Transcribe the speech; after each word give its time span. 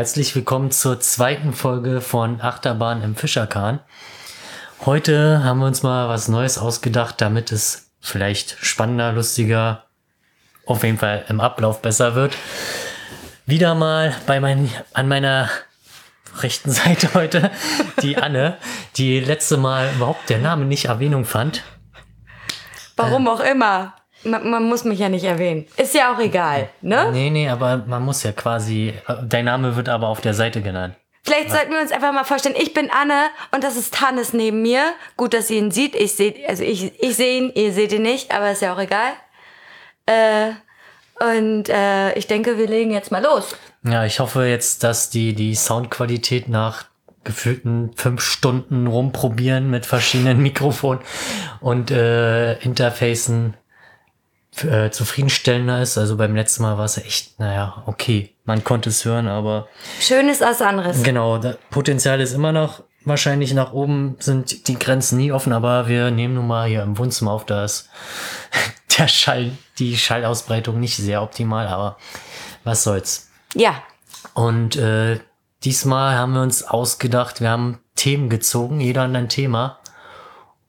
Herzlich 0.00 0.34
willkommen 0.34 0.70
zur 0.70 0.98
zweiten 0.98 1.52
Folge 1.52 2.00
von 2.00 2.40
Achterbahn 2.40 3.02
im 3.02 3.16
Fischerkahn. 3.16 3.80
Heute 4.86 5.44
haben 5.44 5.58
wir 5.58 5.66
uns 5.66 5.82
mal 5.82 6.08
was 6.08 6.26
Neues 6.26 6.56
ausgedacht, 6.56 7.20
damit 7.20 7.52
es 7.52 7.90
vielleicht 8.00 8.56
spannender, 8.64 9.12
lustiger, 9.12 9.84
auf 10.64 10.84
jeden 10.84 10.96
Fall 10.96 11.26
im 11.28 11.38
Ablauf 11.38 11.82
besser 11.82 12.14
wird. 12.14 12.34
Wieder 13.44 13.74
mal 13.74 14.16
bei 14.26 14.40
mein, 14.40 14.70
an 14.94 15.06
meiner 15.06 15.50
rechten 16.38 16.70
Seite 16.70 17.12
heute 17.12 17.50
die 18.00 18.16
Anne, 18.16 18.56
die 18.96 19.20
letzte 19.20 19.58
Mal 19.58 19.92
überhaupt 19.96 20.30
der 20.30 20.38
Name 20.38 20.64
nicht 20.64 20.86
Erwähnung 20.86 21.26
fand. 21.26 21.62
Warum 22.96 23.28
auch 23.28 23.40
immer. 23.40 23.99
Man, 24.22 24.50
man, 24.50 24.64
muss 24.64 24.84
mich 24.84 24.98
ja 24.98 25.08
nicht 25.08 25.24
erwähnen. 25.24 25.66
Ist 25.76 25.94
ja 25.94 26.12
auch 26.12 26.18
egal, 26.18 26.68
ne? 26.82 27.10
Nee, 27.12 27.30
nee, 27.30 27.48
aber 27.48 27.84
man 27.86 28.04
muss 28.04 28.22
ja 28.22 28.32
quasi, 28.32 28.92
dein 29.24 29.46
Name 29.46 29.76
wird 29.76 29.88
aber 29.88 30.08
auf 30.08 30.20
der 30.20 30.34
Seite 30.34 30.60
genannt. 30.60 30.94
Vielleicht 31.22 31.46
Was? 31.46 31.52
sollten 31.52 31.72
wir 31.72 31.80
uns 31.80 31.92
einfach 31.92 32.12
mal 32.12 32.24
vorstellen, 32.24 32.54
ich 32.58 32.74
bin 32.74 32.90
Anne 32.90 33.28
und 33.52 33.62
das 33.62 33.76
ist 33.76 33.94
Tannis 33.94 34.32
neben 34.32 34.62
mir. 34.62 34.92
Gut, 35.16 35.34
dass 35.34 35.50
ihr 35.50 35.58
ihn 35.58 35.70
sieht. 35.70 35.94
Ich 35.94 36.12
sehe, 36.12 36.34
also 36.48 36.62
ich, 36.64 36.92
ich 37.00 37.16
sehe 37.16 37.38
ihn, 37.38 37.52
ihr 37.54 37.72
seht 37.72 37.92
ihn 37.92 38.02
nicht, 38.02 38.34
aber 38.34 38.50
ist 38.50 38.62
ja 38.62 38.74
auch 38.74 38.78
egal. 38.78 39.12
Äh, 40.06 40.52
und 41.20 41.68
äh, 41.68 42.14
ich 42.14 42.26
denke, 42.26 42.56
wir 42.58 42.66
legen 42.66 42.90
jetzt 42.90 43.12
mal 43.12 43.22
los. 43.22 43.54
Ja, 43.84 44.04
ich 44.04 44.20
hoffe 44.20 44.44
jetzt, 44.44 44.82
dass 44.82 45.10
die, 45.10 45.34
die 45.34 45.54
Soundqualität 45.54 46.48
nach 46.48 46.86
gefühlten 47.24 47.92
fünf 47.96 48.22
Stunden 48.22 48.86
rumprobieren 48.86 49.70
mit 49.70 49.84
verschiedenen 49.84 50.38
Mikrofonen 50.42 51.02
und 51.60 51.90
äh, 51.90 52.58
Interfacen 52.60 53.54
äh, 54.62 54.90
zufriedenstellender 54.90 55.80
ist. 55.80 55.96
Also 55.98 56.16
beim 56.16 56.34
letzten 56.34 56.62
Mal 56.62 56.78
war 56.78 56.84
es 56.84 56.98
echt, 56.98 57.38
naja, 57.38 57.82
okay, 57.86 58.34
man 58.44 58.64
konnte 58.64 58.90
es 58.90 59.04
hören, 59.04 59.28
aber. 59.28 59.68
Schön 60.00 60.28
ist 60.28 60.40
was 60.40 60.60
anderes. 60.60 61.02
Genau, 61.02 61.38
das 61.38 61.56
Potenzial 61.70 62.20
ist 62.20 62.32
immer 62.32 62.52
noch 62.52 62.82
wahrscheinlich 63.04 63.54
nach 63.54 63.72
oben 63.72 64.16
sind 64.18 64.68
die 64.68 64.78
Grenzen 64.78 65.18
nie 65.18 65.32
offen, 65.32 65.52
aber 65.52 65.88
wir 65.88 66.10
nehmen 66.10 66.34
nun 66.34 66.46
mal 66.46 66.68
hier 66.68 66.82
im 66.82 66.98
Wohnzimmer 66.98 67.32
auf, 67.32 67.46
da 67.46 67.64
ist 67.64 67.88
der 68.98 69.08
Schall, 69.08 69.52
die 69.78 69.96
Schallausbreitung 69.96 70.78
nicht 70.78 70.96
sehr 70.96 71.22
optimal, 71.22 71.66
aber 71.66 71.96
was 72.64 72.84
soll's. 72.84 73.30
Ja. 73.54 73.82
Und 74.34 74.76
äh, 74.76 75.20
diesmal 75.64 76.16
haben 76.16 76.34
wir 76.34 76.42
uns 76.42 76.62
ausgedacht, 76.62 77.40
wir 77.40 77.50
haben 77.50 77.80
Themen 77.96 78.28
gezogen, 78.28 78.80
jeder 78.80 79.02
an 79.02 79.16
ein 79.16 79.28
Thema 79.28 79.79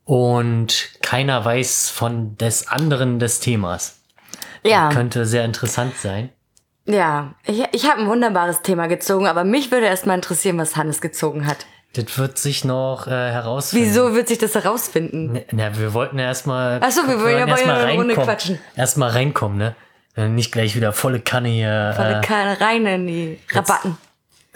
und 0.06 0.90
keiner 1.02 1.44
weiß 1.44 1.90
von 1.90 2.38
des 2.38 2.68
anderen 2.68 3.20
des 3.20 3.40
Themas. 3.40 4.00
Ja. 4.64 4.88
Das 4.88 4.96
könnte 4.96 5.26
sehr 5.26 5.46
interessant 5.46 5.96
sein. 5.98 6.30
Ja, 6.86 7.36
ich, 7.46 7.64
ich 7.72 7.90
habe 7.90 8.02
ein 8.02 8.08
wunderbares 8.08 8.62
Thema 8.64 8.88
gezogen, 8.88 9.28
aber 9.28 9.44
mich 9.44 9.72
würde 9.72 9.86
erstmal 9.86 10.16
interessieren, 10.16 10.58
was 10.58 10.76
Hannes 10.76 11.02
gezogen 11.02 11.46
hat. 11.46 11.66
Das 11.94 12.18
wird 12.18 12.38
sich 12.38 12.64
noch 12.64 13.08
äh, 13.08 13.10
herausfinden. 13.10 13.86
Wieso 13.86 14.16
wird 14.16 14.30
sich 14.30 14.38
das 14.38 14.56
herausfinden? 14.56 15.34
Ne, 15.34 15.46
na, 15.52 15.78
wir 15.78 15.94
wollten 15.94 16.18
ja 16.18 16.26
erstmal. 16.26 16.82
Achso, 16.82 17.06
wir 17.06 17.20
wollen 17.20 17.38
ja 17.38 17.46
mal 17.46 17.60
eine 17.60 17.94
Runde 17.94 18.14
quatschen. 18.14 18.60
Erstmal 18.76 19.10
reinkommen, 19.10 19.58
ne? 19.58 19.76
Nicht 20.16 20.52
gleich 20.52 20.76
wieder 20.76 20.92
volle 20.94 21.20
Kanne 21.20 21.50
hier. 21.50 21.94
Volle 21.96 22.18
äh, 22.18 22.22
Kanne 22.22 22.60
rein 22.60 22.86
in 22.86 23.08
die 23.08 23.40
Rabatten. 23.52 23.98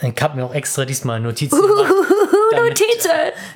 Ich 0.01 0.21
habe 0.21 0.35
mir 0.35 0.45
auch 0.45 0.53
extra 0.53 0.85
diesmal 0.85 1.19
Notizen 1.19 1.61
gemacht. 1.61 1.93
damit, 2.51 2.79
Notizen! 2.79 3.11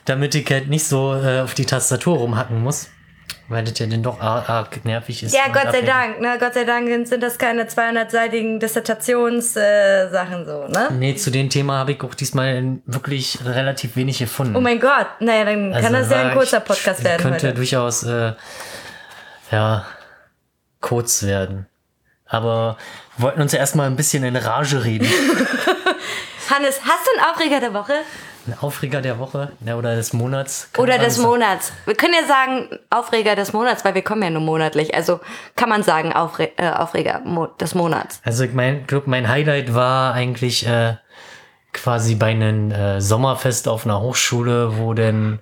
Damit 0.06 0.36
ich 0.36 0.50
halt 0.50 0.70
nicht 0.70 0.86
so 0.86 1.16
äh, 1.16 1.42
auf 1.42 1.54
die 1.54 1.66
Tastatur 1.66 2.18
rumhacken 2.18 2.62
muss. 2.62 2.90
Weil 3.50 3.64
das 3.64 3.80
ja 3.80 3.88
dann 3.88 4.04
doch 4.04 4.20
arg, 4.22 4.86
nervig 4.86 5.24
ist. 5.24 5.34
Ja, 5.34 5.48
Gott 5.52 5.72
sei 5.72 5.82
Dank, 5.82 6.22
ne? 6.22 6.38
Gott 6.40 6.54
sei 6.54 6.66
Dank 6.66 7.08
sind 7.08 7.24
das 7.24 7.40
keine 7.40 7.64
200-seitigen 7.64 8.60
Dissertationssachen 8.60 10.44
äh, 10.44 10.46
so, 10.46 10.68
ne? 10.68 10.90
Nee, 10.92 11.16
zu 11.16 11.32
dem 11.32 11.50
Thema 11.50 11.80
habe 11.80 11.94
ich 11.94 12.04
auch 12.04 12.14
diesmal 12.14 12.78
wirklich 12.86 13.40
relativ 13.44 13.96
wenig 13.96 14.20
gefunden. 14.20 14.56
Oh 14.56 14.62
mein 14.62 14.80
Gott, 14.80 15.08
naja, 15.20 15.46
dann 15.46 15.74
also 15.74 15.84
kann 15.84 15.94
das 15.94 16.12
ja 16.12 16.28
ein 16.28 16.34
kurzer 16.36 16.60
Podcast 16.60 17.00
ich, 17.00 17.06
werden. 17.06 17.22
Könnte 17.24 17.48
heute. 17.48 17.56
durchaus, 17.56 18.04
äh, 18.04 18.34
ja, 19.52 19.86
kurz 20.80 21.24
werden. 21.24 21.66
Aber 22.28 22.78
wir 23.18 23.24
wollten 23.24 23.42
uns 23.42 23.52
ja 23.52 23.58
erstmal 23.58 23.88
ein 23.88 23.96
bisschen 23.96 24.24
in 24.24 24.36
Rage 24.36 24.84
reden. 24.84 25.08
Hannes, 26.52 26.82
hast 26.84 27.08
du 27.08 27.20
einen 27.20 27.34
Aufreger 27.34 27.60
der 27.60 27.74
Woche? 27.74 27.94
Ein 28.48 28.56
Aufreger 28.62 29.02
der 29.02 29.20
Woche 29.20 29.52
ja, 29.66 29.76
oder 29.76 29.96
des 29.96 30.14
Monats. 30.14 30.70
Oder 30.78 30.98
des 30.98 31.16
sagen. 31.16 31.28
Monats. 31.28 31.74
Wir 31.86 31.96
können 31.96 32.14
ja 32.20 32.28
sagen 32.28 32.70
Aufreger 32.90 33.36
des 33.36 33.54
Monats, 33.54 33.86
weil 33.86 33.96
wir 33.96 34.02
kommen 34.02 34.24
ja 34.24 34.30
nur 34.30 34.42
monatlich. 34.42 34.96
Also 34.96 35.20
kann 35.56 35.70
man 35.70 35.84
sagen 35.84 36.14
Aufre 36.14 36.58
äh, 36.58 36.72
Aufreger 36.72 37.22
Mo 37.24 37.48
des 37.48 37.76
Monats. 37.76 38.22
Also 38.24 38.44
ich 38.44 38.54
mein, 38.54 38.88
glaub, 38.88 39.08
mein 39.08 39.28
Highlight 39.28 39.74
war 39.74 40.14
eigentlich 40.14 40.66
äh, 40.66 40.96
quasi 41.74 42.16
bei 42.16 42.32
einem 42.32 42.72
äh, 42.72 43.02
Sommerfest 43.02 43.68
auf 43.68 43.86
einer 43.86 44.02
Hochschule, 44.02 44.78
wo 44.78 44.94
denn 44.94 45.40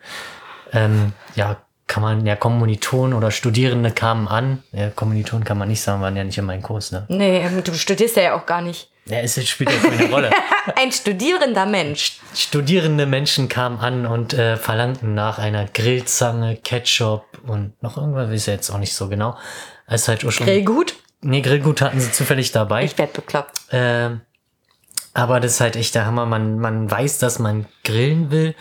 ähm, 0.73 1.13
ja 1.35 1.57
kann 1.87 2.03
man 2.03 2.25
ja 2.25 2.35
Kommilitonen 2.35 3.13
oder 3.13 3.31
Studierende 3.31 3.91
kamen 3.91 4.27
an. 4.27 4.61
Ja, 4.73 4.89
Kommilitonen 4.89 5.45
kann 5.45 5.57
man 5.57 5.69
nicht 5.69 5.81
sagen, 5.81 6.01
waren 6.01 6.15
ja 6.15 6.23
nicht 6.23 6.37
in 6.37 6.45
meinem 6.45 6.61
Kurs, 6.61 6.91
ne? 6.91 7.05
Nee, 7.07 7.47
du 7.63 7.73
studierst 7.73 8.17
ja 8.17 8.35
auch 8.35 8.45
gar 8.45 8.61
nicht. 8.61 8.89
Ja, 9.05 9.19
es 9.19 9.41
spielt 9.47 9.71
ja 9.71 9.77
keine 9.77 10.09
Rolle. 10.11 10.29
Ein 10.75 10.91
studierender 10.91 11.65
Mensch. 11.65 12.19
Studierende 12.35 13.05
Menschen 13.05 13.47
kamen 13.47 13.79
an 13.79 14.05
und 14.05 14.33
äh, 14.33 14.57
verlangten 14.57 15.15
nach 15.15 15.39
einer 15.39 15.65
Grillzange, 15.65 16.57
Ketchup 16.57 17.23
und 17.47 17.81
noch 17.81 17.95
irgendwas, 17.95 18.29
weiß 18.29 18.41
ich 18.41 18.47
jetzt 18.47 18.69
auch 18.69 18.79
nicht 18.79 18.93
so 18.93 19.07
genau. 19.07 19.37
Es 19.87 20.09
halt 20.09 20.21
schon. 20.21 20.45
Grillgut? 20.45 20.95
Nee, 21.21 21.41
Grillgut 21.41 21.81
hatten 21.81 22.01
sie 22.01 22.11
zufällig 22.11 22.51
dabei. 22.51 22.83
Ich 22.83 22.97
werd 22.97 23.13
bekloppt. 23.13 23.61
Ähm, 23.71 24.21
aber 25.13 25.39
das 25.39 25.53
ist 25.53 25.61
halt 25.61 25.77
echt 25.77 25.95
der 25.95 26.05
Hammer. 26.05 26.25
Man, 26.25 26.59
man 26.59 26.91
weiß, 26.91 27.17
dass 27.19 27.39
man 27.39 27.65
grillen 27.83 28.29
will 28.29 28.55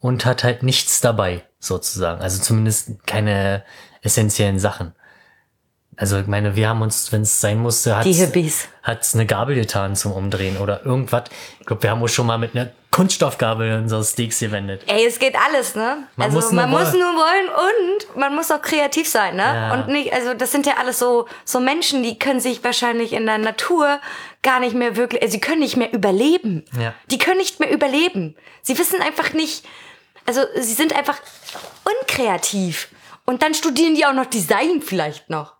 und 0.00 0.24
hat 0.24 0.44
halt 0.44 0.62
nichts 0.62 1.00
dabei, 1.00 1.44
sozusagen. 1.58 2.20
Also 2.20 2.42
zumindest 2.42 3.06
keine 3.06 3.64
essentiellen 4.02 4.58
Sachen. 4.58 4.94
Also 5.96 6.18
ich 6.18 6.26
meine, 6.26 6.56
wir 6.56 6.66
haben 6.66 6.80
uns, 6.80 7.12
wenn 7.12 7.22
es 7.22 7.42
sein 7.42 7.58
musste, 7.58 7.94
hat 7.94 8.06
es 8.06 9.14
eine 9.14 9.26
Gabel 9.26 9.54
getan 9.54 9.94
zum 9.94 10.12
Umdrehen 10.12 10.56
oder 10.56 10.84
irgendwas. 10.86 11.24
Ich 11.60 11.66
glaube, 11.66 11.82
wir 11.82 11.90
haben 11.90 12.00
uns 12.00 12.12
schon 12.12 12.26
mal 12.26 12.38
mit 12.38 12.56
einer 12.56 12.70
Kunststoffgabel 12.90 13.78
unsere 13.82 14.02
Steaks 14.02 14.40
gewendet. 14.40 14.82
Ey, 14.86 15.06
es 15.06 15.18
geht 15.18 15.36
alles, 15.36 15.74
ne? 15.74 16.04
Man 16.16 16.30
also 16.30 16.36
muss 16.36 16.52
man 16.52 16.70
muss 16.70 16.92
nur 16.94 17.02
wollen 17.02 17.48
und 17.48 18.16
man 18.16 18.34
muss 18.34 18.50
auch 18.50 18.62
kreativ 18.62 19.08
sein, 19.08 19.36
ne? 19.36 19.42
Ja. 19.42 19.74
Und 19.74 19.88
nicht, 19.88 20.12
also 20.14 20.32
das 20.32 20.50
sind 20.50 20.64
ja 20.64 20.78
alles 20.78 20.98
so 20.98 21.28
so 21.44 21.60
Menschen, 21.60 22.02
die 22.02 22.18
können 22.18 22.40
sich 22.40 22.64
wahrscheinlich 22.64 23.12
in 23.12 23.26
der 23.26 23.36
Natur 23.38 24.00
gar 24.42 24.58
nicht 24.58 24.74
mehr 24.74 24.96
wirklich, 24.96 25.20
also 25.20 25.32
sie 25.32 25.40
können 25.40 25.60
nicht 25.60 25.76
mehr 25.76 25.92
überleben. 25.92 26.64
Ja. 26.80 26.94
Die 27.10 27.18
können 27.18 27.38
nicht 27.38 27.60
mehr 27.60 27.70
überleben. 27.70 28.36
Sie 28.62 28.78
wissen 28.78 29.02
einfach 29.02 29.34
nicht, 29.34 29.66
also 30.26 30.42
sie 30.54 30.74
sind 30.74 30.96
einfach 30.96 31.18
unkreativ. 31.84 32.88
Und 33.24 33.42
dann 33.42 33.54
studieren 33.54 33.94
die 33.94 34.04
auch 34.06 34.12
noch 34.12 34.26
Design 34.26 34.82
vielleicht 34.82 35.30
noch. 35.30 35.54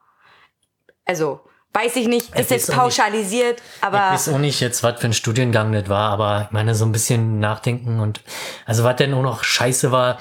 Also, 1.04 1.40
weiß 1.72 1.96
ich 1.96 2.08
nicht, 2.08 2.34
ist 2.36 2.50
jetzt 2.50 2.72
pauschalisiert, 2.72 3.58
nicht, 3.58 3.82
aber. 3.82 3.98
Ich 3.98 4.12
weiß 4.12 4.28
auch 4.30 4.38
nicht 4.38 4.60
jetzt, 4.60 4.82
was 4.82 5.00
für 5.00 5.06
ein 5.06 5.12
Studiengang 5.12 5.72
das 5.72 5.88
war, 5.88 6.10
aber 6.10 6.46
ich 6.46 6.50
meine, 6.52 6.74
so 6.74 6.84
ein 6.84 6.92
bisschen 6.92 7.38
nachdenken 7.38 8.00
und, 8.00 8.22
also 8.66 8.84
was 8.84 8.96
denn 8.96 9.14
auch 9.14 9.22
noch 9.22 9.44
scheiße 9.44 9.92
war, 9.92 10.18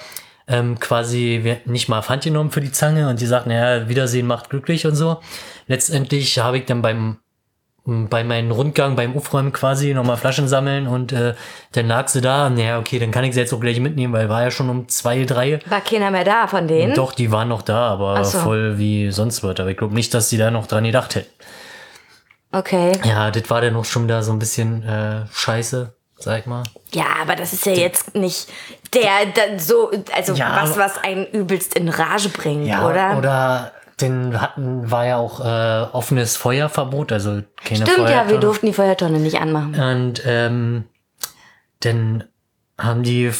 ähm, 0.47 0.79
quasi 0.79 1.57
nicht 1.65 1.89
mal 1.89 2.01
Pfand 2.01 2.23
genommen 2.23 2.51
für 2.51 2.61
die 2.61 2.71
Zange 2.71 3.07
und 3.07 3.21
die 3.21 3.27
sagten, 3.27 3.51
ja, 3.51 3.87
Wiedersehen 3.87 4.25
macht 4.25 4.49
glücklich 4.49 4.87
und 4.87 4.95
so. 4.95 5.21
Letztendlich 5.67 6.39
habe 6.39 6.57
ich 6.57 6.65
dann 6.65 6.81
beim 6.81 7.19
bei 8.09 8.23
meinem 8.23 8.51
Rundgang 8.51 8.95
beim 8.95 9.15
Aufräumen 9.15 9.51
quasi 9.51 9.93
nochmal 9.93 10.17
Flaschen 10.17 10.47
sammeln 10.47 10.87
und 10.87 11.11
äh, 11.11 11.33
dann 11.73 11.87
lag 11.87 12.07
sie 12.07 12.21
da. 12.21 12.49
Naja, 12.49 12.79
okay, 12.79 12.99
dann 12.99 13.11
kann 13.11 13.23
ich 13.23 13.33
sie 13.33 13.39
jetzt 13.39 13.53
auch 13.53 13.59
gleich 13.59 13.79
mitnehmen, 13.79 14.13
weil 14.13 14.29
war 14.29 14.43
ja 14.43 14.51
schon 14.51 14.69
um 14.69 14.87
zwei, 14.87 15.25
drei. 15.25 15.59
War 15.67 15.81
keiner 15.81 16.11
mehr 16.11 16.23
da 16.23 16.47
von 16.47 16.67
denen? 16.67 16.93
Doch, 16.93 17.13
die 17.13 17.31
waren 17.31 17.49
noch 17.49 17.61
da, 17.61 17.89
aber 17.89 18.23
so. 18.23 18.39
voll 18.39 18.77
wie 18.77 19.11
sonst 19.11 19.43
wird. 19.43 19.59
Aber 19.59 19.69
ich 19.69 19.77
glaube 19.77 19.93
nicht, 19.93 20.13
dass 20.13 20.29
sie 20.29 20.37
da 20.37 20.51
noch 20.51 20.67
dran 20.67 20.83
gedacht 20.83 21.15
hätten. 21.15 21.29
Okay. 22.51 22.99
Ja, 23.03 23.31
das 23.31 23.49
war 23.49 23.61
dann 23.61 23.73
noch 23.73 23.85
schon 23.85 24.07
da 24.07 24.23
so 24.23 24.31
ein 24.31 24.39
bisschen 24.39 24.83
äh, 24.83 25.25
scheiße, 25.31 25.93
sag 26.17 26.39
ich 26.39 26.45
mal. 26.45 26.63
Ja, 26.91 27.05
aber 27.21 27.35
das 27.35 27.53
ist 27.53 27.65
ja 27.65 27.73
jetzt 27.73 28.15
nicht 28.15 28.47
der, 28.93 29.27
der 29.35 29.59
so, 29.59 29.91
also 30.15 30.33
ja, 30.33 30.59
was, 30.61 30.77
was 30.77 30.97
einen 31.03 31.27
übelst 31.27 31.75
in 31.75 31.89
Rage 31.89 32.29
bringt, 32.29 32.67
ja, 32.67 32.87
oder? 32.87 33.17
Oder 33.17 33.71
den 34.01 34.41
hatten, 34.41 34.89
war 34.89 35.05
ja 35.05 35.17
auch 35.17 35.39
äh, 35.39 35.87
offenes 35.91 36.37
Feuerverbot, 36.37 37.11
also 37.11 37.41
keine 37.63 37.81
Stimmt, 37.81 37.89
Feuertonne. 37.89 38.11
ja, 38.11 38.29
wir 38.29 38.39
durften 38.39 38.65
die 38.65 38.73
Feuertonne 38.73 39.19
nicht 39.19 39.39
anmachen. 39.39 39.75
Und 39.79 40.21
ähm, 40.25 40.85
dann 41.81 42.25
haben 42.77 43.03
die 43.03 43.31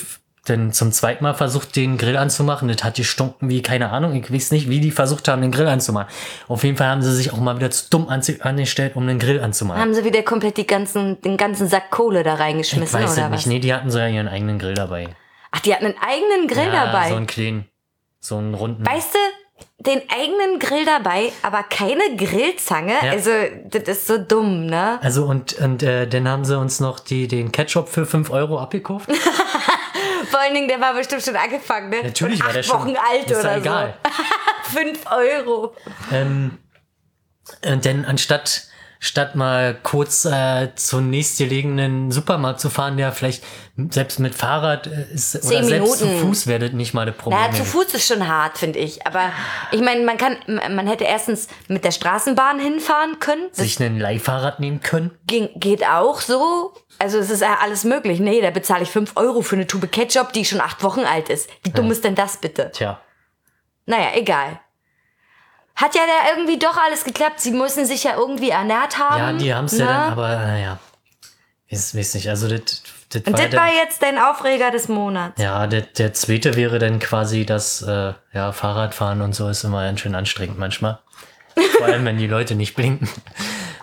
dann 0.46 0.72
zum 0.72 0.92
zweiten 0.92 1.24
Mal 1.24 1.34
versucht, 1.34 1.76
den 1.76 1.98
Grill 1.98 2.18
anzumachen. 2.18 2.68
Das 2.68 2.84
hat 2.84 2.96
gestunken 2.96 3.50
wie, 3.50 3.62
keine 3.62 3.92
Ahnung, 3.92 4.16
ich 4.16 4.32
weiß 4.34 4.52
nicht, 4.52 4.70
wie 4.70 4.80
die 4.80 4.92
versucht 4.92 5.28
haben, 5.28 5.42
den 5.42 5.52
Grill 5.52 5.68
anzumachen. 5.68 6.10
Auf 6.48 6.64
jeden 6.64 6.78
Fall 6.78 6.88
haben 6.88 7.02
sie 7.02 7.14
sich 7.14 7.32
auch 7.32 7.38
mal 7.38 7.58
wieder 7.58 7.72
zu 7.72 7.90
dumm 7.90 8.10
angestellt, 8.10 8.96
um 8.96 9.06
den 9.08 9.20
Grill 9.20 9.42
anzumachen. 9.42 9.82
Haben 9.82 9.94
sie 9.94 10.04
wieder 10.04 10.24
komplett 10.24 10.58
die 10.58 10.68
ganzen, 10.68 11.22
den 11.22 11.38
ganzen 11.38 11.68
Sack 11.68 11.92
Kohle 11.92 12.24
da 12.24 12.36
reingeschmissen, 12.36 13.00
ich 13.00 13.06
weiß 13.06 13.14
oder 13.14 13.30
nicht. 13.30 13.40
was? 13.40 13.46
Nee, 13.46 13.60
die 13.60 13.74
hatten 13.74 13.92
so 13.92 14.00
ja 14.00 14.08
ihren 14.08 14.28
eigenen 14.28 14.60
Grill 14.60 14.74
dabei. 14.74 15.10
Ach, 15.52 15.60
die 15.60 15.74
hatten 15.74 15.86
einen 15.86 15.98
eigenen 16.00 16.48
Grill 16.48 16.74
ja, 16.74 16.86
dabei? 16.86 17.10
so 17.10 17.16
einen 17.16 17.28
kleinen, 17.28 17.66
so 18.20 18.38
einen 18.38 18.54
runden. 18.54 18.86
Weißt 18.86 19.14
du, 19.14 19.20
den 19.80 20.02
eigenen 20.10 20.60
Grill 20.60 20.86
dabei, 20.86 21.32
aber 21.42 21.64
keine 21.64 22.16
Grillzange. 22.18 22.94
Ja. 23.02 23.12
Also, 23.12 23.32
das 23.70 23.84
ist 23.88 24.08
so 24.08 24.18
dumm, 24.18 24.66
ne? 24.66 25.00
Also 25.02 25.26
und, 25.26 25.54
und 25.60 25.84
äh, 25.84 26.08
dann 26.08 26.28
haben 26.28 26.44
sie 26.44 26.58
uns 26.58 26.80
noch 26.80 27.00
die, 27.00 27.28
den 27.28 27.52
Ketchup 27.52 27.88
für 27.88 28.06
5 28.06 28.30
Euro 28.30 28.60
abgekauft. 28.60 29.10
Vor 30.30 30.40
allen 30.40 30.54
Dingen, 30.54 30.68
der 30.68 30.80
war 30.82 30.94
bestimmt 30.94 31.24
schon 31.24 31.36
angefangen, 31.36 31.90
ne? 31.90 32.04
Natürlich 32.04 32.40
Und 32.42 32.46
war 32.46 32.54
der 32.54 32.64
schon. 32.64 32.80
Wochen 32.80 32.96
alt 32.96 33.32
ist 33.32 33.40
oder 33.40 33.58
egal. 33.58 33.98
so. 34.04 34.78
Fünf 34.80 35.00
Euro. 35.12 35.74
Ähm, 36.12 36.58
und 37.66 37.86
dann 37.86 38.06
anstatt 38.06 38.64
statt 39.00 39.36
mal 39.36 39.78
kurz 39.82 40.26
äh, 40.26 40.76
zum 40.76 41.10
nächstgelegenen 41.10 42.12
Supermarkt 42.12 42.60
zu 42.60 42.70
fahren, 42.70 42.98
der 42.98 43.14
vielleicht 43.14 43.44
selbst 43.90 44.20
mit 44.20 44.36
Fahrrad 44.36 44.88
äh, 44.88 45.14
ist 45.14 45.36
oder 45.36 45.44
Zehn 45.44 45.64
selbst 45.64 46.00
zu. 46.00 46.08
Fuß 46.08 46.48
werdet 46.48 46.74
nicht 46.74 46.94
mal 46.94 47.06
das 47.06 47.16
Problem. 47.16 47.40
Naja, 47.40 47.54
zu 47.54 47.64
Fuß 47.64 47.94
ist 47.94 48.08
schon 48.08 48.28
hart, 48.28 48.58
finde 48.58 48.80
ich. 48.80 49.08
Aber 49.08 49.32
ich 49.72 49.80
meine, 49.82 50.04
man 50.04 50.18
kann, 50.18 50.36
man 50.48 50.86
hätte 50.86 51.06
erstens 51.06 51.48
mit 51.70 51.86
der 51.86 51.92
Straßenbahn 51.92 52.60
hinfahren 52.60 53.20
können. 53.20 53.48
Sich 53.54 53.80
ein 53.80 53.98
Leihfahrrad 53.98 54.60
nehmen 54.60 54.82
können. 54.82 55.12
ging, 55.26 55.50
geht 55.56 55.86
auch 55.88 56.20
so. 56.20 56.74
Also 57.00 57.20
es 57.20 57.30
ist 57.30 57.42
ja 57.42 57.60
alles 57.62 57.86
möglich. 57.86 58.20
Nee, 58.20 58.42
da 58.42 58.52
bezahle 58.52 58.84
ich 58.84 58.90
fünf 58.90 59.14
Euro 59.16 59.42
für 59.42 59.56
eine 59.56 59.66
Tube 59.66 59.90
Ketchup, 59.90 60.34
die 60.34 60.44
schon 60.44 60.60
acht 60.60 60.84
Wochen 60.84 61.06
alt 61.06 61.30
ist. 61.30 61.50
Wie 61.64 61.70
dumm 61.70 61.90
ist 61.90 62.04
denn 62.04 62.16
das 62.16 62.36
bitte? 62.38 62.72
Tja. 62.74 63.00
Naja, 63.86 64.10
egal. 64.16 64.60
Hat 65.80 65.96
ja 65.96 66.02
da 66.02 66.38
irgendwie 66.38 66.60
doch 66.60 66.76
alles 66.78 67.06
geklappt. 67.06 67.40
Sie 67.40 67.52
müssen 67.52 67.86
sich 67.86 68.04
ja 68.04 68.18
irgendwie 68.18 68.50
ernährt 68.50 69.00
haben. 69.00 69.18
Ja, 69.18 69.34
die 69.34 69.54
haben 69.54 69.66
es 69.66 69.78
ja 69.78 69.86
ne? 69.86 69.92
dann, 69.92 70.12
aber 70.12 70.28
naja. 70.36 70.80
Ich 71.68 71.96
weiß 71.96 72.16
nicht. 72.16 72.28
Also 72.28 72.50
das, 72.50 72.84
das 73.10 73.22
Und 73.22 73.34
war, 73.34 73.46
das 73.46 73.54
ja 73.54 73.60
war 73.60 73.74
jetzt 73.74 74.02
dein 74.02 74.18
Aufreger 74.18 74.72
des 74.72 74.90
Monats. 74.90 75.42
ja, 75.42 75.68
der, 75.68 75.82
der 75.82 76.14
zweite 76.14 76.56
wäre 76.58 76.80
dann 76.80 77.00
quasi 77.00 77.46
das 77.46 77.82
äh, 77.82 78.14
ja, 78.34 78.52
Fahrradfahren 78.52 79.22
und 79.22 79.34
so 79.34 79.48
ist 79.48 79.64
immer 79.64 79.84
ganz 79.84 80.02
schön 80.02 80.16
anstrengend 80.16 80.60
manchmal. 80.60 81.00
Vor 81.78 81.86
allem, 81.88 82.04
wenn 82.04 82.18
die 82.18 82.28
Leute 82.28 82.56
nicht 82.56 82.76
blinken. 82.76 83.08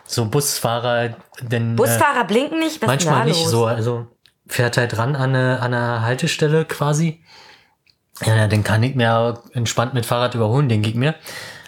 So 0.04 0.26
Busfahrer, 0.26 1.16
denn 1.40 1.72
äh, 1.72 1.76
Busfahrer 1.76 2.25
blinken 2.25 2.58
nicht? 2.58 2.81
Was 2.82 2.88
manchmal 2.88 3.25
nicht 3.25 3.43
los? 3.43 3.50
so. 3.50 3.66
Also 3.66 4.06
fährt 4.46 4.76
halt 4.76 4.98
ran 4.98 5.16
an 5.16 5.34
eine, 5.34 5.60
an 5.60 5.72
eine 5.72 6.02
Haltestelle 6.02 6.64
quasi. 6.64 7.25
Ja, 8.25 8.46
dann 8.46 8.64
kann 8.64 8.82
ich 8.82 8.94
mir 8.94 9.43
entspannt 9.52 9.94
mit 9.94 10.06
Fahrrad 10.06 10.34
überholen, 10.34 10.69
denke 10.69 10.88
ich 10.88 10.94
mir. 10.94 11.14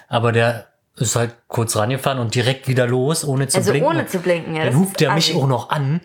Aber 0.09 0.33
der 0.33 0.67
ist 0.97 1.15
halt 1.17 1.35
kurz 1.47 1.77
rangefahren 1.77 2.19
und 2.19 2.35
direkt 2.35 2.67
wieder 2.67 2.87
los, 2.87 3.25
ohne 3.25 3.47
zu 3.49 3.59
Also 3.59 3.71
blinken. 3.71 3.91
ohne 3.91 4.07
zu 4.07 4.19
blinken, 4.19 4.57
ja. 4.57 4.65
Dann 4.65 4.73
das 4.73 4.81
hupt 4.81 5.01
der 5.01 5.13
mich 5.15 5.35
auch 5.35 5.47
noch 5.47 5.71
an. 5.71 6.01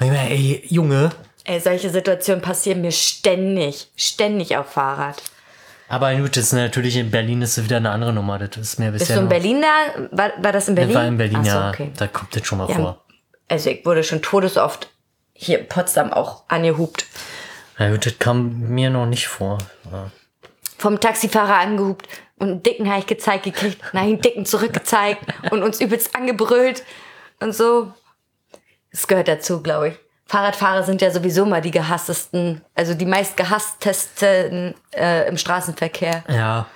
Und 0.00 0.06
ich 0.06 0.12
meine, 0.12 0.30
ey, 0.30 0.62
Junge. 0.68 1.10
Ey, 1.44 1.60
solche 1.60 1.90
Situationen 1.90 2.40
passieren 2.42 2.80
mir 2.80 2.92
ständig. 2.92 3.88
Ständig 3.96 4.56
auf 4.56 4.70
Fahrrad. 4.72 5.22
Aber 5.90 6.14
gut, 6.16 6.36
das 6.36 6.44
ist 6.44 6.52
natürlich 6.52 6.96
in 6.96 7.10
Berlin 7.10 7.40
ist 7.42 7.62
wieder 7.62 7.78
eine 7.78 7.90
andere 7.90 8.12
Nummer. 8.12 8.38
Das 8.38 8.56
ist 8.58 8.78
mir 8.78 8.90
Bist 8.90 9.04
bisher 9.04 9.16
du 9.16 9.22
in 9.22 9.28
Berlin 9.28 9.62
da? 9.62 10.08
War, 10.12 10.32
war 10.42 10.52
das 10.52 10.68
in 10.68 10.76
Das 10.76 10.82
Berlin? 10.82 10.94
war 10.94 11.06
in 11.06 11.16
Berlin, 11.16 11.44
so, 11.44 11.50
ja. 11.50 11.68
okay. 11.70 11.90
Da 11.96 12.06
kommt 12.06 12.36
das 12.36 12.46
schon 12.46 12.58
mal 12.58 12.68
Ja. 12.68 12.74
vor. 12.76 13.04
Also 13.48 13.70
ich 13.70 13.84
wurde 13.86 14.04
schon 14.04 14.20
todesoft 14.20 14.90
hier 15.32 15.60
in 15.60 15.68
Potsdam 15.68 16.12
auch 16.12 16.44
angehupt. 16.48 17.06
Na 17.78 17.90
gut, 17.90 18.04
das 18.04 18.18
kam 18.18 18.60
mir 18.68 18.90
noch 18.90 19.06
nicht 19.06 19.26
vor. 19.28 19.58
Ja. 19.90 20.10
Vom 20.76 21.00
Taxifahrer 21.00 21.56
angehupt 21.58 22.06
und 22.38 22.48
einen 22.48 22.62
Dicken 22.62 22.88
habe 22.88 23.00
ich 23.00 23.06
gezeigt 23.06 23.44
gekriegt, 23.44 23.82
nach 23.92 24.02
einen 24.02 24.20
Dicken 24.20 24.46
zurückgezeigt 24.46 25.22
und 25.50 25.62
uns 25.62 25.80
übelst 25.80 26.14
angebrüllt 26.14 26.82
und 27.40 27.54
so. 27.54 27.92
Das 28.90 29.06
gehört 29.06 29.28
dazu, 29.28 29.62
glaube 29.62 29.88
ich. 29.88 29.94
Fahrradfahrer 30.26 30.82
sind 30.82 31.00
ja 31.00 31.10
sowieso 31.10 31.46
mal 31.46 31.62
die 31.62 31.70
gehasstesten, 31.70 32.62
also 32.74 32.94
die 32.94 33.06
meist 33.06 33.36
gehasstesten 33.36 34.74
äh, 34.94 35.26
im 35.26 35.38
Straßenverkehr. 35.38 36.22
Ja, 36.28 36.66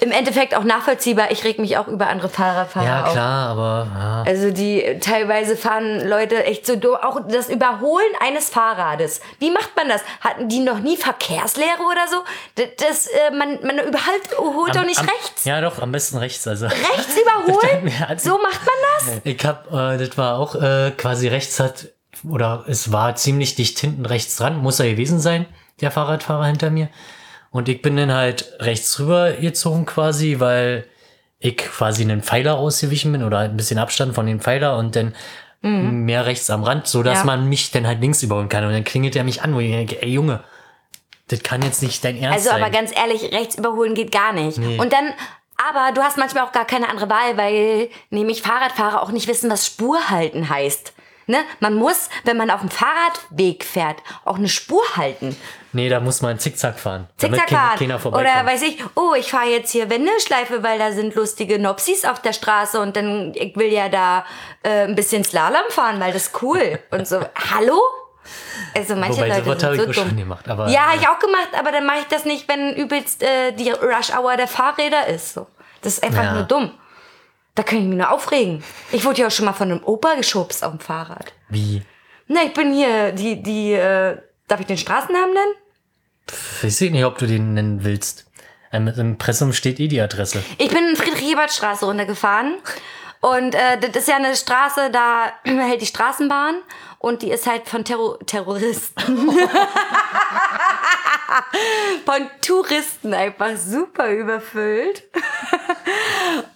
Im 0.00 0.10
Endeffekt 0.12 0.54
auch 0.54 0.64
nachvollziehbar. 0.64 1.30
Ich 1.30 1.42
reg 1.44 1.58
mich 1.58 1.78
auch 1.78 1.88
über 1.88 2.08
andere 2.08 2.28
Fahrradfahrer 2.28 2.86
ja 2.86 3.04
auf. 3.04 3.12
klar, 3.12 3.48
aber 3.50 3.86
ja. 3.94 4.24
Also 4.26 4.50
die 4.50 4.98
teilweise 5.00 5.56
fahren 5.56 6.06
Leute 6.06 6.44
echt 6.44 6.66
so 6.66 6.76
doof. 6.76 6.98
Auch 7.02 7.20
das 7.28 7.48
Überholen 7.48 8.12
eines 8.20 8.50
Fahrrades. 8.50 9.20
Wie 9.38 9.50
macht 9.50 9.74
man 9.74 9.88
das? 9.88 10.02
Hatten 10.20 10.48
die 10.48 10.60
noch 10.60 10.80
nie 10.80 10.96
Verkehrslehre 10.96 11.80
oder 11.90 12.06
so? 12.10 12.16
Das, 12.56 12.66
das 12.76 13.06
äh, 13.06 13.30
man, 13.30 13.58
man 13.62 13.78
überholt 13.86 14.38
holt 14.38 14.76
doch 14.76 14.84
nicht 14.84 15.00
Am- 15.00 15.06
rechts. 15.08 15.44
Ja, 15.44 15.60
doch, 15.60 15.80
am 15.80 15.92
besten 15.92 16.18
rechts. 16.18 16.46
Also. 16.46 16.66
Rechts 16.66 17.16
überholen? 17.46 17.90
So 18.18 18.38
macht 18.38 18.60
man 18.64 18.74
das? 18.98 19.20
Ich 19.24 19.44
hab, 19.46 19.72
äh, 19.72 19.96
das 19.96 20.18
war 20.18 20.38
auch 20.38 20.54
äh, 20.56 20.90
quasi 20.96 21.28
rechts 21.28 21.58
hat, 21.58 21.86
oder 22.28 22.64
es 22.68 22.92
war 22.92 23.14
ziemlich 23.16 23.54
dicht 23.54 23.78
hinten 23.78 24.04
rechts 24.06 24.36
dran, 24.36 24.56
muss 24.58 24.78
er 24.80 24.90
gewesen 24.90 25.20
sein, 25.20 25.46
der 25.80 25.90
Fahrradfahrer 25.90 26.46
hinter 26.46 26.70
mir. 26.70 26.88
Und 27.56 27.68
ich 27.68 27.82
bin 27.82 27.96
dann 27.96 28.12
halt 28.12 28.52
rechts 28.60 28.98
rüber 29.00 29.32
gezogen 29.32 29.86
quasi, 29.86 30.36
weil 30.38 30.86
ich 31.38 31.56
quasi 31.56 32.02
einen 32.02 32.22
Pfeiler 32.22 32.56
ausgewichen 32.58 33.12
bin 33.12 33.22
oder 33.22 33.38
halt 33.38 33.50
ein 33.50 33.56
bisschen 33.56 33.78
Abstand 33.78 34.14
von 34.14 34.26
dem 34.26 34.40
Pfeiler 34.40 34.76
und 34.78 34.96
dann 34.96 35.14
mehr 35.62 36.26
rechts 36.26 36.48
am 36.50 36.62
Rand, 36.62 36.86
so 36.86 37.02
dass 37.02 37.18
Ja. 37.20 37.24
man 37.24 37.48
mich 37.48 37.72
dann 37.72 37.86
halt 37.88 38.00
links 38.00 38.22
überholen 38.22 38.48
kann. 38.48 38.64
Und 38.64 38.72
dann 38.72 38.84
klingelt 38.84 39.16
er 39.16 39.24
mich 39.24 39.42
an, 39.42 39.52
wo 39.54 39.58
ich 39.58 39.70
denke, 39.72 40.00
ey 40.00 40.10
Junge, 40.10 40.44
das 41.28 41.42
kann 41.42 41.60
jetzt 41.62 41.82
nicht 41.82 42.04
dein 42.04 42.16
Ernst 42.16 42.38
Also 42.38 42.50
sein. 42.50 42.62
aber 42.62 42.70
ganz 42.70 42.92
ehrlich, 42.96 43.32
rechts 43.32 43.56
überholen 43.58 43.94
geht 43.94 44.12
gar 44.12 44.32
nicht. 44.32 44.58
Und 44.58 44.92
dann, 44.92 45.12
aber 45.68 45.92
du 45.92 46.02
hast 46.02 46.18
manchmal 46.18 46.44
auch 46.44 46.52
gar 46.52 46.66
keine 46.66 46.88
andere 46.88 47.08
Wahl, 47.10 47.36
weil 47.36 47.88
nämlich 48.10 48.42
Fahrradfahrer 48.42 49.02
auch 49.02 49.10
nicht 49.10 49.26
wissen, 49.26 49.50
was 49.50 49.66
Spur 49.66 50.08
halten 50.08 50.48
heißt. 50.48 50.92
Ne? 51.28 51.38
Man 51.60 51.74
muss, 51.74 52.08
wenn 52.24 52.36
man 52.36 52.50
auf 52.50 52.60
dem 52.60 52.70
Fahrradweg 52.70 53.64
fährt, 53.64 53.96
auch 54.24 54.36
eine 54.36 54.48
Spur 54.48 54.82
halten. 54.96 55.36
nee, 55.72 55.88
da 55.88 55.98
muss 55.98 56.22
man 56.22 56.38
zickzack 56.38 56.78
fahren. 56.78 57.08
Zickzack 57.16 57.50
fahren. 57.50 57.78
keiner 57.78 58.06
Oder 58.06 58.46
weiß 58.46 58.62
ich, 58.62 58.82
oh, 58.94 59.12
ich 59.18 59.30
fahre 59.30 59.46
jetzt 59.48 59.72
hier 59.72 59.90
Wendeschleife, 59.90 60.62
weil 60.62 60.78
da 60.78 60.92
sind 60.92 61.14
lustige 61.16 61.58
Nopsis 61.58 62.04
auf 62.04 62.22
der 62.22 62.32
Straße 62.32 62.80
und 62.80 62.96
dann, 62.96 63.32
ich 63.34 63.56
will 63.56 63.72
ja 63.72 63.88
da 63.88 64.24
äh, 64.62 64.84
ein 64.84 64.94
bisschen 64.94 65.24
Slalom 65.24 65.68
fahren, 65.70 65.98
weil 66.00 66.12
das 66.12 66.28
ist 66.28 66.42
cool. 66.42 66.78
Und 66.90 67.08
so, 67.08 67.20
hallo? 67.52 67.80
Also 68.74 68.94
manche 68.96 69.16
Wobei, 69.18 69.38
Leute 69.40 69.66
habe 69.66 69.76
sind 69.76 69.94
so 69.94 70.02
dumm. 70.04 70.16
gemacht. 70.16 70.48
Aber, 70.48 70.68
ja, 70.68 70.86
habe 70.86 70.96
ich 70.96 71.08
auch 71.08 71.18
gemacht, 71.18 71.48
aber 71.58 71.72
dann 71.72 71.86
mache 71.86 71.98
ich 72.00 72.06
das 72.06 72.24
nicht, 72.24 72.48
wenn 72.48 72.74
übelst 72.74 73.22
äh, 73.22 73.52
die 73.52 73.70
Rush 73.70 74.10
Hour 74.16 74.36
der 74.36 74.48
Fahrräder 74.48 75.06
ist. 75.06 75.34
So. 75.34 75.46
Das 75.82 75.94
ist 75.94 76.02
einfach 76.04 76.24
Ja. 76.24 76.32
nur 76.34 76.42
dumm. 76.44 76.70
Da 77.56 77.62
kann 77.62 77.78
ich 77.78 77.84
mich 77.86 77.96
nur 77.96 78.10
aufregen. 78.10 78.62
Ich 78.92 79.04
wurde 79.04 79.22
ja 79.22 79.26
auch 79.26 79.30
schon 79.30 79.46
mal 79.46 79.54
von 79.54 79.70
einem 79.70 79.82
Opa 79.82 80.14
geschubst 80.14 80.62
auf 80.62 80.72
dem 80.72 80.78
Fahrrad. 80.80 81.32
Wie? 81.48 81.82
Na, 82.28 82.42
ich 82.44 82.52
bin 82.52 82.72
hier, 82.72 83.12
die, 83.12 83.42
die, 83.42 83.72
äh, 83.72 84.18
darf 84.46 84.60
ich 84.60 84.66
den 84.66 84.76
Straßennamen 84.76 85.32
nennen? 85.32 85.54
Ich 86.62 86.76
sehe 86.76 86.90
nicht, 86.90 87.04
ob 87.04 87.16
du 87.18 87.26
den 87.26 87.54
nennen 87.54 87.82
willst. 87.82 88.26
Im 88.72 88.88
Impressum 88.88 89.54
steht 89.54 89.80
eh 89.80 89.88
die 89.88 90.00
Adresse. 90.00 90.44
Ich 90.58 90.68
bin 90.68 90.86
in 90.86 90.96
Friedrich-Ebert-Straße 90.96 91.86
runtergefahren. 91.86 92.58
Und 93.20 93.54
äh, 93.54 93.78
das 93.80 94.02
ist 94.02 94.08
ja 94.08 94.16
eine 94.16 94.36
Straße, 94.36 94.90
da 94.90 95.32
hält 95.44 95.80
die 95.80 95.86
Straßenbahn. 95.86 96.56
Und 96.98 97.22
die 97.22 97.30
ist 97.30 97.46
halt 97.46 97.68
von 97.68 97.84
Terror 97.84 98.18
Terroristen. 98.26 99.30
von 102.04 102.28
Touristen 102.40 103.14
einfach 103.14 103.56
super 103.56 104.10
überfüllt. 104.10 105.04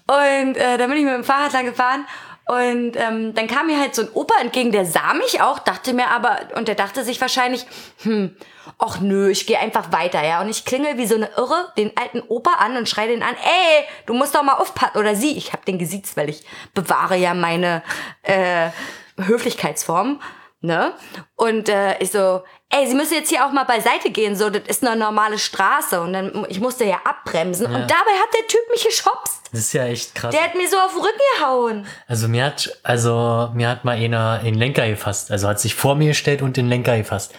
und 0.07 0.57
äh, 0.57 0.79
da 0.79 0.87
bin 0.87 0.97
ich 0.97 1.05
mit 1.05 1.15
dem 1.15 1.25
Fahrrad 1.25 1.53
lang 1.53 1.67
gefahren. 1.67 2.07
Und 2.51 2.97
ähm, 2.97 3.33
dann 3.35 3.47
kam 3.47 3.69
mir 3.69 3.79
halt 3.79 3.95
so 3.95 4.03
ein 4.03 4.09
Opa 4.13 4.35
entgegen, 4.41 4.73
der 4.73 4.85
sah 4.85 5.15
mich 5.15 5.41
auch, 5.41 5.61
dachte 5.61 5.93
mir 5.93 6.09
aber, 6.09 6.37
und 6.57 6.67
der 6.67 6.75
dachte 6.75 7.05
sich 7.05 7.21
wahrscheinlich, 7.21 7.65
hm, 8.03 8.35
ach 8.77 8.99
nö, 8.99 9.31
ich 9.31 9.47
gehe 9.47 9.61
einfach 9.61 9.93
weiter, 9.93 10.25
ja. 10.25 10.41
Und 10.41 10.49
ich 10.49 10.65
klingel 10.65 10.99
wie 10.99 11.07
so 11.07 11.15
eine 11.15 11.31
Irre 11.37 11.73
den 11.77 11.97
alten 11.97 12.23
Opa 12.27 12.55
an 12.55 12.77
und 12.77 12.89
schreie 12.89 13.07
den 13.07 13.23
an, 13.23 13.37
ey, 13.37 13.85
du 14.07 14.15
musst 14.15 14.35
doch 14.35 14.43
mal 14.43 14.55
aufpassen. 14.55 14.99
Oder 14.99 15.15
sie, 15.15 15.39
ich 15.39 15.53
habe 15.53 15.65
den 15.65 15.79
gesiezt, 15.79 16.17
weil 16.17 16.29
ich 16.29 16.45
bewahre 16.75 17.17
ja 17.17 17.35
meine 17.35 17.85
äh, 18.23 18.71
Höflichkeitsform, 19.17 20.21
ne? 20.61 20.93
Und 21.37 21.69
äh, 21.69 21.99
ich 21.99 22.11
so, 22.11 22.43
ey, 22.69 22.87
sie 22.87 22.95
müssen 22.95 23.15
jetzt 23.15 23.29
hier 23.29 23.45
auch 23.47 23.53
mal 23.53 23.65
beiseite 23.65 24.11
gehen, 24.11 24.37
so, 24.37 24.51
das 24.51 24.63
ist 24.67 24.87
eine 24.87 24.99
normale 24.99 25.39
Straße. 25.39 26.01
Und 26.01 26.13
dann, 26.13 26.47
ich 26.49 26.61
musste 26.61 26.85
ja 26.85 27.01
abbremsen. 27.05 27.67
Und 27.67 27.73
dabei 27.73 27.91
hat 27.91 28.35
der 28.39 28.47
Typ 28.47 28.61
mich 28.71 28.85
geschubst. 28.85 29.41
Das 29.53 29.61
ist 29.61 29.73
ja 29.73 29.85
echt 29.85 30.15
krass. 30.15 30.35
Der 30.35 30.45
hat 30.45 30.55
mir 30.55 30.69
so 30.69 30.77
auf 30.77 30.93
den 30.93 31.01
Rücken 31.01 31.19
gehauen. 31.39 31.87
Also 32.07 32.29
mir 32.29 32.45
hat, 32.45 32.79
also 32.83 33.51
mir 33.55 33.69
hat 33.69 33.85
mal 33.85 33.97
einer 33.97 34.39
den 34.39 34.55
Lenker 34.55 34.87
gefasst. 34.89 35.31
Also 35.31 35.49
hat 35.49 35.61
sich 35.61 35.75
vor 35.75 35.97
mir 35.97 36.09
gestellt 36.09 36.43
und 36.43 36.57
den 36.57 36.69
Lenker 36.69 36.97
gefasst. 36.97 37.35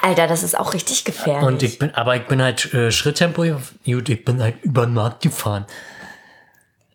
Alter, 0.00 0.26
das 0.26 0.42
ist 0.42 0.58
auch 0.58 0.74
richtig 0.74 1.04
gefährlich. 1.04 1.46
Und 1.46 1.62
ich 1.62 1.78
bin, 1.78 1.94
aber 1.94 2.16
ich 2.16 2.26
bin 2.26 2.42
halt 2.42 2.72
äh, 2.74 2.90
Schritttempo, 2.90 3.44
gut, 3.84 4.08
ich 4.08 4.24
bin 4.24 4.42
halt 4.42 4.56
über 4.62 4.86
den 4.86 4.94
Markt 4.94 5.22
gefahren. 5.22 5.66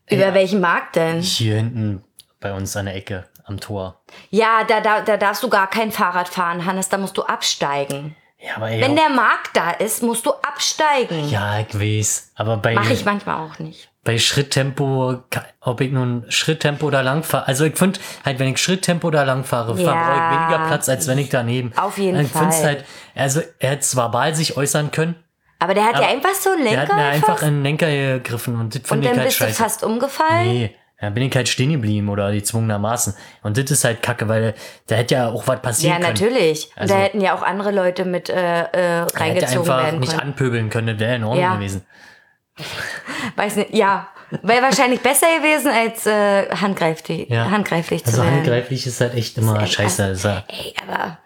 Über 0.10 0.34
welchen 0.34 0.62
Markt 0.62 0.96
denn? 0.96 1.22
Hier 1.22 1.55
hinten 1.55 2.03
bei 2.39 2.53
uns 2.53 2.75
an 2.75 2.86
der 2.86 2.96
Ecke 2.96 3.25
am 3.48 3.60
Tor. 3.60 4.00
Ja, 4.30 4.63
da, 4.68 4.82
da, 4.82 5.01
da 5.01 5.18
darfst 5.18 5.42
du 5.44 5.50
gar 5.50 5.68
kein 5.70 5.92
Fahrrad 5.92 6.27
fahren, 6.30 6.66
Hannes, 6.66 6.89
da 6.89 6.98
musst 6.98 7.18
du 7.18 7.24
absteigen. 7.24 8.16
Ja, 8.39 8.58
aber 8.58 8.70
ey, 8.70 8.82
Wenn 8.82 8.96
der 8.96 9.10
Markt 9.10 9.56
da 9.58 9.72
ist, 9.72 10.04
musst 10.04 10.25
du 10.27 10.32
absteigen. 10.32 11.27
ja, 11.30 11.60
ich 11.62 11.74
weiß. 11.74 12.32
Aber 12.36 12.58
bei, 12.58 12.75
Mach 12.75 12.89
ich 12.89 13.04
manchmal 13.04 13.38
auch 13.44 13.58
nicht. 13.58 13.89
bei 14.04 14.20
Schritttempo, 14.20 15.24
ob 15.62 15.82
ich 15.82 15.92
nun 15.92 16.24
Schritttempo 16.30 16.86
oder 16.86 17.01
lang 17.01 17.24
fahre. 17.24 17.48
Also 17.48 17.66
ich 17.66 17.75
finde 17.77 18.00
halt, 18.24 18.38
wenn 18.38 18.50
ich 18.50 18.58
Schritttempo 18.60 19.08
oder 19.08 19.25
lang 19.25 19.44
fahre, 19.44 19.80
Ja. 19.82 19.92
brauche 19.92 20.13
ich 20.13 20.39
weniger 20.39 20.68
Platz, 20.68 20.88
als 20.88 21.08
wenn 21.08 21.18
ich 21.18 21.30
daneben. 21.30 21.74
Auf 21.77 21.98
jeden 21.98 22.20
ich 22.20 22.32
Fall. 22.32 22.51
halt, 22.63 22.86
also 23.16 23.42
er 23.60 23.72
hätte 23.72 23.82
zwar 23.82 24.13
Wahl 24.13 24.36
sich 24.36 24.56
äußern 24.56 24.92
können, 24.92 25.16
Aber 25.60 25.74
der 25.74 25.86
hat 25.86 25.94
ja 25.94 26.01
Aber 26.01 26.08
einfach 26.10 26.36
so 26.36 26.51
einen 26.51 26.63
Der 26.63 26.72
Lenker 26.77 26.88
hat 26.89 26.96
mir 26.96 27.06
einfach 27.06 27.39
den 27.39 27.63
Lenker 27.63 27.88
gegriffen 27.89 28.60
und 28.60 28.75
das 28.75 28.82
und 28.84 28.88
finde 28.88 29.06
ich 29.08 29.10
dann 29.13 29.20
halt 29.20 29.27
bist 29.30 29.39
du 29.39 29.46
scheiße. 29.46 29.63
fast 29.63 29.84
umgefallen. 29.84 30.48
Nee, 30.48 30.75
da 31.00 31.10
bin 31.12 31.24
ich 31.24 31.36
halt 31.36 31.48
stehen 31.48 31.72
geblieben 31.72 32.10
oder 32.10 32.32
gezwungenermaßen. 32.32 33.13
Und 33.44 33.58
das 33.58 33.70
ist 33.70 33.84
halt 33.84 34.01
kacke, 34.01 34.27
weil 34.27 34.56
da 34.88 34.96
hätte 34.96 35.16
ja 35.16 35.27
auch 35.30 35.46
was 35.48 35.56
Ja, 35.56 35.60
passieren 35.62 36.01
können. 36.01 36.13
natürlich. 36.13 36.70
Und 36.75 36.82
Also- 36.84 36.94
da 36.96 37.00
hätten 37.01 37.22
ja 37.22 37.36
auch 37.36 37.44
andere 37.44 37.72
Leute 37.72 38.06
mit 38.06 38.30
äh, 38.30 38.62
äh, 38.63 39.01
reingezogen 39.13 39.60
einfach 39.72 39.84
werden 39.84 40.00
nicht 40.00 40.10
können. 40.12 40.22
anpöbeln 40.32 40.70
können, 40.70 40.88
das 40.88 41.00
wäre 41.00 41.16
in 41.16 41.24
Ordnung 41.24 41.44
Ja. 41.44 41.56
gewesen. 41.56 41.86
Weiß 43.36 43.56
nicht, 43.58 43.74
ja. 43.74 44.08
Wäre 44.42 44.62
wahrscheinlich 44.62 45.00
besser 45.01 45.27
gewesen, 45.38 45.72
als 45.72 46.06
äh, 46.06 46.50
handgreiflich, 46.50 47.30
Ja. 47.30 47.50
handgreiflich 47.50 48.04
zu 48.04 48.10
Also 48.12 48.24
werden. 48.24 48.36
handgreiflich 48.38 48.86
ist 48.86 49.00
halt 49.00 49.13
echt 49.13 49.38
immer 49.38 49.62
echt 49.62 49.74
scheiße. 49.75 50.10
Das 50.10 50.18
ist 50.18 50.25
ja- 50.25 50.44
Ey, 50.50 50.74
aber 50.86 51.18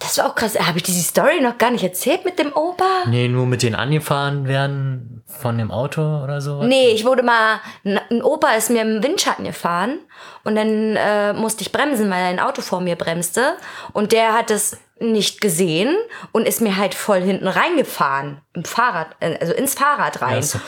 das 0.00 0.18
war 0.18 0.26
auch 0.26 0.34
krass. 0.34 0.58
Habe 0.58 0.78
ich 0.78 0.82
diese 0.82 1.02
Story 1.02 1.40
noch 1.40 1.58
gar 1.58 1.70
nicht 1.70 1.84
erzählt 1.84 2.24
mit 2.24 2.38
dem 2.38 2.52
Opa? 2.52 3.04
Nee, 3.06 3.28
nur 3.28 3.46
mit 3.46 3.62
denen 3.62 3.76
angefahren 3.76 4.48
werden 4.48 5.22
von 5.26 5.58
dem 5.58 5.70
Auto 5.70 6.00
oder 6.22 6.40
so. 6.40 6.62
Nee, 6.62 6.88
ich 6.88 7.04
wurde 7.04 7.22
mal, 7.22 7.60
ein 7.84 8.22
Opa 8.22 8.52
ist 8.52 8.70
mir 8.70 8.82
im 8.82 9.02
Windschatten 9.02 9.44
gefahren 9.44 10.00
und 10.44 10.56
dann 10.56 10.96
äh, 10.96 11.32
musste 11.32 11.62
ich 11.62 11.70
bremsen, 11.70 12.10
weil 12.10 12.24
ein 12.24 12.40
Auto 12.40 12.62
vor 12.62 12.80
mir 12.80 12.96
bremste 12.96 13.56
und 13.92 14.12
der 14.12 14.32
hat 14.32 14.50
es 14.50 14.78
nicht 14.98 15.40
gesehen 15.40 15.96
und 16.32 16.46
ist 16.46 16.60
mir 16.60 16.76
halt 16.76 16.94
voll 16.94 17.20
hinten 17.20 17.48
reingefahren, 17.48 18.42
im 18.54 18.64
Fahrrad, 18.64 19.16
äh, 19.20 19.38
also 19.40 19.52
ins 19.52 19.74
Fahrrad 19.74 20.20
rein. 20.20 20.36
Ja, 20.36 20.42
so. 20.42 20.60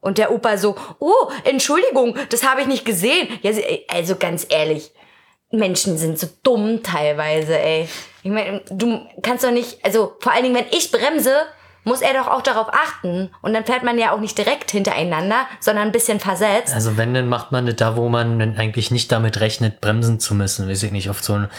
Und 0.00 0.18
der 0.18 0.30
Opa 0.30 0.56
so, 0.56 0.76
oh, 1.00 1.30
Entschuldigung, 1.44 2.16
das 2.28 2.46
habe 2.46 2.60
ich 2.60 2.68
nicht 2.68 2.84
gesehen. 2.84 3.28
Ja, 3.42 3.50
also 3.88 4.14
ganz 4.16 4.46
ehrlich, 4.48 4.92
Menschen 5.50 5.98
sind 5.98 6.18
so 6.18 6.28
dumm 6.42 6.82
teilweise, 6.82 7.58
ey. 7.58 7.88
Ich 8.26 8.32
meine, 8.32 8.60
du 8.70 9.06
kannst 9.22 9.44
doch 9.44 9.52
nicht, 9.52 9.84
also 9.84 10.16
vor 10.18 10.32
allen 10.32 10.42
Dingen, 10.42 10.56
wenn 10.56 10.66
ich 10.72 10.90
bremse, 10.90 11.32
muss 11.84 12.00
er 12.02 12.12
doch 12.14 12.26
auch 12.26 12.42
darauf 12.42 12.66
achten. 12.72 13.30
Und 13.40 13.54
dann 13.54 13.64
fährt 13.64 13.84
man 13.84 13.96
ja 13.96 14.10
auch 14.10 14.18
nicht 14.18 14.36
direkt 14.36 14.72
hintereinander, 14.72 15.46
sondern 15.60 15.86
ein 15.86 15.92
bisschen 15.92 16.18
versetzt. 16.18 16.74
Also 16.74 16.96
wenn, 16.96 17.14
dann 17.14 17.28
macht 17.28 17.52
man 17.52 17.66
das 17.66 17.76
da, 17.76 17.96
wo 17.96 18.08
man 18.08 18.56
eigentlich 18.58 18.90
nicht 18.90 19.12
damit 19.12 19.38
rechnet, 19.38 19.80
bremsen 19.80 20.18
zu 20.18 20.34
müssen. 20.34 20.68
Weiß 20.68 20.82
ich 20.82 20.90
nicht, 20.90 21.08
auf 21.08 21.22
so 21.22 21.34
einer 21.34 21.50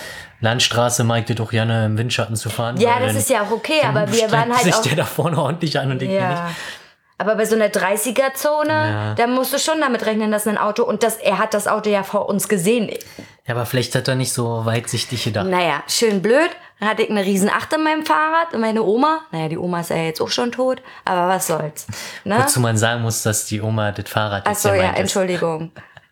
Landstraße 0.41 1.05
mag 1.05 1.29
ich 1.29 1.35
doch 1.37 1.51
gerne 1.51 1.85
im 1.85 1.97
Windschatten 1.97 2.35
zu 2.35 2.49
fahren. 2.49 2.75
Ja, 2.75 2.99
das 2.99 3.15
ist 3.15 3.29
ja 3.29 3.43
auch 3.43 3.51
okay, 3.51 3.79
aber 3.85 4.11
wir 4.11 4.29
waren 4.29 4.51
halt 4.53 4.63
sich 4.63 4.75
auch. 4.75 4.81
der 4.81 4.97
da 4.97 5.05
vorne 5.05 5.37
ordentlich 5.41 5.79
an 5.79 5.89
und 5.91 6.01
ich 6.01 6.09
mir 6.09 6.15
nicht. 6.15 6.37
Ja. 6.37 6.51
Aber 7.17 7.35
bei 7.35 7.45
so 7.45 7.55
einer 7.55 7.69
30er-Zone, 7.69 8.69
Ja. 8.73 9.15
da 9.15 9.27
musst 9.27 9.53
du 9.53 9.59
schon 9.59 9.79
damit 9.79 10.05
rechnen, 10.05 10.31
dass 10.31 10.45
ein 10.45 10.57
Auto, 10.57 10.83
und 10.83 11.03
das, 11.03 11.15
er 11.15 11.39
hat 11.39 11.53
das 11.53 11.67
Auto 11.69 11.89
ja 11.89 12.03
vor 12.03 12.27
uns 12.27 12.49
gesehen. 12.49 12.89
Ja, 13.47 13.55
aber 13.55 13.65
vielleicht 13.65 13.95
hat 13.95 14.09
er 14.09 14.15
nicht 14.15 14.33
so 14.33 14.65
weitsichtig 14.65 15.23
gedacht. 15.23 15.47
Naja, 15.47 15.81
schön 15.87 16.21
blöd. 16.21 16.49
Dann 16.79 16.89
hatte 16.89 17.03
ich 17.03 17.09
eine 17.09 17.23
riesen 17.23 17.49
Acht 17.49 17.71
in 17.73 17.81
meinem 17.81 18.05
Fahrrad 18.05 18.53
und 18.53 18.59
meine 18.59 18.83
Oma, 18.83 19.21
naja, 19.31 19.47
die 19.47 19.57
Oma 19.57 19.79
ist 19.79 19.89
ja 19.89 19.95
jetzt 19.95 20.21
auch 20.21 20.29
schon 20.29 20.51
tot, 20.51 20.81
aber 21.05 21.29
was 21.29 21.47
soll's. 21.47 21.87
Ne? 22.25 22.37
Wozu 22.39 22.59
man 22.59 22.77
sagen 22.77 23.01
muss, 23.01 23.23
dass 23.23 23.45
die 23.45 23.61
Oma 23.61 23.93
das 23.93 24.09
Fahrrad 24.09 24.43
Ach 24.45 24.53
so, 24.53 24.73
ja. 24.73 24.93
Entschuldigung. 24.93 25.71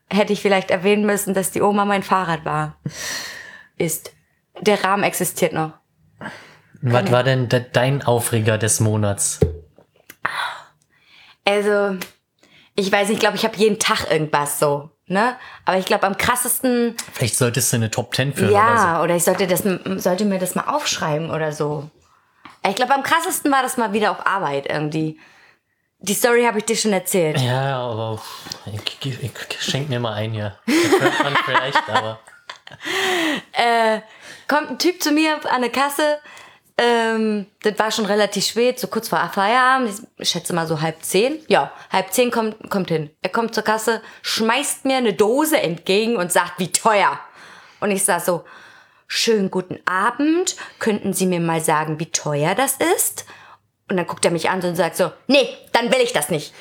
Hätte 0.10 0.34
ich 0.34 0.42
vielleicht 0.42 0.72
erwähnen 0.72 1.06
müssen, 1.06 1.34
dass 1.34 1.52
die 1.52 1.62
Oma 1.62 1.84
mein 1.84 2.04
Fahrrad 2.04 2.46
war. 2.46 2.78
Ist. 3.78 4.14
Der 4.62 4.82
Rahmen 4.84 5.04
existiert 5.04 5.52
noch. 5.52 5.74
Was 6.82 7.12
war 7.12 7.24
denn 7.24 7.50
de 7.50 7.66
dein 7.74 8.04
Aufreger 8.04 8.58
des 8.58 8.80
Monats? 8.80 9.42
Also, 11.44 11.98
ich 12.76 12.92
weiß 12.92 13.10
nicht, 13.10 13.16
ich 13.16 13.20
glaube, 13.20 13.36
ich 13.36 13.44
habe 13.44 13.58
jeden 13.58 13.80
Tag 13.80 14.10
irgendwas 14.10 14.60
so, 14.60 14.92
ne? 15.08 15.36
Aber 15.66 15.78
ich 15.78 15.86
glaube, 15.86 16.06
am 16.06 16.18
krassesten, 16.18 16.96
Vielleicht 17.14 17.38
solltest 17.38 17.72
du 17.72 17.78
eine 17.78 17.92
Top 17.92 18.16
10 18.16 18.34
führen 18.34 18.50
oder 18.50 18.58
ja, 18.58 19.04
oder 19.04 19.16
ich 19.16 19.24
sollte, 19.24 19.48
das, 19.48 19.64
sollte 20.02 20.26
mir 20.26 20.40
das 20.40 20.56
mal 20.56 20.68
aufschreiben 20.68 21.32
oder 21.32 21.52
so. 21.52 21.90
Ich 22.68 22.76
glaube, 22.76 22.94
am 22.94 23.04
krassesten 23.04 23.52
war 23.52 23.62
das 23.62 23.78
mal 23.78 23.94
wieder 23.94 24.12
auf 24.12 24.26
Arbeit 24.26 24.68
irgendwie. 24.68 25.20
Die 26.00 26.14
Story 26.14 26.44
habe 26.46 26.60
ich 26.60 26.66
dir 26.66 26.76
schon 26.76 26.94
erzählt. 26.94 27.40
so. 27.40 27.46
Ja, 27.46 27.78
aber 27.78 28.22
ich, 28.66 29.06
ich, 29.06 29.24
ich 29.24 29.62
schenk 29.62 29.90
mir 29.90 30.00
mal 30.00 30.14
ein 30.14 30.32
hier. 30.32 30.58
Das 30.66 31.24
man 31.24 31.36
vielleicht, 31.46 31.90
aber 31.90 32.20
kommt 34.48 34.72
ein 34.72 34.80
Typ 34.80 35.02
zu 35.02 35.12
mir 35.12 35.40
an 35.52 35.62
der 35.62 35.72
Kasse. 35.72 36.20
Ähm, 36.78 37.46
das 37.64 37.80
war 37.80 37.90
schon 37.90 38.06
relativ 38.06 38.46
spät, 38.46 38.80
so 38.80 38.88
kurz 38.88 39.08
vor 39.08 39.30
Feierabend. 39.34 39.94
Ich 40.18 40.30
schätze 40.30 40.54
mal 40.54 40.68
so 40.68 40.82
halb 40.82 41.02
zehn. 41.04 41.40
Ja, 41.48 41.72
halb 41.90 42.12
zehn 42.12 42.32
kommt, 42.32 42.70
kommt 42.70 42.90
hin. 42.90 43.10
Er 43.22 43.30
kommt 43.30 43.56
zur 43.56 43.64
Kasse, 43.64 44.02
schmeißt 44.24 44.84
mir 44.84 44.98
eine 44.98 45.14
Dose 45.14 45.62
entgegen 45.62 46.18
und 46.18 46.32
sagt, 46.32 46.60
wie 46.60 46.72
teuer. 46.72 47.20
Und 47.80 47.92
ich 47.92 48.04
sag 48.04 48.22
so, 48.22 48.44
schönen 49.08 49.52
guten 49.52 49.80
Abend. 49.86 50.58
Könnten 50.80 51.14
Sie 51.14 51.28
mir 51.28 51.40
mal 51.40 51.62
sagen, 51.62 52.00
wie 52.00 52.12
teuer 52.12 52.56
das 52.56 52.78
ist? 52.98 53.26
Und 53.90 53.98
dann 53.98 54.08
guckt 54.08 54.26
er 54.26 54.32
mich 54.32 54.50
an 54.50 54.62
und 54.62 54.76
sagt 54.76 54.98
so, 54.98 55.12
nee, 55.28 55.48
dann 55.72 55.92
will 55.94 56.02
ich 56.02 56.12
das 56.12 56.30
nicht. 56.30 56.54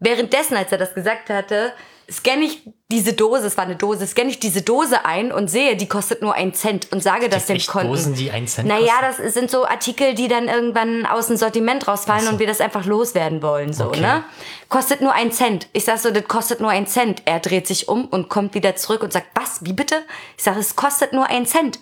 Währenddessen, 0.00 0.56
als 0.56 0.72
er 0.72 0.78
das 0.78 0.94
gesagt 0.94 1.30
hatte, 1.30 1.72
scanne 2.10 2.44
ich 2.44 2.62
diese 2.90 3.12
Dose, 3.12 3.46
es 3.46 3.56
war 3.56 3.64
eine 3.64 3.76
Dose, 3.76 4.06
scanne 4.06 4.30
ich 4.30 4.40
diese 4.40 4.62
Dose 4.62 5.04
ein 5.04 5.30
und 5.32 5.48
sehe, 5.48 5.76
die 5.76 5.86
kostet 5.86 6.22
nur 6.22 6.34
einen 6.34 6.54
Cent 6.54 6.90
und 6.90 7.02
sage 7.02 7.28
das 7.28 7.46
dem 7.46 7.58
Konten. 7.64 7.88
Dosen, 7.88 8.14
die 8.14 8.30
einen 8.32 8.48
Cent 8.48 8.66
Naja, 8.66 8.94
kosten? 9.00 9.22
das 9.22 9.34
sind 9.34 9.50
so 9.50 9.64
Artikel, 9.64 10.14
die 10.14 10.26
dann 10.26 10.48
irgendwann 10.48 11.06
aus 11.06 11.28
dem 11.28 11.36
Sortiment 11.36 11.86
rausfallen 11.86 12.26
und 12.28 12.38
wir 12.40 12.46
das 12.48 12.60
einfach 12.60 12.84
loswerden 12.84 13.42
wollen, 13.42 13.72
so, 13.72 13.84
Okay. 13.86 14.00
ne? 14.00 14.24
Kostet 14.68 15.00
nur 15.00 15.12
einen 15.12 15.30
Cent. 15.32 15.68
Ich 15.72 15.84
sag 15.84 15.98
so, 15.98 16.10
das 16.10 16.24
kostet 16.26 16.60
nur 16.60 16.70
einen 16.70 16.86
Cent. 16.86 17.22
Er 17.26 17.38
dreht 17.40 17.66
sich 17.66 17.88
um 17.88 18.06
und 18.06 18.28
kommt 18.28 18.54
wieder 18.54 18.74
zurück 18.76 19.02
und 19.02 19.12
sagt, 19.12 19.26
was, 19.34 19.64
wie 19.64 19.72
bitte? 19.72 20.02
Ich 20.36 20.42
sage, 20.44 20.58
es 20.60 20.74
kostet 20.76 21.12
nur 21.12 21.26
einen 21.26 21.46
Cent. 21.46 21.78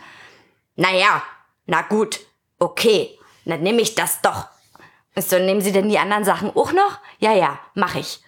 Naja, 0.77 1.23
na 1.67 1.83
gut, 1.83 2.21
okay, 2.59 3.19
dann 3.45 3.63
nehme 3.63 3.81
ich 3.81 3.95
das 3.95 4.21
doch. 4.21 4.47
Ich 5.15 5.25
so, 5.25 5.39
nehmen 5.39 5.61
Sie 5.63 5.73
denn 5.73 5.89
die 5.89 5.99
anderen 5.99 6.25
Sachen 6.25 6.51
auch 6.55 6.73
noch? 6.73 6.99
Ja, 7.19 7.33
ja, 7.33 7.59
mach 7.75 7.95
ich. 7.97 8.21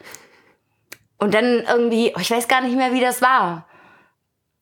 Und 1.20 1.34
dann 1.34 1.64
irgendwie, 1.68 2.12
oh, 2.16 2.20
ich 2.20 2.30
weiß 2.30 2.48
gar 2.48 2.60
nicht 2.62 2.76
mehr, 2.76 2.92
wie 2.92 3.00
das 3.00 3.20
war. 3.22 3.66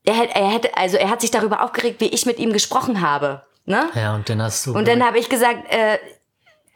Er, 0.05 0.15
hätte- 0.15 0.35
er 0.35 0.49
hätte, 0.51 0.77
also 0.77 0.97
er 0.97 1.11
hat 1.11 1.21
sich 1.21 1.31
darüber 1.31 1.63
aufgeregt, 1.63 2.01
wie 2.01 2.09
ich 2.09 2.27
mit 2.27 2.39
ihm 2.39 2.53
gesprochen 2.53 3.01
habe. 3.01 3.43
Ne? 3.65 3.89
ja, 3.95 4.15
und 4.15 4.29
dann 4.29 4.41
hast 4.43 4.67
du. 4.67 4.75
Und 4.75 4.89
dann 4.89 5.05
habe 5.05 5.19
ich 5.19 5.29
gesagt, 5.29 5.71
äh, 5.73 5.99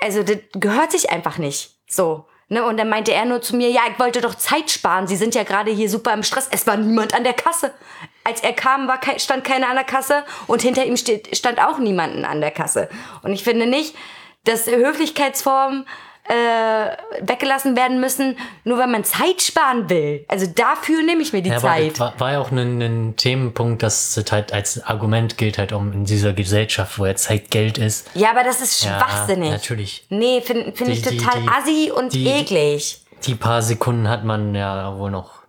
also 0.00 0.22
das 0.22 0.36
gehört 0.54 0.92
sich 0.92 1.10
einfach 1.10 1.38
nicht. 1.38 1.70
So. 1.88 2.26
Ne? 2.48 2.62
Und 2.64 2.76
dann 2.76 2.90
meinte 2.90 3.12
er 3.14 3.24
nur 3.24 3.40
zu 3.40 3.56
mir, 3.56 3.70
ja, 3.70 3.80
ich 3.90 3.98
wollte 3.98 4.20
doch 4.20 4.34
Zeit 4.34 4.70
sparen. 4.70 5.06
Sie 5.06 5.16
sind 5.16 5.34
ja 5.34 5.42
gerade 5.42 5.70
hier 5.70 5.88
super 5.88 6.12
im 6.12 6.22
Stress. 6.22 6.48
Es 6.50 6.66
war 6.66 6.76
niemand 6.76 7.14
an 7.14 7.24
der 7.24 7.32
Kasse. 7.32 7.72
Als 8.24 8.42
er 8.42 8.52
kam, 8.52 8.86
war 8.88 9.00
kei- 9.00 9.18
stand 9.18 9.42
keiner 9.42 9.68
an 9.68 9.76
der 9.76 9.84
Kasse 9.84 10.24
und 10.46 10.60
hinter 10.60 10.84
ihm 10.84 10.96
steht, 10.98 11.34
stand 11.36 11.58
auch 11.60 11.78
niemanden 11.78 12.24
an 12.26 12.40
der 12.42 12.50
Kasse. 12.50 12.90
Und 13.22 13.32
ich 13.32 13.42
finde 13.42 13.66
nicht, 13.66 13.96
dass 14.44 14.66
Höflichkeitsformen 14.66 15.86
äh, 16.28 16.96
weggelassen 17.26 17.76
werden 17.76 18.00
müssen, 18.00 18.36
nur 18.64 18.78
weil 18.78 18.86
man 18.86 19.02
Zeit 19.04 19.42
sparen 19.42 19.90
will. 19.90 20.24
Also 20.28 20.46
dafür 20.46 21.02
nehme 21.02 21.20
ich 21.22 21.32
mir 21.32 21.42
die 21.42 21.50
ja, 21.50 21.58
Zeit. 21.58 21.92
das 21.92 22.00
war, 22.00 22.20
war 22.20 22.32
ja 22.32 22.40
auch 22.40 22.50
ein, 22.52 22.80
ein 22.80 23.16
Themenpunkt, 23.16 23.82
dass 23.82 24.14
das 24.14 24.30
halt 24.30 24.52
als 24.52 24.82
Argument 24.84 25.36
gilt 25.36 25.58
halt 25.58 25.72
um 25.72 25.92
in 25.92 26.04
dieser 26.04 26.32
Gesellschaft, 26.32 26.98
wo 26.98 27.06
jetzt 27.06 27.24
Zeit 27.24 27.50
Geld 27.50 27.76
ist. 27.78 28.08
Ja, 28.14 28.30
aber 28.30 28.44
das 28.44 28.60
ist 28.60 28.84
Ja, 28.84 28.98
schwachsinnig. 28.98 29.50
natürlich. 29.50 30.06
Nee, 30.10 30.40
finde 30.42 30.72
find 30.72 30.90
ich 30.90 31.02
total 31.02 31.42
die- 31.42 31.48
assi 31.48 31.90
und 31.94 32.12
die- 32.12 32.26
eklig. 32.26 33.00
Die 33.26 33.34
paar 33.34 33.62
Sekunden 33.62 34.08
hat 34.08 34.24
man 34.24 34.54
ja 34.54 34.96
wohl 34.98 35.10
noch 35.10 35.42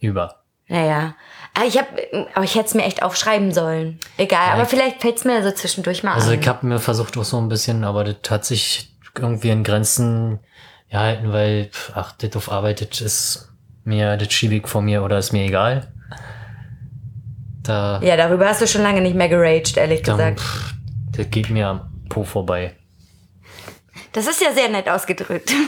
über. 0.00 0.42
Naja. 0.68 1.14
Aber 1.54 1.66
ich, 1.66 1.76
hab, 1.78 1.86
aber 2.34 2.44
ich 2.44 2.54
hätte 2.54 2.66
es 2.68 2.74
mir 2.74 2.84
echt 2.84 3.02
aufschreiben 3.02 3.52
sollen. 3.52 4.00
Egal, 4.16 4.52
aber 4.54 4.64
vielleicht 4.64 5.02
fällt 5.02 5.18
es 5.18 5.24
mir 5.24 5.42
so 5.42 5.50
zwischendurch 5.50 6.02
mal 6.02 6.14
Also 6.14 6.30
ein. 6.30 6.40
ich 6.40 6.48
habe 6.48 6.66
mir 6.66 6.78
versucht 6.78 7.16
auch 7.18 7.24
so 7.24 7.36
ein 7.38 7.48
bisschen, 7.50 7.84
aber 7.84 8.04
das 8.04 8.30
hat 8.30 8.44
sich 8.46 8.88
irgendwie 9.16 9.50
in 9.50 9.64
Grenzen 9.64 10.40
gehalten, 10.90 11.32
weil, 11.32 11.70
ach, 11.94 12.12
das 12.12 12.36
auf 12.36 12.50
Arbeit, 12.50 12.80
das 12.80 13.00
ist 13.00 13.52
mir, 13.84 14.16
das 14.16 14.32
schiebe 14.32 14.54
ich 14.54 14.68
von 14.68 14.84
mir 14.84 15.02
oder 15.02 15.18
ist 15.18 15.32
mir 15.32 15.44
egal. 15.44 15.92
Da, 17.62 18.00
Ja, 18.02 18.16
darüber 18.16 18.48
hast 18.48 18.60
du 18.60 18.66
schon 18.66 18.82
lange 18.82 19.00
nicht 19.00 19.14
mehr 19.14 19.28
geraged, 19.28 19.76
ehrlich 19.76 20.02
dann, 20.02 20.16
gesagt. 20.16 20.40
pf, 20.40 20.74
das 21.16 21.30
geht 21.30 21.50
mir 21.50 21.68
am 21.68 22.04
Po 22.08 22.24
vorbei. 22.24 22.74
Das 24.12 24.26
ist 24.26 24.42
ja 24.42 24.52
sehr 24.52 24.68
nett 24.68 24.88
ausgedrückt. 24.88 25.52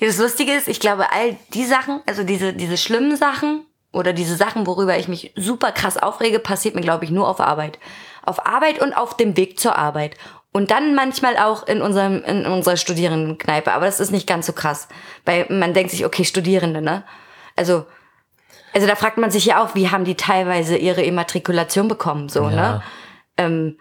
Das 0.00 0.16
Lustige 0.18 0.52
ist, 0.52 0.68
ich 0.68 0.78
glaube, 0.78 1.10
all 1.12 1.36
die 1.54 1.64
Sachen, 1.64 2.00
also 2.06 2.22
diese, 2.22 2.52
diese 2.52 2.76
schlimmen 2.76 3.16
Sachen 3.16 3.66
oder 3.92 4.12
diese 4.12 4.36
Sachen, 4.36 4.64
worüber 4.66 4.96
ich 4.96 5.08
mich 5.08 5.32
super 5.34 5.72
krass 5.72 5.96
aufrege, 5.96 6.38
passiert 6.38 6.76
mir, 6.76 6.82
glaube 6.82 7.04
ich, 7.04 7.10
nur 7.10 7.28
auf 7.28 7.40
Arbeit. 7.40 7.80
Auf 8.24 8.46
Arbeit 8.46 8.80
und 8.80 8.92
auf 8.92 9.16
dem 9.16 9.36
Weg 9.36 9.58
zur 9.58 9.76
Arbeit. 9.76 10.16
Und 10.52 10.70
dann 10.70 10.94
manchmal 10.94 11.36
auch 11.36 11.66
in, 11.66 11.82
unserem, 11.82 12.22
in 12.24 12.46
unserer 12.46 12.76
Studierendenkneipe. 12.76 13.70
Aber 13.72 13.84
das 13.86 14.00
ist 14.00 14.10
nicht 14.10 14.26
ganz 14.26 14.46
so 14.46 14.52
krass. 14.52 14.88
Weil 15.24 15.46
man 15.50 15.74
denkt 15.74 15.90
sich, 15.90 16.04
okay, 16.06 16.24
Studierende, 16.24 16.80
ne? 16.80 17.04
Also, 17.54 17.84
also 18.72 18.86
da 18.86 18.96
fragt 18.96 19.18
man 19.18 19.30
sich 19.30 19.44
ja 19.44 19.62
auch, 19.62 19.74
wie 19.74 19.90
haben 19.90 20.04
die 20.04 20.14
teilweise 20.14 20.76
ihre 20.76 21.02
Immatrikulation 21.02 21.86
bekommen, 21.88 22.28
so, 22.28 22.44
Ja. 22.44 22.50
ne? 22.50 22.82
Ähm, 23.36 23.78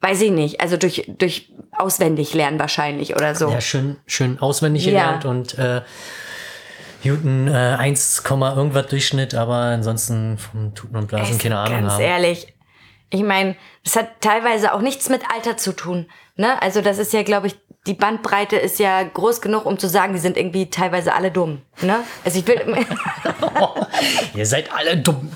weiß 0.00 0.20
ich 0.22 0.30
nicht. 0.30 0.60
Also 0.60 0.76
durch, 0.76 1.10
durch 1.18 1.52
auswendig 1.72 2.32
lernen 2.32 2.58
wahrscheinlich 2.60 3.16
oder 3.16 3.34
so. 3.34 3.50
Ja, 3.50 3.60
schön, 3.60 3.96
schön 4.06 4.38
auswendig 4.38 4.84
Ja. 4.86 4.90
gelernt 4.92 5.24
und 5.24 5.58
äh, 5.58 5.82
guten 7.02 7.48
äh, 7.48 7.52
1, 7.78 8.22
irgendwas 8.28 8.86
Durchschnitt, 8.86 9.34
aber 9.34 9.54
ansonsten 9.56 10.38
vom 10.38 10.74
Tuten 10.74 10.96
und 10.96 11.08
Blasen 11.08 11.36
Es- 11.36 11.42
keine 11.42 11.58
Ahnung 11.58 11.80
Ganz 11.80 11.92
haben. 11.94 12.02
ehrlich. 12.02 12.52
Ich 13.10 13.22
meine, 13.22 13.56
das 13.84 13.96
hat 13.96 14.20
teilweise 14.20 14.72
auch 14.74 14.80
nichts 14.80 15.08
mit 15.08 15.22
Alter 15.32 15.56
zu 15.56 15.72
tun. 15.72 16.10
Ne? 16.36 16.60
Also 16.60 16.80
das 16.80 16.98
ist 16.98 17.12
ja, 17.12 17.22
glaube 17.22 17.46
ich, 17.46 17.56
die 17.86 17.94
Bandbreite 17.94 18.56
ist 18.56 18.80
ja 18.80 19.02
groß 19.04 19.40
genug, 19.40 19.64
um 19.64 19.78
zu 19.78 19.88
sagen, 19.88 20.12
die 20.12 20.18
sind 20.18 20.36
irgendwie 20.36 20.68
teilweise 20.70 21.14
alle 21.14 21.30
dumm. 21.30 21.62
Ne? 21.82 22.00
Also 22.24 22.40
ich 22.40 22.46
will. 22.48 22.60
Ihr 24.34 24.44
seid 24.46 24.72
alle 24.72 24.96
dumm. 24.96 25.30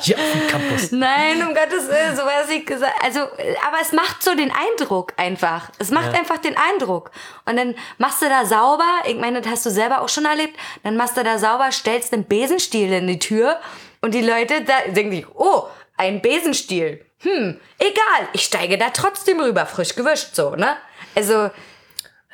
Hier 0.00 0.16
auf 0.18 0.32
dem 0.32 0.46
Campus. 0.48 0.92
Nein, 0.92 1.40
um 1.46 1.54
Gottes 1.54 1.88
Willen, 1.88 2.14
so 2.14 2.22
was 2.22 2.50
ich 2.50 2.66
gesagt. 2.66 2.92
Also, 3.02 3.20
aber 3.20 3.78
es 3.80 3.92
macht 3.92 4.22
so 4.22 4.34
den 4.34 4.52
Eindruck 4.52 5.14
einfach. 5.16 5.70
Es 5.78 5.90
macht 5.90 6.12
Ja. 6.12 6.18
einfach 6.18 6.38
den 6.38 6.56
Eindruck. 6.56 7.10
Und 7.46 7.56
dann 7.56 7.74
machst 7.98 8.20
du 8.20 8.28
da 8.28 8.44
sauber. 8.44 8.84
Ich 9.06 9.16
meine, 9.16 9.40
das 9.40 9.50
hast 9.52 9.66
du 9.66 9.70
selber 9.70 10.02
auch 10.02 10.08
schon 10.08 10.24
erlebt. 10.26 10.58
Dann 10.82 10.96
machst 10.96 11.16
du 11.16 11.24
da 11.24 11.38
sauber, 11.38 11.72
stellst 11.72 12.12
einen 12.12 12.26
Besenstiel 12.26 12.92
in 12.92 13.06
die 13.06 13.18
Tür 13.18 13.58
und 14.02 14.12
die 14.14 14.22
Leute 14.22 14.62
da 14.62 14.74
denken 14.92 15.12
sich, 15.12 15.26
oh, 15.34 15.64
ein 15.96 16.20
Besenstiel. 16.22 17.04
Hm, 17.20 17.60
egal, 17.78 18.28
ich 18.32 18.42
steige 18.42 18.78
da 18.78 18.90
trotzdem 18.90 19.40
rüber, 19.40 19.66
frisch 19.66 19.94
gewischt, 19.94 20.34
so, 20.34 20.56
ne? 20.56 20.76
Also, 21.14 21.50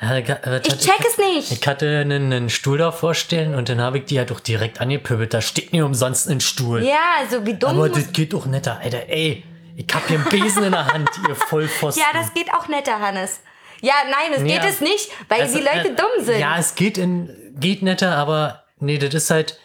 Ich 0.01 0.77
check 0.77 1.05
es 1.05 1.17
nicht. 1.17 1.51
Ich 1.51 1.67
hatte 1.67 1.99
einen, 1.99 2.31
einen 2.31 2.49
Stuhl 2.49 2.77
da 2.77 2.91
vorstellen 2.91 3.53
und 3.53 3.67
dann 3.69 3.81
habe 3.81 3.97
ich 3.99 4.05
die 4.05 4.15
ja 4.15 4.23
doch 4.25 4.39
direkt 4.39 4.79
angepöbelt. 4.79 5.33
Da 5.33 5.41
steht 5.41 5.73
nie 5.73 5.81
umsonst 5.81 6.29
ein 6.29 6.39
Stuhl. 6.39 6.83
ja, 6.83 7.17
also 7.19 7.45
wie 7.45 7.53
dumm 7.55 7.71
Aber 7.71 7.89
das 7.89 8.11
geht 8.13 8.31
doch 8.33 8.45
netter, 8.45 8.79
Alter. 8.79 9.09
Ey, 9.09 9.43
ich 9.75 9.85
hab 9.93 10.07
hier 10.07 10.17
einen 10.19 10.29
Besen 10.29 10.63
in 10.63 10.71
der 10.71 10.87
Hand, 10.87 11.09
ihr 11.27 11.35
Vollpfosten. 11.35 12.01
Ja, 12.01 12.17
das 12.19 12.33
geht 12.33 12.51
auch 12.53 12.67
netter, 12.69 12.99
Hannes. 12.99 13.41
Ja, 13.81 13.93
nein, 14.09 14.33
es 14.35 14.43
geht 14.43 14.63
Ja. 14.63 14.69
es 14.69 14.81
nicht, 14.81 15.09
weil 15.27 15.41
Also, 15.41 15.57
die 15.57 15.63
Leute 15.63 15.89
äh, 15.89 15.95
dumm 15.95 16.23
sind. 16.25 16.39
Ja, 16.39 16.57
es 16.57 16.75
geht 16.75 16.97
in, 16.97 17.53
geht 17.59 17.81
netter, 17.81 18.15
aber 18.15 18.63
nee, 18.79 18.97
das 18.97 19.13
ist 19.13 19.29
halt, 19.29 19.59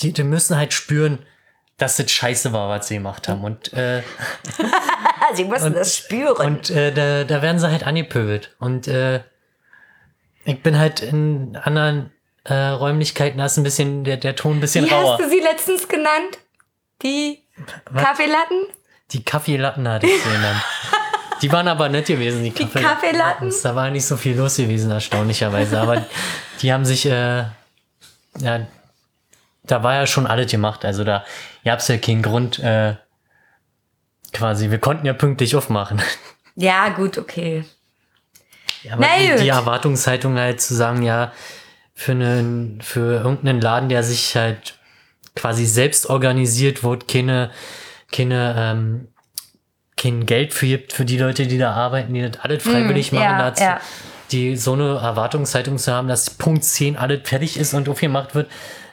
die, 0.00 0.12
die 0.12 0.24
müssen 0.24 0.56
halt 0.56 0.72
spüren, 0.72 1.18
dass 1.80 1.96
das 1.96 2.10
scheiße 2.10 2.52
war, 2.52 2.68
was 2.68 2.88
sie 2.88 2.94
gemacht 2.94 3.26
haben. 3.26 3.42
Und, 3.42 3.72
äh, 3.72 4.02
sie 5.34 5.44
müssen 5.44 5.72
das 5.72 5.96
spüren. 5.96 6.46
und 6.46 6.70
äh, 6.70 6.92
da, 6.92 7.24
da 7.24 7.42
werden 7.42 7.58
sie 7.58 7.70
halt 7.70 7.86
angepöbelt. 7.86 8.54
Und 8.58 8.86
äh, 8.86 9.22
ich 10.44 10.62
bin 10.62 10.78
halt 10.78 11.00
in 11.00 11.56
anderen 11.56 12.12
äh, 12.44 12.54
Räumlichkeiten, 12.54 13.38
da 13.38 13.46
ist 13.46 13.56
ein 13.56 13.64
bisschen, 13.64 14.04
der, 14.04 14.18
der 14.18 14.36
Ton 14.36 14.58
ein 14.58 14.60
bisschen 14.60 14.84
Wie 14.84 14.90
rauer. 14.90 15.12
hast 15.12 15.24
du 15.24 15.30
sie 15.30 15.40
letztens 15.40 15.88
genannt? 15.88 16.38
Die 17.02 17.44
Kaffeelatten? 17.94 18.66
Die 19.12 19.24
Kaffeelatten 19.24 19.88
hatte 19.88 20.06
ich 20.06 20.22
sie 20.22 20.30
genannt. 20.30 20.62
Die 21.40 21.50
waren 21.50 21.68
aber 21.68 21.88
nett 21.88 22.06
gewesen, 22.06 22.42
die, 22.44 22.50
Kaffeelatten? 22.50 23.50
Da 23.62 23.74
war 23.74 23.90
nicht 23.90 24.04
so 24.04 24.18
viel 24.18 24.36
los 24.36 24.56
gewesen, 24.56 24.90
erstaunlicherweise. 24.90 25.80
Aber 25.80 26.04
die 26.60 26.70
haben 26.70 26.84
sich, 26.84 27.06
äh, 27.06 27.44
ja, 28.38 28.66
da 29.70 29.82
war 29.82 29.94
ja 29.94 30.06
schon 30.06 30.26
alles 30.26 30.50
gemacht. 30.50 30.84
Also 30.84 31.04
da 31.04 31.24
gab 31.64 31.80
es 31.80 31.88
ja 31.88 31.98
keinen 31.98 32.22
Grund, 32.22 32.58
äh, 32.58 32.96
quasi, 34.32 34.70
wir 34.70 34.78
konnten 34.78 35.06
ja 35.06 35.12
pünktlich 35.12 35.56
aufmachen. 35.56 36.00
Ja, 36.56 36.90
gut, 36.90 37.16
okay. 37.16 37.64
Ja, 38.82 38.94
aber 38.94 39.06
Na 39.06 39.36
die, 39.36 39.44
die 39.44 39.48
Erwartungshaltung 39.48 40.36
halt 40.36 40.60
zu 40.60 40.74
sagen, 40.74 41.02
ja, 41.02 41.32
für, 41.94 42.12
einen, 42.12 42.80
für 42.82 43.22
irgendeinen 43.22 43.60
Laden, 43.60 43.88
der 43.88 44.02
sich 44.02 44.36
halt 44.36 44.78
quasi 45.36 45.64
selbst 45.64 46.10
organisiert, 46.10 46.82
wo 46.82 46.96
keine, 46.96 47.50
keine, 48.10 48.54
ähm, 48.58 49.08
kein 49.96 50.26
Geld 50.26 50.52
für 50.52 50.66
gibt 50.66 50.92
für 50.92 51.04
die 51.04 51.18
Leute, 51.18 51.46
die 51.46 51.56
da 51.56 51.72
arbeiten, 51.72 52.12
die 52.14 52.28
das 52.28 52.40
alles 52.42 52.62
freiwillig 52.62 53.12
Mm, 53.12 53.16
machen, 53.16 53.24
ja, 53.24 53.38
dazu, 53.38 53.62
ja. 53.62 53.80
die 54.32 54.56
so 54.56 54.72
eine 54.72 54.96
Erwartungshaltung 54.96 55.78
zu 55.78 55.92
haben, 55.92 56.08
dass 56.08 56.30
Punkt 56.30 56.64
10 56.64 56.96
alles 56.96 57.20
fertig 57.24 57.58
ist 57.58 57.74
und 57.74 57.88
aufgemacht 57.88 58.34
wird, 58.34 58.50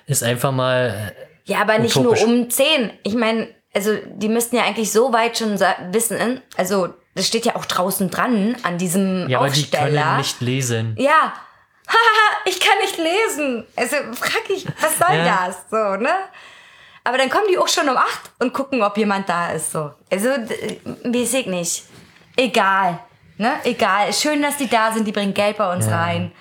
ist 0.08 0.24
einfach 0.24 0.52
mal, 0.52 1.14
äh, 1.16 1.52
Ja, 1.52 1.62
aber 1.62 1.78
nicht 1.78 1.96
Utopisch. 1.96 2.22
nur 2.22 2.30
um 2.30 2.50
10. 2.50 2.92
Ich 3.04 3.14
meine, 3.14 3.48
also 3.76 3.96
die 4.16 4.28
müssten 4.30 4.56
ja 4.56 4.64
eigentlich 4.64 4.92
so 4.92 5.14
weit 5.14 5.38
schon 5.38 5.60
wissen, 5.92 6.42
also 6.58 6.94
das 7.16 7.28
steht 7.28 7.46
ja 7.46 7.56
auch 7.56 7.66
draußen 7.66 8.10
dran 8.10 8.56
an 8.64 8.78
diesem 8.78 9.28
ja, 9.30 9.38
aber 9.40 9.50
die 9.50 9.62
Aufsteller. 9.62 10.02
können 10.02 10.18
nicht 10.18 10.42
lesen. 10.42 10.96
Ja. 11.00 11.34
Haha, 11.88 12.38
ich 12.46 12.60
kann 12.60 12.78
nicht 12.82 12.98
lesen. 12.98 13.66
Also 13.76 13.96
frag 14.14 14.50
ich, 14.50 14.66
was 14.82 14.98
soll 15.00 15.16
Ja. 15.18 15.46
das? 15.48 15.58
So, 15.72 15.96
ne? 16.02 16.10
Aber 17.06 17.18
dann 17.18 17.30
kommen 17.30 17.46
die 17.50 17.58
auch 17.58 17.70
schon 17.70 17.88
um 17.88 17.96
acht 17.96 18.32
und 18.40 18.52
gucken, 18.54 18.82
ob 18.84 18.98
jemand 18.98 19.30
da 19.30 19.52
ist. 19.52 19.72
So. 19.72 19.92
Also, 20.12 20.28
d- 20.38 20.82
weiß 21.06 21.34
ich 21.36 21.46
nicht. 21.48 21.84
Egal. 22.36 23.00
Ne? 23.38 23.54
Egal. 23.64 24.12
Schön, 24.12 24.42
dass 24.42 24.58
die 24.58 24.68
da 24.68 24.92
sind, 24.92 25.06
die 25.08 25.14
bringen 25.14 25.34
Geld 25.34 25.58
bei 25.58 25.72
uns 25.74 25.88
rein. 25.88 26.34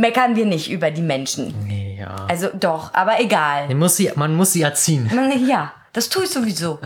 Meckern 0.00 0.36
wir 0.36 0.46
nicht 0.46 0.70
über 0.70 0.90
die 0.90 1.02
Menschen. 1.02 1.54
Nee, 1.66 1.98
ja. 2.00 2.14
Also 2.28 2.48
doch, 2.54 2.92
aber 2.94 3.20
egal. 3.20 3.68
Man 3.68 3.78
muss 3.78 3.96
sie, 3.96 4.10
man 4.14 4.34
muss 4.34 4.52
sie 4.52 4.62
erziehen. 4.62 5.10
Ja, 5.48 5.72
das 5.92 6.08
tue 6.08 6.24
ich 6.24 6.30
sowieso. 6.30 6.78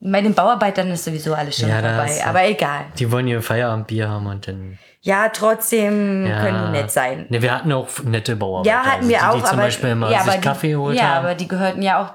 Bei 0.00 0.20
den 0.20 0.34
Bauarbeitern 0.34 0.88
ist 0.90 1.04
sowieso 1.04 1.34
alles 1.34 1.58
schon 1.58 1.68
Ja, 1.68 1.82
da 1.82 1.96
dabei, 1.96 2.14
du- 2.16 2.26
aber 2.26 2.44
egal. 2.44 2.84
Die 2.98 3.10
wollen 3.10 3.26
ihr 3.26 3.42
Feierabendbier 3.42 4.08
haben 4.08 4.26
und 4.26 4.46
dann. 4.46 4.78
Ja, 5.00 5.28
trotzdem 5.28 6.26
Ja. 6.26 6.40
können 6.40 6.66
die 6.66 6.78
nett 6.80 6.90
sein. 6.90 7.26
Ne, 7.30 7.42
wir 7.42 7.52
hatten 7.54 7.72
auch 7.72 7.88
nette 8.04 8.36
Bauarbeiter. 8.36 8.74
Ja, 8.76 8.84
hatten 8.84 9.08
wir 9.08 9.22
also 9.22 9.38
die, 9.38 9.42
auch, 9.42 9.44
die 9.44 9.50
zum 9.50 9.58
aber, 9.58 9.66
Beispiel 9.66 9.90
immer 9.90 10.10
ja, 10.10 10.22
sich 10.22 10.40
Kaffee 10.40 10.70
geholt 10.72 10.96
ja, 10.96 11.02
haben. 11.14 11.24
aber 11.26 11.34
die 11.34 11.48
gehörten 11.48 11.82
ja 11.82 12.02
auch 12.02 12.14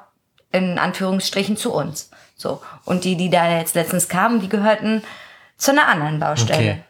in 0.51 0.77
Anführungsstrichen 0.79 1.57
zu 1.57 1.73
uns. 1.73 2.09
So. 2.35 2.61
Und 2.85 3.03
die, 3.03 3.15
die 3.17 3.29
da 3.29 3.49
jetzt 3.57 3.75
letztens 3.75 4.07
kamen, 4.09 4.39
die 4.39 4.49
gehörten 4.49 5.03
zu 5.57 5.71
einer 5.71 5.87
anderen 5.87 6.19
Baustelle. 6.19 6.59
Okay. 6.59 6.83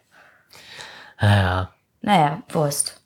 Ja, 1.21 1.35
ja. 1.35 1.69
Naja, 2.01 2.41
Wurst. 2.49 2.99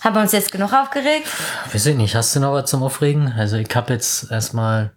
Haben 0.00 0.14
wir 0.14 0.20
uns 0.22 0.32
jetzt 0.32 0.52
genug 0.52 0.72
aufgeregt? 0.72 1.26
Weiß 1.72 1.86
ich 1.86 1.96
nicht, 1.96 2.14
hast 2.14 2.34
du 2.36 2.40
noch 2.40 2.52
was 2.52 2.70
zum 2.70 2.82
Aufregen? 2.82 3.32
Also 3.36 3.56
ich 3.56 3.74
habe 3.74 3.92
jetzt 3.94 4.30
erstmal 4.30 4.92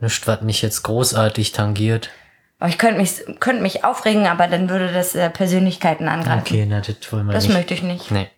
nichts, 0.00 0.26
was 0.26 0.40
mich 0.42 0.62
jetzt 0.62 0.82
großartig 0.82 1.52
tangiert. 1.52 2.10
Aber 2.58 2.70
ich 2.70 2.78
könnte 2.78 2.98
mich, 3.00 3.22
könnte 3.38 3.60
mich 3.62 3.84
aufregen, 3.84 4.26
aber 4.26 4.46
dann 4.46 4.70
würde 4.70 4.90
das 4.92 5.14
äh, 5.14 5.28
Persönlichkeiten 5.28 6.08
angreifen. 6.08 6.40
Okay, 6.40 6.66
na, 6.66 6.80
das 6.80 6.96
wollen 7.12 7.26
wir 7.26 7.34
Das 7.34 7.44
nicht. 7.44 7.52
möchte 7.54 7.74
ich 7.74 7.82
nicht. 7.82 8.10
Nee. 8.10 8.30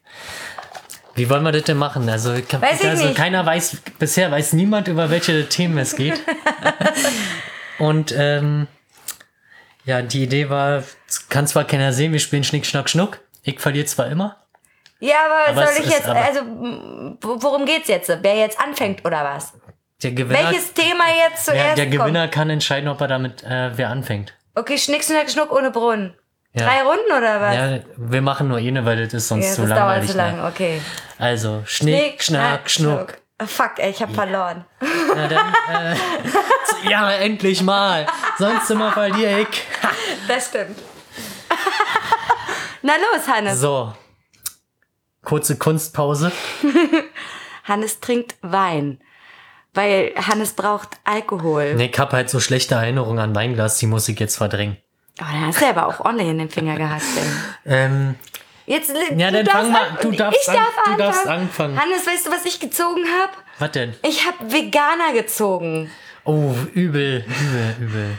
Wie 1.15 1.31
wollen 1.31 1.45
wir 1.45 1.53
das 1.53 1.63
denn 1.65 1.77
machen? 1.77 2.09
Also, 2.09 2.35
ich 2.35 2.53
hab, 2.53 2.61
Weiß 2.63 2.81
ich 2.81 2.89
also 2.89 3.05
nicht. 3.07 3.17
keiner 3.17 3.45
weiß, 3.47 3.77
bisher 3.99 4.31
weiß 4.31 4.53
niemand, 4.55 4.89
über 4.89 5.11
welche 5.11 5.49
Themen 5.49 5.79
es 5.79 5.95
geht. 5.95 6.21
Und 7.79 8.13
ähm, 8.17 8.67
ja, 9.85 10.03
die 10.03 10.25
Idee 10.25 10.51
war, 10.51 10.83
kann 11.29 11.47
zwar 11.47 11.65
keiner 11.65 11.93
sehen, 11.93 12.13
wir 12.13 12.19
spielen 12.21 12.45
Schnick, 12.45 12.67
Schnack, 12.67 12.91
Schnuck. 12.91 13.21
Ich 13.43 13.61
verliere 13.61 13.87
zwar 13.87 14.07
immer. 14.09 14.37
Ja, 15.01 15.17
aber, 15.27 15.61
Aber 15.61 15.73
soll 15.73 15.85
ich 15.85 15.91
jetzt, 15.91 16.09
also, 16.09 16.41
worum 17.21 17.65
geht's 17.67 17.89
jetzt? 17.89 18.11
Wer 18.21 18.37
jetzt 18.37 18.59
anfängt 18.61 19.05
oder 19.05 19.25
was? 19.25 19.53
Der 20.03 20.13
Gewinner, 20.13 20.51
Welches 20.51 20.73
Thema 20.75 21.05
jetzt 21.09 21.47
ja, 21.49 21.55
zuerst 21.55 21.79
der 21.79 21.87
kommt? 21.87 21.99
Gewinner 22.01 22.29
kann 22.29 22.51
entscheiden, 22.51 22.89
ob 22.89 23.01
er 23.01 23.09
damit, 23.09 23.43
äh, 23.43 23.77
wer 23.77 23.91
anfängt. 23.91 24.35
Okay, 24.55 24.79
Schnick, 24.79 25.05
Schnack, 25.05 25.31
Schnuck 25.31 25.53
ohne 25.53 25.71
Brunnen. 25.71 26.15
Ja. 26.53 26.67
Drei 26.67 26.83
Runden 26.83 27.13
oder 27.17 27.41
was? 27.41 27.55
Ja, 27.55 27.79
wir 27.97 28.23
machen 28.23 28.49
nur 28.49 28.59
eine, 28.59 28.85
weil 28.85 29.05
das 29.05 29.15
ist 29.15 29.29
sonst 29.29 29.47
Ja, 29.47 29.53
zu 29.53 29.63
das 29.63 29.71
dauert 29.71 29.81
langweilig. 29.81 30.11
zu 30.11 30.17
lang, 30.17 30.47
okay. 30.47 30.81
Also, 31.19 31.63
Schnick, 31.67 32.23
Schnack, 32.23 32.71
Schnuck. 32.71 33.19
Ah, 33.39 33.47
fuck, 33.47 33.73
ey, 33.79 33.91
ich 33.91 34.03
hab 34.03 34.13
verloren. 34.13 34.65
Na 35.15 35.29
dann, 35.29 35.55
äh, 35.93 36.91
ja, 36.91 37.13
endlich 37.13 37.63
mal. 37.63 38.07
Sonst 38.39 38.69
immer 38.71 38.91
verliere 38.91 39.43
ich. 39.43 39.63
Das 40.27 40.49
stimmt. 40.49 40.77
Na 42.83 42.95
los, 42.95 43.29
Hannes. 43.29 43.61
So. 43.61 43.93
Kurze 45.29 45.59
Kunstpause. 45.59 46.33
Hannes 47.65 48.01
trinkt 48.01 48.37
Wein. 48.43 48.99
Weil 49.75 50.13
Hannes 50.17 50.55
braucht 50.55 50.97
Alkohol. 51.05 51.75
Nee, 51.75 51.91
ich 51.93 51.99
hab 51.99 52.13
halt 52.13 52.31
so 52.31 52.41
schlechte 52.41 52.75
Erinnerungen 52.77 53.19
an 53.19 53.35
Weinglas, 53.35 53.77
die 53.79 53.87
muss 53.87 54.09
ich 54.09 54.19
jetzt 54.19 54.37
verdrängen. 54.39 54.79
Oh, 55.21 55.25
dann 55.31 55.47
hast 55.49 55.61
du 55.61 55.67
aber 55.67 55.87
auch 55.87 56.01
ordentlich 56.01 56.29
in 56.29 56.39
den 56.39 56.49
Finger 56.51 56.77
gehackt. 56.77 57.05
Ey. 57.17 57.25
Ähm, 57.75 58.15
Jetzt, 58.65 58.91
Ja, 59.17 59.31
du 59.31 59.43
dann 59.43 59.45
darfst 59.47 59.51
fang 59.63 59.73
mal- 59.73 59.99
du 60.03 60.11
darfst 60.13 60.41
ich 60.43 60.49
an- 60.51 60.55
darf 60.57 60.67
du 60.75 60.81
anfangen. 60.91 60.99
darfst 60.99 61.27
anfangen. 61.27 61.81
Hannes, 61.83 62.07
weißt 62.07 62.27
du, 62.27 62.31
was 62.31 62.45
ich 62.45 62.61
gezogen 62.61 63.03
habe? 63.21 63.33
was 63.59 63.71
denn? 63.73 63.95
Ich 64.03 64.27
habe 64.27 64.53
Veganer 64.53 65.13
gezogen. 65.15 65.91
Oh, 66.25 66.55
übel, 66.75 67.25
übel, 67.27 67.77
übel. 67.81 68.11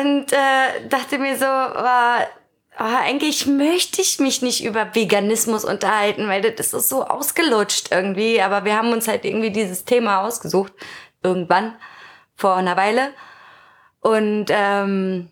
Und 0.00 0.32
äh, 0.32 0.88
dachte 0.88 1.18
mir 1.18 1.36
so, 1.36 1.44
war, 1.46 2.20
ah, 2.78 3.00
eigentlich 3.02 3.46
möchte 3.46 4.00
ich 4.00 4.18
mich 4.18 4.40
nicht 4.40 4.64
über 4.64 4.94
Veganismus 4.94 5.64
unterhalten, 5.64 6.28
weil 6.28 6.42
das 6.52 6.72
ist 6.72 6.88
so 6.88 7.04
ausgelutscht 7.04 7.88
irgendwie. 7.90 8.40
Aber 8.40 8.64
wir 8.64 8.76
haben 8.76 8.92
uns 8.92 9.08
halt 9.08 9.24
irgendwie 9.24 9.50
dieses 9.50 9.84
Thema 9.84 10.22
ausgesucht. 10.22 10.72
Irgendwann. 11.22 11.74
Vor 12.36 12.56
einer 12.56 12.76
Weile. 12.76 13.10
Und 14.00 14.46
ähm, 14.48 15.30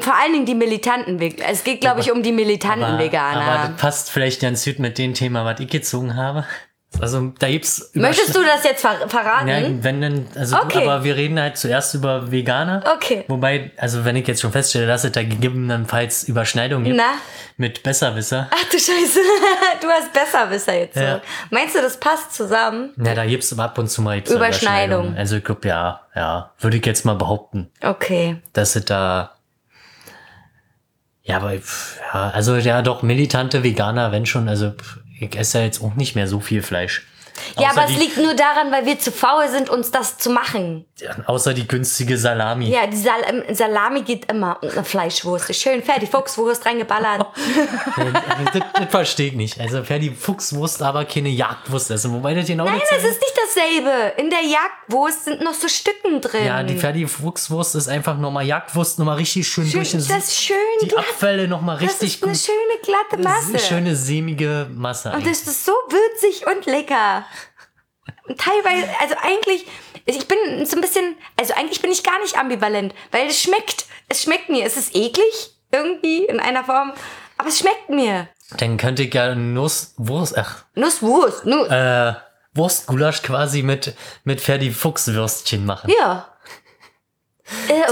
vor 0.00 0.14
allen 0.14 0.32
Dingen 0.32 0.46
die 0.46 0.54
militanten 0.54 1.20
Veganer. 1.20 1.50
Es 1.50 1.64
geht, 1.64 1.80
glaube 1.80 2.00
ich, 2.00 2.10
um 2.10 2.22
die 2.22 2.32
militanten 2.32 2.84
Aber, 2.84 2.98
Veganer. 2.98 3.42
aber 3.42 3.68
das 3.68 3.76
passt 3.76 4.10
vielleicht 4.10 4.40
ganz 4.40 4.64
gut 4.64 4.78
mit 4.78 4.98
dem 4.98 5.14
Thema, 5.14 5.44
was 5.44 5.60
ich 5.60 5.68
gezogen 5.68 6.16
habe. 6.16 6.46
Also 7.00 7.32
da 7.38 7.48
gibt's 7.48 7.90
Möchtest 7.94 8.34
du 8.34 8.42
das 8.42 8.64
jetzt 8.64 8.80
ver 8.80 9.08
verraten? 9.08 9.48
Ja, 9.48 9.60
wenn 9.82 10.00
denn, 10.00 10.26
also 10.34 10.56
Okay. 10.58 10.82
aber 10.82 11.04
wir 11.04 11.16
reden 11.16 11.38
halt 11.40 11.56
zuerst 11.56 11.94
über 11.94 12.30
Veganer. 12.30 12.82
Okay. 12.96 13.24
Wobei, 13.28 13.72
also 13.76 14.04
wenn 14.04 14.16
ich 14.16 14.26
jetzt 14.26 14.40
schon 14.42 14.52
feststelle, 14.52 14.86
dass 14.86 15.04
es 15.04 15.12
da 15.12 15.22
gegebenenfalls 15.22 16.24
Überschneidungen 16.24 16.84
gibt 16.84 16.96
Na? 16.96 17.14
mit 17.56 17.82
Besserwisser, 17.82 18.48
Ach 18.50 18.64
du 18.70 18.78
Scheiße, 18.78 19.18
du 19.80 19.88
hast 19.88 20.12
Besserwisser 20.12 20.74
jetzt. 20.74 20.94
So. 20.94 21.00
Ja. 21.00 21.20
Meinst 21.50 21.74
du, 21.74 21.80
das 21.82 21.98
passt 21.98 22.32
zusammen? 22.34 22.92
ja, 23.04 23.14
da 23.14 23.24
gibt's 23.26 23.56
ab 23.58 23.78
und 23.78 23.88
zu 23.88 24.02
mal 24.02 24.16
gibt's 24.16 24.30
Überschneidung. 24.30 25.08
Überschneidungen. 25.08 25.16
Also 25.18 25.36
ich 25.36 25.44
glaube, 25.44 25.68
ja, 25.68 26.00
ja, 26.14 26.50
würde 26.60 26.76
ich 26.76 26.86
jetzt 26.86 27.04
mal 27.04 27.14
behaupten, 27.14 27.70
Okay. 27.82 28.36
dass 28.52 28.76
es 28.76 28.84
da 28.84 29.30
ja, 31.26 31.36
aber 31.36 31.54
ja, 31.54 32.30
also 32.34 32.56
ja 32.56 32.82
doch 32.82 33.02
militante 33.02 33.62
Veganer, 33.62 34.12
wenn 34.12 34.26
schon, 34.26 34.46
also 34.46 34.74
ich 35.18 35.36
esse 35.36 35.60
jetzt 35.60 35.82
auch 35.82 35.94
nicht 35.94 36.14
mehr 36.14 36.26
so 36.26 36.40
viel 36.40 36.62
Fleisch. 36.62 37.06
Ja, 37.58 37.70
Außer 37.70 37.80
aber 37.82 37.90
es 37.90 37.96
die- 37.96 38.02
liegt 38.04 38.16
nur 38.18 38.34
daran, 38.34 38.70
weil 38.72 38.86
wir 38.86 38.98
zu 38.98 39.10
faul 39.12 39.48
sind, 39.48 39.68
uns 39.70 39.90
das 39.90 40.18
zu 40.18 40.30
machen. 40.30 40.84
Außer 41.26 41.52
die 41.54 41.66
günstige 41.66 42.16
Salami. 42.16 42.68
Ja, 42.70 42.86
die 42.86 42.96
Sal 42.96 43.20
ähm, 43.26 43.42
Salami 43.54 44.02
geht 44.02 44.30
immer 44.30 44.58
und 44.62 44.72
eine 44.72 44.84
Fleischwurst. 44.84 45.50
ist 45.50 45.60
Schön 45.60 45.82
fertig, 45.82 46.10
Fuchswurst 46.10 46.64
reingeballert. 46.64 47.26
das, 48.52 48.62
das 48.72 48.88
verstehe 48.90 49.28
ich 49.28 49.34
nicht. 49.34 49.60
Also 49.60 49.82
wer 49.86 49.98
die 49.98 50.10
Fuchswurst 50.10 50.82
aber 50.82 51.04
keine 51.04 51.28
Jagdwurst 51.28 51.90
essen, 51.90 52.12
wobei 52.12 52.34
das 52.34 52.46
genau 52.46 52.64
Nein, 52.64 52.78
das 52.80 52.88
das 52.90 53.10
ist 53.10 53.20
nicht 53.20 53.34
dasselbe. 53.44 54.12
In 54.20 54.30
der 54.30 54.42
Jagdwurst 54.42 55.24
sind 55.24 55.40
noch 55.42 55.54
so 55.54 55.68
Stücken 55.68 56.20
drin. 56.20 56.44
Ja, 56.44 56.62
die 56.62 56.76
fertige 56.76 57.08
Fuchswurst 57.08 57.74
ist 57.74 57.88
einfach 57.88 58.16
nochmal 58.18 58.46
Jagdwurst, 58.46 58.98
nochmal 58.98 59.16
richtig 59.16 59.46
schön, 59.48 59.64
schön, 59.66 59.80
durch 59.80 59.92
das 59.92 60.08
ist 60.08 60.36
schön 60.42 60.56
die 60.82 60.88
glatt. 60.88 61.00
Abfälle 61.08 61.48
nochmal 61.48 61.76
Das 61.78 62.00
richtig 62.00 62.14
ist 62.14 62.22
eine 62.22 62.32
gut. 62.32 62.40
schöne 62.40 62.80
glatte 62.82 63.22
Das 63.22 63.40
ist 63.44 63.52
Masse. 63.52 63.68
eine 63.74 63.82
schöne 63.82 63.96
sämige 63.96 64.66
Masse. 64.74 65.08
Und 65.08 65.14
eigentlich. 65.16 65.38
das 65.38 65.48
ist 65.48 65.64
so 65.66 65.72
würzig 65.88 66.46
und 66.46 66.66
lecker. 66.66 67.24
Teilweise, 68.38 68.88
also 69.00 69.14
eigentlich, 69.22 69.66
ich 70.06 70.26
bin 70.28 70.66
so 70.66 70.76
ein 70.76 70.80
bisschen, 70.80 71.16
also 71.38 71.54
eigentlich 71.54 71.80
bin 71.82 71.90
ich 71.90 72.02
gar 72.02 72.20
nicht 72.20 72.36
ambivalent, 72.36 72.94
weil 73.10 73.26
es 73.26 73.40
schmeckt. 73.40 73.86
Es 74.08 74.22
schmeckt 74.22 74.48
mir. 74.48 74.64
Es 74.64 74.76
ist 74.76 74.94
eklig, 74.94 75.56
irgendwie, 75.72 76.24
in 76.24 76.40
einer 76.40 76.64
Form, 76.64 76.92
aber 77.38 77.48
es 77.48 77.58
schmeckt 77.58 77.88
mir. 77.88 78.28
Dann 78.58 78.76
könnte 78.76 79.02
ich 79.02 79.14
ja 79.14 79.34
Nusswurst, 79.34 80.36
ach, 80.36 80.64
Nusswurst, 80.74 81.46
Nuss. 81.46 81.68
äh, 81.68 82.14
Wurstgulasch 82.54 83.22
quasi 83.22 83.62
mit, 83.62 83.94
mit 84.24 84.40
fertig 84.40 84.76
Fuchswürstchen 84.76 85.64
machen. 85.66 85.90
Ja. 85.98 86.28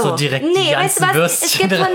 So 0.01 0.13
oh. 0.13 0.15
direkt 0.15 0.45
die 0.45 0.49
nee, 0.49 0.75
weißt 0.75 0.99
du 0.99 1.03
ganzen 1.03 1.21
was? 1.21 1.43
Es 1.43 1.57
gibt, 1.57 1.73
von, 1.73 1.87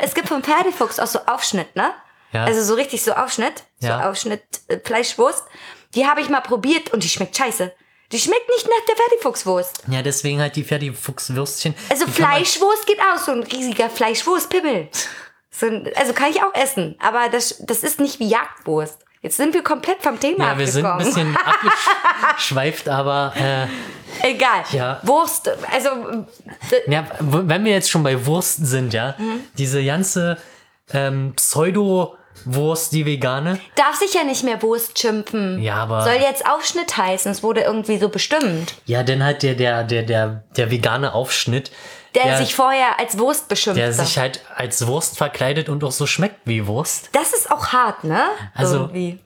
es 0.00 0.14
gibt 0.14 0.28
von 0.28 0.42
Pferdefuchs 0.42 0.98
auch 0.98 1.06
so 1.06 1.20
Aufschnitt, 1.26 1.74
ne? 1.74 1.92
Ja. 2.32 2.44
Also 2.44 2.62
so 2.62 2.74
richtig 2.74 3.02
so 3.02 3.14
Aufschnitt. 3.14 3.64
Ja. 3.80 4.02
So 4.02 4.08
Aufschnitt 4.08 4.42
äh, 4.68 4.78
Fleischwurst. 4.78 5.44
Die 5.96 6.06
habe 6.06 6.20
ich 6.20 6.28
mal 6.28 6.40
probiert 6.42 6.92
und 6.92 7.02
die 7.02 7.08
schmeckt 7.08 7.36
scheiße. 7.36 7.72
Die 8.12 8.18
schmeckt 8.20 8.48
nicht 8.48 8.66
nach 8.66 8.86
der 8.88 8.94
Pferdefuchswurst. 8.96 9.82
Ja, 9.88 10.02
deswegen 10.02 10.40
halt 10.40 10.54
die 10.54 10.62
fertige 10.62 10.92
Fuchswürstchen. 10.94 11.74
Also 11.90 12.06
Fleischwurst 12.06 12.86
geht 12.86 13.00
auch, 13.00 13.18
so 13.18 13.32
ein 13.32 13.42
riesiger 13.42 13.90
Fleischwurstpimmel. 13.90 14.88
So 15.58 15.64
ein, 15.64 15.88
also 15.96 16.12
kann 16.12 16.28
ich 16.28 16.42
auch 16.42 16.54
essen, 16.54 16.96
aber 16.98 17.30
das, 17.30 17.56
das 17.60 17.78
ist 17.82 17.98
nicht 17.98 18.20
wie 18.20 18.28
Jagdwurst. 18.28 18.98
Jetzt 19.22 19.38
sind 19.38 19.54
wir 19.54 19.62
komplett 19.62 20.02
vom 20.02 20.20
Thema 20.20 20.48
Ja, 20.48 20.58
wir 20.58 20.68
sind 20.68 20.84
ein 20.84 20.98
bisschen 20.98 21.34
abgeschweift, 22.22 22.90
aber 22.90 23.32
äh, 23.34 23.66
Egal. 24.28 24.64
Ja. 24.72 25.00
Wurst, 25.02 25.48
also 25.72 25.88
äh, 26.70 26.92
Ja, 26.92 27.06
wenn 27.20 27.64
wir 27.64 27.72
jetzt 27.72 27.88
schon 27.90 28.02
bei 28.02 28.26
Wurst 28.26 28.66
sind, 28.66 28.92
ja, 28.92 29.14
Mhm. 29.18 29.40
diese 29.56 29.82
ganze 29.82 30.36
ähm, 30.92 31.32
Pseudo-Wurst, 32.50 32.92
die 32.92 33.06
vegane, 33.06 33.58
darf 33.74 33.96
sich 33.96 34.14
ja 34.14 34.24
nicht 34.24 34.44
mehr 34.44 34.60
Wurst 34.62 34.98
schimpfen. 34.98 35.60
Ja, 35.60 35.76
aber- 35.76 36.02
Soll 36.04 36.14
jetzt 36.20 36.46
Aufschnitt 36.48 36.96
heißen, 36.96 37.30
es 37.30 37.42
wurde 37.42 37.62
irgendwie 37.62 37.98
so 37.98 38.08
bestimmt. 38.08 38.74
ja, 38.86 39.02
dann 39.02 39.22
halt 39.22 39.42
der, 39.42 39.54
der, 39.54 39.84
der, 39.84 40.02
der, 40.02 40.44
der 40.56 40.70
vegane 40.70 41.12
Aufschnitt, 41.14 41.70
Der, 42.14 42.24
der, 42.24 42.38
sich 42.38 42.54
vorher 42.54 42.98
als 42.98 43.18
Wurst 43.18 43.48
beschimpft. 43.48 43.78
der 43.78 43.92
sich 43.92 44.18
halt 44.18 44.40
als 44.54 44.86
Wurst 44.86 45.18
verkleidet 45.18 45.68
und 45.68 45.82
auch 45.84 45.92
so 45.92 46.06
schmeckt 46.06 46.40
wie 46.44 46.66
Wurst. 46.66 47.10
das 47.12 47.32
ist 47.32 47.50
auch 47.50 47.68
hart, 47.68 48.04
ne? 48.04 48.22
Also- 48.54 48.76
Irgendwie. 48.82 49.18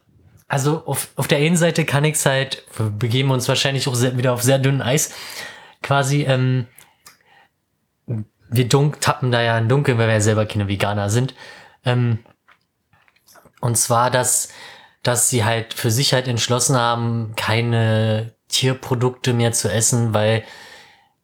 Also 0.48 0.82
auf, 0.84 1.10
auf 1.14 1.28
der 1.28 1.38
einen 1.38 1.56
Seite 1.56 1.84
kann 1.84 2.02
ich's 2.04 2.26
halt, 2.26 2.64
wir 2.76 2.90
begeben 2.90 3.30
uns 3.30 3.48
wahrscheinlich 3.48 3.86
auch 3.86 3.94
sehr, 3.94 4.18
wieder 4.18 4.32
auf 4.32 4.42
sehr 4.42 4.58
dünnem 4.58 4.82
Eis, 4.82 5.12
quasi, 5.80 6.22
ähm, 6.24 6.66
wir 8.52 8.68
dunk, 8.68 9.00
tappen 9.00 9.30
da 9.30 9.40
ja 9.42 9.56
in 9.58 9.68
Dunkeln, 9.68 9.96
weil 9.96 10.08
wir 10.08 10.14
ja 10.14 10.20
selber 10.20 10.44
keine 10.46 10.66
Veganer 10.66 11.08
sind. 11.08 11.36
Ähm, 11.84 12.18
und 13.60 13.76
zwar, 13.76 14.10
dass, 14.10 14.48
dass 15.02 15.30
sie 15.30 15.44
halt 15.44 15.74
für 15.74 15.90
sich 15.90 16.12
halt 16.12 16.28
entschlossen 16.28 16.76
haben, 16.76 17.34
keine 17.36 18.32
Tierprodukte 18.48 19.32
mehr 19.32 19.52
zu 19.52 19.70
essen, 19.70 20.14
weil 20.14 20.44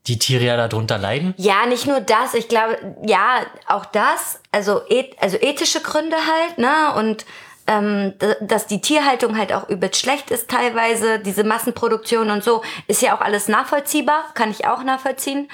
die 0.06 0.18
Tiere 0.18 0.44
ja 0.44 0.68
darunter 0.68 0.98
leiden. 0.98 1.34
Ja, 1.36 1.66
nicht 1.66 1.86
nur 1.86 2.00
das, 2.00 2.34
ich 2.34 2.48
glaube, 2.48 2.78
ja, 3.04 3.40
auch 3.66 3.84
das, 3.86 4.40
also, 4.52 4.82
eth 4.88 5.16
also 5.20 5.36
ethische 5.36 5.80
Gründe 5.80 6.16
halt, 6.16 6.58
ne? 6.58 6.94
Und 6.96 7.26
ähm, 7.66 8.14
dass 8.40 8.68
die 8.68 8.80
Tierhaltung 8.80 9.36
halt 9.36 9.52
auch 9.52 9.68
übelst 9.68 10.00
schlecht 10.00 10.30
ist 10.30 10.48
teilweise, 10.48 11.18
diese 11.18 11.42
Massenproduktion 11.42 12.30
und 12.30 12.44
so, 12.44 12.62
ist 12.86 13.02
ja 13.02 13.16
auch 13.16 13.20
alles 13.20 13.48
nachvollziehbar, 13.48 14.26
kann 14.34 14.52
ich 14.52 14.66
auch 14.66 14.84
nachvollziehen. 14.84 15.48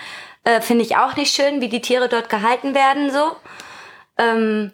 Äh, 0.45 0.61
Finde 0.61 0.85
ich 0.85 0.97
auch 0.97 1.17
nicht 1.17 1.35
schön, 1.35 1.63
wie 1.63 1.69
die 1.69 1.81
Tiere 1.81 2.09
dort 2.09 2.29
gehalten 2.29 2.75
werden, 2.75 3.11
so. 3.11 3.37
Ähm, 4.19 4.73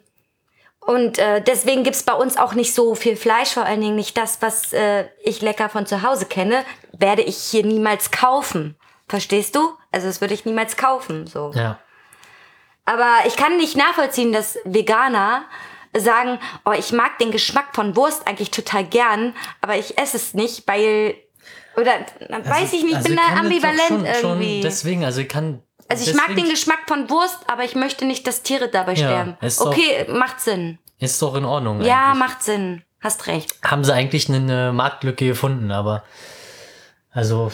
und 0.89 1.19
äh, 1.19 1.39
deswegen 1.39 1.83
gibt's 1.83 2.01
bei 2.01 2.13
uns 2.13 2.35
auch 2.35 2.55
nicht 2.55 2.73
so 2.73 2.95
viel 2.95 3.15
Fleisch, 3.15 3.49
vor 3.49 3.63
allen 3.63 3.79
Dingen 3.79 3.95
nicht 3.95 4.17
das, 4.17 4.41
was 4.41 4.73
äh, 4.73 5.05
ich 5.21 5.39
lecker 5.39 5.69
von 5.69 5.85
zu 5.85 6.01
Hause 6.01 6.25
kenne, 6.25 6.65
werde 6.97 7.21
ich 7.21 7.37
hier 7.37 7.63
niemals 7.63 8.09
kaufen. 8.09 8.75
Verstehst 9.07 9.55
du? 9.55 9.69
Also 9.91 10.07
das 10.07 10.19
würde 10.19 10.33
ich 10.33 10.45
niemals 10.45 10.77
kaufen. 10.77 11.27
So. 11.27 11.51
Ja. 11.53 11.77
Aber 12.85 13.17
ich 13.27 13.35
kann 13.35 13.57
nicht 13.57 13.77
nachvollziehen, 13.77 14.33
dass 14.33 14.57
Veganer 14.65 15.43
sagen, 15.95 16.39
oh, 16.65 16.71
ich 16.71 16.91
mag 16.91 17.19
den 17.19 17.29
Geschmack 17.29 17.75
von 17.75 17.95
Wurst 17.95 18.27
eigentlich 18.27 18.49
total 18.49 18.83
gern, 18.83 19.35
aber 19.61 19.75
ich 19.75 19.95
esse 19.99 20.17
es 20.17 20.33
nicht, 20.33 20.67
weil 20.67 21.13
oder 21.77 21.91
na, 22.29 22.43
weiß 22.43 22.73
ich 22.73 22.83
nicht, 22.83 22.97
ich 22.97 23.03
bin 23.03 23.15
da 23.15 23.21
das 23.21 23.31
doch 23.33 23.39
ambivalent 23.41 23.79
schon, 23.89 24.05
irgendwie. 24.05 24.53
Schon 24.53 24.61
deswegen, 24.63 25.05
also 25.05 25.21
ich 25.21 25.29
kann. 25.29 25.61
Also 25.89 26.09
ich 26.09 26.15
mag 26.15 26.35
den 26.35 26.47
Geschmack 26.49 26.79
von 26.87 27.09
Wurst, 27.09 27.39
aber 27.47 27.63
ich 27.63 27.75
möchte 27.75 28.05
nicht, 28.05 28.25
dass 28.27 28.41
Tiere 28.43 28.69
dabei 28.69 28.91
Ja, 28.93 28.97
sterben. 28.97 29.37
ist 29.41 29.59
doch- 29.59 29.67
Okay, 29.67 30.05
macht 30.09 30.39
Sinn. 30.39 30.77
Ist 30.99 31.21
doch 31.21 31.35
in 31.35 31.45
Ordnung. 31.45 31.81
Ja, 31.81 32.07
eigentlich. 32.11 32.19
macht 32.19 32.43
Sinn. 32.43 32.83
Hast 33.01 33.27
recht. 33.27 33.55
haben 33.63 33.83
sie 33.85 33.93
eigentlich 33.93 34.27
eine 34.29 34.73
Marktlücke 34.73 35.25
gefunden, 35.25 35.71
aber 35.71 36.03
also 37.11 37.51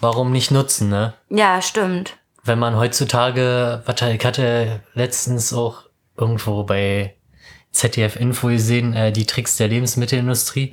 warum 0.00 0.30
nicht 0.32 0.50
nutzen, 0.50 0.90
ne? 0.90 1.14
Ja, 1.30 1.62
stimmt. 1.62 2.16
Wenn 2.44 2.58
man 2.58 2.76
heutzutage, 2.76 3.82
ich 3.86 4.24
hatte 4.24 4.80
letztens 4.94 5.52
auch 5.54 5.84
irgendwo 6.16 6.64
bei 6.64 7.14
ZDF 7.72 8.16
Info 8.16 8.48
gesehen, 8.48 8.94
äh, 8.94 9.12
die 9.12 9.26
Tricks 9.26 9.56
der 9.56 9.68
Lebensmittelindustrie. 9.68 10.72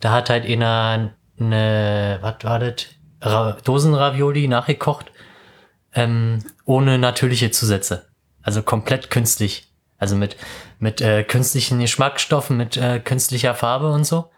Da 0.00 0.12
hat 0.12 0.30
halt 0.30 0.44
einer 0.46 1.12
eine, 1.40 2.18
was 2.22 2.34
war 2.42 2.58
das? 2.58 2.86
Ra 3.20 3.56
Dosenravioli 3.64 4.46
nachgekocht, 4.48 5.06
ähm, 5.94 6.44
ohne 6.64 6.98
natürliche 6.98 7.50
Zusätze. 7.50 8.06
Also 8.42 8.62
komplett 8.62 9.10
künstlich. 9.10 9.72
Also 9.98 10.14
mit, 10.14 10.36
mit 10.78 11.00
äh, 11.00 11.24
künstlichen 11.24 11.80
Geschmacksstoffen, 11.80 12.56
mit 12.56 12.76
äh, 12.76 13.00
künstlicher 13.00 13.54
Farbe 13.54 13.90
und 13.90 14.04
so. 14.04 14.30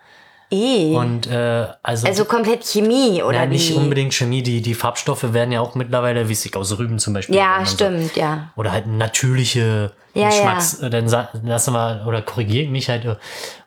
Eh. 0.52 0.94
Und 0.96 1.28
äh, 1.28 1.68
also, 1.82 2.06
also 2.08 2.24
komplett 2.24 2.64
Chemie 2.64 3.22
oder 3.22 3.38
ja, 3.38 3.46
nicht 3.46 3.70
wie? 3.70 3.74
unbedingt 3.74 4.12
Chemie, 4.12 4.42
die, 4.42 4.62
die 4.62 4.74
Farbstoffe 4.74 5.32
werden 5.32 5.52
ja 5.52 5.60
auch 5.60 5.76
mittlerweile, 5.76 6.28
wie 6.28 6.32
es 6.32 6.52
aus 6.54 6.76
Rüben 6.76 6.98
zum 6.98 7.14
Beispiel. 7.14 7.36
Ja, 7.36 7.58
und 7.58 7.68
so. 7.68 7.74
stimmt, 7.74 8.16
ja. 8.16 8.50
Oder 8.56 8.72
halt 8.72 8.88
natürliche 8.88 9.92
Ja, 10.14 10.28
Geschmacks, 10.28 10.80
äh, 10.80 10.90
dann 10.90 11.06
lassen 11.44 11.72
wir, 11.72 12.04
oder 12.06 12.22
korrigiere 12.22 12.64
ich 12.64 12.70
mich 12.70 12.88
halt 12.88 13.04
äh, 13.04 13.16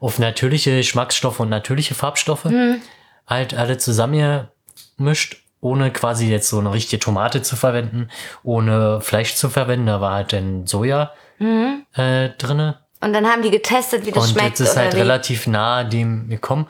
auf 0.01 0.19
natürliche 0.19 0.75
Geschmacksstoffe 0.75 1.39
und 1.39 1.49
natürliche 1.49 1.95
Farbstoffe. 1.95 2.45
Hm. 2.45 2.81
Halt 3.27 3.53
alle 3.53 3.77
zusammengemischt, 3.77 5.42
ohne 5.63 5.91
quasi 5.91 6.29
jetzt 6.29 6.49
so 6.49 6.59
eine 6.59 6.73
richtige 6.73 6.99
Tomate 6.99 7.41
zu 7.41 7.55
verwenden, 7.55 8.09
ohne 8.43 8.99
Fleisch 9.01 9.35
zu 9.35 9.49
verwenden. 9.49 9.85
Da 9.87 10.01
war 10.01 10.13
halt 10.15 10.33
dann 10.33 10.67
Soja 10.67 11.13
äh, 11.39 12.29
drinne. 12.37 12.79
Und 12.99 13.13
dann 13.13 13.25
haben 13.25 13.41
die 13.41 13.49
getestet, 13.51 14.05
wie 14.05 14.11
das 14.11 14.23
Und 14.23 14.29
Hm. 14.29 14.33
schmeckt. 14.39 14.59
jetzt 14.59 14.59
ist 14.59 14.77
halt 14.77 14.93
wie? 14.93 14.99
relativ 14.99 15.47
nah 15.47 15.83
dem 15.83 16.29
gekommen. 16.29 16.67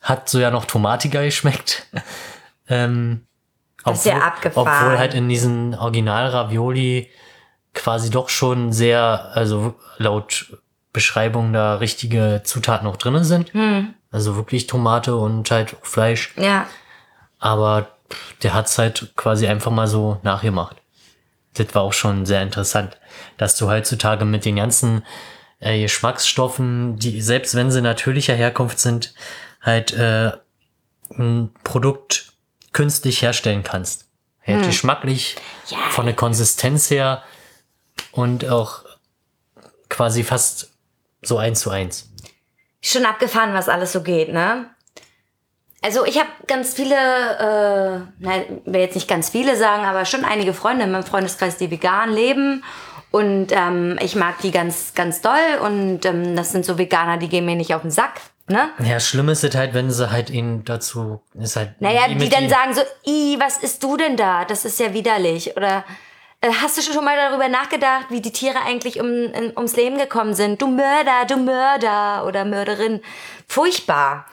Hat 0.00 0.28
so 0.28 0.38
ja 0.38 0.50
noch 0.50 0.64
tomatiger 0.64 1.22
geschmeckt. 1.22 1.86
ähm, 2.68 3.26
Das 3.84 3.98
ist 3.98 4.04
ja 4.06 4.18
abgefahren. 4.18 4.68
Obwohl 4.68 4.98
halt 4.98 5.14
in 5.14 5.28
diesen 5.28 5.74
Original-Ravioli 5.74 7.10
quasi 7.74 8.10
doch 8.10 8.28
schon 8.30 8.72
sehr, 8.72 9.30
also 9.34 9.74
laut 9.98 10.56
Beschreibung 10.92 11.52
da 11.52 11.74
richtige 11.76 12.40
Zutaten 12.44 12.86
noch 12.86 12.96
drinnen 12.96 13.24
sind. 13.24 13.52
Hm. 13.52 13.94
Also 14.10 14.36
wirklich 14.36 14.66
Tomate 14.66 15.14
und 15.16 15.50
halt 15.50 15.76
Fleisch. 15.82 16.34
Ja. 16.36 16.66
Aber 17.38 17.88
der 18.42 18.54
hat's 18.54 18.78
halt 18.78 19.12
quasi 19.16 19.46
einfach 19.46 19.70
mal 19.70 19.86
so 19.86 20.18
nachgemacht. 20.22 20.76
Das 21.54 21.74
war 21.74 21.82
auch 21.82 21.92
schon 21.92 22.26
sehr 22.26 22.42
interessant, 22.42 22.98
dass 23.36 23.56
du 23.56 23.68
heutzutage 23.68 24.24
mit 24.24 24.44
den 24.44 24.56
ganzen 24.56 25.04
äh, 25.58 25.80
Geschmacksstoffen, 25.82 26.96
die 26.96 27.20
selbst 27.20 27.54
wenn 27.54 27.70
sie 27.70 27.82
natürlicher 27.82 28.34
Herkunft 28.34 28.78
sind, 28.78 29.14
halt 29.60 29.92
äh, 29.92 30.32
ein 31.18 31.50
Produkt 31.64 32.32
künstlich 32.72 33.22
herstellen 33.22 33.62
kannst. 33.64 34.06
Ja, 34.46 34.60
Geschmacklich, 34.62 35.36
Ja. 35.68 35.78
von 35.90 36.06
der 36.06 36.14
Konsistenz 36.14 36.88
her 36.90 37.22
und 38.12 38.48
auch 38.48 38.84
quasi 39.88 40.24
fast 40.24 40.70
so 41.22 41.36
eins 41.36 41.60
zu 41.60 41.70
eins. 41.70 42.08
Schon 42.80 43.04
abgefahren, 43.04 43.52
was 43.52 43.68
alles 43.68 43.92
so 43.92 44.02
geht, 44.02 44.32
ne? 44.32 44.70
Also 45.82 46.04
ich 46.04 46.18
habe 46.18 46.28
ganz 46.46 46.74
viele, 46.74 46.94
äh, 46.94 48.00
nein, 48.18 48.60
will 48.66 48.80
jetzt 48.80 48.94
nicht 48.94 49.08
ganz 49.08 49.30
viele 49.30 49.56
sagen, 49.56 49.84
aber 49.84 50.04
schon 50.04 50.24
einige 50.24 50.52
Freunde 50.52 50.84
in 50.84 50.90
meinem 50.90 51.04
Freundeskreis, 51.04 51.56
die 51.56 51.70
vegan 51.70 52.12
leben. 52.12 52.62
Und 53.10 53.48
ähm, 53.50 53.98
ich 54.02 54.14
mag 54.14 54.38
die 54.42 54.50
ganz, 54.50 54.94
ganz 54.94 55.20
doll. 55.20 55.58
Und 55.64 56.04
ähm, 56.04 56.36
das 56.36 56.52
sind 56.52 56.64
so 56.64 56.78
Veganer, 56.78 57.16
die 57.16 57.28
gehen 57.28 57.44
mir 57.44 57.56
nicht 57.56 57.74
auf 57.74 57.82
den 57.82 57.90
Sack. 57.90 58.20
Ne? 58.46 58.68
Ja, 58.84 59.00
schlimm 59.00 59.28
ist 59.28 59.44
es 59.44 59.54
halt, 59.54 59.74
wenn 59.74 59.90
sie 59.90 60.10
halt 60.10 60.28
ihn 60.28 60.64
dazu, 60.64 61.20
ist 61.34 61.56
halt. 61.56 61.80
Naja, 61.80 62.02
wie 62.08 62.16
die 62.16 62.28
dann 62.28 62.48
sagen 62.48 62.74
so, 62.74 62.82
i, 63.06 63.36
was 63.38 63.58
isst 63.58 63.82
du 63.82 63.96
denn 63.96 64.16
da? 64.16 64.44
Das 64.44 64.64
ist 64.64 64.78
ja 64.80 64.92
widerlich. 64.92 65.56
Oder 65.56 65.84
äh, 66.40 66.50
hast 66.60 66.76
du 66.76 66.82
schon 66.82 67.04
mal 67.04 67.16
darüber 67.16 67.48
nachgedacht, 67.48 68.06
wie 68.10 68.20
die 68.20 68.32
Tiere 68.32 68.58
eigentlich 68.66 69.00
um, 69.00 69.06
in, 69.06 69.52
ums 69.56 69.76
Leben 69.76 69.98
gekommen 69.98 70.34
sind? 70.34 70.60
Du 70.60 70.66
Mörder, 70.66 71.26
du 71.28 71.36
Mörder 71.36 72.26
oder 72.26 72.44
Mörderin. 72.44 73.00
Furchtbar. 73.46 74.26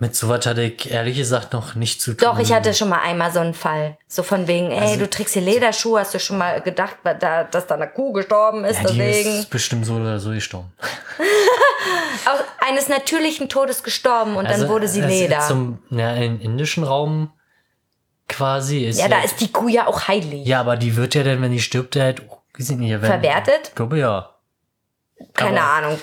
Mit 0.00 0.16
sowas 0.16 0.46
hatte 0.46 0.62
ich 0.62 0.90
ehrlich 0.90 1.18
gesagt 1.18 1.52
noch 1.52 1.74
nicht 1.74 2.00
zu 2.00 2.14
tun. 2.14 2.26
Doch, 2.26 2.38
ich 2.38 2.52
hatte 2.54 2.72
schon 2.72 2.88
mal 2.88 3.00
einmal 3.02 3.30
so 3.32 3.38
einen 3.40 3.52
Fall. 3.52 3.98
So 4.08 4.22
von 4.22 4.48
wegen, 4.48 4.70
ey, 4.70 4.78
Also- 4.80 4.96
du 5.00 5.10
trägst 5.10 5.34
hier 5.34 5.42
Lederschuhe, 5.42 6.00
hast 6.00 6.14
du 6.14 6.18
schon 6.18 6.38
mal 6.38 6.62
gedacht, 6.62 6.96
dass 7.04 7.66
da 7.66 7.74
eine 7.74 7.86
Kuh 7.86 8.12
gestorben 8.12 8.64
ist, 8.64 8.82
ja, 8.82 8.88
die 8.90 8.96
deswegen. 8.96 9.38
ist 9.40 9.50
bestimmt 9.50 9.84
so 9.84 9.94
oder 9.96 10.18
so 10.18 10.30
gestorben. 10.30 10.72
Aus 12.24 12.38
eines 12.66 12.88
natürlichen 12.88 13.50
Todes 13.50 13.82
gestorben 13.82 14.36
und 14.36 14.48
dann 14.48 14.68
wurde 14.68 14.88
sie 14.88 15.02
also 15.02 15.14
Leder. 15.14 15.40
Zum, 15.40 15.78
ja, 15.90 16.14
im 16.14 16.40
indischen 16.40 16.82
Raum 16.84 17.30
quasi 18.26 18.84
ist 18.86 18.98
ja, 19.00 19.08
da 19.08 19.20
ist 19.22 19.40
die 19.40 19.52
Kuh 19.52 19.68
ja 19.68 19.86
auch 19.86 20.08
heilig. 20.08 20.46
Ja, 20.46 20.60
aber 20.60 20.76
die 20.76 20.96
wird 20.96 21.14
ja 21.14 21.24
dann, 21.24 21.42
wenn 21.42 21.52
die 21.52 21.60
stirbt, 21.60 21.96
halt, 21.96 22.22
oh, 22.28 22.38
weiß 22.58 22.70
ich 22.70 22.76
nicht, 22.78 22.90
wenn, 22.92 23.00
Verwertet? 23.04 23.68
Ich 23.68 23.74
glaube 23.74 23.98
ja. 23.98 24.30
Keine 25.34 25.60
aber- 25.60 25.70
Ahnung. 25.86 26.00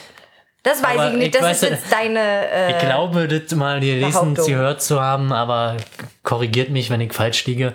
Das 0.67 0.83
weiß 0.83 0.97
aber 0.97 1.07
ich 1.11 1.13
nicht. 1.13 1.27
ich 1.27 1.31
Das 1.31 1.41
weiß 1.43 1.63
ist 1.63 1.69
jetzt 1.69 1.91
deine. 1.91 2.19
Äh, 2.51 2.71
Ich 2.71 2.79
glaube, 2.79 3.27
das 3.27 3.55
mal 3.55 3.79
gelesen, 3.79 4.35
gehört 4.35 4.81
zu 4.81 5.01
haben, 5.01 5.31
aber 5.31 5.77
korrigiert 6.23 6.69
mich, 6.69 6.89
wenn 6.89 6.99
ich 6.99 7.13
falsch 7.13 7.45
liege. 7.45 7.73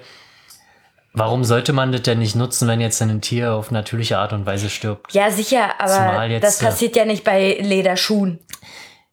Warum 1.14 1.44
sollte 1.44 1.72
man 1.72 1.92
das 1.92 2.02
denn 2.02 2.18
nicht 2.18 2.36
nutzen, 2.36 2.68
wenn 2.68 2.80
jetzt 2.80 3.00
ein 3.02 3.20
Tier 3.20 3.52
auf 3.54 3.70
natürliche 3.70 4.18
Art 4.18 4.32
und 4.32 4.46
Weise 4.46 4.70
stirbt? 4.70 5.12
ja, 5.12 5.30
sicher, 5.30 5.78
aber 5.78 6.24
jetzt, 6.24 6.42
das 6.42 6.58
passiert 6.58 6.96
ja 6.96 7.04
nicht 7.04 7.24
bei 7.24 7.58
Lederschuhen. 7.60 8.38